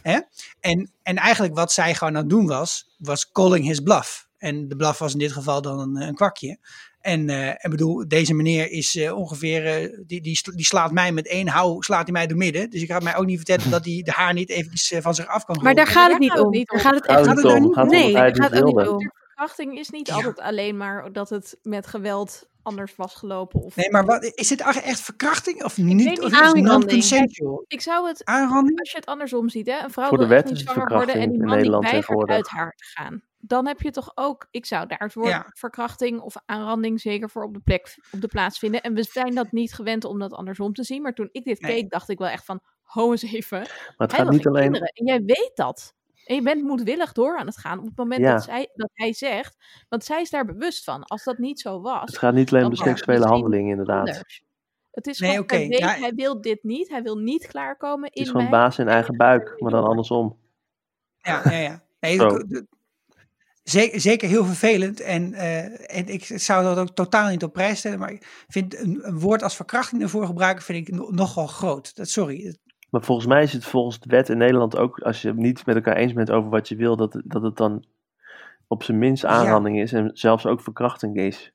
Hè? 0.03 0.19
En, 0.61 0.91
en 1.03 1.17
eigenlijk 1.17 1.55
wat 1.55 1.73
zij 1.73 1.95
gewoon 1.95 2.17
aan 2.17 2.21
het 2.21 2.31
doen 2.31 2.47
was, 2.47 2.95
was 2.99 3.33
calling 3.33 3.65
his 3.65 3.81
bluff. 3.81 4.29
En 4.39 4.69
de 4.69 4.77
bluff 4.77 4.99
was 4.99 5.13
in 5.13 5.19
dit 5.19 5.33
geval 5.33 5.63
dan 5.63 5.81
een, 5.81 6.03
een 6.03 6.15
kwakje. 6.15 6.59
En 7.09 7.29
eh, 7.29 7.49
ik 7.49 7.71
bedoel, 7.71 8.09
deze 8.09 8.35
meneer 8.35 8.71
is 8.71 8.97
eh, 8.97 9.17
ongeveer, 9.17 9.67
eh, 9.67 9.99
die, 10.07 10.21
die, 10.21 10.41
die 10.55 10.65
slaat 10.65 10.93
mij 10.93 11.13
met 11.13 11.29
één 11.29 11.49
hou, 11.49 11.83
slaat 11.83 12.03
hij 12.03 12.13
mij 12.13 12.27
door 12.27 12.37
midden. 12.37 12.71
Dus 12.71 12.83
ik 12.83 12.91
ga 12.91 12.99
mij 12.99 13.17
ook 13.17 13.27
niet 13.27 13.37
vertellen 13.37 13.71
dat 13.71 13.85
hij 13.85 14.03
de 14.05 14.11
haar 14.11 14.33
niet 14.33 14.51
eventjes 14.51 15.03
van 15.03 15.15
zich 15.15 15.27
af 15.27 15.45
kan 15.45 15.63
Maar 15.63 15.75
daar 15.75 15.87
gaat 15.87 16.11
het 16.11 16.19
niet 16.19 16.39
om. 16.39 16.51
niet 16.51 16.69
Daar 16.69 16.81
gaat 16.81 16.95
het 16.95 17.05
Gaat 17.07 17.27
echt 17.27 17.61
niet 17.61 17.77
om. 17.77 17.89
Nee, 17.89 18.13
daar 18.13 18.35
gaat 18.35 18.51
het 18.51 18.65
niet 18.65 18.77
om. 18.77 19.13
Verkrachting 19.27 19.79
is 19.79 19.91
niet 19.91 20.07
Ja. 20.07 20.15
altijd 20.15 20.41
alleen 20.41 20.77
maar 20.77 21.13
dat 21.13 21.31
het 21.31 21.59
met 21.63 21.87
geweld 21.87 22.49
anders 22.63 22.97
was 22.97 23.15
gelopen. 23.15 23.61
Of... 23.61 23.77
Nee, 23.77 23.91
maar 23.91 24.05
wat, 24.05 24.33
is 24.35 24.49
dit 24.49 24.61
echt 24.61 25.01
verkrachting 25.01 25.65
of 25.65 25.77
niet? 25.77 26.21
Of 26.21 26.55
is 26.55 26.63
non-consensual? 26.63 27.65
Ik 27.67 27.81
zou 27.81 28.09
het, 28.09 28.25
Aanranding? 28.25 28.79
als 28.79 28.91
je 28.91 28.97
het 28.97 29.07
andersom 29.07 29.49
ziet, 29.49 29.67
hè, 29.67 29.83
een 29.83 29.91
vrouw 29.91 30.09
Voor 30.09 30.19
de 30.19 30.27
wil 30.27 30.37
echt 30.37 30.45
wet 30.45 30.53
niet 30.53 30.61
is 30.61 30.69
het 30.69 30.75
zwanger 30.75 30.97
worden 30.97 31.15
en 31.15 31.31
die 31.31 31.43
man 31.43 31.59
die 31.59 31.71
weigert 31.71 32.29
uit 32.29 32.49
haar 32.49 32.75
te 32.77 32.85
gaan. 32.85 33.23
Dan 33.41 33.67
heb 33.67 33.81
je 33.81 33.91
toch 33.91 34.13
ook, 34.15 34.47
ik 34.51 34.67
zou 34.67 34.87
daar 34.87 34.99
het 34.99 35.15
woord 35.15 35.29
Ja. 35.29 35.47
verkrachting 35.55 36.21
of 36.21 36.35
aanranding 36.47 37.01
zeker 37.01 37.31
voor 37.31 37.45
op 37.45 37.55
de, 37.55 37.61
plek, 37.61 37.97
op 38.13 38.21
de 38.21 38.29
plaats 38.29 38.59
vinden. 38.59 38.83
En 38.83 38.95
we 38.95 39.03
zijn 39.03 39.35
dat 39.35 39.53
niet 39.53 39.75
gewend 39.75 40.05
om 40.05 40.19
dat 40.19 40.33
andersom 40.33 40.73
te 40.73 40.85
zien. 40.85 41.03
Maar 41.03 41.15
toen 41.15 41.29
ik 41.33 41.45
dit 41.45 41.61
Nee. 41.61 41.75
keek, 41.75 41.91
dacht 41.91 42.09
ik 42.09 42.19
wel 42.19 42.29
echt 42.29 42.45
van, 42.45 42.61
ho 42.83 43.11
eens 43.11 43.23
even. 43.23 43.59
Maar 43.59 43.95
het 43.97 44.11
Hij 44.13 44.21
gaat 44.25 44.31
niet 44.33 44.47
alleen. 44.47 44.63
kinderen. 44.63 44.89
En 44.89 45.07
jij 45.07 45.23
weet 45.25 45.51
dat. 45.55 45.95
En 46.25 46.35
je 46.35 46.43
bent 46.43 46.63
moedwillig 46.63 47.13
door 47.13 47.39
aan 47.39 47.47
het 47.47 47.57
gaan 47.59 47.79
op 47.79 47.85
het 47.85 47.97
moment 47.97 48.21
Ja. 48.21 48.33
dat, 48.33 48.43
zij, 48.45 48.69
dat 48.75 48.91
hij 48.93 49.13
zegt. 49.13 49.57
Want 49.89 50.05
zij 50.05 50.21
is 50.21 50.31
daar 50.31 50.45
bewust 50.45 50.85
van. 50.85 51.05
Als 51.05 51.25
dat 51.25 51.39
niet 51.39 51.61
zo 51.61 51.81
was. 51.81 52.05
Het 52.05 52.19
gaat 52.19 52.35
niet 52.35 52.53
alleen 52.53 52.65
om 52.65 52.71
de 52.71 52.77
seksuele 52.77 53.27
handelingen, 53.27 53.71
inderdaad. 53.71 53.99
anders. 54.09 54.43
Het 54.91 55.07
is 55.07 55.19
Nee, 55.19 55.31
gewoon, 55.31 55.45
oké, 55.45 55.57
hij, 55.57 55.69
weet, 55.69 55.79
ja. 55.79 55.89
hij 55.95 56.13
wil 56.15 56.41
dit 56.41 56.63
niet. 56.63 56.89
Hij 56.89 57.03
wil 57.03 57.17
niet 57.17 57.47
klaarkomen 57.47 58.05
Het 58.05 58.15
in 58.17 58.23
is 58.23 58.29
gewoon 58.29 58.43
mij. 58.43 58.53
baas 58.61 58.79
in 58.79 58.89
eigen 58.89 59.17
buik, 59.17 59.55
maar 59.61 59.71
dan 59.71 59.85
andersom. 59.85 60.39
Ja, 61.19 61.41
ja, 61.45 61.59
ja. 61.59 61.83
Nee, 62.01 62.19
Zeker, 63.71 64.01
zeker 64.01 64.29
heel 64.29 64.45
vervelend. 64.45 65.01
En, 65.01 65.35
eh, 65.35 65.97
en 65.99 66.07
ik 66.09 66.25
zou 66.25 66.65
dat 66.65 66.79
ook 66.79 66.95
totaal 66.95 67.29
niet 67.29 67.43
op 67.43 67.53
prijs 67.53 67.79
stellen. 67.79 67.99
Maar 67.99 68.11
ik 68.13 68.45
vind 68.49 68.79
een, 68.79 68.99
een 69.03 69.19
woord 69.19 69.43
als 69.43 69.57
verkrachting 69.57 70.03
ervoor 70.03 70.27
gebruiken, 70.27 70.65
vind 70.65 70.89
ik 70.89 70.95
no- 70.95 71.11
nogal 71.11 71.47
groot. 71.47 71.97
Dat, 71.97 72.09
sorry. 72.09 72.57
Maar 72.91 73.03
volgens 73.03 73.27
mij 73.27 73.43
is 73.43 73.53
het 73.53 73.65
volgens 73.65 74.01
de 74.01 74.09
wet 74.11 74.29
in 74.29 74.39
Nederland 74.39 74.77
ook, 74.77 74.99
als 74.99 75.23
je 75.23 75.29
het 75.29 75.37
niet 75.37 75.67
met 75.67 75.75
elkaar 75.77 75.97
eens 75.97 76.13
bent 76.13 76.31
over 76.31 76.51
wat 76.51 76.69
je 76.69 76.77
wil, 76.77 76.97
dat, 76.97 77.13
het- 77.13 77.23
dat 77.27 77.43
het 77.43 77.57
dan 77.57 77.85
op 78.67 78.83
zijn 78.83 78.99
minst 78.99 79.25
aanranding 79.25 79.81
is 79.81 79.93
en 79.93 80.11
zelfs 80.15 80.47
ook 80.47 80.61
verkrachting 80.61 81.17
is. 81.17 81.53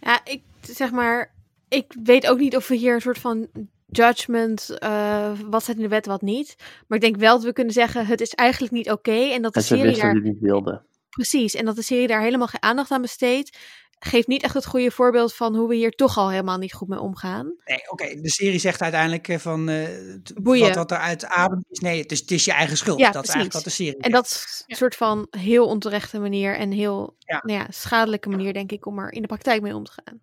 Ja, 0.00 0.20
ik 0.24 0.42
zeg 0.60 0.90
maar, 0.90 1.34
ik 1.68 1.94
weet 2.02 2.28
ook 2.28 2.38
niet 2.38 2.56
of 2.56 2.68
we 2.68 2.74
hier 2.76 2.94
een 2.94 3.00
soort 3.00 3.18
van 3.18 3.46
judgment, 3.86 4.78
eh, 4.78 5.30
wat 5.50 5.62
staat 5.62 5.76
in 5.76 5.82
de 5.82 5.88
wet, 5.88 6.06
wat 6.06 6.22
niet. 6.22 6.56
Maar 6.86 6.98
ik 6.98 7.04
denk 7.04 7.16
wel 7.16 7.34
dat 7.34 7.44
we 7.44 7.52
kunnen 7.52 7.72
zeggen, 7.72 8.06
het 8.06 8.20
is 8.20 8.34
eigenlijk 8.34 8.72
niet 8.72 8.90
oké. 8.90 9.10
en 9.12 9.42
dat 9.42 9.52
de 9.54 9.58
En 9.60 9.64
serie 9.66 9.82
wisten 9.82 10.02
daar, 10.04 10.14
dat 10.14 10.22
hij 10.22 10.30
het 10.32 10.40
niet 10.40 10.50
wilde. 10.50 10.86
Precies, 11.18 11.54
en 11.54 11.64
dat 11.64 11.76
de 11.76 11.82
serie 11.82 12.06
daar 12.06 12.22
helemaal 12.22 12.46
geen 12.46 12.62
aandacht 12.62 12.90
aan 12.90 13.02
besteedt. 13.02 13.56
Geeft 13.98 14.26
niet 14.26 14.42
echt 14.42 14.54
het 14.54 14.66
goede 14.66 14.90
voorbeeld 14.90 15.34
van 15.34 15.56
hoe 15.56 15.68
we 15.68 15.74
hier 15.74 15.90
toch 15.90 16.16
al 16.18 16.30
helemaal 16.30 16.58
niet 16.58 16.72
goed 16.72 16.88
mee 16.88 17.00
omgaan. 17.00 17.54
Nee, 17.64 17.90
oké. 17.90 18.20
De 18.20 18.30
serie 18.30 18.58
zegt 18.58 18.82
uiteindelijk 18.82 19.28
eh, 19.28 19.38
van 19.38 19.68
eh, 19.68 19.88
Boeien. 20.34 20.66
wat, 20.66 20.74
wat 20.74 20.90
er 20.90 20.98
uit 20.98 21.24
adem 21.24 21.64
is. 21.68 21.78
Nee, 21.78 22.02
het 22.02 22.12
is, 22.12 22.20
het 22.20 22.30
is 22.30 22.44
je 22.44 22.52
eigen 22.52 22.76
schuld. 22.76 22.98
Ja, 22.98 23.10
dat 23.10 23.22
is 23.22 23.30
eigenlijk 23.30 23.54
wat 23.54 23.64
de 23.64 23.70
serie 23.70 23.96
En 23.96 24.10
dat 24.10 24.24
is 24.24 24.64
een 24.66 24.76
soort 24.76 24.96
van 24.96 25.26
heel 25.30 25.66
onterechte 25.66 26.18
manier 26.18 26.56
en 26.56 26.70
heel 26.70 27.16
Ja. 27.18 27.40
Nou 27.44 27.58
ja, 27.58 27.66
schadelijke 27.70 28.28
manier, 28.28 28.52
denk 28.52 28.72
ik, 28.72 28.86
om 28.86 28.98
er 28.98 29.12
in 29.12 29.20
de 29.22 29.28
praktijk 29.28 29.62
mee 29.62 29.74
om 29.74 29.84
te 29.84 29.92
gaan. 29.92 30.20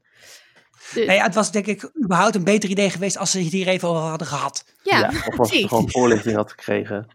Dus- 0.93 1.06
Nee, 1.06 1.16
ja, 1.16 1.24
het 1.24 1.36
was 1.36 1.52
denk 1.52 1.66
ik 1.66 1.91
überhaupt 2.04 2.36
een 2.36 2.43
beter 2.43 2.70
idee 2.70 2.89
geweest 2.89 3.18
als 3.18 3.32
ze 3.32 3.39
het 3.39 3.52
hier 3.52 3.68
even 3.68 3.89
over 3.89 4.02
hadden 4.02 4.28
gehad. 4.28 4.66
ja, 4.84 5.08
of 5.28 5.39
als 5.39 5.50
ze 5.50 5.68
gewoon 5.68 5.89
voorlichting 5.89 6.36
had 6.36 6.50
gekregen. 6.50 7.08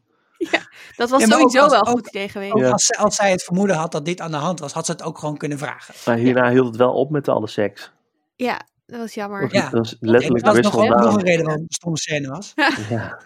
Dat 0.96 1.10
was 1.10 1.20
Ja, 1.20 1.26
maar 1.26 1.38
ook 1.40 1.50
sowieso 1.50 1.60
als- 1.62 1.70
wel 1.72 1.80
een 1.80 1.86
goed 1.86 2.06
idee 2.08 2.28
geweest. 2.28 2.56
Ja. 2.56 2.70
als, 2.70 2.96
als 2.96 3.14
zij 3.16 3.30
het 3.30 3.42
vermoeden 3.42 3.76
had 3.76 3.92
dat 3.92 4.04
dit 4.04 4.20
aan 4.20 4.30
de 4.30 4.36
hand 4.36 4.60
was, 4.60 4.72
had 4.72 4.86
ze 4.86 4.92
het 4.92 5.02
ook 5.02 5.18
gewoon 5.18 5.36
kunnen 5.36 5.58
vragen. 5.58 5.94
Maar 6.06 6.16
hierna 6.16 6.50
hield 6.50 6.66
het 6.66 6.76
wel 6.76 6.92
op 6.92 7.10
met 7.10 7.28
alle 7.28 7.48
seks. 7.48 7.90
Ja, 8.36 8.60
dat 8.86 8.98
was 9.00 9.14
jammer. 9.14 9.40
Dat, 9.40 9.50
Ja. 9.52 9.68
dat 9.70 9.84
is 9.84 9.96
letterlijk 10.00 10.44
dat 10.44 10.54
was 10.54 10.64
nog, 10.64 10.74
wissel 10.74 10.98
nog 10.98 11.14
een 11.14 11.22
reden 11.24 11.44
waarom 11.44 11.62
het 11.62 11.70
een 11.70 11.74
stomme 11.74 11.98
scène 11.98 12.28
was. 12.28 12.52
Ja. 12.90 13.20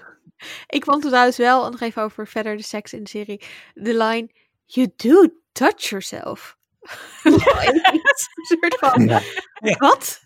Ik 0.66 0.84
vond 0.84 0.96
het 1.02 1.06
trouwens 1.06 1.36
wel, 1.36 1.70
nog 1.70 1.80
even 1.80 2.02
over 2.02 2.26
verder 2.26 2.56
de 2.56 2.62
seks 2.62 2.92
in 2.92 3.02
de 3.02 3.08
serie, 3.08 3.42
de 3.74 3.96
line, 3.96 4.30
you 4.64 4.92
do 4.96 5.26
touch 5.52 5.88
yourself. 5.88 6.56
een 7.22 7.38
soort 8.48 8.76
van, 8.80 9.06
Ja. 9.06 9.76
wat? 9.78 10.20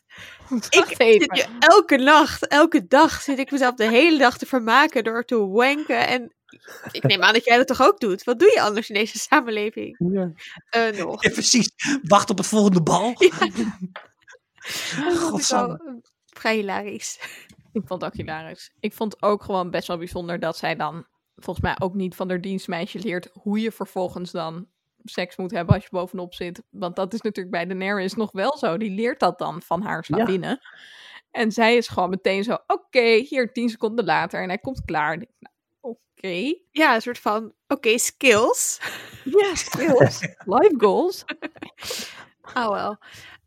Ik 0.68 0.84
zit 0.98 1.36
je 1.36 1.46
elke 1.58 1.96
nacht, 1.96 2.46
elke 2.46 2.86
dag 2.86 3.20
zit 3.22 3.38
ik 3.38 3.50
mezelf 3.50 3.74
de 3.74 3.84
hele 3.88 4.18
dag 4.18 4.38
te 4.38 4.46
vermaken 4.46 5.04
door 5.04 5.24
te 5.24 5.46
wanken. 5.48 6.06
En 6.06 6.32
ik 6.90 7.02
neem 7.02 7.22
aan 7.22 7.32
dat 7.32 7.44
jij 7.44 7.56
dat 7.56 7.66
toch 7.66 7.82
ook 7.82 8.00
doet? 8.00 8.24
Wat 8.24 8.38
doe 8.38 8.50
je 8.54 8.60
anders 8.60 8.88
in 8.88 8.94
deze 8.94 9.18
samenleving? 9.18 9.96
Ja. 10.12 10.32
Eh, 10.70 11.04
nog. 11.04 11.22
Ja, 11.22 11.30
precies. 11.30 11.70
Wacht 12.02 12.30
op 12.30 12.38
het 12.38 12.46
volgende 12.46 12.82
bal. 12.82 13.14
Dat 14.96 15.18
vond 15.18 15.40
ik 15.42 15.48
wel 15.48 15.74
eh, 15.74 15.94
vrij 16.26 16.54
hilarisch. 16.54 17.20
Ik 17.72 17.82
vond 17.86 18.02
het 18.02 18.10
ook 18.10 18.16
hilarisch. 18.16 18.70
Ik 18.80 18.92
vond 18.92 19.22
ook 19.22 19.42
gewoon 19.42 19.70
best 19.70 19.86
wel 19.86 19.98
bijzonder 19.98 20.40
dat 20.40 20.56
zij 20.56 20.76
dan 20.76 21.06
volgens 21.36 21.64
mij 21.64 21.76
ook 21.78 21.94
niet 21.94 22.14
van 22.14 22.28
haar 22.28 22.40
dienstmeisje 22.40 22.98
leert 22.98 23.28
hoe 23.32 23.60
je 23.60 23.72
vervolgens 23.72 24.30
dan 24.30 24.66
seks 25.04 25.36
moet 25.36 25.50
hebben 25.50 25.74
als 25.74 25.82
je 25.82 25.90
bovenop 25.90 26.34
zit. 26.34 26.62
Want 26.70 26.96
dat 26.96 27.14
is 27.14 27.20
natuurlijk 27.20 27.54
bij 27.54 27.66
Daenerys 27.66 28.14
nog 28.14 28.32
wel 28.32 28.58
zo. 28.58 28.76
Die 28.76 28.90
leert 28.90 29.20
dat 29.20 29.38
dan 29.38 29.62
van 29.62 29.82
haar 29.82 30.04
slavinnen. 30.04 30.60
En 31.30 31.52
zij 31.52 31.76
is 31.76 31.88
gewoon 31.88 32.10
meteen 32.10 32.44
zo, 32.44 32.58
oké, 32.66 33.14
hier 33.28 33.52
tien 33.52 33.68
seconden 33.68 34.04
later. 34.04 34.42
En 34.42 34.48
hij 34.48 34.58
komt 34.58 34.84
klaar. 34.84 35.16
Nou, 35.16 35.54
Oké. 36.22 36.54
Ja, 36.70 36.94
een 36.94 37.00
soort 37.02 37.18
van, 37.18 37.52
oké, 37.68 37.98
skills. 37.98 38.80
Ja, 39.24 39.54
skills. 39.66 40.20
Life 40.44 40.74
goals. 40.78 41.24
Oh 42.54 42.68
wel. 42.70 42.98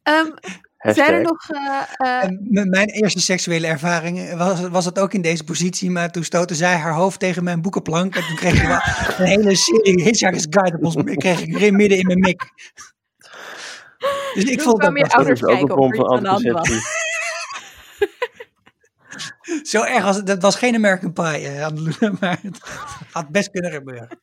Ehm, 0.04 0.32
zijn 0.78 1.14
er 1.14 1.22
nog... 1.22 1.50
eh, 1.50 1.82
eh, 1.94 2.24
En 2.24 2.48
m- 2.50 2.70
mijn 2.70 2.90
eerste 2.90 3.20
seksuele 3.22 3.68
ervaring 3.68 4.34
was, 4.38 4.68
was 4.70 4.86
het 4.86 5.00
ook 5.00 5.14
in 5.14 5.22
deze 5.22 5.44
positie, 5.44 5.90
maar 5.92 6.12
toen 6.12 6.24
stootte 6.24 6.56
zij 6.56 6.76
haar 6.76 6.94
hoofd 6.94 7.20
tegen 7.20 7.44
mijn 7.44 7.62
boekenplank 7.62 8.16
en 8.16 8.26
toen 8.28 8.36
kreeg 8.36 8.62
ik 8.62 8.68
wel 8.68 8.80
een 9.18 9.26
hele 9.32 9.56
serie 9.56 10.02
Hitchhiker's 10.04 10.48
Guide 10.50 10.78
op 10.78 10.84
ons, 10.84 10.96
kreeg 11.16 11.42
ik 11.42 11.72
midden 11.72 11.98
in 11.98 12.06
mijn 12.08 12.20
mik. 12.20 12.50
Dus 14.34 14.44
ik 14.44 14.58
Toen 14.58 14.60
vond 14.60 14.82
dat 14.82 14.94
best- 14.94 15.04
Dat 15.06 15.14
ouders 15.14 15.44
ook 15.44 15.50
een 15.50 15.56
kijken 15.58 15.78
of 15.78 15.86
vorm 15.86 15.92
er 15.92 15.98
van 15.98 16.06
iets 16.06 16.18
aan 16.18 16.24
de 16.24 16.30
hand 16.30 16.44
was. 16.44 16.70
anticonceptie. 16.70 17.00
Zo 19.64 19.84
erg 19.84 20.06
als 20.06 20.24
dat 20.24 20.42
was 20.42 20.56
geen 20.56 20.76
American 20.76 21.14
Pie, 21.14 21.48
eh, 21.48 21.66
Anneloene, 21.66 22.18
maar 22.20 22.40
het 22.42 22.60
had 23.12 23.30
best 23.30 23.52
kunnen 23.52 23.72
gebeuren. 23.72 24.20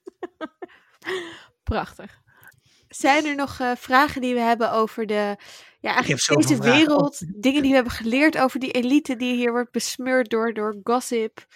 Prachtig. 1.62 2.20
Zijn 2.88 3.26
er 3.26 3.34
nog 3.34 3.60
eh, 3.60 3.70
vragen 3.76 4.20
die 4.20 4.34
we 4.34 4.40
hebben 4.40 4.72
over 4.72 5.06
de, 5.06 5.36
ja, 5.80 5.94
eigenlijk 5.94 6.26
deze 6.26 6.56
vragen. 6.56 6.72
wereld? 6.72 7.42
Dingen 7.42 7.60
die 7.60 7.70
we 7.70 7.76
hebben 7.76 7.92
geleerd 7.92 8.38
over 8.38 8.60
die 8.60 8.70
elite 8.70 9.16
die 9.16 9.34
hier 9.34 9.50
wordt 9.50 9.70
besmeurd 9.70 10.30
door, 10.30 10.52
door 10.52 10.76
gossip. 10.82 11.46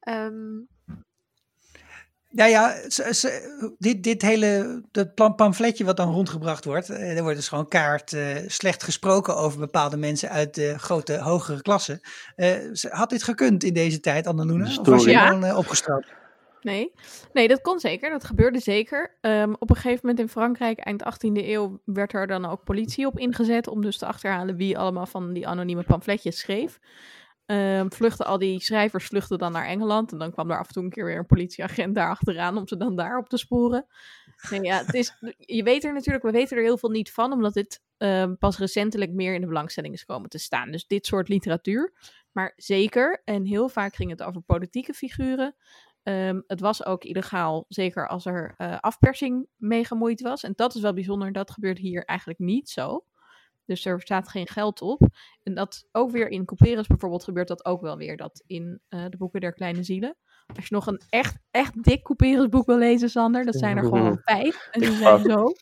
Ehm, 0.00 0.60
Ja, 2.34 2.44
ja, 2.46 2.74
ze- 2.90 3.14
ze- 3.14 3.74
dit, 3.78 4.02
dit 4.02 4.22
hele 4.22 4.82
dat 4.90 5.14
pam- 5.14 5.34
pamfletje 5.34 5.84
wat 5.84 5.96
dan 5.96 6.12
rondgebracht 6.12 6.64
wordt, 6.64 6.90
eh, 6.90 7.16
er 7.16 7.22
wordt 7.22 7.36
dus 7.36 7.48
gewoon 7.48 7.68
kaart 7.68 8.12
eh, 8.12 8.26
slecht 8.46 8.82
gesproken 8.82 9.36
over 9.36 9.58
bepaalde 9.58 9.96
mensen 9.96 10.30
uit 10.30 10.54
de 10.54 10.78
grote, 10.78 11.18
hogere 11.18 11.62
klassen. 11.62 12.00
Eh, 12.36 12.50
had 12.90 13.10
dit 13.10 13.22
gekund 13.22 13.64
in 13.64 13.72
deze 13.74 14.00
tijd, 14.00 14.26
Anneloene? 14.26 14.78
Of 14.80 14.86
was 14.86 15.04
je 15.04 15.10
Ja. 15.10 15.26
gewoon 15.26 15.44
eh, 15.44 15.56
opgestraald? 15.58 16.06
Nee. 16.62 16.92
nee, 17.32 17.48
dat 17.48 17.60
kon 17.60 17.80
zeker. 17.80 18.10
Dat 18.10 18.24
gebeurde 18.24 18.58
zeker. 18.60 19.16
Ehm, 19.20 19.52
op 19.58 19.70
een 19.70 19.76
gegeven 19.76 19.98
moment 20.02 20.18
in 20.18 20.28
Frankrijk, 20.28 20.78
eind 20.78 21.02
18e 21.04 21.48
eeuw, 21.48 21.80
werd 21.84 22.12
er 22.12 22.26
dan 22.26 22.46
ook 22.50 22.64
politie 22.64 23.06
op 23.06 23.18
ingezet 23.18 23.66
om 23.68 23.82
dus 23.82 23.98
te 23.98 24.06
achterhalen 24.06 24.56
wie 24.56 24.78
allemaal 24.78 25.06
van 25.06 25.32
die 25.32 25.46
anonieme 25.48 25.82
pamfletjes 25.82 26.38
schreef. 26.38 26.78
Ehm 27.52 27.90
vluchten 27.90 28.26
al 28.26 28.38
die 28.38 28.60
schrijvers 28.60 29.06
vluchten 29.06 29.38
dan 29.38 29.52
naar 29.52 29.66
Engeland 29.66 30.12
en 30.12 30.18
dan 30.18 30.32
kwam 30.32 30.50
er 30.50 30.58
af 30.58 30.66
en 30.66 30.72
toe 30.72 30.82
een 30.82 30.90
keer 30.90 31.04
weer 31.04 31.18
een 31.18 31.26
politieagent 31.26 31.94
daar 31.94 32.08
achteraan 32.08 32.56
om 32.56 32.68
ze 32.68 32.76
dan 32.76 32.96
daar 32.96 33.18
op 33.18 33.28
te 33.28 33.36
sporen. 33.36 33.86
Nee, 34.50 34.62
ja, 34.62 34.84
het 34.84 34.94
is, 34.94 35.16
je 35.36 35.62
weet 35.62 35.84
er 35.84 35.92
natuurlijk, 35.92 36.24
we 36.24 36.30
weten 36.30 36.56
er 36.56 36.62
heel 36.62 36.78
veel 36.78 36.90
niet 36.90 37.12
van, 37.12 37.32
omdat 37.32 37.54
dit 37.54 37.82
ehm, 37.96 38.34
pas 38.36 38.58
recentelijk 38.58 39.12
meer 39.12 39.34
in 39.34 39.40
de 39.40 39.46
belangstelling 39.46 39.94
is 39.94 40.04
komen 40.04 40.28
te 40.28 40.38
staan. 40.38 40.70
Dus 40.70 40.86
dit 40.86 41.06
soort 41.06 41.28
literatuur. 41.28 41.92
Maar 42.32 42.52
zeker, 42.56 43.22
en 43.24 43.44
heel 43.44 43.68
vaak 43.68 43.94
ging 43.94 44.10
het 44.10 44.22
over 44.22 44.42
politieke 44.42 44.94
figuren. 44.94 45.54
Ehm, 46.02 46.40
het 46.46 46.60
was 46.60 46.84
ook 46.84 47.04
illegaal, 47.04 47.64
zeker 47.68 48.08
als 48.08 48.26
er 48.26 48.54
eh, 48.56 48.78
afpersing 48.80 49.46
mee 49.56 49.84
gemoeid 49.84 50.20
was. 50.20 50.42
En 50.42 50.52
dat 50.56 50.74
is 50.74 50.80
wel 50.80 50.94
bijzonder, 50.94 51.32
dat 51.32 51.50
gebeurt 51.50 51.78
hier 51.78 52.04
eigenlijk 52.04 52.38
niet 52.38 52.68
zo. 52.70 53.04
Dus 53.66 53.84
er 53.84 54.00
staat 54.00 54.28
geen 54.28 54.48
geld 54.48 54.80
op. 54.80 55.00
En 55.42 55.54
dat 55.54 55.84
ook 55.92 56.10
weer 56.10 56.28
in 56.28 56.44
Couperus 56.44 56.86
bijvoorbeeld 56.86 57.24
gebeurt 57.24 57.48
dat 57.48 57.64
ook 57.64 57.80
wel 57.80 57.96
weer. 57.96 58.16
Dat 58.16 58.42
in 58.46 58.80
eh, 58.88 59.04
de 59.08 59.16
boeken 59.16 59.40
der 59.40 59.52
kleine 59.52 59.82
zielen. 59.82 60.16
Als 60.56 60.66
je 60.68 60.74
nog 60.74 60.86
een 60.86 61.00
echt, 61.08 61.36
echt 61.50 61.82
dik 61.82 62.02
Couperus 62.02 62.48
boek 62.48 62.66
wil 62.66 62.78
lezen, 62.78 63.10
Sander, 63.10 63.44
dat 63.44 63.56
zijn 63.56 63.76
er 63.76 63.84
gewoon 63.84 64.18
vijf. 64.24 64.68
En 64.70 64.80
die 64.80 64.92
zijn 64.96 65.22
zo 65.22 65.52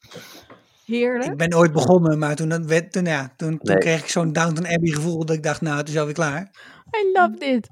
heerlijk. 0.85 1.31
Ik 1.31 1.37
ben 1.37 1.55
ooit 1.55 1.73
begonnen, 1.73 2.19
maar 2.19 2.37
toen, 2.37 2.49
dat 2.49 2.65
werd, 2.65 2.93
toen, 2.93 3.05
ja, 3.05 3.33
toen, 3.37 3.59
toen 3.59 3.75
Nee. 3.75 3.79
kreeg 3.79 4.01
ik 4.03 4.09
zo'n 4.09 4.33
Downton 4.33 4.67
Abbey 4.67 4.91
gevoel 4.91 5.25
dat 5.25 5.37
ik 5.37 5.43
dacht, 5.43 5.61
nou, 5.61 5.77
het 5.77 5.89
is 5.89 5.99
alweer 5.99 6.15
klaar. 6.15 6.51
I 6.97 7.11
love 7.13 7.37
dit. 7.39 7.69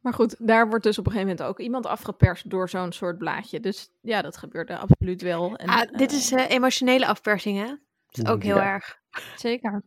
Maar 0.00 0.12
goed, 0.12 0.34
daar 0.38 0.68
wordt 0.68 0.84
dus 0.84 0.98
op 0.98 1.06
een 1.06 1.12
gegeven 1.12 1.32
moment 1.36 1.50
ook 1.50 1.60
iemand 1.60 1.86
afgeperst 1.86 2.50
door 2.50 2.68
zo'n 2.68 2.92
soort 2.92 3.18
blaadje. 3.18 3.60
Dus 3.60 3.90
ja, 4.00 4.22
dat 4.22 4.36
gebeurde 4.36 4.78
absoluut 4.78 5.22
wel. 5.22 5.56
En, 5.56 5.68
ah, 5.68 5.98
dit 5.98 6.10
eh, 6.10 6.16
is 6.16 6.32
eh, 6.32 6.50
emotionele 6.50 7.06
afpersing, 7.06 7.58
hè? 7.58 7.74
Dat 8.10 8.26
is 8.26 8.32
ook 8.32 8.42
heel 8.42 8.56
Ja. 8.56 8.72
erg. 8.72 8.96
zeker. 9.36 9.82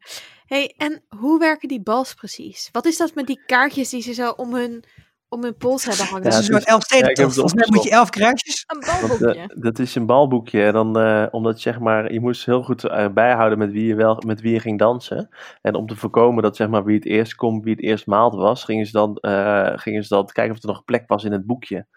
hey, 0.45 0.73
en 0.77 1.03
hoe 1.17 1.39
werken 1.39 1.67
die 1.67 1.81
bals 1.81 2.13
precies? 2.13 2.69
Wat 2.71 2.85
is 2.85 2.97
dat 2.97 3.15
met 3.15 3.27
die 3.27 3.43
kaartjes 3.45 3.89
die 3.89 4.01
ze 4.01 4.13
zo 4.13 4.29
om 4.31 4.53
hun, 4.55 4.83
om 5.29 5.43
hun 5.43 5.57
pols 5.57 5.85
hebben 5.85 6.05
hangen? 6.11 6.23
Dat 6.23 6.33
Ja, 6.33 6.39
is 6.39 6.47
een 6.47 6.53
het 6.55 6.63
soort 6.63 6.89
ja, 6.89 6.95
heb 6.97 7.17
elfstedentocht. 7.17 7.27
het 7.27 7.33
Volgens 7.35 7.53
mij 7.53 7.67
moet 7.69 7.83
je 7.83 7.89
elf 7.91 8.09
kruisjes. 8.09 8.63
Een 8.67 8.79
Want, 8.79 8.99
balboekje. 8.99 9.39
eh, 9.41 9.61
dat 9.61 9.79
is 9.79 9.95
een 9.95 10.05
balboekje. 10.05 10.65
En 10.65 10.73
dan, 10.73 10.99
eh, 10.99 11.27
omdat 11.31 11.59
zeg 11.61 11.79
maar, 11.79 12.13
je 12.13 12.19
moest 12.19 12.45
heel 12.45 12.63
goed 12.63 12.83
eh, 12.83 13.07
bijhouden 13.13 13.57
met 13.57 13.71
wie, 13.71 13.85
je 13.85 13.95
wel, 13.95 14.21
met 14.25 14.41
wie 14.41 14.53
je 14.53 14.59
ging 14.59 14.79
dansen. 14.79 15.29
En 15.61 15.75
om 15.75 15.87
te 15.87 15.95
voorkomen 15.95 16.43
dat 16.43 16.55
zeg 16.55 16.67
maar, 16.69 16.83
wie 16.83 16.95
het 16.95 17.05
eerst 17.05 17.35
komt, 17.35 17.63
wie 17.63 17.73
het 17.75 17.83
eerst 17.83 18.05
maalt 18.05 18.35
was, 18.35 18.63
gingen 18.63 18.85
ze, 18.85 18.91
dan, 18.91 19.15
eh, 19.17 19.71
gingen 19.75 20.03
ze 20.03 20.13
dan 20.15 20.25
kijken 20.25 20.55
of 20.55 20.61
er 20.61 20.67
nog 20.67 20.77
een 20.77 20.83
plek 20.83 21.03
was 21.07 21.23
in 21.23 21.31
het 21.31 21.45
boekje. 21.45 21.87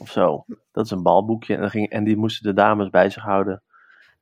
Of 0.00 0.10
zo. 0.10 0.44
Dat 0.72 0.84
is 0.84 0.90
een 0.90 1.02
balboekje. 1.02 1.54
En, 1.54 1.60
dan 1.60 1.70
ging, 1.70 1.90
en 1.90 2.04
die 2.04 2.16
moesten 2.16 2.42
de 2.48 2.54
dames 2.54 2.90
bij 2.90 3.10
zich 3.10 3.22
houden. 3.22 3.62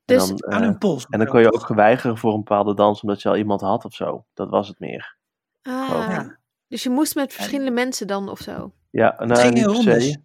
En 0.09 0.17
Dus 0.17 0.27
dan, 0.27 0.51
Aan 0.53 0.61
eh, 0.61 0.67
hun 0.67 0.77
pols. 0.77 1.05
en 1.09 1.19
dan 1.19 1.27
kon 1.27 1.39
je 1.41 1.53
ook 1.53 1.61
geweigeren 1.65 2.17
voor 2.17 2.31
een 2.33 2.37
bepaalde 2.43 2.73
dans 2.75 3.01
omdat 3.01 3.21
je 3.21 3.29
al 3.29 3.35
iemand 3.37 3.61
had 3.61 3.85
of 3.85 3.93
zo. 3.93 4.25
Dat 4.33 4.49
was 4.49 4.67
het 4.67 4.79
meer. 4.79 5.17
Ah, 5.61 5.89
Ja. 5.89 6.37
dus 6.67 6.83
je 6.83 6.89
moest 6.89 7.15
met 7.15 7.33
verschillende 7.33 7.71
mensen 7.71 8.07
dan 8.07 8.29
of 8.29 8.39
zo? 8.39 8.71
Ja, 8.89 9.15
nou, 9.17 9.35
ging 9.39 9.57
in 9.57 9.63
rondes. 9.63 10.17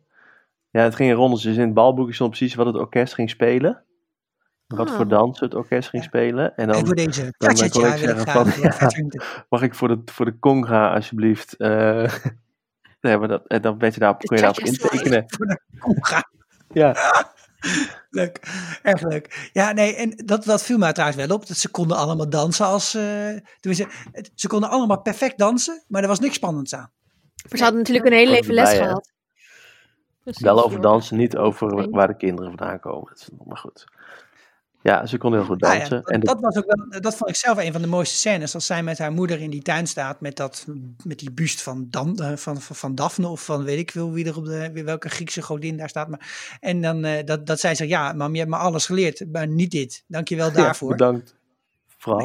Ja, 0.71 0.83
het 0.83 0.95
ging 0.95 1.11
in 1.11 1.17
rondes. 1.17 1.43
Dus 1.43 1.55
in 1.57 1.61
het 1.63 1.75
balboekje 1.75 2.15
stond 2.15 2.31
precies 2.31 2.55
wat 2.55 2.67
het 2.67 2.77
orkest 2.77 3.15
ging 3.15 3.31
spelen. 3.31 3.85
Wat 4.67 4.89
Ah. 4.91 4.97
voor 4.97 5.09
dans 5.09 5.41
het 5.41 5.55
orkest 5.55 5.89
ging 5.89 6.03
spelen. 6.05 6.57
En 6.57 6.67
En 6.67 6.73
dan 6.73 6.87
voor 6.87 6.95
deze 6.95 7.35
dan 7.39 7.57
cha-cha-cha 7.57 7.81
kon 7.81 7.93
ik 7.93 7.99
zeggen 7.99 8.27
van, 8.29 8.47
eh, 8.47 8.63
ja. 8.63 8.89
mag 9.51 9.63
ik 9.63 9.75
voor 9.75 9.89
de, 9.89 10.01
voor 10.05 10.25
de 10.25 10.39
conga 10.39 10.95
alsjeblieft. 10.95 11.57
eh 11.57 12.15
nee, 13.01 13.19
maar 13.19 13.29
dat, 13.29 13.47
en 13.47 13.63
dan 13.63 13.79
werd 13.79 13.95
je 13.95 14.01
daarop, 14.01 14.21
kon 14.23 14.37
je 14.37 14.43
daarop 14.43 14.65
intekenen. 14.65 15.25
voor 15.27 15.47
de 15.47 15.61
conga. 15.79 16.31
Ja, 16.69 16.93
Leuk, 18.11 18.41
erg 18.83 19.01
leuk. 19.03 19.51
Ja, 19.53 19.73
nee, 19.73 19.95
en 19.95 20.11
dat, 20.25 20.45
dat 20.45 20.63
viel 20.63 20.79
mij 20.79 20.93
trouwens 20.93 21.27
wel 21.27 21.37
op. 21.37 21.47
Dat 21.47 21.57
ze 21.57 21.69
konden 21.71 21.97
allemaal 21.97 22.29
dansen 22.29 22.67
als... 22.67 22.95
eh 22.95 23.03
tenminste, 23.61 23.87
het- 24.13 24.31
ze 24.35 24.49
konden 24.49 24.69
allemaal 24.71 25.01
perfect 25.03 25.39
dansen, 25.39 25.85
maar 25.89 26.03
er 26.03 26.09
was 26.09 26.21
niks 26.21 26.35
spannends 26.35 26.75
aan. 26.75 26.91
Maar 27.49 27.59
ze 27.59 27.63
hadden 27.63 27.81
natuurlijk 27.81 28.07
een 28.07 28.13
hele 28.13 28.31
leven 28.31 28.55
les 28.55 28.69
gehad. 28.79 29.13
Precies, 30.23 30.43
wel 30.43 30.65
over 30.65 30.81
dansen, 30.81 31.17
niet 31.17 31.37
over 31.37 31.91
waar 31.91 32.07
de 32.07 32.17
kinderen 32.17 32.51
vandaan 32.57 32.81
komen. 32.81 33.09
Dat 33.09 33.19
is 33.21 33.29
nog 33.39 33.47
maar 33.47 33.57
goed. 33.57 33.85
Ja, 34.85 35.07
ze 35.07 35.19
konden 35.19 35.39
heel 35.39 35.49
goed 35.49 35.61
Nou 35.61 35.73
ja, 35.73 35.79
dansen. 35.79 35.99
dat, 35.99 36.11
en 36.11 36.21
dat, 36.21 36.41
was 36.41 36.57
ook 36.57 36.65
wel, 36.67 37.01
dat 37.01 37.17
vond 37.17 37.31
ik 37.31 37.37
zelf 37.37 37.59
een 37.59 37.73
van 37.73 37.83
de 37.83 37.89
mooiste 37.89 38.17
scènes. 38.17 38.55
Als 38.55 38.67
zij 38.67 38.83
met 38.83 38.99
haar 38.99 39.13
moeder 39.13 39.41
in 39.41 39.51
die 39.51 39.63
tuin 39.63 39.87
staat 39.87 40.21
met, 40.21 40.37
dat, 40.37 40.67
met 41.05 41.19
die 41.19 41.31
buust 41.31 41.63
van, 41.63 41.87
Dan, 41.91 42.19
eh, 42.19 42.37
van, 42.37 42.61
van, 42.61 42.77
van 42.77 42.95
Daphne 42.95 43.29
of 43.29 43.45
van 43.45 43.65
weet 43.65 43.79
ik 43.79 43.91
veel 43.91 44.13
wie 44.13 44.27
er 44.27 44.37
op 44.37 44.45
de, 44.45 44.83
welke 44.85 45.09
Griekse 45.09 45.43
godin 45.43 45.77
daar 45.77 45.89
staat. 45.89 46.09
Maar, 46.09 46.57
en 46.61 46.81
dan 46.81 47.05
eh, 47.05 47.25
dat, 47.25 47.47
dat 47.47 47.61
zij 47.61 47.75
zegt, 47.75 47.91
ja 47.91 48.13
mam, 48.13 48.33
je 48.33 48.39
hebt 48.39 48.51
me 48.51 48.57
alles 48.57 48.87
geleerd, 48.87 49.25
maar 49.33 49.47
niet 49.47 49.71
dit. 49.71 50.05
Dank 50.07 50.29
je 50.29 50.37
wel 50.37 50.49
ja, 50.51 50.55
daarvoor. 50.55 50.91
bedankt 50.91 51.35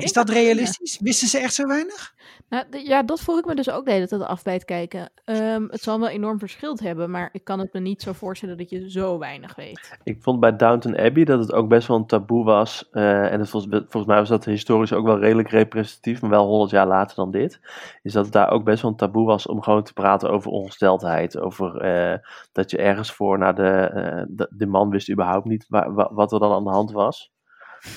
Is 0.03 0.13
dat 0.13 0.29
realistisch? 0.29 0.99
Wisten 1.01 1.27
ze 1.27 1.37
echt 1.37 1.53
zo 1.53 1.67
weinig? 1.67 2.13
Nou, 2.49 2.65
d- 2.69 2.87
ja, 2.87 3.03
dat 3.03 3.19
vroeg 3.19 3.37
ik 3.39 3.45
me 3.45 3.55
dus 3.55 3.69
ook 3.69 3.85
de 3.85 3.91
hele 3.91 4.07
tijd 4.07 4.21
af 4.21 4.43
bij 4.43 4.53
het 4.53 4.65
kijken. 4.65 5.09
Ehm, 5.25 5.63
het 5.69 5.81
zal 5.81 5.99
wel 5.99 6.09
enorm 6.09 6.39
verschild 6.39 6.79
hebben, 6.79 7.11
maar 7.11 7.29
ik 7.31 7.43
kan 7.43 7.59
het 7.59 7.73
me 7.73 7.79
niet 7.79 8.01
zo 8.01 8.13
voorstellen 8.13 8.57
dat 8.57 8.69
je 8.69 8.89
zo 8.91 9.17
weinig 9.17 9.55
weet. 9.55 9.97
Ik 10.03 10.17
vond 10.21 10.39
bij 10.39 10.55
Downton 10.55 10.97
Abbey 10.99 11.23
dat 11.23 11.39
het 11.39 11.53
ook 11.53 11.67
best 11.69 11.87
wel 11.87 11.97
een 11.97 12.05
taboe 12.05 12.43
was. 12.45 12.87
eh, 12.91 13.31
en 13.31 13.39
het 13.39 13.49
volgens, 13.49 13.73
volgens 13.75 14.05
mij 14.05 14.17
was 14.17 14.29
dat 14.29 14.45
historisch 14.45 14.93
ook 14.93 15.05
wel 15.05 15.19
redelijk 15.19 15.49
representatief, 15.49 16.21
maar 16.21 16.29
wel 16.29 16.45
honderd 16.47 16.71
jaar 16.71 16.87
later 16.87 17.15
dan 17.15 17.31
dit. 17.31 17.59
Is 18.01 18.13
dat 18.13 18.23
het 18.23 18.33
daar 18.33 18.51
ook 18.51 18.63
best 18.63 18.81
wel 18.81 18.91
een 18.91 18.97
taboe 18.97 19.25
was 19.25 19.45
om 19.47 19.61
gewoon 19.61 19.83
te 19.83 19.93
praten 19.93 20.29
over 20.29 20.51
ongesteldheid. 20.51 21.37
Over 21.39 21.77
eh, 21.77 22.17
dat 22.51 22.71
je 22.71 22.77
ergens 22.77 23.11
voor 23.11 23.37
naar 23.37 23.55
de, 23.55 23.63
eh, 23.69 24.23
de. 24.27 24.47
de 24.55 24.65
man 24.65 24.89
wist 24.89 25.11
überhaupt 25.11 25.45
niet 25.45 25.65
wa- 25.67 25.91
wa- 25.91 26.13
wat 26.13 26.31
er 26.31 26.39
dan 26.39 26.51
aan 26.53 26.63
de 26.63 26.69
hand 26.69 26.91
was. 26.91 27.31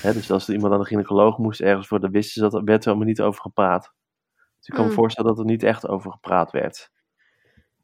Hè, 0.01 0.13
dus 0.13 0.31
als 0.31 0.49
er 0.49 0.55
iemand 0.55 0.73
aan 0.73 0.81
de 0.81 0.87
gynaecoloog 0.87 1.39
moest 1.39 1.61
ergens 1.61 1.87
voor, 1.87 2.01
dan 2.01 2.11
wisten 2.11 2.33
ze 2.33 2.41
dat 2.41 2.55
er 2.55 2.65
werd 2.65 2.81
er 2.85 2.87
helemaal 2.87 3.09
niet 3.09 3.21
over 3.21 3.41
gepraat. 3.41 3.93
Dus 4.59 4.67
ik 4.67 4.75
kan 4.75 4.85
me 4.85 4.91
Mm. 4.91 4.97
voorstellen 4.97 5.31
dat 5.31 5.39
er 5.39 5.45
niet 5.45 5.63
echt 5.63 5.89
over 5.89 6.11
gepraat 6.13 6.51
werd. 6.51 6.91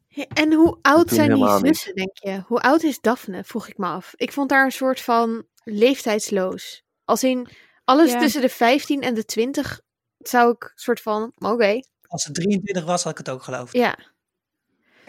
Ja, 0.07 0.25
En 0.33 0.53
hoe 0.53 0.77
oud 0.81 1.09
zijn 1.09 1.33
die 1.33 1.47
zussen, 1.57 1.95
denk 1.95 2.17
je? 2.17 2.41
Hoe 2.47 2.59
oud 2.61 2.83
is 2.83 2.99
Daphne, 2.99 3.43
vroeg 3.43 3.67
ik 3.67 3.77
me 3.77 3.85
af. 3.85 4.13
Ik 4.15 4.31
vond 4.31 4.49
daar 4.49 4.65
een 4.65 4.71
soort 4.71 5.01
van 5.01 5.47
leeftijdsloos. 5.63 6.83
Als 7.03 7.23
in 7.23 7.47
alles 7.83 8.11
Ja. 8.11 8.19
tussen 8.19 8.41
de 8.41 8.49
15 8.49 9.01
en 9.01 9.13
de 9.13 9.25
20 9.25 9.81
zou 10.17 10.51
ik 10.51 10.71
soort 10.75 11.01
van, 11.01 11.31
oké, 11.35 11.79
Als 12.07 12.23
het 12.23 12.33
23 12.35 12.85
was, 12.85 13.03
had 13.03 13.11
ik 13.11 13.17
het 13.17 13.29
ook 13.29 13.43
geloofd. 13.43 13.73
ja. 13.73 13.97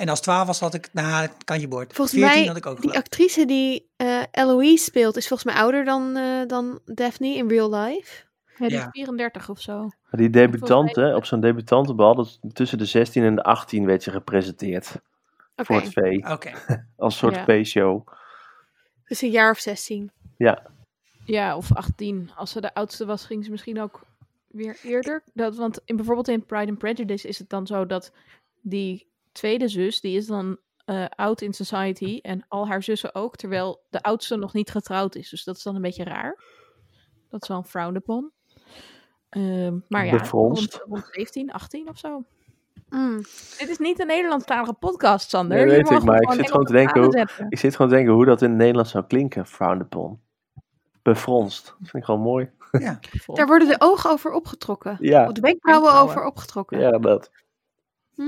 En 0.01 0.09
als 0.09 0.20
12 0.20 0.46
was, 0.46 0.61
had 0.61 0.74
ik, 0.74 0.88
nou, 0.92 1.28
kan 1.44 1.61
je 1.61 1.68
boord. 1.68 1.92
Volgens 1.92 2.16
14 2.18 2.38
mij, 2.38 2.46
had 2.46 2.57
ik 2.57 2.66
ook 2.66 2.80
die 2.82 2.96
actrice 2.96 3.46
die 3.46 3.90
eh 3.96 4.22
Eloise 4.30 4.84
speelt, 4.84 5.16
is 5.16 5.28
volgens 5.28 5.53
mij 5.53 5.62
ouder 5.62 5.84
dan, 5.84 6.16
eh, 6.16 6.46
dan 6.46 6.80
Daphne 6.84 7.34
in 7.34 7.48
real 7.48 7.74
life. 7.74 8.24
Ja, 8.59 8.66
die 8.68 8.76
Ja. 8.76 8.82
is 8.84 8.88
34 8.90 9.48
of 9.48 9.61
zo. 9.61 9.78
Maar 9.80 10.20
die 10.20 10.30
debutanten, 10.30 11.16
op 11.16 11.24
zo'n 11.24 11.40
debutantenbal, 11.40 12.14
dat 12.14 12.38
tussen 12.53 12.78
de 12.78 12.84
16 12.84 13.22
en 13.24 13.34
de 13.34 13.42
18 13.42 13.86
werd 13.86 14.05
je 14.05 14.11
gepresenteerd. 14.11 14.90
Oké, 15.57 15.64
Voor 15.64 15.76
het 15.80 15.92
V. 15.92 16.30
Oké. 16.30 16.53
Als 16.96 17.16
soort 17.18 17.34
Ja. 17.34 17.44
V-show. 17.44 18.09
dus 19.05 19.22
een 19.22 19.30
jaar 19.30 19.51
of 19.51 19.59
16. 19.59 20.11
Ja, 21.24 21.57
of 21.57 21.72
18. 21.74 22.30
Als 22.36 22.51
ze 22.51 22.61
de 22.61 22.74
oudste 22.74 23.07
was, 23.07 23.24
ging 23.24 23.44
ze 23.44 23.51
misschien 23.51 23.80
ook 23.80 24.01
weer 24.46 24.76
eerder. 24.82 25.22
Dat, 25.34 25.57
want 25.57 25.80
in, 25.84 25.96
bijvoorbeeld 25.96 26.28
in 26.28 26.46
Pride 26.46 26.70
and 26.70 26.78
Prejudice 26.78 27.28
is 27.28 27.38
het 27.38 27.51
dan 27.51 27.66
zo 27.66 27.86
dat 27.86 28.12
die 28.61 29.09
tweede 29.41 29.68
zus, 29.68 30.01
die 30.01 30.16
is 30.16 30.26
dan 30.26 30.59
eh 30.84 31.05
oud 31.09 31.41
in 31.41 31.53
society 31.53 32.18
en 32.22 32.45
al 32.49 32.66
haar 32.68 32.82
zussen 32.82 33.14
ook, 33.14 33.36
terwijl 33.36 33.82
de 33.91 34.03
oudste 34.03 34.36
nog 34.36 34.53
niet 34.53 34.70
getrouwd 34.70 35.14
is. 35.14 35.30
Dus 35.30 35.45
dat 35.45 35.57
is 35.57 35.62
dan 35.62 35.74
een 35.74 35.82
beetje 35.82 36.05
raar. 36.05 36.43
Dat 37.28 37.43
is 37.43 37.49
wel 37.49 37.57
een 37.57 37.64
frowned 37.64 37.97
upon. 37.97 38.32
Ehm, 39.28 39.78
maar 39.88 40.07
ja, 40.07 40.16
rond, 40.30 40.80
rond 40.88 41.09
17, 41.11 41.53
18 41.53 41.88
of 41.88 41.99
zo. 41.99 42.24
Mm. 42.88 43.16
Dit 43.59 43.68
is 43.68 43.78
niet 43.78 44.01
een 44.01 44.07
Nederlandstalige 44.07 44.72
podcast, 44.72 45.30
Sander. 45.30 45.57
Nee, 45.57 45.66
weet 45.66 45.91
ik, 45.91 46.03
maar 46.03 46.22
ik 46.22 46.32
zit 46.32 46.51
gewoon 46.51 46.66
te 46.66 46.72
denken 46.72 47.11
zetten. 47.11 47.47
Ik 47.49 47.59
zit 47.59 47.76
gewoon 47.76 47.91
te 47.91 47.97
denken 47.97 48.14
hoe 48.14 48.24
dat 48.24 48.43
in 48.43 48.49
het 48.49 48.59
Nederlands 48.59 48.91
zou 48.91 49.05
klinken, 49.07 49.47
frowned 49.47 49.82
upon. 49.82 50.20
Befronst. 51.03 51.64
Dat 51.66 51.76
vind 51.78 51.95
ik 51.95 52.05
gewoon 52.05 52.20
mooi. 52.20 52.51
Ja. 52.70 52.99
Daar 53.26 53.47
worden 53.47 53.68
de 53.68 53.76
ogen 53.78 54.11
over 54.11 54.32
opgetrokken. 54.32 54.97
Ja, 55.01 55.26
Of 55.26 55.32
de 55.32 55.41
Wenkbrauwen. 55.41 55.93
over 55.93 56.24
opgetrokken. 56.24 56.80
ja 56.80 56.91
dat. 56.91 57.30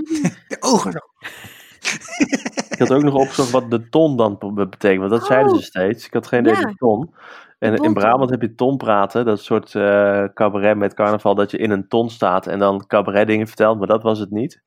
Mhm. 0.00 0.22
De 0.48 0.56
ogen 0.60 0.92
zo. 0.92 0.98
Ik 2.70 2.78
had 2.78 2.92
ook 2.92 3.02
nog 3.02 3.14
opgezocht 3.14 3.50
wat 3.50 3.70
de 3.70 3.88
ton 3.88 4.16
dan 4.16 4.38
be- 4.38 4.66
betekent, 4.66 4.98
want 5.00 5.10
dat 5.10 5.26
zeiden 5.26 5.52
Oh. 5.52 5.58
ze 5.58 5.64
steeds. 5.64 6.06
Ik 6.06 6.12
had 6.12 6.26
geen 6.26 6.40
idee 6.40 6.54
Ja. 6.54 6.60
van 6.60 6.74
ton. 6.76 7.14
En 7.58 7.74
in. 7.76 7.94
Brabant 7.94 8.30
heb 8.30 8.40
je 8.42 8.54
ton 8.54 8.76
praten, 8.76 9.24
dat 9.24 9.40
soort 9.40 9.74
eh, 9.74 10.24
cabaret 10.34 10.76
met 10.76 10.94
carnaval, 10.94 11.34
dat 11.34 11.50
je 11.50 11.56
in 11.58 11.70
een 11.70 11.88
ton 11.88 12.10
staat 12.10 12.46
en 12.46 12.58
dan 12.58 12.86
cabaret 12.86 13.26
dingen 13.26 13.46
vertelt, 13.46 13.78
maar 13.78 13.86
dat 13.86 14.02
was 14.02 14.18
het 14.18 14.30
niet. 14.30 14.62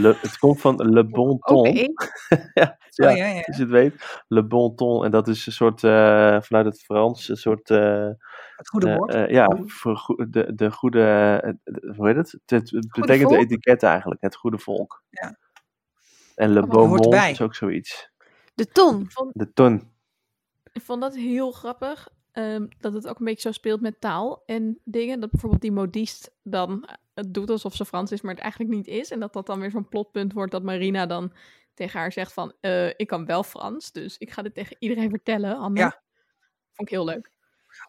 Le- 0.00 0.16
het 0.20 0.38
komt 0.38 0.60
van 0.60 0.76
le 0.90 1.04
bon 1.04 1.38
ton. 1.38 1.68
Oké. 1.68 1.86
Ja, 2.54 3.10
Oh, 3.10 3.16
ja, 3.16 3.26
ja. 3.26 3.40
als 3.46 3.56
je 3.56 3.62
het 3.62 3.70
weet. 3.70 4.22
Le 4.28 4.44
bon 4.46 4.74
ton. 4.74 5.04
En 5.04 5.10
dat 5.10 5.28
is 5.28 5.46
een 5.46 5.52
soort, 5.52 5.84
eh, 5.84 6.40
vanuit 6.40 6.64
het 6.66 6.80
Frans, 6.80 7.28
een 7.28 7.36
soort... 7.36 7.70
eh, 7.70 8.08
Het 8.56 8.68
goede 8.68 8.90
eh, 8.90 8.96
woord. 8.96 9.30
ja, 9.30 9.58
voor 9.66 10.26
de, 10.30 10.54
de 10.54 10.70
goede... 10.70 11.00
de- 11.64 11.92
hoe 11.96 12.06
heet 12.06 12.16
het? 12.16 12.30
Het, 12.32 12.50
het 12.50 12.70
Goede 12.70 12.88
betekent 13.00 13.30
de 13.30 13.36
etiket 13.38 13.82
eigenlijk. 13.82 14.20
Het 14.20 14.36
goede 14.36 14.58
volk. 14.58 15.02
Ja. 15.10 15.38
En 16.34 16.50
le 16.52 16.62
Oh, 16.62 16.68
bon 16.68 16.98
erbij. 16.98 17.30
is 17.30 17.40
ook 17.40 17.54
zoiets. 17.54 18.10
De 18.54 18.66
ton. 18.66 19.00
Ik 19.00 19.12
vond, 19.12 19.30
De 19.34 19.52
ton. 19.52 19.90
ik 20.72 20.82
vond 20.82 21.00
dat 21.00 21.14
heel 21.16 21.50
grappig. 21.50 22.08
ehm, 22.32 22.66
dat 22.80 22.92
het 22.92 23.08
ook 23.08 23.18
een 23.18 23.24
beetje 23.24 23.40
zo 23.48 23.52
speelt 23.52 23.80
met 23.80 24.00
taal 24.00 24.42
en 24.46 24.78
dingen. 24.84 25.20
Dat 25.20 25.30
bijvoorbeeld 25.30 25.62
die 25.62 25.72
modiste 25.72 26.30
dan 26.42 26.88
het 27.18 27.34
doet 27.34 27.50
alsof 27.50 27.74
ze 27.74 27.84
Frans 27.84 28.12
is, 28.12 28.20
maar 28.20 28.34
het 28.34 28.42
eigenlijk 28.42 28.72
niet 28.72 28.86
is. 28.86 29.10
En 29.10 29.20
dat 29.20 29.32
dat 29.32 29.46
dan 29.46 29.60
weer 29.60 29.70
zo'n 29.70 29.88
plotpunt 29.88 30.32
wordt 30.32 30.52
dat 30.52 30.62
Marina 30.62 31.06
dan 31.06 31.32
tegen 31.74 32.00
haar 32.00 32.12
zegt 32.12 32.32
van... 32.32 32.52
eh, 32.60 32.86
ik 32.86 33.06
kan 33.06 33.26
wel 33.26 33.42
Frans, 33.42 33.92
dus 33.92 34.18
ik 34.18 34.30
ga 34.32 34.42
dit 34.42 34.54
tegen 34.54 34.76
iedereen 34.78 35.10
vertellen, 35.10 35.56
Anne. 35.56 35.78
Ja. 35.78 36.02
Vond 36.72 36.88
ik 36.88 36.94
heel 36.94 37.04
leuk. 37.04 37.30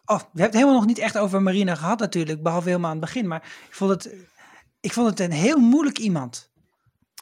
Oh, 0.04 0.16
we 0.16 0.22
hebben 0.22 0.42
het 0.42 0.54
helemaal 0.54 0.74
nog 0.74 0.86
niet 0.86 0.98
echt 0.98 1.18
over 1.18 1.42
Marina 1.42 1.74
gehad 1.74 1.98
natuurlijk, 1.98 2.42
behalve 2.42 2.68
helemaal 2.68 2.90
aan 2.90 2.96
het 2.96 3.04
begin. 3.04 3.26
Maar 3.28 3.42
ik 3.68 3.74
vond 3.74 3.90
het, 3.90 4.14
ik 4.80 4.92
vond 4.92 5.08
het 5.08 5.20
een 5.20 5.32
heel 5.32 5.58
moeilijk 5.58 5.98
iemand 5.98 6.52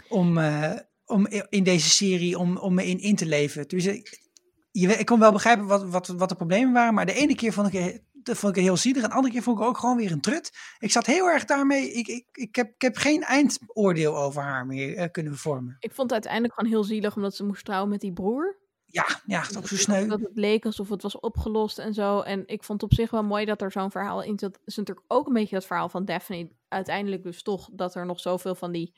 om, 0.08 0.38
eh, 0.38 0.76
om 1.04 1.26
in 1.48 1.64
deze 1.64 1.90
serie 1.90 2.38
om, 2.38 2.56
om 2.56 2.74
me 2.74 2.86
in 2.86 2.98
in 2.98 3.16
te 3.16 3.26
leven. 3.26 3.68
Dus 3.68 3.86
ik, 3.86 4.30
je, 4.70 4.86
weet- 4.86 5.00
ik 5.00 5.06
kon 5.06 5.18
wel 5.18 5.32
begrijpen 5.32 5.66
wat, 5.66 5.84
wat, 5.84 6.06
wat 6.06 6.28
de 6.28 6.34
problemen 6.34 6.72
waren, 6.72 6.94
maar 6.94 7.06
de 7.06 7.12
ene 7.14 7.34
keer 7.34 7.52
vond 7.52 7.74
ik, 7.74 8.02
dat 8.28 8.38
vond 8.38 8.52
ik 8.52 8.58
het 8.58 8.68
heel 8.68 8.76
zielig 8.76 9.02
en 9.02 9.08
de 9.08 9.14
andere 9.14 9.32
keer 9.34 9.42
vond 9.42 9.58
ik 9.58 9.64
ook 9.64 9.78
gewoon 9.78 9.96
weer 9.96 10.12
een 10.12 10.20
trut. 10.20 10.52
Ik 10.78 10.90
zat 10.90 11.06
heel 11.06 11.26
erg 11.26 11.44
daarmee, 11.44 11.92
ik, 11.92 12.06
ik, 12.08 12.24
ik, 12.32 12.56
heb, 12.56 12.74
ik 12.74 12.82
heb 12.82 12.96
geen 12.96 13.22
eindoordeel 13.22 14.16
over 14.16 14.42
haar 14.42 14.66
meer 14.66 14.96
eh, 14.96 15.10
kunnen 15.10 15.36
vormen. 15.36 15.76
Ik 15.78 15.92
vond 15.92 16.02
het 16.02 16.12
uiteindelijk 16.12 16.54
gewoon 16.54 16.70
heel 16.70 16.84
zielig 16.84 17.16
omdat 17.16 17.34
ze 17.34 17.44
moest 17.44 17.64
trouwen 17.64 17.88
met 17.90 18.00
die 18.00 18.12
broer. 18.12 18.56
Ja, 18.90 19.06
ja, 19.26 19.40
het 19.40 19.50
is 19.50 19.56
ook 19.56 19.66
zo 19.68 19.74
Dat- 19.74 19.84
sneu. 19.84 20.06
Dat 20.06 20.20
het 20.20 20.30
leek 20.34 20.64
alsof 20.64 20.88
het 20.88 21.02
was 21.02 21.20
opgelost 21.20 21.78
en 21.78 21.94
zo. 21.94 22.20
En 22.20 22.42
ik 22.46 22.64
vond 22.64 22.80
het 22.80 22.90
op 22.90 22.96
zich 22.96 23.10
wel 23.10 23.22
mooi 23.24 23.44
dat 23.44 23.62
er 23.62 23.72
zo'n 23.72 23.90
verhaal 23.90 24.22
in 24.22 24.38
zat. 24.38 24.52
Het 24.56 24.66
is 24.66 24.76
natuurlijk 24.76 25.06
ook 25.08 25.26
een 25.26 25.32
beetje 25.32 25.56
het 25.56 25.66
verhaal 25.66 25.88
van 25.88 26.04
Daphne. 26.04 26.50
Uiteindelijk 26.68 27.22
dus 27.22 27.42
toch 27.42 27.68
dat 27.72 27.94
er 27.94 28.06
nog 28.06 28.20
zoveel 28.20 28.54
van 28.54 28.72
die 28.72 28.94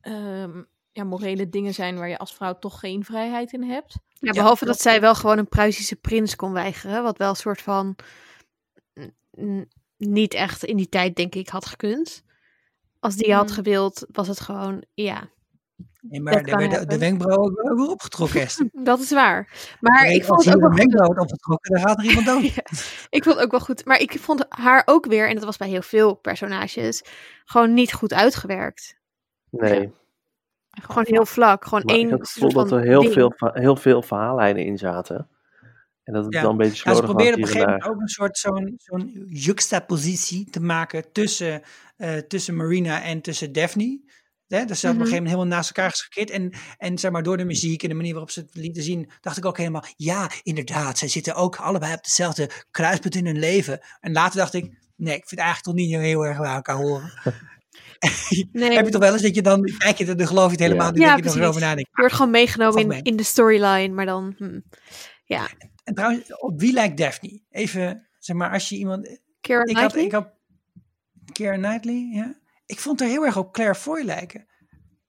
ehm, 0.00 0.62
ja, 0.92 1.04
morele 1.04 1.48
dingen 1.48 1.74
zijn 1.74 1.98
waar 1.98 2.08
je 2.08 2.18
als 2.18 2.34
vrouw 2.34 2.58
toch 2.58 2.78
geen 2.80 3.04
vrijheid 3.04 3.52
in 3.52 3.62
hebt. 3.62 3.94
Ja, 4.12 4.32
behalve 4.32 4.64
dat 4.64 4.74
dat- 4.74 4.82
zij 4.82 5.00
wel 5.00 5.14
gewoon 5.14 5.38
een 5.38 5.48
Pruisische 5.48 5.96
prins 5.96 6.36
kon 6.36 6.52
weigeren. 6.52 7.02
Wat 7.02 7.18
wel 7.18 7.28
een 7.30 7.36
soort 7.36 7.62
van 7.62 7.96
niet 9.96 10.34
echt 10.34 10.64
in 10.64 10.76
die 10.76 10.88
tijd, 10.88 11.16
denk 11.16 11.34
ik, 11.34 11.48
had 11.48 11.66
gekund. 11.66 12.22
Als 13.00 13.16
die 13.16 13.34
had 13.34 13.48
Mm. 13.48 13.52
gewild, 13.54 14.06
was 14.12 14.28
het 14.28 14.40
gewoon, 14.40 14.84
ja, 14.94 15.28
Nee, 16.02 16.20
maar 16.20 16.42
daar 16.44 16.58
werden 16.58 16.88
de 16.88 16.98
wenkbrauwen 16.98 17.70
ook 17.70 17.78
weer 17.78 17.88
opgetrokken. 17.88 18.40
Esther. 18.40 18.68
dat 18.84 19.00
is 19.00 19.10
waar. 19.10 19.48
Maar 19.80 20.02
Nee, 20.06 20.14
ik 20.14 20.24
vond 20.24 20.44
het 20.44 20.48
ook 20.48 20.54
een 20.54 20.60
wel 20.60 20.70
goed. 20.70 20.78
wenkbrauw 20.78 21.08
opgetrokken, 21.22 21.72
dan 21.72 21.80
gaat 21.80 21.98
er 21.98 22.04
iemand 22.04 22.26
dood. 22.30 22.42
Ja, 22.54 22.62
ik 23.10 23.22
vond 23.24 23.34
het 23.36 23.44
ook 23.44 23.50
wel 23.50 23.60
goed. 23.60 23.84
Maar 23.84 24.00
ik 24.00 24.18
vond 24.18 24.44
haar 24.48 24.82
ook 24.84 25.06
weer, 25.06 25.28
en 25.28 25.34
dat 25.34 25.44
was 25.44 25.56
bij 25.56 25.68
heel 25.68 25.82
veel 25.82 26.14
personages, 26.14 27.02
gewoon 27.44 27.74
niet 27.74 27.92
goed 27.92 28.12
uitgewerkt. 28.12 28.96
Nee. 29.50 29.92
Gewoon 30.82 31.04
heel 31.06 31.26
vlak. 31.26 31.64
Gewoon 31.64 31.82
Maar 31.84 31.94
ik 31.94 32.00
één 32.00 32.10
gevoel 32.10 32.50
soort 32.50 32.54
dat 32.70 32.78
er 32.78 32.86
heel 32.86 33.00
ding. 33.00 33.12
veel, 33.12 33.32
heel 33.38 33.76
veel 33.76 34.02
verhaallijnen 34.02 34.64
in 34.64 34.78
zaten. 34.78 35.28
En 36.10 36.16
dat 36.16 36.24
het 36.24 36.34
Ja. 36.34 36.42
dan 36.42 36.50
een 36.50 36.56
beetje 36.56 36.72
Ja, 36.72 36.76
ze 36.76 36.88
slordig 36.88 37.04
probeerden 37.10 37.34
op 37.34 37.40
een 37.40 37.46
gegeven 37.46 37.66
moment 37.72 37.88
ook 37.90 38.00
een 38.00 38.08
soort 38.08 38.38
zo'n 38.38 38.74
zo'n 38.76 39.24
juxtapositie 39.28 40.50
te 40.50 40.60
maken 40.60 41.12
tussen, 41.12 41.62
eh, 41.96 42.16
tussen 42.16 42.56
Marina 42.56 43.02
en 43.02 43.20
tussen 43.20 43.52
Daphne. 43.52 44.00
Hè, 44.46 44.64
dus 44.64 44.80
ze 44.80 44.86
hadden 44.86 45.02
op 45.04 45.08
Mhm. 45.08 45.14
een 45.14 45.20
gegeven 45.20 45.22
moment 45.22 45.30
helemaal 45.34 45.56
naast 45.56 45.68
elkaar 45.70 45.90
geschikkeerd. 45.90 46.30
En, 46.30 46.52
en 46.78 46.98
zeg 46.98 47.10
maar, 47.10 47.22
door 47.22 47.36
de 47.36 47.44
muziek 47.44 47.82
en 47.82 47.88
de 47.88 47.94
manier 47.94 48.10
waarop 48.12 48.30
ze 48.30 48.40
het 48.40 48.50
lieten 48.54 48.82
zien, 48.82 49.10
dacht 49.20 49.36
ik 49.36 49.44
ook 49.44 49.56
helemaal, 49.56 49.84
ja, 49.96 50.30
inderdaad, 50.42 50.98
zij 50.98 51.08
zitten 51.08 51.34
ook 51.34 51.56
allebei 51.56 51.92
op 51.92 51.98
hetzelfde 52.04 52.50
kruispunt 52.70 53.14
in 53.14 53.26
hun 53.26 53.38
leven. 53.38 53.80
En 54.00 54.12
later 54.12 54.38
dacht 54.38 54.54
ik, 54.54 54.62
nee, 54.96 55.14
ik 55.14 55.28
vind 55.28 55.30
het 55.30 55.38
eigenlijk 55.38 55.62
toch 55.64 55.74
niet 55.86 55.96
heel 55.96 56.26
erg 56.26 56.38
bij 56.38 56.54
elkaar 56.54 56.76
horen. 56.76 57.12
Nee, 58.52 58.72
Heb 58.72 58.84
je 58.84 58.90
toch 58.90 59.00
wel 59.00 59.12
eens 59.12 59.22
dat 59.22 59.34
je 59.34 59.42
dan, 59.42 59.62
kijk 59.78 59.98
je, 59.98 60.14
dan 60.14 60.26
geloof 60.26 60.44
je 60.44 60.50
het 60.50 60.60
helemaal 60.60 60.86
Ja. 60.86 60.92
denk 60.92 61.04
je 61.06 61.10
nog 61.12 61.20
precies. 61.20 61.40
erover 61.40 61.60
nadenkt. 61.60 61.90
je 61.92 62.00
wordt 62.00 62.14
gewoon 62.14 62.30
meegenomen 62.30 62.80
in, 62.90 63.02
in 63.02 63.16
de 63.16 63.22
storyline, 63.22 63.88
maar 63.94 64.06
dan... 64.06 64.34
hm. 64.38 64.60
Ja, 65.24 65.48
En 65.90 65.96
trouwens, 65.96 66.36
op 66.40 66.60
wie 66.60 66.72
lijkt 66.72 66.96
Daphne? 66.96 67.42
Even, 67.50 68.08
zeg 68.18 68.36
maar, 68.36 68.52
als 68.52 68.68
je 68.68 68.76
iemand, 68.76 69.20
Keira 69.40 69.64
Ik 69.64 69.76
had, 69.76 69.92
Knightley? 69.92 70.04
ik 70.04 70.12
had 70.12 70.28
Keira 71.32 71.56
Knightley, 71.56 72.08
ja. 72.12 72.40
Ik 72.66 72.78
vond 72.78 73.00
haar 73.00 73.08
heel 73.08 73.24
erg 73.24 73.36
op 73.36 73.52
Claire 73.52 73.74
Foy 73.74 74.02
lijken. 74.02 74.46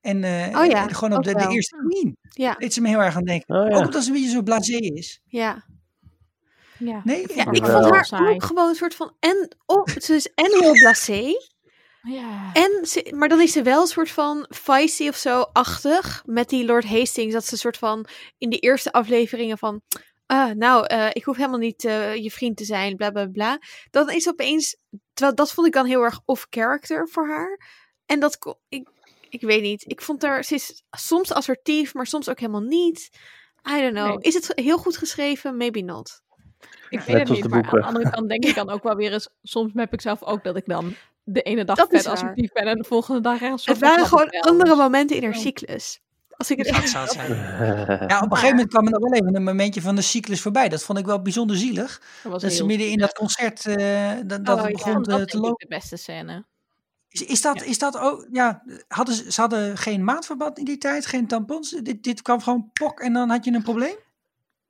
En 0.01 0.23
eh, 0.23 0.59
Oh 0.59 0.65
ja, 0.65 0.87
gewoon 0.87 1.17
op 1.17 1.23
de, 1.23 1.47
eerste 1.49 1.75
Queen. 1.87 2.17
Ja, 2.21 2.55
Deed 2.55 2.73
ze 2.73 2.81
me 2.81 2.87
heel 2.87 3.01
erg 3.01 3.15
aan 3.15 3.23
denken. 3.23 3.55
Oh, 3.55 3.69
ja. 3.69 3.75
Ook 3.75 3.85
omdat 3.85 4.03
ze 4.03 4.09
een 4.09 4.15
beetje 4.15 4.29
zo 4.29 4.41
blasé 4.41 4.77
is. 4.77 5.21
ja. 5.25 5.69
Ja. 6.77 7.01
Nee? 7.03 7.35
ja 7.35 7.51
ik 7.51 7.65
vond 7.65 7.89
haar 7.89 8.05
saai. 8.05 8.33
ook 8.33 8.43
gewoon 8.43 8.69
een 8.69 8.75
soort 8.75 8.95
van... 8.95 9.15
En, 9.19 9.55
oh, 9.65 9.87
ze 9.87 10.15
is 10.15 10.33
en 10.33 10.59
heel 10.59 10.73
blasé. 10.73 11.33
Ja. 12.01 12.53
En 12.53 12.85
ze, 12.85 13.13
maar 13.15 13.29
dan 13.29 13.41
is 13.41 13.51
ze 13.51 13.61
wel 13.61 13.81
een 13.81 13.87
soort 13.87 14.11
van 14.11 14.45
feisty 14.49 15.07
of 15.07 15.15
zo-achtig. 15.15 16.23
Met 16.25 16.49
die 16.49 16.65
Lord 16.65 16.85
Hastings. 16.85 17.33
Dat 17.33 17.45
ze 17.45 17.53
een 17.53 17.59
soort 17.59 17.77
van 17.77 18.05
in 18.37 18.49
de 18.49 18.57
eerste 18.59 18.91
afleveringen 18.91 19.57
van... 19.57 19.81
Ah, 20.31 20.51
nou, 20.51 20.85
eh, 20.85 21.07
ik 21.13 21.23
hoef 21.23 21.35
helemaal 21.35 21.59
niet 21.59 21.85
eh, 21.85 22.15
je 22.15 22.31
vriend 22.31 22.57
te 22.57 22.65
zijn, 22.65 22.95
bla 22.95 23.11
bla 23.11 23.25
bla. 23.25 23.59
Dan 23.89 24.09
is 24.09 24.27
opeens 24.27 24.77
terwijl 25.13 25.35
dat 25.35 25.51
vond 25.51 25.67
ik 25.67 25.73
dan 25.73 25.85
heel 25.85 26.01
erg 26.01 26.19
off-character 26.25 27.09
voor 27.09 27.27
haar. 27.27 27.59
En 28.05 28.19
dat, 28.19 28.57
ik, 28.69 28.89
ik 29.29 29.41
weet 29.41 29.61
niet. 29.61 29.83
Ik 29.87 30.01
vond 30.01 30.21
haar, 30.21 30.43
ze 30.43 30.55
is 30.55 30.83
soms 30.91 31.33
assertief, 31.33 31.93
maar 31.93 32.07
soms 32.07 32.29
ook 32.29 32.39
helemaal 32.39 32.61
niet. 32.61 33.09
I 33.69 33.81
don't 33.81 33.93
know. 33.93 34.07
Nee. 34.07 34.17
Is 34.19 34.33
het 34.33 34.51
heel 34.55 34.77
goed 34.77 34.97
geschreven? 34.97 35.57
Maybe 35.57 35.81
not. 35.81 36.21
Ik 36.89 36.99
weet 36.99 37.07
Net 37.07 37.27
het 37.27 37.29
niet, 37.29 37.47
maar 37.49 37.63
aan 37.63 37.71
de 37.71 37.81
andere 37.81 38.09
kant 38.09 38.29
denk 38.29 38.45
ik 38.45 38.55
dan 38.55 38.69
ook 38.73 38.83
wel 38.83 38.95
weer 38.95 39.13
eens... 39.13 39.29
Soms 39.43 39.71
heb 39.73 39.93
ik 39.93 40.01
zelf 40.01 40.23
ook 40.23 40.43
dat 40.43 40.55
ik 40.55 40.65
dan 40.65 40.95
de 41.23 41.41
ene 41.41 41.65
dag 41.65 41.75
Dat 41.75 41.89
vet 41.89 42.05
assertief 42.05 42.51
ben 42.51 42.63
en 42.63 42.77
de 42.77 42.83
volgende 42.83 43.21
dag 43.21 43.39
soort 43.39 43.65
Het 43.65 43.79
waren 43.79 44.05
gewoon 44.05 44.29
andere 44.29 44.75
momenten 44.75 45.15
in 45.15 45.23
haar 45.23 45.33
Oh. 45.33 45.39
cyclus. 45.39 46.01
Als 46.41 46.51
ik 46.51 46.57
het 46.57 46.89
zou 46.89 47.03
het 47.03 47.13
zijn. 47.13 47.35
Ja, 48.11 48.19
op 48.19 48.31
een 48.31 48.37
gegeven 48.37 48.49
moment 48.49 48.69
kwam 48.69 48.85
er 48.85 48.91
nog 48.91 49.01
wel 49.01 49.13
even 49.13 49.35
een 49.35 49.43
momentje 49.43 49.81
van 49.81 49.95
de 49.95 50.01
cyclus 50.01 50.41
voorbij. 50.41 50.69
Dat 50.69 50.83
vond 50.83 50.97
ik 50.97 51.05
wel 51.05 51.21
bijzonder 51.21 51.57
zielig. 51.57 52.01
Dat 52.23 52.53
ze 52.53 52.65
midden 52.65 52.89
in 52.89 52.97
dat 52.97 53.13
concert, 53.13 53.65
eh, 53.65 54.11
dat, 54.25 54.45
dat 54.45 54.57
Oh, 54.57 54.63
het 54.63 54.71
begon 54.71 55.03
dat 55.03 55.29
te 55.29 55.39
lopen. 55.39 55.67
de 55.67 55.75
beste 55.75 55.97
scène. 55.97 56.45
Is, 57.09 57.21
is, 57.25 57.41
dat, 57.41 57.63
is 57.63 57.77
dat 57.79 57.97
ook, 57.97 58.27
ja, 58.31 58.63
hadden 58.87 59.15
ze, 59.15 59.31
ze 59.31 59.41
hadden 59.41 59.77
geen 59.77 60.03
maatverband 60.03 60.57
in 60.57 60.65
die 60.65 60.77
tijd, 60.77 61.05
geen 61.05 61.27
tampons. 61.27 61.69
Dit, 61.69 62.03
dit 62.03 62.21
kwam 62.21 62.41
gewoon 62.41 62.69
pok 62.73 62.99
en 62.99 63.13
dan 63.13 63.29
had 63.29 63.45
je 63.45 63.51
een 63.51 63.63
probleem? 63.63 63.95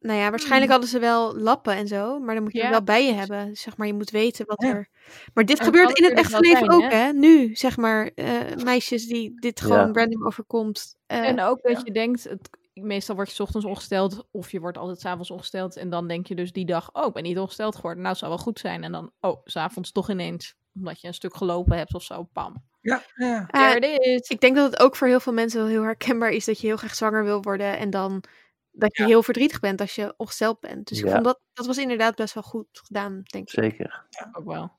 Nou 0.01 0.19
ja, 0.19 0.29
waarschijnlijk 0.29 0.71
hadden 0.71 0.89
ze 0.89 0.99
wel 0.99 1.35
lappen 1.37 1.73
en 1.75 1.87
zo, 1.87 2.19
maar 2.19 2.33
dan 2.35 2.43
moet 2.43 2.53
je 2.53 2.59
Ja, 2.59 2.69
wel 2.69 2.83
bij 2.83 3.05
je 3.05 3.13
hebben. 3.13 3.55
Zeg 3.55 3.77
maar, 3.77 3.87
je 3.87 3.93
moet 3.93 4.09
weten 4.09 4.45
wat 4.45 4.61
Ja. 4.61 4.69
er. 4.69 4.89
Maar 5.33 5.45
dit 5.45 5.59
En 5.59 5.65
gebeurt 5.65 5.97
in 5.97 6.03
het 6.03 6.13
echte 6.13 6.39
leven 6.39 6.57
zijn, 6.57 6.71
ook, 6.71 6.91
hè? 6.91 6.97
hè? 6.97 7.13
Nu, 7.13 7.55
zeg 7.55 7.77
maar, 7.77 8.11
eh, 8.15 8.63
meisjes 8.63 9.07
die 9.07 9.39
dit 9.39 9.61
gewoon 9.61 9.77
Ja. 9.77 9.91
random 9.91 10.25
overkomt. 10.25 10.95
Eh, 11.05 11.27
En 11.27 11.41
ook 11.41 11.61
dat 11.61 11.81
je 11.85 11.91
denkt, 11.91 12.23
het, 12.23 12.49
meestal 12.73 13.15
word 13.15 13.27
je 13.29 13.35
's 13.35 13.39
ochtends 13.39 13.65
ongesteld 13.65 14.27
of 14.31 14.51
je 14.51 14.59
wordt 14.59 14.77
altijd 14.77 14.99
's 14.99 15.05
avonds 15.05 15.31
ongesteld. 15.31 15.75
En 15.77 15.89
dan 15.89 16.07
denk 16.07 16.27
je 16.27 16.35
dus 16.35 16.51
die 16.51 16.65
dag, 16.65 16.93
oh, 16.93 17.05
ik 17.07 17.13
ben 17.13 17.23
niet 17.23 17.39
ongesteld 17.39 17.75
geworden. 17.75 18.03
Nou, 18.03 18.15
zou 18.15 18.31
wel 18.31 18.39
goed 18.39 18.59
zijn. 18.59 18.83
En 18.83 18.91
dan, 18.91 19.11
oh, 19.19 19.41
s'avonds 19.43 19.91
toch 19.91 20.09
ineens, 20.09 20.55
omdat 20.75 21.01
je 21.01 21.07
een 21.07 21.13
stuk 21.13 21.35
gelopen 21.35 21.77
hebt 21.77 21.93
of 21.93 22.03
zo, 22.03 22.23
pam. 22.33 22.63
Ja, 22.81 23.01
ja. 23.15 23.47
eh, 23.47 23.97
is. 24.15 24.29
ik 24.29 24.39
denk 24.41 24.55
dat 24.55 24.71
het 24.71 24.79
ook 24.81 24.95
voor 24.95 25.07
heel 25.07 25.19
veel 25.19 25.33
mensen 25.33 25.59
wel 25.59 25.69
heel 25.69 25.83
herkenbaar 25.83 26.29
is 26.29 26.45
dat 26.45 26.59
je 26.61 26.67
heel 26.67 26.77
graag 26.77 26.95
zwanger 26.95 27.23
wil 27.23 27.41
worden 27.41 27.77
en 27.77 27.89
dan 27.89 28.23
dat 28.71 28.97
je 28.97 29.03
Ja. 29.03 29.09
heel 29.09 29.23
verdrietig 29.23 29.59
bent 29.59 29.81
als 29.81 29.95
je 29.95 30.13
ongesteld 30.17 30.59
bent. 30.59 30.87
Dus 30.87 30.99
ik 30.99 31.05
Ja. 31.05 31.11
vond 31.11 31.23
dat, 31.23 31.39
dat 31.53 31.65
was 31.65 31.77
inderdaad 31.77 32.15
best 32.15 32.33
wel 32.33 32.43
goed 32.43 32.67
gedaan, 32.71 33.21
denk 33.23 33.43
ik. 33.43 33.49
Zeker. 33.63 34.05
Ook 34.31 34.45
wel. 34.45 34.71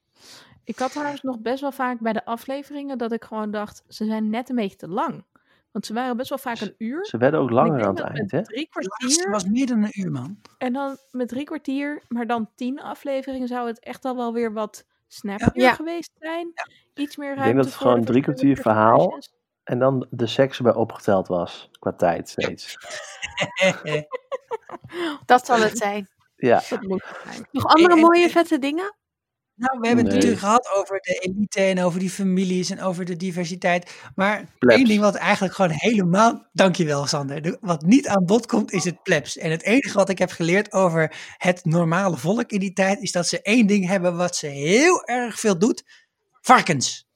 Ik 0.64 0.78
had 0.78 0.90
trouwens 0.90 1.22
nog 1.22 1.38
best 1.40 1.61
wel 1.61 1.72
vaak 1.72 2.01
bij 2.01 2.12
de 2.12 2.24
afleveringen 2.24 2.99
dat 2.99 3.12
ik 3.12 3.24
gewoon 3.24 3.51
dacht, 3.51 3.82
ze 3.88 4.05
zijn 4.05 4.30
net 4.30 4.49
een 4.49 4.57
beetje 4.57 4.76
te 4.76 4.88
lang. 4.88 5.24
Want 5.70 5.86
ze 5.86 5.93
waren 5.93 6.16
best 6.16 6.28
wel 6.28 6.38
vaak 6.38 6.61
een 6.61 6.74
uur. 6.78 7.05
Ze 7.07 7.16
werden 7.16 7.40
ook 7.40 7.49
ik 7.49 7.55
langer 7.55 7.72
denk 7.72 7.86
aan 7.86 7.95
het 7.95 8.05
eind, 8.05 8.18
met 8.20 8.30
hè? 8.30 8.43
drie 8.43 8.68
kwartier 8.68 9.30
was 9.30 9.45
meer 9.45 9.66
dan 9.66 9.82
een 9.82 10.01
uur, 10.01 10.11
man. 10.11 10.40
En 10.59 10.72
dan 10.72 10.97
met 11.11 11.28
drie 11.28 11.45
kwartier, 11.45 12.03
maar 12.09 12.26
dan 12.26 12.51
tien 12.55 12.80
afleveringen 12.80 13.49
zou 13.49 13.66
het 13.66 13.80
echt 13.80 14.05
al 14.05 14.16
wel 14.16 14.32
weer 14.32 14.53
wat 14.53 14.86
snappier 15.09 15.62
Ja. 15.62 15.72
geweest 15.74 16.11
zijn. 16.18 16.53
Iets 16.95 17.16
meer 17.16 17.28
denk 17.28 17.38
ruimte 17.40 17.57
dat 17.57 17.64
het 17.66 17.74
gewoon 17.74 18.05
drie 18.05 18.22
kwartier 18.22 18.57
verhaal-. 18.57 19.18
En 19.64 19.78
dan 19.78 20.06
de 20.10 20.26
seks 20.26 20.56
erbij 20.56 20.74
opgeteld 20.74 21.28
was, 21.28 21.70
qua 21.78 21.92
tijd 21.92 22.28
steeds. 22.28 22.76
Dat 25.26 25.46
zal 25.46 25.60
het 25.60 25.78
zijn. 25.78 26.08
Ja, 26.36 26.62
Dat 26.68 26.82
moet 26.82 27.02
het 27.06 27.32
zijn. 27.32 27.46
Nog 27.50 27.64
andere 27.66 27.96
mooie 27.96 28.30
vette 28.30 28.58
dingen? 28.58 28.96
Nou, 29.54 29.80
we 29.80 29.86
hebben 29.86 30.04
het 30.04 30.14
natuurlijk 30.14 30.40
gehad 30.40 30.70
over 30.76 31.00
de 31.00 31.12
elite 31.18 31.60
en 31.60 31.80
over 31.82 31.98
die 32.00 32.10
families 32.10 32.70
en 32.70 32.80
over 32.80 33.04
de 33.04 33.16
diversiteit. 33.16 34.00
Maar 34.14 34.44
Plebs. 34.58 34.76
één 34.76 34.86
ding 34.88 35.00
wat 35.00 35.14
eigenlijk 35.14 35.54
gewoon 35.54 35.70
helemaal, 35.70 36.48
dankjewel 36.52 37.06
Sander, 37.06 37.42
de- 37.42 37.58
wat 37.60 37.82
niet 37.82 38.08
aan 38.08 38.24
bod 38.24 38.46
komt 38.46 38.72
is 38.72 38.84
het 38.84 39.02
plebs. 39.02 39.36
En 39.38 39.50
het 39.50 39.62
enige 39.62 39.96
wat 39.96 40.08
ik 40.08 40.18
heb 40.18 40.30
geleerd 40.30 40.72
over 40.72 41.16
het 41.36 41.64
normale 41.64 42.16
volk 42.16 42.50
in 42.50 42.60
die 42.60 42.72
tijd 42.72 43.00
is 43.00 43.12
dat 43.12 43.26
ze 43.26 43.42
één 43.42 43.66
ding 43.66 43.86
hebben 43.86 44.16
wat 44.16 44.36
ze 44.36 44.46
heel 44.46 45.04
erg 45.04 45.38
veel 45.40 45.58
doet. 45.58 45.84
Varkens. 46.40 47.06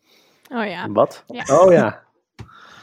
Oh 0.52 0.66
ja. 0.66 0.88
wat? 0.88 1.24
Ja. 1.26 1.44
Oh 1.60 1.72
ja. 1.72 2.04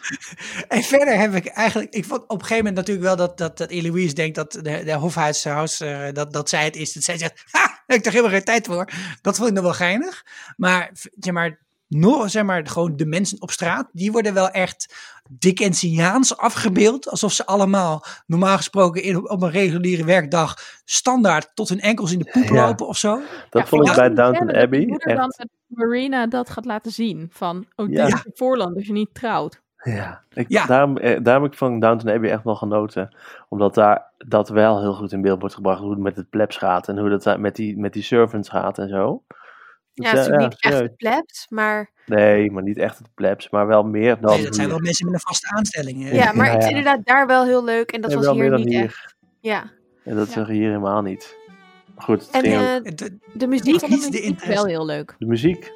En 0.68 0.84
verder 0.84 1.20
heb 1.20 1.36
ik 1.36 1.46
eigenlijk, 1.46 1.94
ik 1.94 2.06
vond 2.06 2.22
op 2.22 2.32
een 2.32 2.40
gegeven 2.40 2.58
moment 2.58 2.76
natuurlijk 2.76 3.06
wel 3.06 3.16
dat, 3.16 3.38
dat, 3.38 3.58
dat 3.58 3.70
Eloise 3.70 4.14
denkt 4.14 4.36
dat 4.36 4.52
de, 4.52 4.62
de 4.62 4.94
hofhuishoudster, 4.94 6.14
dat, 6.14 6.34
dat 6.34 6.50
zij 6.50 6.64
het 6.64 6.76
is. 6.76 6.94
Dat 6.94 7.04
zij 7.04 7.18
zegt, 7.18 7.44
ha, 7.52 7.60
daar 7.60 7.84
heb 7.88 7.98
ik 7.98 8.04
toch 8.04 8.14
helemaal 8.14 8.36
geen 8.36 8.44
tijd 8.46 8.66
voor. 8.66 8.90
Dat 9.22 9.36
vond 9.36 9.48
ik 9.50 9.54
nog 9.56 9.64
wel 9.64 9.74
geinig. 9.74 10.26
Maar, 10.58 10.90
zeg 11.20 11.34
maar, 11.34 11.62
nog, 11.88 12.30
zeg 12.30 12.44
maar, 12.44 12.68
gewoon 12.68 12.96
de 12.96 13.06
mensen 13.06 13.42
op 13.42 13.52
straat, 13.52 13.90
die 13.92 14.12
worden 14.12 14.34
wel 14.34 14.50
echt 14.50 14.96
Dickensiaans 15.30 16.38
afgebeeld. 16.38 17.10
Alsof 17.10 17.34
ze 17.34 17.46
allemaal, 17.46 18.06
normaal 18.26 18.58
gesproken, 18.58 19.04
in, 19.04 19.30
op 19.30 19.42
een 19.42 19.52
reguliere 19.52 20.06
werkdag, 20.06 20.58
standaard 20.86 21.52
tot 21.54 21.70
hun 21.70 21.80
enkels 21.80 22.12
in 22.12 22.20
de 22.20 22.30
poep 22.32 22.44
Ja. 22.44 22.66
lopen 22.66 22.88
of 22.88 22.98
zo. 22.98 23.22
Dat 23.50 23.62
Ja, 23.62 23.68
vond 23.68 23.88
ik 23.88 23.96
bij 23.96 24.10
Downton 24.14 24.56
Abbey 24.56 24.86
moeder 24.86 25.16
dan 25.16 25.34
Marina 25.68 26.28
dat 26.28 26.50
gaat 26.50 26.66
laten 26.66 26.92
zien. 26.92 27.28
Van, 27.32 27.66
oh, 27.76 27.88
dit 27.88 27.98
Ja. 27.98 28.06
is 28.06 28.12
je 28.24 28.32
voorland 28.34 28.76
als 28.76 28.86
je 28.86 28.94
niet 28.94 29.14
trouwt. 29.14 29.62
Ja, 29.84 30.22
ik, 30.34 30.46
Ja. 30.50 30.66
Daarom, 30.66 30.98
eh, 30.98 31.20
daarom 31.24 31.44
heb 31.44 31.52
ik 31.52 31.58
van 31.58 31.80
Downton 31.80 32.10
Abbey 32.10 32.32
echt 32.32 32.44
wel 32.44 32.56
genoten. 32.56 33.16
Omdat 33.50 33.74
daar 33.76 34.12
dat 34.18 34.50
wel 34.50 34.80
heel 34.82 34.94
goed 34.94 35.12
in 35.12 35.22
beeld 35.22 35.40
wordt 35.40 35.56
gebracht. 35.56 35.80
Hoe 35.80 35.90
het 35.92 36.00
met 36.00 36.16
het 36.16 36.30
plebs 36.30 36.58
gaat. 36.58 36.88
En 36.88 36.98
hoe 36.98 37.10
dat 37.10 37.38
met 37.40 37.56
die, 37.56 37.78
met 37.78 37.94
die 37.94 38.04
servants 38.04 38.50
gaat 38.50 38.78
en 38.78 38.90
zo. 38.90 39.24
Dus, 39.94 40.06
Ja, 40.12 40.18
het 40.18 40.20
is 40.20 40.28
eh, 40.32 40.38
niet 40.38 40.56
echt 40.62 40.80
het 40.80 40.96
plebs, 40.96 41.46
maar 41.50 41.92
Nee, 42.06 42.52
maar 42.52 42.64
niet 42.64 42.78
echt 42.78 42.98
het 42.98 43.08
plebs. 43.14 43.50
Maar 43.50 43.68
wel 43.68 43.84
meer 43.84 44.18
dan 44.22 44.32
Nee, 44.36 44.44
dat 44.44 44.56
zijn 44.56 44.68
hier. 44.68 44.76
wel 44.76 44.84
mensen 44.86 45.06
met 45.06 45.14
een 45.14 45.20
vaste 45.20 45.48
aanstelling. 45.56 46.04
hè. 46.04 46.16
ja, 46.16 46.34
maar 46.34 46.46
Ja, 46.46 46.52
het 46.52 46.62
is 46.64 46.70
inderdaad 46.70 47.06
daar 47.06 47.28
wel 47.28 47.44
heel 47.46 47.64
leuk 47.64 47.92
en 47.92 48.02
dat 48.02 48.10
Nee, 48.10 48.18
was 48.20 48.26
wel 48.28 48.36
hier 48.36 48.44
meer 48.44 48.52
dan 48.52 48.62
niet 48.62 48.74
hier. 48.74 48.84
echt. 48.84 49.16
Ja, 49.40 49.64
En 50.04 50.16
dat 50.16 50.28
Ja. 50.28 50.34
zeg 50.34 50.48
je 50.48 50.54
hier 50.54 50.68
helemaal 50.68 51.02
niet. 51.02 51.38
Goed, 51.96 52.22
het 52.22 52.32
en 52.32 52.42
ging 52.42 52.56
ook- 52.56 52.86
eh, 52.86 53.08
de 53.34 53.48
muziek. 53.48 53.80
vond 53.80 53.92
de 53.92 54.10
de 54.12 54.18
muziek 54.20 54.44
wel 54.46 54.66
heel 54.66 54.86
leuk. 54.86 55.16
de 55.18 55.26
muziek. 55.26 55.72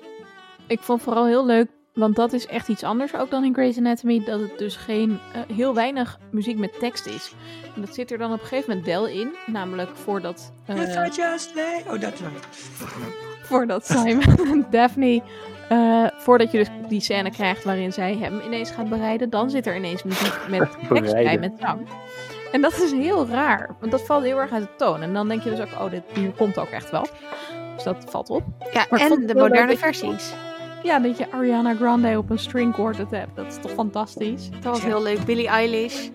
Ik 0.67 0.79
vond 0.81 1.01
vooral 1.01 1.25
heel 1.25 1.45
leuk, 1.45 1.67
want 1.97 2.15
dat 2.15 2.33
is 2.33 2.45
echt 2.47 2.67
iets 2.67 2.83
anders 2.83 3.15
ook 3.15 3.29
dan 3.29 3.43
in 3.43 3.53
Grey's 3.53 3.77
Anatomy. 3.77 4.23
Dat 4.23 4.39
het 4.39 4.57
dus 4.57 4.75
geen, 4.75 5.19
eh, 5.33 5.55
heel 5.55 5.73
weinig 5.73 6.19
muziek 6.31 6.57
met 6.57 6.79
tekst 6.79 7.05
is. 7.05 7.33
En 7.75 7.81
dat 7.81 7.93
zit 7.93 8.11
er 8.11 8.17
dan 8.17 8.33
op 8.33 8.39
een 8.41 8.45
gegeven 8.47 8.69
moment 8.69 8.85
wel 8.87 9.07
in. 9.07 9.33
Namelijk 9.45 9.89
voordat, 9.95 10.51
eh, 10.65 10.81
If 10.81 10.95
I 10.95 11.21
just 11.21 11.55
lay... 11.55 11.83
Oh, 11.87 12.01
dat 12.01 12.13
is 12.13 12.19
waar. 12.19 12.31
voordat 13.41 13.85
Simon 13.87 14.37
en 14.51 14.67
Daphne... 14.69 15.21
eh, 15.69 16.05
voordat 16.17 16.51
je 16.51 16.57
dus 16.57 16.67
die 16.89 17.01
scène 17.01 17.31
krijgt 17.31 17.63
waarin 17.63 17.93
zij 17.93 18.15
hem 18.17 18.41
ineens 18.45 18.71
gaat 18.71 18.89
bereiden. 18.89 19.29
Dan 19.29 19.49
zit 19.49 19.67
er 19.67 19.75
ineens 19.75 20.03
muziek 20.03 20.39
met 20.49 20.69
tekst 20.89 21.13
bij, 21.13 21.39
met 21.39 21.53
zang. 21.59 21.87
En 22.51 22.61
dat 22.61 22.73
is 22.73 22.91
heel 22.91 23.27
raar. 23.27 23.75
Want 23.79 23.91
dat 23.91 24.05
valt 24.05 24.23
heel 24.23 24.39
erg 24.39 24.51
uit 24.51 24.63
de 24.63 24.75
toon. 24.77 25.01
En 25.01 25.13
dan 25.13 25.27
denk 25.27 25.43
je 25.43 25.49
dus 25.49 25.59
ook, 25.59 25.79
oh, 25.79 25.89
dit 25.89 26.03
komt 26.37 26.57
ook 26.57 26.69
echt 26.69 26.89
wel. 26.91 27.07
Dus 27.75 27.83
dat 27.83 28.05
valt 28.09 28.29
op. 28.29 28.43
Ja, 28.73 28.85
Maar 28.89 28.99
en 28.99 29.25
de 29.27 29.35
moderne 29.35 29.77
versies. 29.77 30.33
Ja, 30.83 30.99
dat 30.99 31.17
je 31.17 31.31
Ariana 31.31 31.75
Grande 31.75 32.17
op 32.17 32.29
een 32.29 32.39
string 32.39 32.73
quartet 32.73 33.11
hebt. 33.11 33.35
Dat 33.35 33.45
is 33.45 33.55
toch 33.61 33.71
fantastisch? 33.71 34.49
Dat 34.49 34.63
was 34.63 34.81
heel 34.83 35.03
leuk. 35.03 35.25
Billie 35.25 35.47
Eilish. 35.47 36.07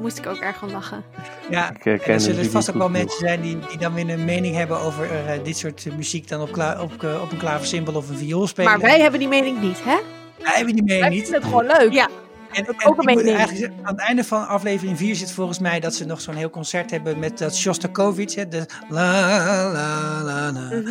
Moest 0.00 0.18
ik 0.18 0.26
ook 0.26 0.36
erg 0.36 0.56
van 0.56 0.70
lachen. 0.70 1.02
Ja, 1.50 1.70
Ik 1.70 1.84
eh, 1.86 1.92
En 1.92 2.00
er 2.14 2.20
zullen 2.20 2.50
vast 2.50 2.70
ook 2.70 2.76
wel 2.76 2.88
mensen 2.88 3.18
zijn 3.18 3.40
die, 3.40 3.58
die 3.68 3.78
dan 3.78 3.94
weer 3.94 4.08
een 4.10 4.24
mening 4.24 4.56
hebben 4.56 4.80
over 4.80 5.10
eh, 5.10 5.44
dit 5.44 5.56
soort 5.56 5.86
muziek 5.96 6.28
dan 6.28 6.40
op, 6.40 6.52
kla- 6.52 6.80
op, 6.82 7.02
eh, 7.02 7.22
op 7.22 7.32
een 7.32 7.38
klaversymbol 7.38 7.94
of 7.94 8.08
een 8.08 8.16
viool 8.16 8.46
spelen. 8.46 8.70
Maar 8.70 8.80
wij 8.80 9.00
hebben 9.00 9.20
die 9.20 9.28
mening 9.28 9.60
niet, 9.60 9.84
hè? 9.84 9.96
Wij 10.42 10.52
hebben 10.54 10.74
die 10.74 10.84
mening 10.84 11.00
Wij 11.00 11.10
niet. 11.10 11.22
vinden 11.22 11.40
het 11.40 11.50
gewoon 11.50 11.66
leuk. 11.66 11.92
Ja. 11.92 12.08
En, 12.52 12.68
ook 12.68 12.68
en 12.68 12.74
een 12.86 12.90
ik 12.90 12.96
moet 12.96 13.24
mening. 13.24 13.64
aan 13.82 13.94
het 13.94 13.98
einde 13.98 14.24
van 14.24 14.48
aflevering 14.48 14.98
4 14.98 15.14
zit 15.14 15.32
volgens 15.32 15.58
mij 15.58 15.80
dat 15.80 15.94
ze 15.94 16.04
nog 16.06 16.20
zo'n 16.20 16.34
heel 16.34 16.50
concert 16.50 16.90
hebben 16.90 17.18
met 17.18 17.38
dat 17.38 17.56
Shostakovich. 17.56 18.34
Hè, 18.34 18.48
de 18.48 18.66
la 18.88 19.72
la 19.72 20.22
la 20.22 20.52
la. 20.52 20.60
Mhm. 20.60 20.90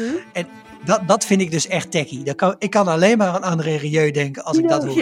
Dat, 0.85 1.07
dat 1.07 1.25
vind 1.25 1.41
ik 1.41 1.51
dus 1.51 1.67
echt 1.67 1.91
techie. 1.91 2.23
Dat 2.23 2.35
kan, 2.35 2.55
ik 2.59 2.69
kan 2.69 2.87
alleen 2.87 3.17
maar 3.17 3.27
aan 3.27 3.43
André 3.43 3.75
Rieu 3.75 4.11
denken 4.11 4.43
als 4.43 4.57
ik 4.57 4.67
dat 4.69 4.85
hoor. 4.85 4.95
Ja. 4.95 5.01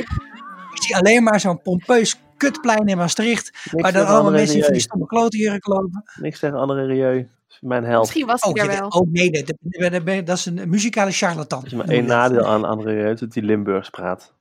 Ik 0.73 0.83
zie 0.83 0.95
alleen 0.95 1.23
maar 1.23 1.39
zo'n 1.39 1.61
pompeus 1.61 2.19
kutplein 2.37 2.87
in 2.87 2.97
Maastricht. 2.97 3.51
Niks 3.71 3.81
waar 3.83 3.91
dan 3.91 4.01
allemaal 4.05 4.23
André 4.25 4.35
mensen 4.37 4.55
in 4.55 4.61
van 4.63 4.71
die 4.73 4.79
Rieu. 4.81 4.81
stomme 4.89 5.05
klotenjurken 5.05 5.73
lopen. 5.73 6.03
Niks 6.19 6.39
tegen 6.39 6.57
André 6.57 6.85
Rieu. 6.85 7.29
Mijn 7.59 7.83
held. 7.83 7.99
Misschien 7.99 8.25
was 8.25 8.41
hij 8.41 8.51
Oh, 8.51 8.59
er 8.59 8.79
wel. 8.79 8.87
oh 8.87 9.11
nee, 9.11 9.31
dat, 9.31 9.47
dat- 9.47 9.91
dat- 10.05 10.25
dat 10.25 10.37
is 10.37 10.45
een 10.45 10.69
muzikale 10.69 11.11
charlatan. 11.11 11.59
Er 11.59 11.65
is 11.65 11.73
maar 11.73 11.87
één 11.87 12.05
nadeel 12.05 12.45
aan 12.45 12.65
André 12.65 12.91
Rieu, 12.93 13.15
dat 13.15 13.33
hij 13.33 13.43
Limburgs 13.43 13.89
praat. 13.89 14.33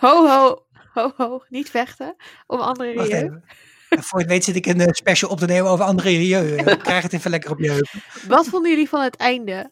Ho, 0.00 0.28
ho, 0.28 0.62
ho, 0.94 1.12
ho. 1.16 1.42
Niet 1.48 1.70
vechten. 1.70 2.16
Om 2.46 2.60
even. 2.80 3.44
En 3.88 4.02
voor 4.02 4.18
het 4.18 4.28
weet 4.28 4.44
zit 4.44 4.56
ik 4.56 4.66
een 4.66 4.94
special 4.94 5.30
op 5.30 5.38
te 5.38 5.46
nemen 5.46 5.70
over 5.70 5.84
André 5.84 6.08
Rieu. 6.08 6.56
Eh, 6.56 6.76
Krijg 6.82 7.02
het 7.02 7.12
even 7.12 7.30
lekker 7.30 7.50
op 7.50 7.58
je 7.58 7.70
heupen. 7.70 8.00
Wat 8.28 8.46
vonden 8.46 8.70
jullie 8.70 8.88
van 8.88 9.02
het 9.02 9.16
einde? 9.16 9.70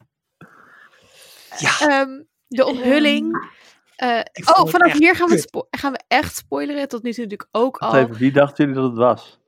Ja, 1.58 1.78
Ehm, 1.80 2.22
de 2.46 2.64
onthulling. 2.64 3.52
Eh, 3.96 4.20
oh, 4.56 4.68
vanaf 4.68 4.92
hier 4.92 5.16
gaan 5.16 5.28
we, 5.28 5.38
spo- 5.38 5.66
gaan 5.70 5.92
we 5.92 6.00
echt 6.08 6.36
spoileren. 6.36 6.88
Tot 6.88 7.02
nu 7.02 7.12
toe 7.12 7.22
natuurlijk 7.24 7.48
ook 7.52 7.78
al. 7.78 7.96
even, 7.96 8.16
wie 8.16 8.32
dachten 8.32 8.64
jullie 8.66 8.80
dat 8.80 8.90
het 8.90 8.98
was? 8.98 9.38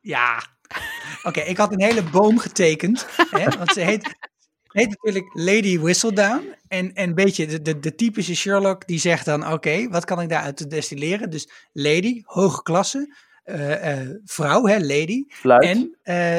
ja. 0.00 0.42
Oké, 1.22 1.40
ik 1.40 1.56
had 1.56 1.72
een 1.72 1.82
hele 1.82 2.02
boom 2.02 2.38
getekend. 2.38 3.06
hè, 3.30 3.56
want 3.58 3.72
ze 3.72 3.80
heet, 3.80 4.14
heet 4.72 4.88
natuurlijk 4.88 5.30
Lady 5.34 5.78
Whistledown. 5.78 6.54
En, 6.68 6.94
en 6.94 7.08
een 7.08 7.14
beetje 7.14 7.46
de, 7.46 7.62
de, 7.62 7.78
de 7.78 7.94
typische 7.94 8.34
Sherlock 8.34 8.86
die 8.86 8.98
zegt 8.98 9.24
dan... 9.24 9.52
Oké, 9.52 9.88
wat 9.88 10.04
kan 10.04 10.20
ik 10.20 10.28
daaruit 10.28 10.70
destilleren? 10.70 11.30
Dus 11.30 11.48
lady, 11.72 12.20
hoge 12.24 12.62
klasse. 12.62 13.14
eh, 13.42 14.00
eh, 14.00 14.08
vrouw, 14.24 14.66
hè, 14.66 14.78
lady. 14.78 15.24
Fluit? 15.28 15.62
En, 15.64 15.98
eh, 16.02 16.36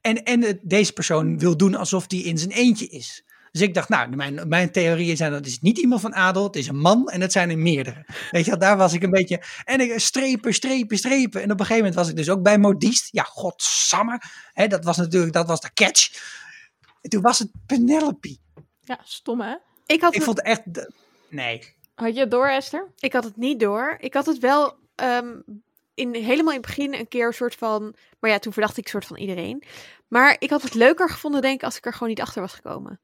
en, 0.00 0.22
en 0.24 0.60
deze 0.62 0.92
persoon 0.92 1.38
wil 1.38 1.56
doen 1.56 1.74
alsof 1.74 2.06
die 2.06 2.24
in 2.24 2.38
zijn 2.38 2.50
eentje 2.52 2.86
is. 2.88 3.22
Dus 3.52 3.60
ik 3.60 3.74
dacht, 3.74 3.88
nou, 3.88 4.16
mijn, 4.16 4.48
mijn 4.48 4.70
theorieën 4.72 5.16
zijn 5.16 5.30
dat 5.30 5.40
het 5.40 5.48
is 5.48 5.60
niet 5.60 5.78
iemand 5.78 6.00
van 6.00 6.14
adel, 6.14 6.44
het 6.44 6.56
is 6.56 6.68
een 6.68 6.78
man 6.78 7.08
en 7.08 7.20
het 7.20 7.32
zijn 7.32 7.50
er 7.50 7.58
meerdere. 7.58 8.06
Weet 8.30 8.44
je, 8.44 8.56
daar 8.56 8.76
was 8.76 8.92
ik 8.92 9.02
een 9.02 9.10
beetje, 9.10 9.42
en 9.64 9.80
ik 9.80 9.98
strepen, 10.00 10.54
strepen, 10.54 10.98
strepen. 10.98 11.42
En 11.42 11.50
op 11.50 11.60
een 11.60 11.66
gegeven 11.66 11.76
moment 11.76 11.94
was 11.94 12.08
ik 12.08 12.16
dus 12.16 12.30
ook 12.30 12.42
bij 12.42 12.58
Modiste. 12.58 13.08
Ja, 13.10 13.22
godsamme, 13.22 14.20
hè, 14.52 14.66
dat 14.66 14.84
was 14.84 14.96
natuurlijk, 14.96 15.32
dat 15.32 15.46
was 15.46 15.60
de 15.60 15.70
catch. 15.74 16.10
En 17.00 17.10
toen 17.10 17.22
was 17.22 17.38
het 17.38 17.50
Penelope. 17.66 18.36
Ja, 18.80 18.98
stom 19.04 19.40
hè? 19.40 19.54
Ik 19.86 20.00
had, 20.00 20.10
Ik 20.10 20.14
het, 20.14 20.24
vond 20.24 20.36
het 20.36 20.46
echt, 20.46 20.74
de- 20.74 20.92
nee. 21.28 21.74
Had 21.94 22.14
je 22.14 22.20
het 22.20 22.30
door, 22.30 22.48
Esther? 22.48 22.92
ik 22.98 23.12
had 23.12 23.24
het 23.24 23.36
niet 23.36 23.60
door. 23.60 23.96
Ik 24.00 24.14
had 24.14 24.26
het 24.26 24.38
wel 24.38 24.76
ehm, 24.94 25.40
in, 25.94 26.14
helemaal 26.14 26.52
in 26.52 26.58
het 26.58 26.66
begin 26.66 26.94
een 26.94 27.08
keer 27.08 27.26
een 27.26 27.32
soort 27.32 27.54
van... 27.54 27.94
Maar 28.20 28.30
ja, 28.30 28.38
toen 28.38 28.52
verdacht 28.52 28.76
ik 28.76 28.84
een 28.84 28.90
soort 28.90 29.06
van 29.06 29.16
iedereen. 29.16 29.62
Maar 30.08 30.36
ik 30.38 30.50
had 30.50 30.62
het 30.62 30.74
leuker 30.74 31.10
gevonden, 31.10 31.42
denk 31.42 31.54
ik, 31.54 31.62
als 31.62 31.76
ik 31.76 31.86
er 31.86 31.92
gewoon 31.92 32.08
niet 32.08 32.20
achter 32.20 32.40
was 32.40 32.52
gekomen. 32.52 33.00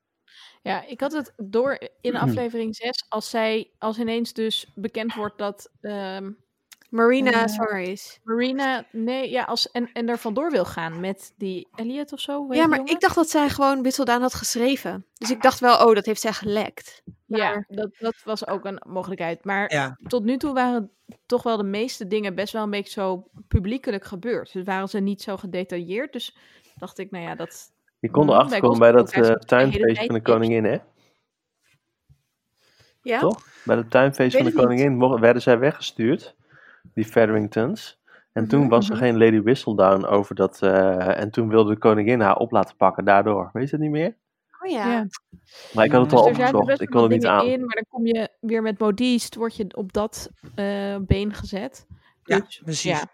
Ja, 0.65 0.87
ik 0.87 1.01
had 1.01 1.13
het 1.13 1.33
door 1.37 1.79
in 2.01 2.17
aflevering 2.17 2.77
6, 2.77 3.05
als 3.09 3.31
zij, 3.31 3.71
als 3.79 3.99
ineens 3.99 4.33
dus 4.33 4.73
bekend 4.75 5.15
wordt 5.15 5.39
dat 5.39 5.71
ehm, 5.81 6.31
Marina 6.91 7.49
zwanger 7.49 7.81
is. 7.81 8.21
Marina, 8.23 8.85
nee, 8.93 9.31
ja, 9.31 9.43
als, 9.43 9.71
en, 9.71 9.91
en 9.93 10.09
er 10.09 10.19
vandoor 10.19 10.51
wil 10.51 10.65
gaan 10.65 11.01
met 11.01 11.33
die 11.37 11.69
Elliot 11.75 12.13
of 12.13 12.21
zo. 12.21 12.47
Ja, 12.51 12.67
maar 12.67 12.79
jongen? 12.79 12.93
ik 12.93 13.01
dacht 13.01 13.15
dat 13.15 13.31
zij 13.31 13.49
gewoon 13.49 13.83
Whistledown 13.83 14.21
had 14.21 14.35
geschreven. 14.35 15.07
Dus 15.15 15.31
ik 15.31 15.43
dacht 15.43 15.61
wel, 15.61 15.87
oh, 15.87 15.95
dat 15.95 16.05
heeft 16.07 16.21
zij 16.21 16.33
gelekt. 16.33 17.03
Ja, 17.27 17.51
maar- 17.51 17.65
dat, 17.69 17.91
dat 17.99 18.15
was 18.25 18.47
ook 18.47 18.65
een 18.65 18.83
mogelijkheid. 18.87 19.45
Maar 19.45 19.73
Ja, 19.73 19.99
tot 20.07 20.25
nu 20.25 20.37
toe 20.37 20.53
waren 20.53 20.91
toch 21.27 21.43
wel 21.43 21.57
de 21.57 21.63
meeste 21.63 22.07
dingen 22.07 22.35
best 22.35 22.53
wel 22.53 22.63
een 22.63 22.71
beetje 22.71 22.93
zo 23.01 23.29
publiekelijk 23.49 24.05
gebeurd. 24.05 24.53
Dus 24.53 24.65
waren 24.65 24.89
ze 24.89 24.99
niet 24.99 25.23
zo 25.23 25.37
gedetailleerd. 25.37 26.13
Dus 26.13 26.37
dacht 26.77 26.99
ik, 26.99 27.11
nou 27.11 27.25
ja, 27.25 27.35
dat... 27.35 27.73
Je 28.05 28.11
kon 28.11 28.29
erachter 28.29 28.51
bij 28.51 28.61
komen 28.61 28.79
bij 28.79 28.93
dat 28.93 29.13
eh, 29.13 29.31
tuinfeest 29.33 30.05
van 30.05 30.15
de 30.15 30.23
koningin, 30.23 30.65
hè? 30.65 30.79
Ja? 33.03 33.19
Toch? 33.19 33.43
Bij 33.65 33.77
het 33.77 33.91
tuinfeest 33.91 34.37
van 34.37 34.45
de 34.45 34.53
koningin 34.53 35.21
werden 35.21 35.43
zij 35.43 35.59
weggestuurd, 35.59 36.37
die 36.95 37.05
Featheringtons. 37.05 38.01
En 38.33 38.49
toen 38.49 38.61
Mhm, 38.61 38.69
was 38.69 38.89
er 38.89 38.95
mhm. 38.95 39.05
geen 39.05 39.19
Lady 39.19 39.41
Whistledown 39.43 40.05
over 40.05 40.35
dat. 40.35 40.63
eh, 40.63 41.21
en 41.21 41.31
toen 41.31 41.49
wilde 41.49 41.73
de 41.73 41.79
koningin 41.79 42.21
haar 42.21 42.37
op 42.37 42.51
laten 42.51 42.77
pakken 42.77 43.05
daardoor. 43.05 43.51
Weet 43.53 43.65
je 43.65 43.71
dat 43.71 43.81
niet 43.81 43.91
meer? 43.91 44.17
Oh 44.61 44.71
ja. 44.71 44.93
Ja. 44.93 45.07
Maar 45.75 45.85
ik 45.85 45.93
had 45.93 46.01
het 46.01 46.11
Dus 46.11 46.19
al 46.21 46.35
zaten 46.35 46.55
opgezocht. 46.59 46.81
Ik 46.81 46.91
kon 46.91 47.03
het 47.03 47.11
niet 47.11 47.27
aan. 47.27 47.47
in, 47.47 47.61
maar 47.61 47.75
dan 47.75 47.87
kom 47.89 48.07
je 48.07 48.29
weer 48.41 48.63
met 48.63 48.79
Modiste, 48.79 49.39
word 49.39 49.57
je 49.57 49.67
op 49.77 49.93
dat 49.93 50.31
eh, 50.55 50.97
been 51.01 51.35
gezet. 51.35 51.87
ja 52.25 52.39
Dus, 52.39 52.61
precies. 52.65 52.99
ja. 52.99 53.05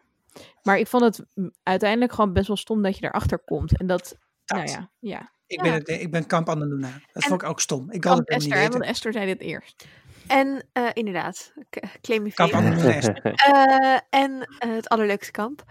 Maar 0.62 0.78
ik 0.78 0.86
vond 0.86 1.03
het 1.03 1.24
uiteindelijk 1.62 2.12
gewoon 2.12 2.32
best 2.32 2.47
wel 2.49 2.57
stom 2.57 2.82
dat 2.82 2.99
je 2.99 3.05
erachter 3.07 3.38
komt. 3.38 3.78
En 3.78 3.86
dat, 3.86 4.18
Dat. 4.57 4.64
nou 4.66 4.70
ja, 4.70 4.90
ja. 4.98 5.32
Ik, 5.46 5.57
Ja. 5.57 5.62
ben 5.62 5.72
het, 5.72 5.88
ik 5.88 6.11
ben 6.11 6.26
kamp 6.26 6.48
Annaluna. 6.48 6.88
Dat 7.12 7.22
En- 7.22 7.28
vond 7.28 7.42
ik 7.42 7.48
ook 7.48 7.61
stom. 7.61 7.90
Ik 7.90 8.05
had 8.05 8.18
het 8.18 8.28
Esther, 8.28 8.48
niet 8.48 8.59
want 8.61 8.72
weten. 8.72 8.88
Esther 8.88 9.12
zei 9.12 9.26
dit 9.26 9.40
eerst. 9.40 9.86
En 10.26 10.66
eh, 10.72 10.84
inderdaad, 10.92 11.53
claim 12.01 12.26
je 12.26 12.32
Kamp. 12.32 12.53
Annaluna 12.53 12.92
Esther. 12.92 13.20
Eh, 13.53 13.98
en 14.20 14.46
eh, 14.59 14.70
het 14.74 14.88
allerleukste 14.88 15.30
kamp. 15.32 15.62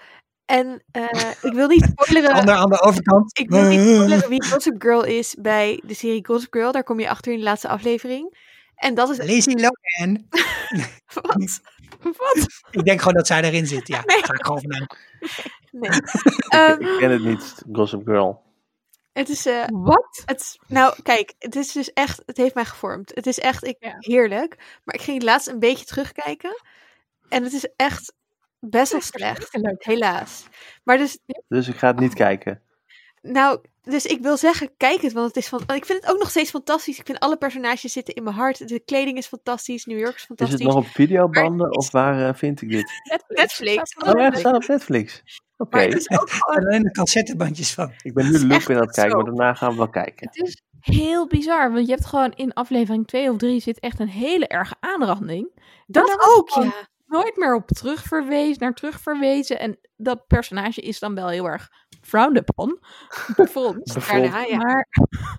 En 0.45 0.83
eh, 0.91 1.03
ik 1.41 1.53
wil 1.53 1.67
niet 1.67 1.83
spoileren. 1.91 2.35
Ander 2.35 2.55
aan 2.55 2.69
de 2.69 2.81
overkant. 2.81 3.39
Ik 3.39 3.49
wil 3.49 3.63
niet 3.63 3.79
spoileren 3.95 4.29
wie 4.29 4.45
Gossip 4.45 4.81
Girl 4.81 5.03
is 5.03 5.35
bij 5.39 5.81
de 5.85 5.93
serie 5.93 6.25
Gossip 6.25 6.53
Girl. 6.53 6.71
Daar 6.71 6.83
kom 6.83 6.99
je 6.99 7.09
achter 7.09 7.31
in 7.31 7.37
de 7.37 7.43
laatste 7.43 7.67
aflevering. 7.67 8.37
En 8.75 8.93
dat 8.95 9.09
is... 9.09 9.17
Lizzie 9.17 9.59
Lohan. 9.59 10.25
Wat? 11.21 11.61
Wat? 12.01 12.47
Ik 12.71 12.83
denk 12.85 12.99
gewoon 12.99 13.13
dat 13.13 13.27
zij 13.27 13.41
erin 13.43 13.67
zit. 13.67 13.87
Ja, 13.87 14.01
Nee. 14.05 14.23
ga 14.23 14.33
ik 14.33 14.45
gewoon 14.45 14.61
vanuit. 14.61 14.97
Nee. 15.71 15.89
Ehm, 16.49 16.81
Ik 16.81 16.97
ken 16.99 17.11
het 17.11 17.23
niet, 17.23 17.63
Gossip 17.71 18.01
Girl. 18.05 18.41
Het 19.13 19.29
is... 19.29 19.45
eh, 19.45 19.63
Wat? 19.71 20.21
het, 20.25 20.39
is- 20.39 20.59
nou, 20.67 21.01
kijk, 21.03 21.33
het 21.39 21.55
is 21.55 21.71
dus 21.71 21.93
echt... 21.93 22.21
Het 22.25 22.37
heeft 22.37 22.55
mij 22.55 22.65
gevormd. 22.65 23.11
Het 23.15 23.27
is 23.27 23.39
echt 23.39 23.63
ik, 23.65 23.75
Ja. 23.79 23.95
heerlijk. 23.99 24.79
Maar 24.83 24.95
ik 24.95 25.01
ging 25.01 25.23
laatst 25.23 25.47
een 25.47 25.59
beetje 25.59 25.85
terugkijken. 25.85 26.61
En 27.29 27.43
het 27.43 27.53
is 27.53 27.69
echt 27.75 28.13
best 28.59 28.91
wel 28.91 29.01
slecht. 29.01 29.57
Helaas. 29.77 30.45
Maar 30.83 30.97
dus 30.97 31.17
Dus 31.47 31.67
ik 31.67 31.75
ga 31.75 31.87
het 31.87 31.99
niet 31.99 32.13
kijken. 32.13 32.61
Nou, 33.21 33.61
dus 33.89 34.05
ik 34.05 34.21
wil 34.21 34.37
zeggen, 34.37 34.69
kijk 34.77 35.01
het, 35.01 35.13
want 35.13 35.27
het 35.27 35.35
is 35.37 35.47
van. 35.47 35.61
Ik 35.75 35.85
vind 35.85 36.01
het 36.01 36.11
ook 36.11 36.19
nog 36.19 36.29
steeds 36.29 36.49
fantastisch. 36.49 36.99
Ik 36.99 37.05
vind 37.05 37.19
alle 37.19 37.37
personages 37.37 37.91
zitten 37.91 38.13
in 38.13 38.23
mijn 38.23 38.35
hart. 38.35 38.67
De 38.67 38.79
kleding 38.79 39.17
is 39.17 39.27
fantastisch. 39.27 39.85
New 39.85 39.99
York 39.99 40.15
is 40.15 40.19
Is 40.21 40.25
fantastisch. 40.25 40.59
het 40.59 40.67
nog 40.67 40.75
op 40.75 40.87
videobanden 40.87 41.55
Maar- 41.57 41.69
of 41.69 41.91
waar 41.91 42.27
eh, 42.27 42.33
vind 42.35 42.61
ik 42.61 42.69
dit? 42.69 42.91
Netflix. 43.27 43.95
Oh 44.07 44.19
ja, 44.19 44.25
het 44.25 44.37
staat 44.37 44.55
op 44.55 44.67
Netflix. 44.67 45.23
Oké, 45.57 45.79
is 45.81 46.05
Er 46.07 46.17
gewoon. 46.29 46.61
zijn 46.71 46.85
er 46.85 46.91
cassettebandjes 46.91 47.73
van. 47.73 47.91
ik 48.01 48.13
ben 48.13 48.23
nu 48.25 48.29
is 48.33 48.41
echt 48.43 48.43
Lupin 48.51 48.75
aan 48.75 48.81
het 48.81 48.91
kijken, 48.95 49.11
zo. 49.11 49.17
maar 49.17 49.25
daarna 49.35 49.53
gaan 49.53 49.71
we 49.71 49.77
wel 49.77 49.89
kijken. 49.89 50.27
Het 50.27 50.47
is 50.47 50.61
heel 50.79 51.27
bizar, 51.27 51.71
want 51.73 51.85
je 51.85 51.91
hebt 51.93 52.05
gewoon 52.05 52.31
in 52.31 52.53
aflevering 52.53 53.07
2 53.07 53.29
of 53.31 53.37
3 53.37 53.59
zit 53.59 53.79
echt 53.79 53.99
een 53.99 54.07
hele 54.09 54.47
erge 54.47 54.75
aanranding. 54.79 55.61
Dat 55.87 56.05
wordt 56.05 56.37
ook, 56.37 56.49
ja. 56.63 56.71
Nooit 57.07 57.37
meer 57.37 57.55
op 57.55 57.67
terugverwezen, 57.67 58.55
naar 58.59 58.73
terugverwezen. 58.73 59.59
En 59.59 59.77
dat 59.97 60.27
personage 60.27 60.81
is 60.81 60.99
dan 60.99 61.15
wel 61.15 61.27
heel 61.29 61.45
erg 61.45 61.69
frowned 62.09 62.37
upon. 62.49 62.79
Bevond. 63.35 63.83
Bevond. 63.93 64.05
Daarna, 64.07 64.41
ja. 64.43 64.57
Maar 64.57 64.87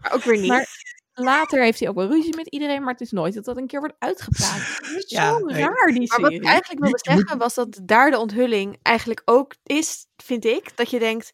Maar 0.03 0.12
ook 0.12 0.23
weer 0.23 0.39
niet. 0.39 0.49
Maar- 0.49 0.99
later 1.12 1.62
heeft 1.62 1.81
hij 1.81 1.89
ook 1.89 1.95
wel 1.95 2.07
ruzie 2.11 2.37
met 2.37 2.47
iedereen, 2.47 2.83
maar 2.83 2.93
het 2.93 3.01
is 3.03 3.11
nooit 3.11 3.35
dat 3.35 3.45
dat 3.45 3.57
een 3.57 3.66
keer 3.66 3.81
wordt 3.81 3.95
uitgepraat. 3.99 4.57
Het 4.83 5.05
is 5.05 5.11
Ja, 5.11 5.31
zo 5.33 5.39
nee. 5.39 5.61
raar, 5.61 5.87
die 5.87 6.09
Maar 6.09 6.21
wat 6.21 6.31
serie. 6.31 6.37
ik 6.41 6.45
eigenlijk 6.45 6.81
wilde 6.81 6.99
zeggen 7.03 7.39
was 7.39 7.55
dat 7.55 7.81
daar 7.83 8.11
de 8.11 8.18
onthulling 8.18 8.79
eigenlijk 8.83 9.23
ook 9.25 9.55
is, 9.62 10.07
vind 10.16 10.45
ik, 10.45 10.77
dat 10.77 10.91
je 10.91 10.99
denkt, 10.99 11.31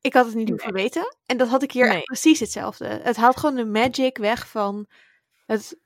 ik 0.00 0.12
had 0.14 0.26
het 0.26 0.34
niet 0.34 0.48
hoeven 0.48 0.72
weten. 0.72 1.16
En 1.26 1.36
dat 1.36 1.48
had 1.48 1.62
ik 1.62 1.72
hier 1.72 1.88
Nee. 1.88 2.02
precies 2.02 2.40
hetzelfde. 2.40 2.86
Het 2.86 3.16
haalt 3.16 3.36
gewoon 3.36 3.54
de 3.54 3.64
magic 3.64 4.18
weg 4.18 4.48
van 4.48 4.86
het, 5.46 5.78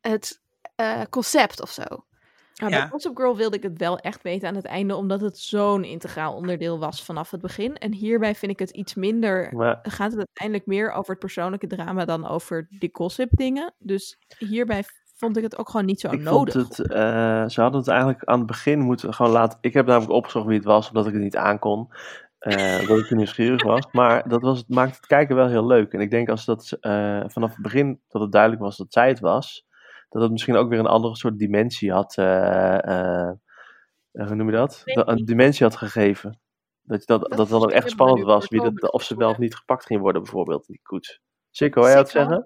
het 0.00 0.40
eh, 0.74 1.02
concept 1.10 1.60
of 1.60 1.70
zo. 1.70 1.84
Maar 2.62 2.70
Ja. 2.70 2.80
bij 2.80 2.88
Gossip 2.88 3.16
Girl 3.16 3.36
wilde 3.36 3.56
ik 3.56 3.62
het 3.62 3.78
wel 3.78 3.98
echt 3.98 4.22
weten 4.22 4.48
aan 4.48 4.54
het 4.54 4.64
einde, 4.64 4.96
omdat 4.96 5.20
het 5.20 5.38
zo'n 5.38 5.84
integraal 5.84 6.34
onderdeel 6.34 6.78
was 6.78 7.04
vanaf 7.04 7.30
het 7.30 7.40
begin. 7.40 7.76
En 7.76 7.92
hierbij 7.92 8.34
vind 8.34 8.52
ik 8.52 8.58
het 8.58 8.70
iets 8.70 8.94
minder 8.94 9.54
Maar 9.54 9.78
gaat 9.82 10.10
het 10.10 10.16
uiteindelijk 10.18 10.66
meer 10.66 10.90
over 10.92 11.10
het 11.10 11.18
persoonlijke 11.18 11.66
drama 11.66 12.04
dan 12.04 12.28
over 12.28 12.66
die 12.78 12.90
gossip 12.92 13.28
dingen. 13.32 13.74
Dus 13.78 14.18
hierbij 14.38 14.84
vond 15.16 15.36
ik 15.36 15.42
het 15.42 15.58
ook 15.58 15.70
gewoon 15.70 15.86
niet 15.86 16.00
zo 16.00 16.10
ik 16.10 16.20
nodig. 16.20 16.54
vond 16.54 16.76
het, 16.76 16.88
eh, 16.88 17.48
ze 17.48 17.60
hadden 17.60 17.80
het 17.80 17.88
eigenlijk 17.88 18.24
aan 18.24 18.38
het 18.38 18.46
begin 18.46 18.78
moeten 18.80 19.14
gewoon 19.14 19.32
laten. 19.32 19.58
Ik 19.60 19.74
heb 19.74 19.86
namelijk 19.86 20.12
opgezocht 20.12 20.46
wie 20.46 20.56
het 20.56 20.64
was, 20.64 20.88
omdat 20.88 21.06
ik 21.06 21.12
het 21.12 21.22
niet 21.22 21.36
aankon. 21.36 21.88
eh 22.38 22.78
omdat 22.80 22.98
ik 22.98 23.10
nieuwsgierig 23.10 23.62
was. 23.62 23.86
Maar 23.92 24.28
dat 24.28 24.42
was, 24.42 24.58
het 24.58 24.68
maakt 24.68 24.96
het 24.96 25.06
kijken 25.06 25.36
wel 25.36 25.48
heel 25.48 25.66
leuk. 25.66 25.92
En 25.92 26.00
ik 26.00 26.10
denk 26.10 26.28
als 26.28 26.44
dat 26.44 26.76
eh, 26.80 27.20
vanaf 27.26 27.50
het 27.50 27.62
begin 27.62 28.00
dat 28.08 28.22
het 28.22 28.32
duidelijk 28.32 28.62
was 28.62 28.76
dat 28.76 28.92
zij 28.92 29.08
het 29.08 29.20
was, 29.20 29.66
dat 30.12 30.22
het 30.22 30.30
misschien 30.30 30.56
ook 30.56 30.68
weer 30.68 30.78
een 30.78 30.86
andere 30.86 31.16
soort 31.16 31.38
dimensie 31.38 31.92
had. 31.92 32.16
eh, 32.16 32.84
eh, 32.84 33.28
eh, 34.12 34.26
hoe 34.26 34.34
noem 34.34 34.46
je 34.46 34.56
dat? 34.56 34.82
Een 34.84 35.24
dimensie 35.24 35.66
had 35.66 35.76
gegeven. 35.76 36.40
Dat, 36.82 37.06
dat, 37.06 37.30
dat, 37.36 37.48
dan 37.48 37.62
ook 37.62 37.70
echt 37.70 37.90
spannend 37.90 38.22
was 38.22 38.48
wie 38.48 38.60
dat, 38.60 38.92
of 38.92 39.02
ze 39.02 39.16
wel 39.16 39.30
of 39.30 39.38
niet 39.38 39.54
gepakt 39.54 39.86
ging 39.86 40.00
worden, 40.00 40.22
bijvoorbeeld, 40.22 40.66
die 40.66 40.80
koets. 40.82 41.20
Sikko, 41.50 41.80
jij 41.80 41.90
Sikko? 41.96 42.10
zeggen? 42.10 42.44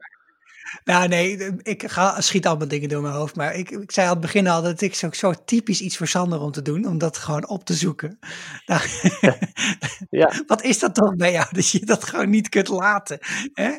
Nou 0.85 1.09
nee, 1.09 1.53
ik 1.63 1.91
ga, 1.91 2.21
schiet 2.21 2.47
allemaal 2.47 2.69
dingen 2.69 2.89
door 2.89 3.03
mijn 3.03 3.15
hoofd. 3.15 3.37
Maar 3.37 3.55
ik, 3.55 3.71
ik 3.71 3.91
zei 3.91 4.07
aan 4.07 4.13
het 4.13 4.21
begin 4.23 4.49
al 4.49 4.63
dat 4.63 4.81
ik 4.81 4.95
zo, 4.95 5.09
zo 5.13 5.33
typisch 5.45 5.81
iets 5.81 5.97
voor 5.97 6.07
Sander 6.07 6.41
om 6.41 6.51
te 6.51 6.63
doen. 6.63 6.87
Om 6.87 6.99
dat 6.99 7.17
gewoon 7.17 7.49
op 7.49 7.65
te 7.65 7.75
zoeken. 7.75 8.19
Nou, 8.67 8.81
Ja. 10.11 10.33
Wat 10.47 10.63
is 10.63 10.79
dat 10.79 10.95
toch 10.95 11.15
bij 11.17 11.33
jou? 11.33 11.47
Dat 11.51 11.71
je 11.71 11.87
dat 11.87 12.05
gewoon 12.05 12.31
niet 12.31 12.49
kunt 12.49 12.69
laten. 12.69 13.19
Hè? 13.53 13.71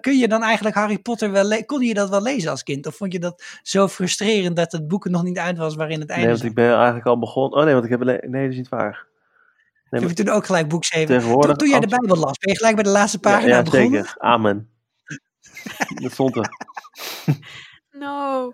Kun 0.00 0.18
je 0.18 0.28
dan 0.28 0.42
eigenlijk 0.42 0.76
Harry 0.76 0.98
Potter 0.98 1.30
wel 1.30 1.64
Kon 1.64 1.82
je 1.82 1.94
dat 1.94 2.08
wel 2.10 2.22
lezen 2.22 2.50
als 2.50 2.62
kind? 2.62 2.86
Of 2.86 2.96
vond 2.96 3.12
je 3.12 3.18
dat 3.18 3.42
zo 3.62 3.88
frustrerend 3.88 4.56
dat 4.56 4.72
het 4.72 4.88
boek 4.88 5.04
er 5.04 5.10
nog 5.10 5.22
niet 5.22 5.38
uit 5.38 5.58
was 5.58 5.74
waarin 5.74 5.98
het 5.98 6.08
Nee, 6.08 6.16
einde 6.16 6.30
want 6.30 6.40
zat? 6.40 6.50
ik 6.50 6.56
ben 6.56 6.74
eigenlijk 6.74 7.06
al 7.06 7.18
begonnen. 7.18 7.58
Oh 7.58 7.64
nee, 7.64 7.72
want 7.72 7.84
ik 7.84 7.90
heb. 7.90 8.00
Nee, 8.02 8.42
dat 8.42 8.50
is 8.50 8.56
niet 8.56 8.68
waar. 8.68 9.06
Nee, 9.90 10.00
Heb 10.00 10.10
je 10.10 10.24
toen 10.24 10.34
ook 10.34 10.46
gelijk 10.46 10.68
boek 10.68 10.84
7? 10.84 11.06
Tegenwoordig 11.06 11.46
Toen, 11.46 11.56
toen 11.56 11.68
jij 11.68 11.80
de 11.80 11.86
Bijbel 11.86 12.16
las, 12.16 12.38
ben 12.38 12.50
je 12.52 12.56
gelijk 12.56 12.74
bij 12.74 12.84
de 12.84 12.90
laatste 12.90 13.18
Ja, 13.20 13.30
pagina 13.30 13.56
ja, 13.56 13.62
begonnen? 13.62 13.90
zeker. 13.90 14.14
Amen. 14.18 14.68
dat 16.02 16.12
stond 16.12 16.36
er. 16.36 16.50
No. 17.98 18.52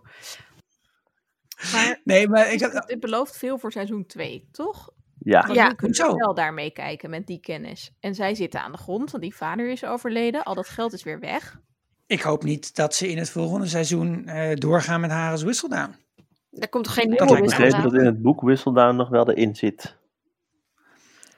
Maar 1.73 2.01
Nee, 2.05 2.29
maar 2.29 2.53
ik 2.53 2.61
heb, 2.61 2.87
dit 2.87 3.01
belooft 3.01 3.37
veel 3.37 3.59
voor 3.59 3.73
seizoen 3.73 4.07
2, 4.07 4.49
toch? 4.53 4.91
Ja. 5.19 5.41
Want 5.43 5.55
Ja, 5.55 5.69
kunnen 5.69 6.07
we 6.07 6.15
wel 6.15 6.35
daarmee 6.35 6.71
kijken 6.71 7.11
met 7.11 7.27
die 7.27 7.41
kennis. 7.41 7.93
En 8.01 8.15
zij 8.15 8.35
zitten 8.35 8.63
aan 8.63 8.73
de 8.73 8.79
grond, 8.79 9.11
want 9.11 9.23
die 9.23 9.35
vader 9.35 9.71
is 9.71 9.85
overleden. 9.85 10.43
Al 10.43 10.55
dat 10.55 10.69
geld 10.69 10.93
is 10.93 11.03
weer 11.03 11.21
weg. 11.21 11.61
ik 12.07 12.21
hoop 12.21 12.43
niet 12.45 12.77
dat 12.77 12.95
ze 12.95 13.09
in 13.09 13.19
het 13.19 13.31
volgende 13.31 13.67
seizoen 13.67 14.27
eh, 14.27 14.55
doorgaan 14.55 15.01
met 15.01 15.11
haar 15.11 15.31
als 15.31 15.43
Whistledown. 15.43 15.95
Er 16.51 16.69
komt 16.69 16.85
toch 16.85 16.95
geen 16.95 17.09
nieuwe 17.09 17.41
begrepen 17.41 17.75
aan? 17.75 17.83
dat 17.83 17.95
in 17.95 18.05
het 18.05 18.23
boek 18.23 18.41
Whistledown 18.41 18.97
nog 18.97 19.09
wel 19.09 19.31
erin 19.31 19.55
zit. 19.55 19.97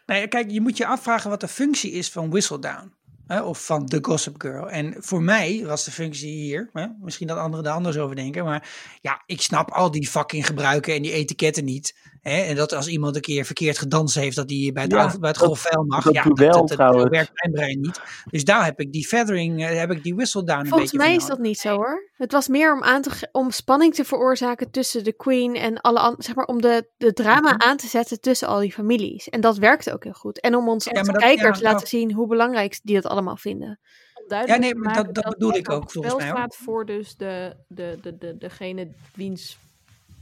Nee, 0.07 0.29
kijk, 0.29 0.51
je 0.51 0.61
moet 0.61 0.77
je 0.77 0.87
afvragen 0.87 1.31
wat 1.31 1.41
de 1.41 1.49
functie 1.49 1.93
is 1.93 2.11
van 2.11 2.31
Whistledown. 2.31 2.93
Of 3.29 3.65
van 3.65 3.87
The 3.87 3.99
Gossip 4.03 4.41
Girl. 4.41 4.71
En 4.71 4.95
voor 4.99 5.23
mij 5.23 5.65
was 5.67 5.85
de 5.85 5.91
functie 5.91 6.33
hier, 6.33 6.71
hè, 6.73 6.87
misschien 7.01 7.27
dat 7.27 7.39
anderen 7.39 7.67
er 7.67 7.73
anders 7.73 7.97
over 7.97 8.17
denken, 8.17 8.45
maar 8.45 8.69
ja, 9.01 9.23
ik 9.27 9.41
snap 9.41 9.71
al 9.71 9.91
die 9.91 10.09
fucking 10.09 10.47
gebruiken 10.47 10.95
en 10.95 11.03
die 11.03 11.13
etiketten 11.13 11.65
niet. 11.65 11.95
Hè, 12.25 12.41
en 12.43 12.57
dat 12.57 12.73
als 12.73 12.87
iemand 12.89 13.17
een 13.17 13.23
keer 13.23 13.45
verkeerd 13.45 13.79
gedanst 13.79 14.15
heeft, 14.15 14.37
dat 14.37 14.51
hij 14.51 14.71
bij 14.73 14.83
het, 14.83 14.93
Ja, 14.93 14.99
bij 14.99 15.13
het 15.13 15.21
dat- 15.23 15.39
golfvuil 15.39 15.85
mag. 15.85 16.05
dat 16.05 16.15
ja, 16.15 16.23
dat, 16.23 16.37
dat, 16.53 16.67
trouwens. 16.67 17.09
werkt 17.11 17.31
mijn 17.35 17.53
brein 17.53 17.81
niet. 17.81 18.01
Dus 18.31 18.45
daar 18.45 18.65
heb 18.65 18.81
ik 18.81 18.93
die 18.93 19.07
feathering, 19.07 19.65
eh, 19.65 19.79
heb 19.79 19.91
ik 19.91 20.03
die 20.03 20.15
whistle 20.15 20.45
down 20.45 20.61
een 20.61 20.67
Volgens 20.67 20.91
beetje 20.91 21.07
mij 21.07 21.15
van 21.15 21.23
is 21.23 21.29
dat 21.29 21.39
niet 21.39 21.59
zo 21.59 21.75
hoor. 21.75 22.11
Het 22.17 22.33
was 22.33 22.49
meer 22.49 22.73
om, 22.75 22.83
aan 22.83 23.03
te, 23.03 23.29
om 23.33 23.51
spanning 23.51 23.95
te 23.95 24.05
veroorzaken 24.05 24.71
tussen 24.71 25.05
de 25.05 25.13
queen 25.13 25.55
en 25.55 25.81
alle 25.81 25.99
anderen. 25.99 26.25
Zeg 26.25 26.35
maar 26.35 26.45
om 26.45 26.61
de, 26.61 26.89
de 26.97 27.13
drama 27.13 27.53
Mhm. 27.53 27.63
aan 27.63 27.77
te 27.77 27.87
zetten 27.87 28.21
tussen 28.21 28.49
al 28.49 28.61
die 28.61 28.73
families. 28.73 29.29
En 29.29 29.41
dat 29.41 29.57
werkte 29.59 29.93
ook 29.93 30.05
heel 30.05 30.13
goed. 30.13 30.41
En 30.41 30.55
om 30.57 30.69
ons 30.69 30.85
Ja, 30.85 30.91
als 30.91 31.03
maar 31.03 31.13
dat- 31.15 31.23
kijker 31.23 31.47
ja, 31.47 31.53
te 31.53 31.63
laten 31.63 31.87
zien 31.89 32.13
hoe 32.13 32.27
belangrijk 32.27 32.81
die 32.83 32.95
dat 32.95 33.07
allemaal 33.07 33.37
vinden. 33.37 33.81
Ja, 34.29 34.57
nee, 34.57 34.75
maar 34.75 34.95
dat- 34.95 35.15
dat 35.15 35.25
bedoel 35.25 35.55
ik 35.55 35.71
ook, 35.71 35.91
volgens 35.91 36.15
mij, 36.17 36.27
staat 36.29 36.57
voor 36.57 36.87
dus 36.87 37.17
de, 37.17 37.57
de, 37.69 37.99
de, 38.03 38.19
de, 38.19 38.37
degene 38.39 38.89
wiens 39.15 39.59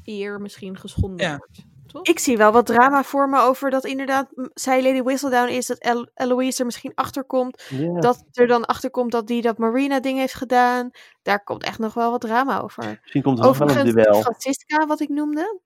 eer 0.04 0.40
misschien 0.40 0.78
geschonden 0.78 1.26
Ja. 1.26 1.36
wordt. 1.36 1.70
Toch? 1.92 2.02
Ik 2.06 2.18
zie 2.18 2.36
wel 2.36 2.52
wat 2.52 2.66
drama 2.66 3.02
voor 3.02 3.28
me 3.28 3.40
over 3.40 3.70
dat 3.70 3.84
inderdaad, 3.84 4.28
zij 4.54 4.82
Lady 4.82 5.02
Whistledown 5.02 5.48
is, 5.48 5.66
dat 5.66 5.78
El 5.78 6.08
Eloise 6.14 6.58
er 6.58 6.64
misschien 6.64 6.94
achter 6.94 7.24
komt. 7.24 7.62
Dat 8.00 8.24
er 8.32 8.46
dan 8.46 8.64
achter 8.64 8.90
komt 8.90 9.12
dat 9.12 9.26
die 9.26 9.42
dat 9.42 9.58
Marina 9.58 10.00
ding 10.00 10.18
heeft 10.18 10.34
gedaan. 10.34 10.90
Daar 11.22 11.44
komt 11.44 11.62
echt 11.62 11.78
nog 11.78 11.94
wel 11.94 12.10
wat 12.10 12.20
drama 12.20 12.60
over. 12.60 12.98
Misschien 13.00 13.22
komt 13.22 13.38
er 13.38 13.44
nog 13.44 13.58
wel 13.58 13.68
een 13.68 13.72
Overigens, 13.74 14.04
duel. 14.04 14.20
Francisca, 14.20 14.86
wat 14.86 15.00
ik 15.00 15.08
noemde. 15.08 15.60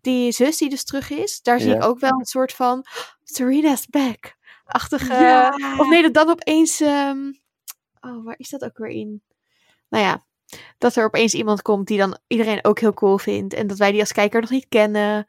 Die 0.00 0.32
zus 0.32 0.58
die 0.58 0.68
dus 0.70 0.84
terug 0.84 1.10
is. 1.10 1.42
Daar 1.42 1.60
zie 1.60 1.74
ik 1.74 1.84
ook 1.84 1.98
wel 1.98 2.10
een 2.18 2.24
soort 2.24 2.52
van 2.52 2.78
"Oh, 2.78 2.84
Serena's 3.24 3.86
back. 3.86 4.36
Achtige. 4.64 5.52
Of 5.78 5.88
nee, 5.88 6.02
dat 6.02 6.14
dan 6.14 6.28
opeens. 6.30 6.80
ehm, 6.80 7.32
oh, 8.00 8.24
waar 8.24 8.34
is 8.38 8.48
dat 8.50 8.64
ook 8.64 8.78
weer 8.78 8.90
in? 8.90 9.22
Nou 9.88 10.04
ja, 10.04 10.24
dat 10.78 10.96
er 10.96 11.04
opeens 11.04 11.34
iemand 11.34 11.62
komt 11.62 11.86
die 11.86 11.98
dan 11.98 12.18
iedereen 12.26 12.64
ook 12.64 12.78
heel 12.78 12.94
cool 12.94 13.18
vindt. 13.18 13.54
En 13.54 13.66
dat 13.66 13.78
wij 13.78 13.90
die 13.90 14.00
als 14.00 14.12
kijker 14.12 14.40
nog 14.40 14.50
niet 14.50 14.66
kennen. 14.68 15.26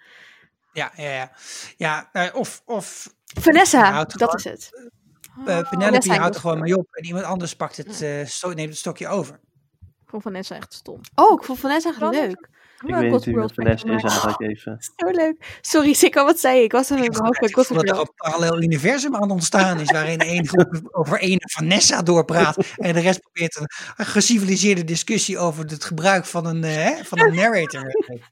Ja, 0.73 0.91
ja, 0.95 1.09
ja. 1.11 1.31
ja 1.77 2.09
eh, 2.11 2.35
of, 2.35 2.61
of 2.65 3.13
Vanessa, 3.39 4.03
dat 4.03 4.13
gewoon- 4.13 4.35
is 4.35 4.43
het. 4.43 4.69
eh, 4.73 5.43
Vanessa 5.45 5.69
Penelope 5.69 6.13
houdt 6.13 6.35
er 6.35 6.41
gewoon 6.41 6.59
mee 6.59 6.77
op. 6.77 6.87
En 6.91 7.05
iemand 7.05 7.25
anders 7.25 7.55
pakt 7.55 7.77
het, 7.77 8.01
eh, 8.01 8.25
sto- 8.25 8.53
neemt 8.53 8.69
het 8.69 8.77
stokje 8.77 9.07
over. 9.07 9.39
Ik 9.81 10.09
vond 10.09 10.23
Vanessa 10.23 10.55
echt 10.55 10.73
stom. 10.73 10.99
Oh, 11.15 11.39
ik 11.39 11.43
vond 11.45 11.59
Vanessa 11.59 11.89
echt 11.89 11.99
leuk. 11.99 12.49
Ik 12.85 12.95
weet 12.95 13.11
niet 13.25 13.35
Vanessa 13.53 13.87
is 13.95 14.01
eigenlijk 14.03 14.39
even. 14.41 14.77
Zo 14.97 15.07
leuk. 15.09 15.57
Sorry, 15.61 15.93
Sikko, 15.93 16.25
wat 16.25 16.39
zei 16.39 16.57
je? 16.57 16.63
Ik 16.63 16.71
was 16.71 16.89
er 16.89 16.99
met 16.99 17.09
mijn 17.11 17.23
hoofd 17.23 17.39
bij 17.39 17.47
Ik 17.49 17.55
voel 17.55 17.63
Gossip 17.63 17.87
dat 17.87 17.95
er 17.95 18.01
een 18.01 18.13
parallel 18.15 18.61
universum 18.63 19.15
aan 19.15 19.31
ontstaan 19.31 19.79
is. 19.79 19.91
Waarin 19.91 20.19
één 20.19 20.47
groep 20.47 20.79
over 20.99 21.19
één 21.19 21.39
Vanessa 21.51 22.01
doorpraat. 22.01 22.57
En 22.77 22.93
de 22.93 22.99
rest 22.99 23.19
probeert 23.19 23.55
een, 23.55 23.67
een 23.95 24.05
geciviliseerde 24.05 24.83
discussie 24.83 25.37
over 25.37 25.65
het 25.65 25.83
gebruik 25.83 26.25
van 26.25 26.45
een, 26.45 26.63
eh, 26.63 26.75
hè, 26.75 27.03
van 27.03 27.19
een 27.19 27.35
narrator. 27.35 27.81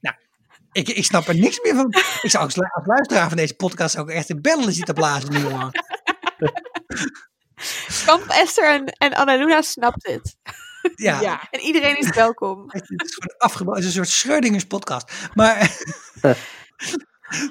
Nou, 0.00 0.16
ik, 0.72 0.88
ik 0.88 1.04
snap 1.04 1.26
er 1.28 1.34
niks 1.38 1.60
meer 1.62 1.74
van. 1.74 1.86
Ik 2.22 2.30
zou 2.30 2.44
als, 2.44 2.56
lu- 2.56 2.68
als 2.72 2.86
luisteraar 2.86 3.28
van 3.28 3.36
deze 3.36 3.54
podcast 3.54 3.96
ook 3.98 4.10
echt 4.10 4.28
in 4.28 4.40
bellen 4.40 4.72
zitten 4.72 4.94
blazen 4.94 5.32
nu. 5.32 5.40
Kamp 8.06 8.24
Esther 8.28 8.64
en, 8.74 8.84
en 8.84 9.14
Anna 9.14 9.36
Luna 9.36 9.62
snapt 9.62 10.06
het. 10.06 10.36
Ja, 10.94 11.48
En 11.50 11.60
iedereen 11.60 11.98
is 11.98 12.14
welkom. 12.14 12.64
Het 12.72 12.82
is 12.90 13.14
gewoon 13.14 13.34
afgebouwd. 13.38 13.76
Het 13.76 13.86
is 13.86 13.96
een 13.96 14.04
soort 14.04 14.16
Schreudingers 14.18 14.64
podcast. 14.66 15.28
Maar 15.34 15.70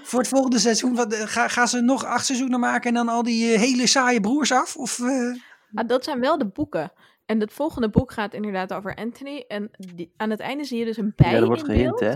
voor 0.03 0.19
het 0.19 0.27
volgende 0.27 0.59
seizoen, 0.59 0.95
wat, 0.95 1.13
eh, 1.13 1.21
ga, 1.27 1.47
gaan 1.47 1.67
ze 1.67 1.81
nog 1.81 2.05
acht 2.05 2.25
seizoenen 2.25 2.59
maken 2.59 2.87
en 2.89 2.93
dan 2.93 3.09
al 3.09 3.23
die 3.23 3.53
eh, 3.53 3.59
hele 3.59 3.87
saaie 3.87 4.19
broers 4.19 4.51
af? 4.51 4.75
Of, 4.75 4.99
eh, 4.99 5.35
Ah, 5.73 5.87
dat 5.87 6.03
zijn 6.03 6.19
wel 6.19 6.37
de 6.37 6.47
boeken. 6.47 6.91
En 7.25 7.39
het 7.39 7.53
volgende 7.53 7.89
boek 7.89 8.11
gaat 8.11 8.33
inderdaad 8.33 8.73
over 8.73 8.95
Anthony. 8.95 9.45
En 9.47 9.71
die- 9.95 10.13
aan 10.17 10.29
het 10.29 10.39
einde 10.39 10.63
zie 10.63 10.79
je 10.79 10.85
dus 10.85 10.97
een 10.97 11.13
bij 11.15 11.31
Ja, 11.31 11.37
er 11.37 11.45
wordt 11.45 11.67
in 11.67 11.75
beeld. 11.83 11.99
hè? 11.99 12.13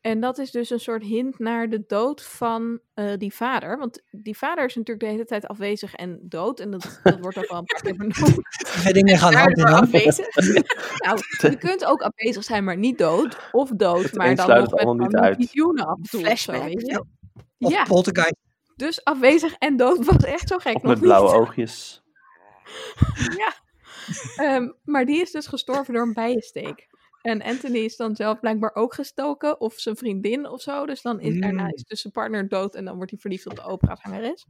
En 0.00 0.20
dat 0.20 0.38
is 0.38 0.50
dus 0.50 0.70
een 0.70 0.80
soort 0.80 1.02
hint 1.02 1.38
naar 1.38 1.68
de 1.68 1.84
dood 1.86 2.22
van 2.22 2.80
eh, 2.94 3.12
die 3.16 3.34
vader. 3.34 3.78
Want 3.78 4.02
die 4.10 4.36
vader 4.36 4.64
is 4.64 4.74
natuurlijk 4.74 5.06
de 5.06 5.12
hele 5.12 5.24
tijd 5.24 5.46
afwezig 5.46 5.94
en 5.94 6.18
dood. 6.22 6.60
En 6.60 6.70
dat, 6.70 7.00
dat 7.02 7.20
wordt 7.20 7.38
ook 7.38 7.48
wel 7.48 7.58
een 7.58 7.64
paar 7.64 7.80
keer 7.82 7.96
benoemd. 7.96 8.38
twee 8.80 8.92
dingen 8.92 9.18
gaan 9.18 9.34
hand 9.34 9.58
in 9.58 9.66
hand. 9.66 9.92
Nou, 11.06 11.18
je 11.40 11.56
kunt 11.58 11.84
ook 11.84 12.00
afwezig 12.00 12.44
zijn, 12.44 12.64
maar 12.64 12.76
niet 12.76 12.98
dood. 12.98 13.36
Of 13.52 13.70
dood, 13.70 14.02
Het 14.02 14.14
maar 14.14 14.34
dan 14.34 14.44
sluit 14.44 14.62
nog 14.62 14.70
met 14.70 14.80
allemaal 14.80 15.06
niet 15.06 15.16
uit. 15.16 15.36
visioenen 15.36 15.86
af 15.86 15.96
en 15.96 16.02
toe. 16.02 16.20
of 16.20 16.26
zo, 16.26 16.26
Flashback. 16.26 16.62
weet 16.62 16.86
je? 16.86 17.04
Of 17.58 17.70
Ja, 17.72 17.84
Poltergeist. 17.84 18.36
dus 18.76 19.04
afwezig 19.04 19.54
en 19.58 19.76
dood 19.76 20.04
was 20.04 20.24
echt 20.24 20.48
zo 20.48 20.58
gek. 20.58 20.74
Of 20.76 20.82
nog 20.82 20.92
met 20.92 21.00
blauwe 21.00 21.30
niet. 21.30 21.38
oogjes. 21.40 22.02
Ehm, 24.36 24.68
maar 24.84 25.04
die 25.04 25.20
is 25.20 25.30
dus 25.30 25.46
gestorven 25.46 25.94
door 25.94 26.02
een 26.02 26.12
bijensteek. 26.12 26.86
En 27.26 27.42
Anthony 27.42 27.78
is 27.78 27.96
dan 27.96 28.16
zelf 28.16 28.40
blijkbaar 28.40 28.74
ook 28.74 28.94
gestoken, 28.94 29.60
of 29.60 29.74
zijn 29.76 29.96
vriendin 29.96 30.48
of 30.48 30.60
zo. 30.62 30.86
Dus 30.86 31.02
dan 31.02 31.20
is 31.20 31.34
Mm. 31.34 31.40
daarna 31.40 31.70
is 31.72 31.82
dus 31.84 32.00
zijn 32.00 32.12
partner 32.12 32.48
dood 32.48 32.74
en 32.74 32.84
dan 32.84 32.96
wordt 32.96 33.10
hij 33.10 33.20
verliefd 33.20 33.46
op 33.46 33.54
de 33.56 33.62
operazangeres. 33.62 34.46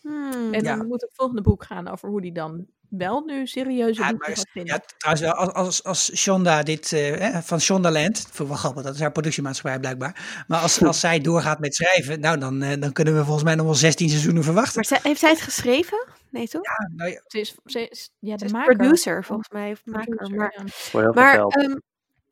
Hmm. 0.00 0.52
En 0.54 0.62
Ja. 0.64 0.76
dan 0.76 0.86
moet 0.86 1.00
het 1.00 1.10
volgende 1.14 1.42
boek 1.42 1.64
gaan 1.64 1.88
over 1.88 2.08
hoe 2.08 2.20
die 2.20 2.32
dan 2.32 2.66
wel 2.88 3.20
nu 3.24 3.46
serieuze 3.46 4.00
Ja, 4.00 4.08
boeken 4.08 4.28
maar, 4.28 4.36
gaat 4.36 4.48
vinden. 4.50 4.74
ja, 4.74 4.82
trouwens, 4.96 5.24
wel, 5.24 5.34
als, 5.34 5.52
als, 5.54 5.84
als 5.84 6.16
Shonda 6.16 6.62
dit 6.62 6.92
eh, 6.92 7.16
hè, 7.18 7.42
van 7.42 7.60
Shondaland, 7.60 8.18
vind 8.20 8.38
ik 8.38 8.46
wel 8.46 8.56
grappig, 8.56 8.82
dat 8.82 8.94
is 8.94 9.00
haar 9.00 9.12
productiemaatschappij 9.12 9.80
blijkbaar. 9.80 10.44
Maar 10.48 10.60
als, 10.60 10.82
als 10.84 11.00
zij 11.00 11.20
doorgaat 11.20 11.58
met 11.60 11.74
schrijven, 11.74 12.20
nou 12.20 12.38
dan, 12.38 12.62
eh, 12.62 12.80
dan 12.80 12.92
kunnen 12.92 13.16
we 13.16 13.24
volgens 13.24 13.44
mij 13.44 13.54
nog 13.54 13.64
wel 13.66 13.74
16 13.74 14.08
seizoenen 14.08 14.42
verwachten. 14.44 14.74
Maar 14.74 14.84
zij- 14.84 14.98
heeft 15.02 15.20
zij 15.20 15.30
het 15.30 15.40
geschreven? 15.40 16.06
Nee, 16.30 16.48
toch? 16.48 16.62
Ja, 16.64 16.90
nou 16.96 17.10
ja, 17.10 17.22
Ze 17.26 17.40
is, 17.40 17.54
ze 17.64 17.88
is 17.88 18.10
ja, 18.18 18.30
Ze 18.32 18.36
de 18.38 18.44
is 18.44 18.52
maker. 18.52 18.76
producer, 18.76 19.24
volgens 19.24 19.48
mij. 19.48 19.70
Of 19.72 19.80
maker. 19.84 20.04
Producer, 20.16 20.36
Maar, 20.36 20.54
ja. 20.56 20.62
Voor 20.66 21.00
heel 21.00 21.12
veel 21.12 21.22
maar. 21.22 21.80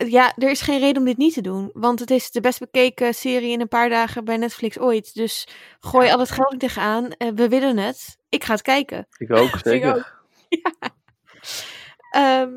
Ja, 0.07 0.33
er 0.37 0.51
is 0.51 0.61
geen 0.61 0.79
reden 0.79 0.97
om 0.97 1.05
dit 1.05 1.17
niet 1.17 1.35
te 1.35 1.41
doen. 1.41 1.71
Want 1.73 2.01
het 2.01 2.11
is 2.11 2.31
de 2.31 2.41
best 2.41 2.59
bekeken 2.59 3.15
serie 3.15 3.51
in 3.51 3.61
een 3.61 3.69
paar 3.69 3.89
dagen 3.89 4.25
bij 4.25 4.37
Netflix 4.37 4.79
ooit. 4.79 5.15
Dus 5.15 5.49
gooi 5.81 6.11
al 6.11 6.19
het 6.19 6.31
geld 6.31 6.61
tegenaan. 6.61 7.11
Eh, 7.11 7.29
we 7.35 7.49
willen 7.49 7.77
het. 7.77 8.19
Ik 8.29 8.45
ga 8.45 8.53
het 8.53 8.63
kijken. 8.63 9.07
Ik 9.17 9.33
ook, 9.33 9.59
zeker. 9.63 9.95
ook. 9.97 10.17
Ehm, 12.11 12.51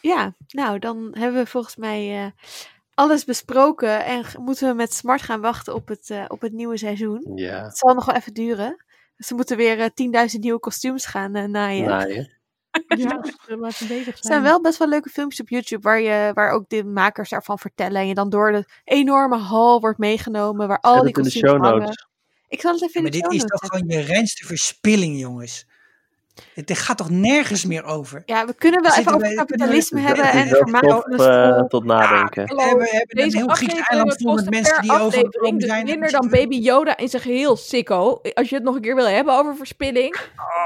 ja, 0.00 0.34
nou, 0.48 0.78
dan 0.78 1.14
hebben 1.18 1.42
we 1.42 1.46
volgens 1.46 1.76
mij 1.76 2.24
eh, 2.24 2.30
alles 2.94 3.24
besproken. 3.24 4.04
En 4.04 4.24
moeten 4.38 4.68
we 4.68 4.74
met 4.74 4.94
smart 4.94 5.22
gaan 5.22 5.40
wachten 5.40 5.74
op 5.74 5.88
het, 5.88 6.10
eh, 6.10 6.24
op 6.28 6.40
het 6.40 6.52
nieuwe 6.52 6.76
seizoen. 6.76 7.32
Ja, 7.34 7.64
Het 7.64 7.78
zal 7.78 7.94
nog 7.94 8.04
wel 8.04 8.14
even 8.14 8.34
duren. 8.34 8.84
Ze 9.16 9.34
moeten 9.34 9.56
weer 9.56 9.80
eh, 9.80 9.88
10.000 10.34 10.40
nieuwe 10.40 10.58
kostuums 10.58 11.06
gaan 11.06 11.34
eh, 11.34 11.44
naaien. 11.44 11.88
naaien. 11.88 12.39
Ja, 12.96 13.20
laten 13.46 13.86
bezig 13.88 14.06
Er 14.06 14.18
zijn. 14.18 14.32
zijn 14.32 14.42
wel 14.42 14.60
best 14.60 14.78
wel 14.78 14.88
leuke 14.88 15.08
filmpjes 15.08 15.40
op 15.40 15.48
YouTube 15.48 15.82
waar, 15.82 16.00
je, 16.00 16.30
waar 16.34 16.50
ook 16.50 16.68
de 16.68 16.84
makers 16.84 17.30
daarvan 17.30 17.58
vertellen. 17.58 18.00
En 18.00 18.08
je 18.08 18.14
dan 18.14 18.30
door 18.30 18.52
de 18.52 18.64
enorme 18.84 19.36
hal 19.38 19.80
wordt 19.80 19.98
meegenomen 19.98 20.68
waar 20.68 20.80
al 20.80 20.92
die 20.92 21.00
in 21.02 21.06
de 21.06 21.12
kostuums 21.12 21.48
show 21.50 21.62
hangen. 21.64 21.80
notes. 21.80 22.06
Ik 22.48 22.60
zal 22.60 22.72
het 22.72 22.82
even 22.82 22.94
in 22.94 23.02
maar 23.02 23.10
de 23.10 23.16
dit 23.16 23.26
show 23.26 23.34
is 23.34 23.40
notes 23.40 23.58
toch 23.60 23.70
zetten. 23.70 23.88
gewoon 23.90 24.06
je 24.06 24.12
reinste 24.12 24.46
verspilling, 24.46 25.18
jongens. 25.18 25.66
Het 26.54 26.78
gaat 26.78 26.96
toch 26.96 27.10
nergens 27.10 27.64
meer 27.64 27.84
over? 27.84 28.22
Ja, 28.26 28.46
we 28.46 28.54
kunnen 28.54 28.82
wel 28.82 28.92
We 28.92 28.98
even 29.00 29.14
over 29.14 29.34
kapitalisme 29.34 30.00
hebben 30.00 30.24
en 30.24 30.44
is 30.44 30.56
vermaak 30.56 30.82
de 30.82 31.58
eh, 31.58 31.64
tot 31.64 31.84
nadenken. 31.84 32.44
We 32.44 32.62
hebben, 32.62 32.78
we 32.84 32.90
hebben 32.90 33.18
een 33.18 33.24
Deze 33.24 33.36
heel 33.36 33.48
Grieks 33.48 33.80
eiland 33.88 34.16
vol 34.22 34.34
met 34.34 34.50
mensen 34.50 34.82
die 34.82 34.90
over 34.92 35.04
aflevering 35.06 35.58
dus 35.58 35.68
zijn. 35.68 35.84
minder 35.84 36.10
dan 36.10 36.28
Baby 36.28 36.56
Yoda 36.56 36.96
in 36.96 37.08
zijn 37.08 37.22
geheel, 37.22 37.56
sicko. 37.56 38.20
Als 38.34 38.48
je 38.48 38.54
het 38.54 38.64
nog 38.64 38.74
een 38.74 38.80
keer 38.80 38.94
wil 38.94 39.08
hebben 39.08 39.34
over 39.38 39.56
verspilling. 39.56 40.16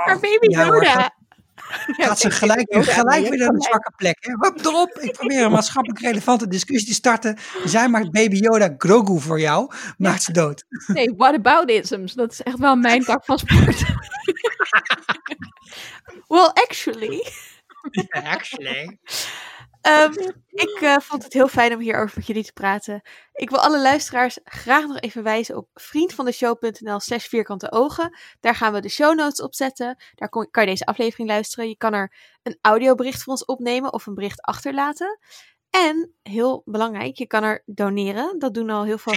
Maar 0.05 0.19
baby 0.21 0.47
Ja, 0.51 0.65
hoor, 0.67 0.75
Yoda. 0.85 1.14
gaat- 1.97 2.07
Gaat 2.07 2.19
ze 2.21 2.31
gelijk, 2.31 2.73
weer- 2.73 2.85
gelijk 2.85 3.29
weer 3.29 3.39
naar 3.39 3.49
een 3.49 3.61
zwakke 3.63 3.93
plek. 3.97 4.17
Hè? 4.21 4.33
Hop, 4.33 4.59
erop. 4.65 4.99
Ik 5.01 5.13
probeer 5.13 5.45
een 5.45 5.51
maatschappelijk 5.51 6.01
relevante 6.01 6.49
discussie 6.49 6.89
te 6.89 6.95
starten. 6.95 7.39
Zij 7.65 7.89
maakt 7.89 8.11
Baby 8.11 8.37
Yoda 8.37 8.75
Grogu 8.79 9.21
voor 9.21 9.41
jou. 9.41 9.71
Maakt 9.99 10.23
ze 10.23 10.33
dood. 10.33 10.65
Nee, 10.87 11.15
what 11.17 11.35
about 11.35 11.71
isms? 11.71 12.13
Dat 12.13 12.33
is 12.33 12.43
echt 12.43 12.59
wel 12.59 12.77
mijn 12.77 13.05
tak 13.05 13.25
van 13.25 13.39
sport. 13.39 13.83
Well, 16.29 16.51
actually. 16.55 17.27
Actually. 18.25 18.99
Ehm, 19.81 20.13
ik 20.55 20.79
eh, 20.81 20.97
vond 20.99 21.25
het 21.25 21.33
heel 21.33 21.49
fijn 21.49 21.73
om 21.75 21.81
hierover 21.81 22.13
met 22.17 22.27
jullie 22.27 22.45
te 22.45 22.53
praten. 22.53 23.03
Ik 23.33 23.51
wil 23.51 23.59
alle 23.59 23.81
luisteraars 23.81 24.39
graag 24.45 24.87
nog 24.87 25.01
even 25.01 25.23
wijzen 25.23 25.57
op 25.57 25.69
vriendvandeshow.nl 25.75 27.01
slash 27.01 27.27
vierkante 27.27 27.73
ogen. 27.73 28.19
Daar 28.41 28.55
gaan 28.55 28.73
we 28.73 28.81
de 28.81 28.89
show 28.89 29.15
notes 29.17 29.43
op 29.43 29.55
zetten. 29.55 30.03
Daar 30.15 30.29
kon- 30.29 30.51
kan 30.51 30.63
je 30.65 30.71
deze 30.71 30.87
aflevering 30.87 31.29
luisteren. 31.29 31.69
Je 31.69 31.77
kan 31.77 31.93
er 31.93 32.13
een 32.43 32.59
audiobericht 32.61 33.23
voor 33.23 33.33
ons 33.33 33.45
opnemen 33.45 33.93
of 33.93 34.07
een 34.07 34.15
bericht 34.15 34.41
achterlaten. 34.43 35.19
En, 35.71 36.15
heel 36.23 36.63
belangrijk, 36.65 37.17
je 37.17 37.27
kan 37.27 37.43
er 37.43 37.63
doneren. 37.67 38.39
Dat 38.39 38.55
doen 38.55 38.71
al 38.71 38.85
heel 38.85 38.99
veel 38.99 39.13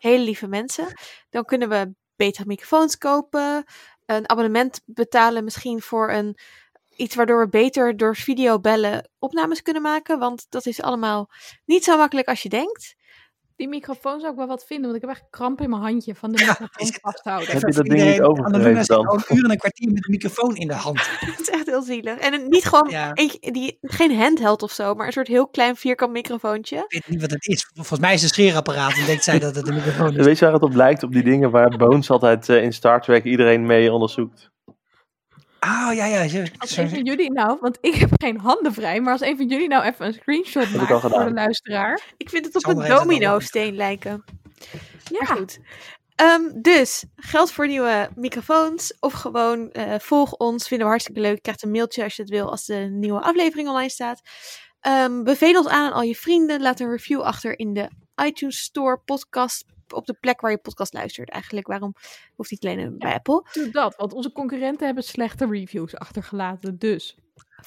hele 0.00 0.24
lieve 0.24 0.46
mensen. 0.46 0.86
Dan 1.30 1.44
kunnen 1.44 1.68
we 1.68 1.94
betere 2.16 2.46
microfoons 2.46 2.98
kopen, 2.98 3.64
een 4.06 4.28
abonnement 4.28 4.80
betalen 4.84 5.44
misschien 5.44 5.80
voor 5.82 6.10
een, 6.10 6.38
iets 7.02 7.14
waardoor 7.14 7.40
we 7.40 7.48
beter 7.48 7.96
door 7.96 8.16
videobellen 8.16 9.08
opnames 9.18 9.62
kunnen 9.62 9.82
maken. 9.82 10.18
Want 10.18 10.46
dat 10.48 10.66
is 10.66 10.82
allemaal 10.82 11.30
niet 11.64 11.84
zo 11.84 11.96
makkelijk 11.96 12.28
als 12.28 12.42
je 12.42 12.48
denkt. 12.48 13.00
Die 13.56 13.68
microfoon 13.70 14.20
zou 14.20 14.32
ik 14.32 14.38
wel 14.38 14.46
wat 14.46 14.64
vinden, 14.64 14.90
want 14.90 15.02
ik 15.02 15.08
heb 15.08 15.16
echt 15.18 15.26
kramp 15.30 15.60
in 15.60 15.70
mijn 15.70 15.82
handje 15.82 16.14
van 16.14 16.32
de 16.32 16.38
Ja, 16.38 16.46
microfoon 16.46 16.68
is 16.76 16.86
het- 16.88 16.98
vasthouden. 17.00 17.48
Heb 17.52 17.60
je 17.68 17.72
dat 17.72 17.84
ding 17.84 18.02
niet 18.10 18.20
overgegeven 18.22 18.86
dan? 18.86 19.06
al 19.06 19.14
een 19.14 19.36
uur 19.36 19.44
en 19.44 19.50
een 19.50 19.56
kwartier 19.58 19.92
met 19.92 20.02
de 20.02 20.10
microfoon 20.10 20.56
in 20.56 20.68
de 20.68 20.74
hand. 20.74 21.00
Het 21.20 21.40
is 21.40 21.50
echt 21.50 21.66
heel 21.66 21.82
zielig. 21.82 22.18
En 22.18 22.32
een- 22.34 22.48
niet 22.48 22.64
gewoon 22.64 22.90
Ja. 22.90 23.12
eentje, 23.14 23.52
die, 23.52 23.78
geen 23.80 24.16
handheld 24.16 24.62
of 24.62 24.70
zo, 24.72 24.94
maar 24.94 25.06
een 25.06 25.12
soort 25.12 25.28
heel 25.28 25.48
klein 25.48 25.76
vierkant 25.76 26.12
microfoontje. 26.12 26.76
Ik 26.76 26.86
weet 26.88 27.08
niet 27.08 27.20
wat 27.20 27.30
het 27.30 27.46
is. 27.46 27.70
Volgens 27.74 28.00
mij 28.00 28.14
is 28.14 28.22
het 28.22 28.30
een 28.30 28.36
scheerapparaat 28.44 28.96
en 28.96 29.06
denkt 29.06 29.24
zij 29.24 29.38
dat 29.38 29.54
het 29.54 29.68
een 29.68 29.74
microfoon 29.74 30.16
is. 30.16 30.24
Weet 30.24 30.38
je 30.38 30.44
waar 30.44 30.54
het 30.54 30.62
op 30.62 30.74
lijkt? 30.74 31.02
Op 31.02 31.12
die 31.12 31.22
dingen 31.22 31.50
waar 31.50 31.76
Bones 31.76 32.10
altijd 32.10 32.48
eh, 32.48 32.62
in 32.62 32.72
Star 32.72 33.00
Trek 33.00 33.24
iedereen 33.24 33.66
mee 33.66 33.92
onderzoekt. 33.92 34.50
Ah, 35.64 35.94
ja, 35.94 36.04
ja. 36.04 36.44
Als 36.58 36.76
een 36.76 36.88
van 36.88 37.02
jullie 37.04 37.32
nou, 37.32 37.58
want 37.60 37.78
ik 37.80 37.94
heb 37.94 38.10
geen 38.12 38.38
handen 38.38 38.72
vrij, 38.74 39.00
maar 39.00 39.12
als 39.12 39.20
een 39.20 39.36
van 39.36 39.46
jullie 39.48 39.68
nou 39.68 39.84
even 39.84 40.06
een 40.06 40.12
screenshot 40.12 40.68
ik 40.68 40.74
al 40.74 40.78
maakt 40.78 40.90
voor 41.00 41.00
de 41.00 41.08
gedaan. 41.08 41.32
luisteraar. 41.32 42.00
Ik 42.16 42.28
vind 42.28 42.44
het 42.44 42.56
op 42.56 42.62
Sander 42.62 42.90
een 42.90 42.96
domino-steen 42.96 43.74
lijken. 43.74 44.24
Maar 45.10 45.28
Ja, 45.28 45.34
goed. 45.34 45.58
Ehm, 46.14 46.60
dus, 46.60 47.04
geld 47.16 47.52
voor 47.52 47.66
nieuwe 47.66 48.10
microfoons. 48.14 48.96
Of 49.00 49.12
gewoon 49.12 49.70
eh, 49.70 49.98
volg 49.98 50.32
ons. 50.32 50.68
Vinden 50.68 50.86
we 50.86 50.92
hartstikke 50.92 51.20
leuk. 51.20 51.34
Je 51.34 51.40
krijgt 51.40 51.62
een 51.62 51.70
mailtje 51.70 52.02
als 52.02 52.16
je 52.16 52.22
het 52.22 52.30
wil 52.30 52.50
als 52.50 52.64
de 52.64 52.74
nieuwe 52.90 53.20
aflevering 53.20 53.68
online 53.68 53.90
staat. 53.90 54.20
Ehm 54.80 55.22
beveel 55.22 55.56
ons 55.56 55.68
aan 55.68 55.86
aan 55.86 55.92
al 55.92 56.02
je 56.02 56.16
vrienden. 56.16 56.62
Laat 56.62 56.80
een 56.80 56.90
review 56.90 57.20
achter 57.20 57.58
in 57.58 57.72
de 57.72 57.90
iTunes 58.24 58.58
Store 58.58 58.98
podcast. 59.04 59.64
Op 59.92 60.06
de 60.06 60.16
plek 60.20 60.40
waar 60.40 60.50
je 60.50 60.58
podcast 60.58 60.92
luistert 60.92 61.28
eigenlijk. 61.30 61.66
Waarom 61.66 61.94
hoeft 62.34 62.50
niet 62.50 62.64
alleen 62.64 62.98
bij 62.98 63.14
Apple? 63.14 63.46
doe 63.52 63.70
dat, 63.70 63.96
want 63.96 64.12
onze 64.12 64.32
concurrenten 64.32 64.86
hebben 64.86 65.04
slechte 65.04 65.46
reviews 65.50 65.96
achtergelaten. 65.96 66.78
Dus 66.78 67.16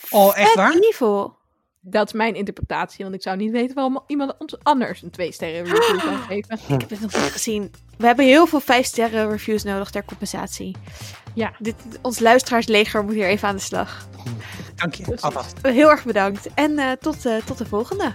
Oh, 0.09 0.37
echt 0.37 0.55
waar? 0.55 0.73
Evil. 0.79 1.37
dat 1.79 2.07
is 2.07 2.13
mijn 2.13 2.35
interpretatie, 2.35 3.03
want 3.03 3.15
ik 3.15 3.21
zou 3.21 3.37
niet 3.37 3.51
weten 3.51 3.75
waarom 3.75 4.03
iemand 4.07 4.37
ons 4.37 4.63
anders 4.63 5.01
een 5.01 5.09
twee 5.09 5.31
sterren 5.31 5.63
review 5.73 5.99
kan 5.99 6.17
geven. 6.29 6.53
Ik 6.53 6.81
heb 6.81 6.89
het 6.89 7.01
nog 7.01 7.11
niet 7.13 7.31
gezien. 7.31 7.71
We 7.97 8.05
hebben 8.05 8.25
heel 8.25 8.45
veel 8.47 8.59
5 8.59 8.85
sterren 8.85 9.29
reviews 9.29 9.63
nodig 9.63 9.89
ter 9.89 10.05
compensatie. 10.05 10.75
Ja. 11.33 11.53
Dit, 11.59 11.75
ons 12.01 12.19
luisteraarsleger 12.19 13.03
moet 13.03 13.13
hier 13.13 13.27
even 13.27 13.47
aan 13.47 13.55
de 13.55 13.61
slag. 13.61 14.07
Dank 14.75 14.93
je. 14.93 15.17
Alvast. 15.21 15.57
Heel 15.61 15.89
erg 15.89 16.05
bedankt. 16.05 16.47
En 16.53 16.79
eh, 16.79 16.91
tot, 16.91 17.25
eh, 17.25 17.37
tot 17.45 17.57
de 17.57 17.65
volgende. 17.65 18.13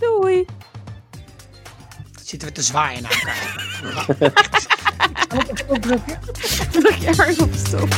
Doei. 0.00 0.44
Zitten 2.28 2.48
we 2.48 2.54
te 2.54 2.62
zwaaien 2.62 3.02
naar 3.02 3.10
elkaar. 3.12 4.32
Druk 6.70 6.94
je 6.94 7.06
ergens 7.06 7.38
op 7.38 7.54
stop. 7.54 7.88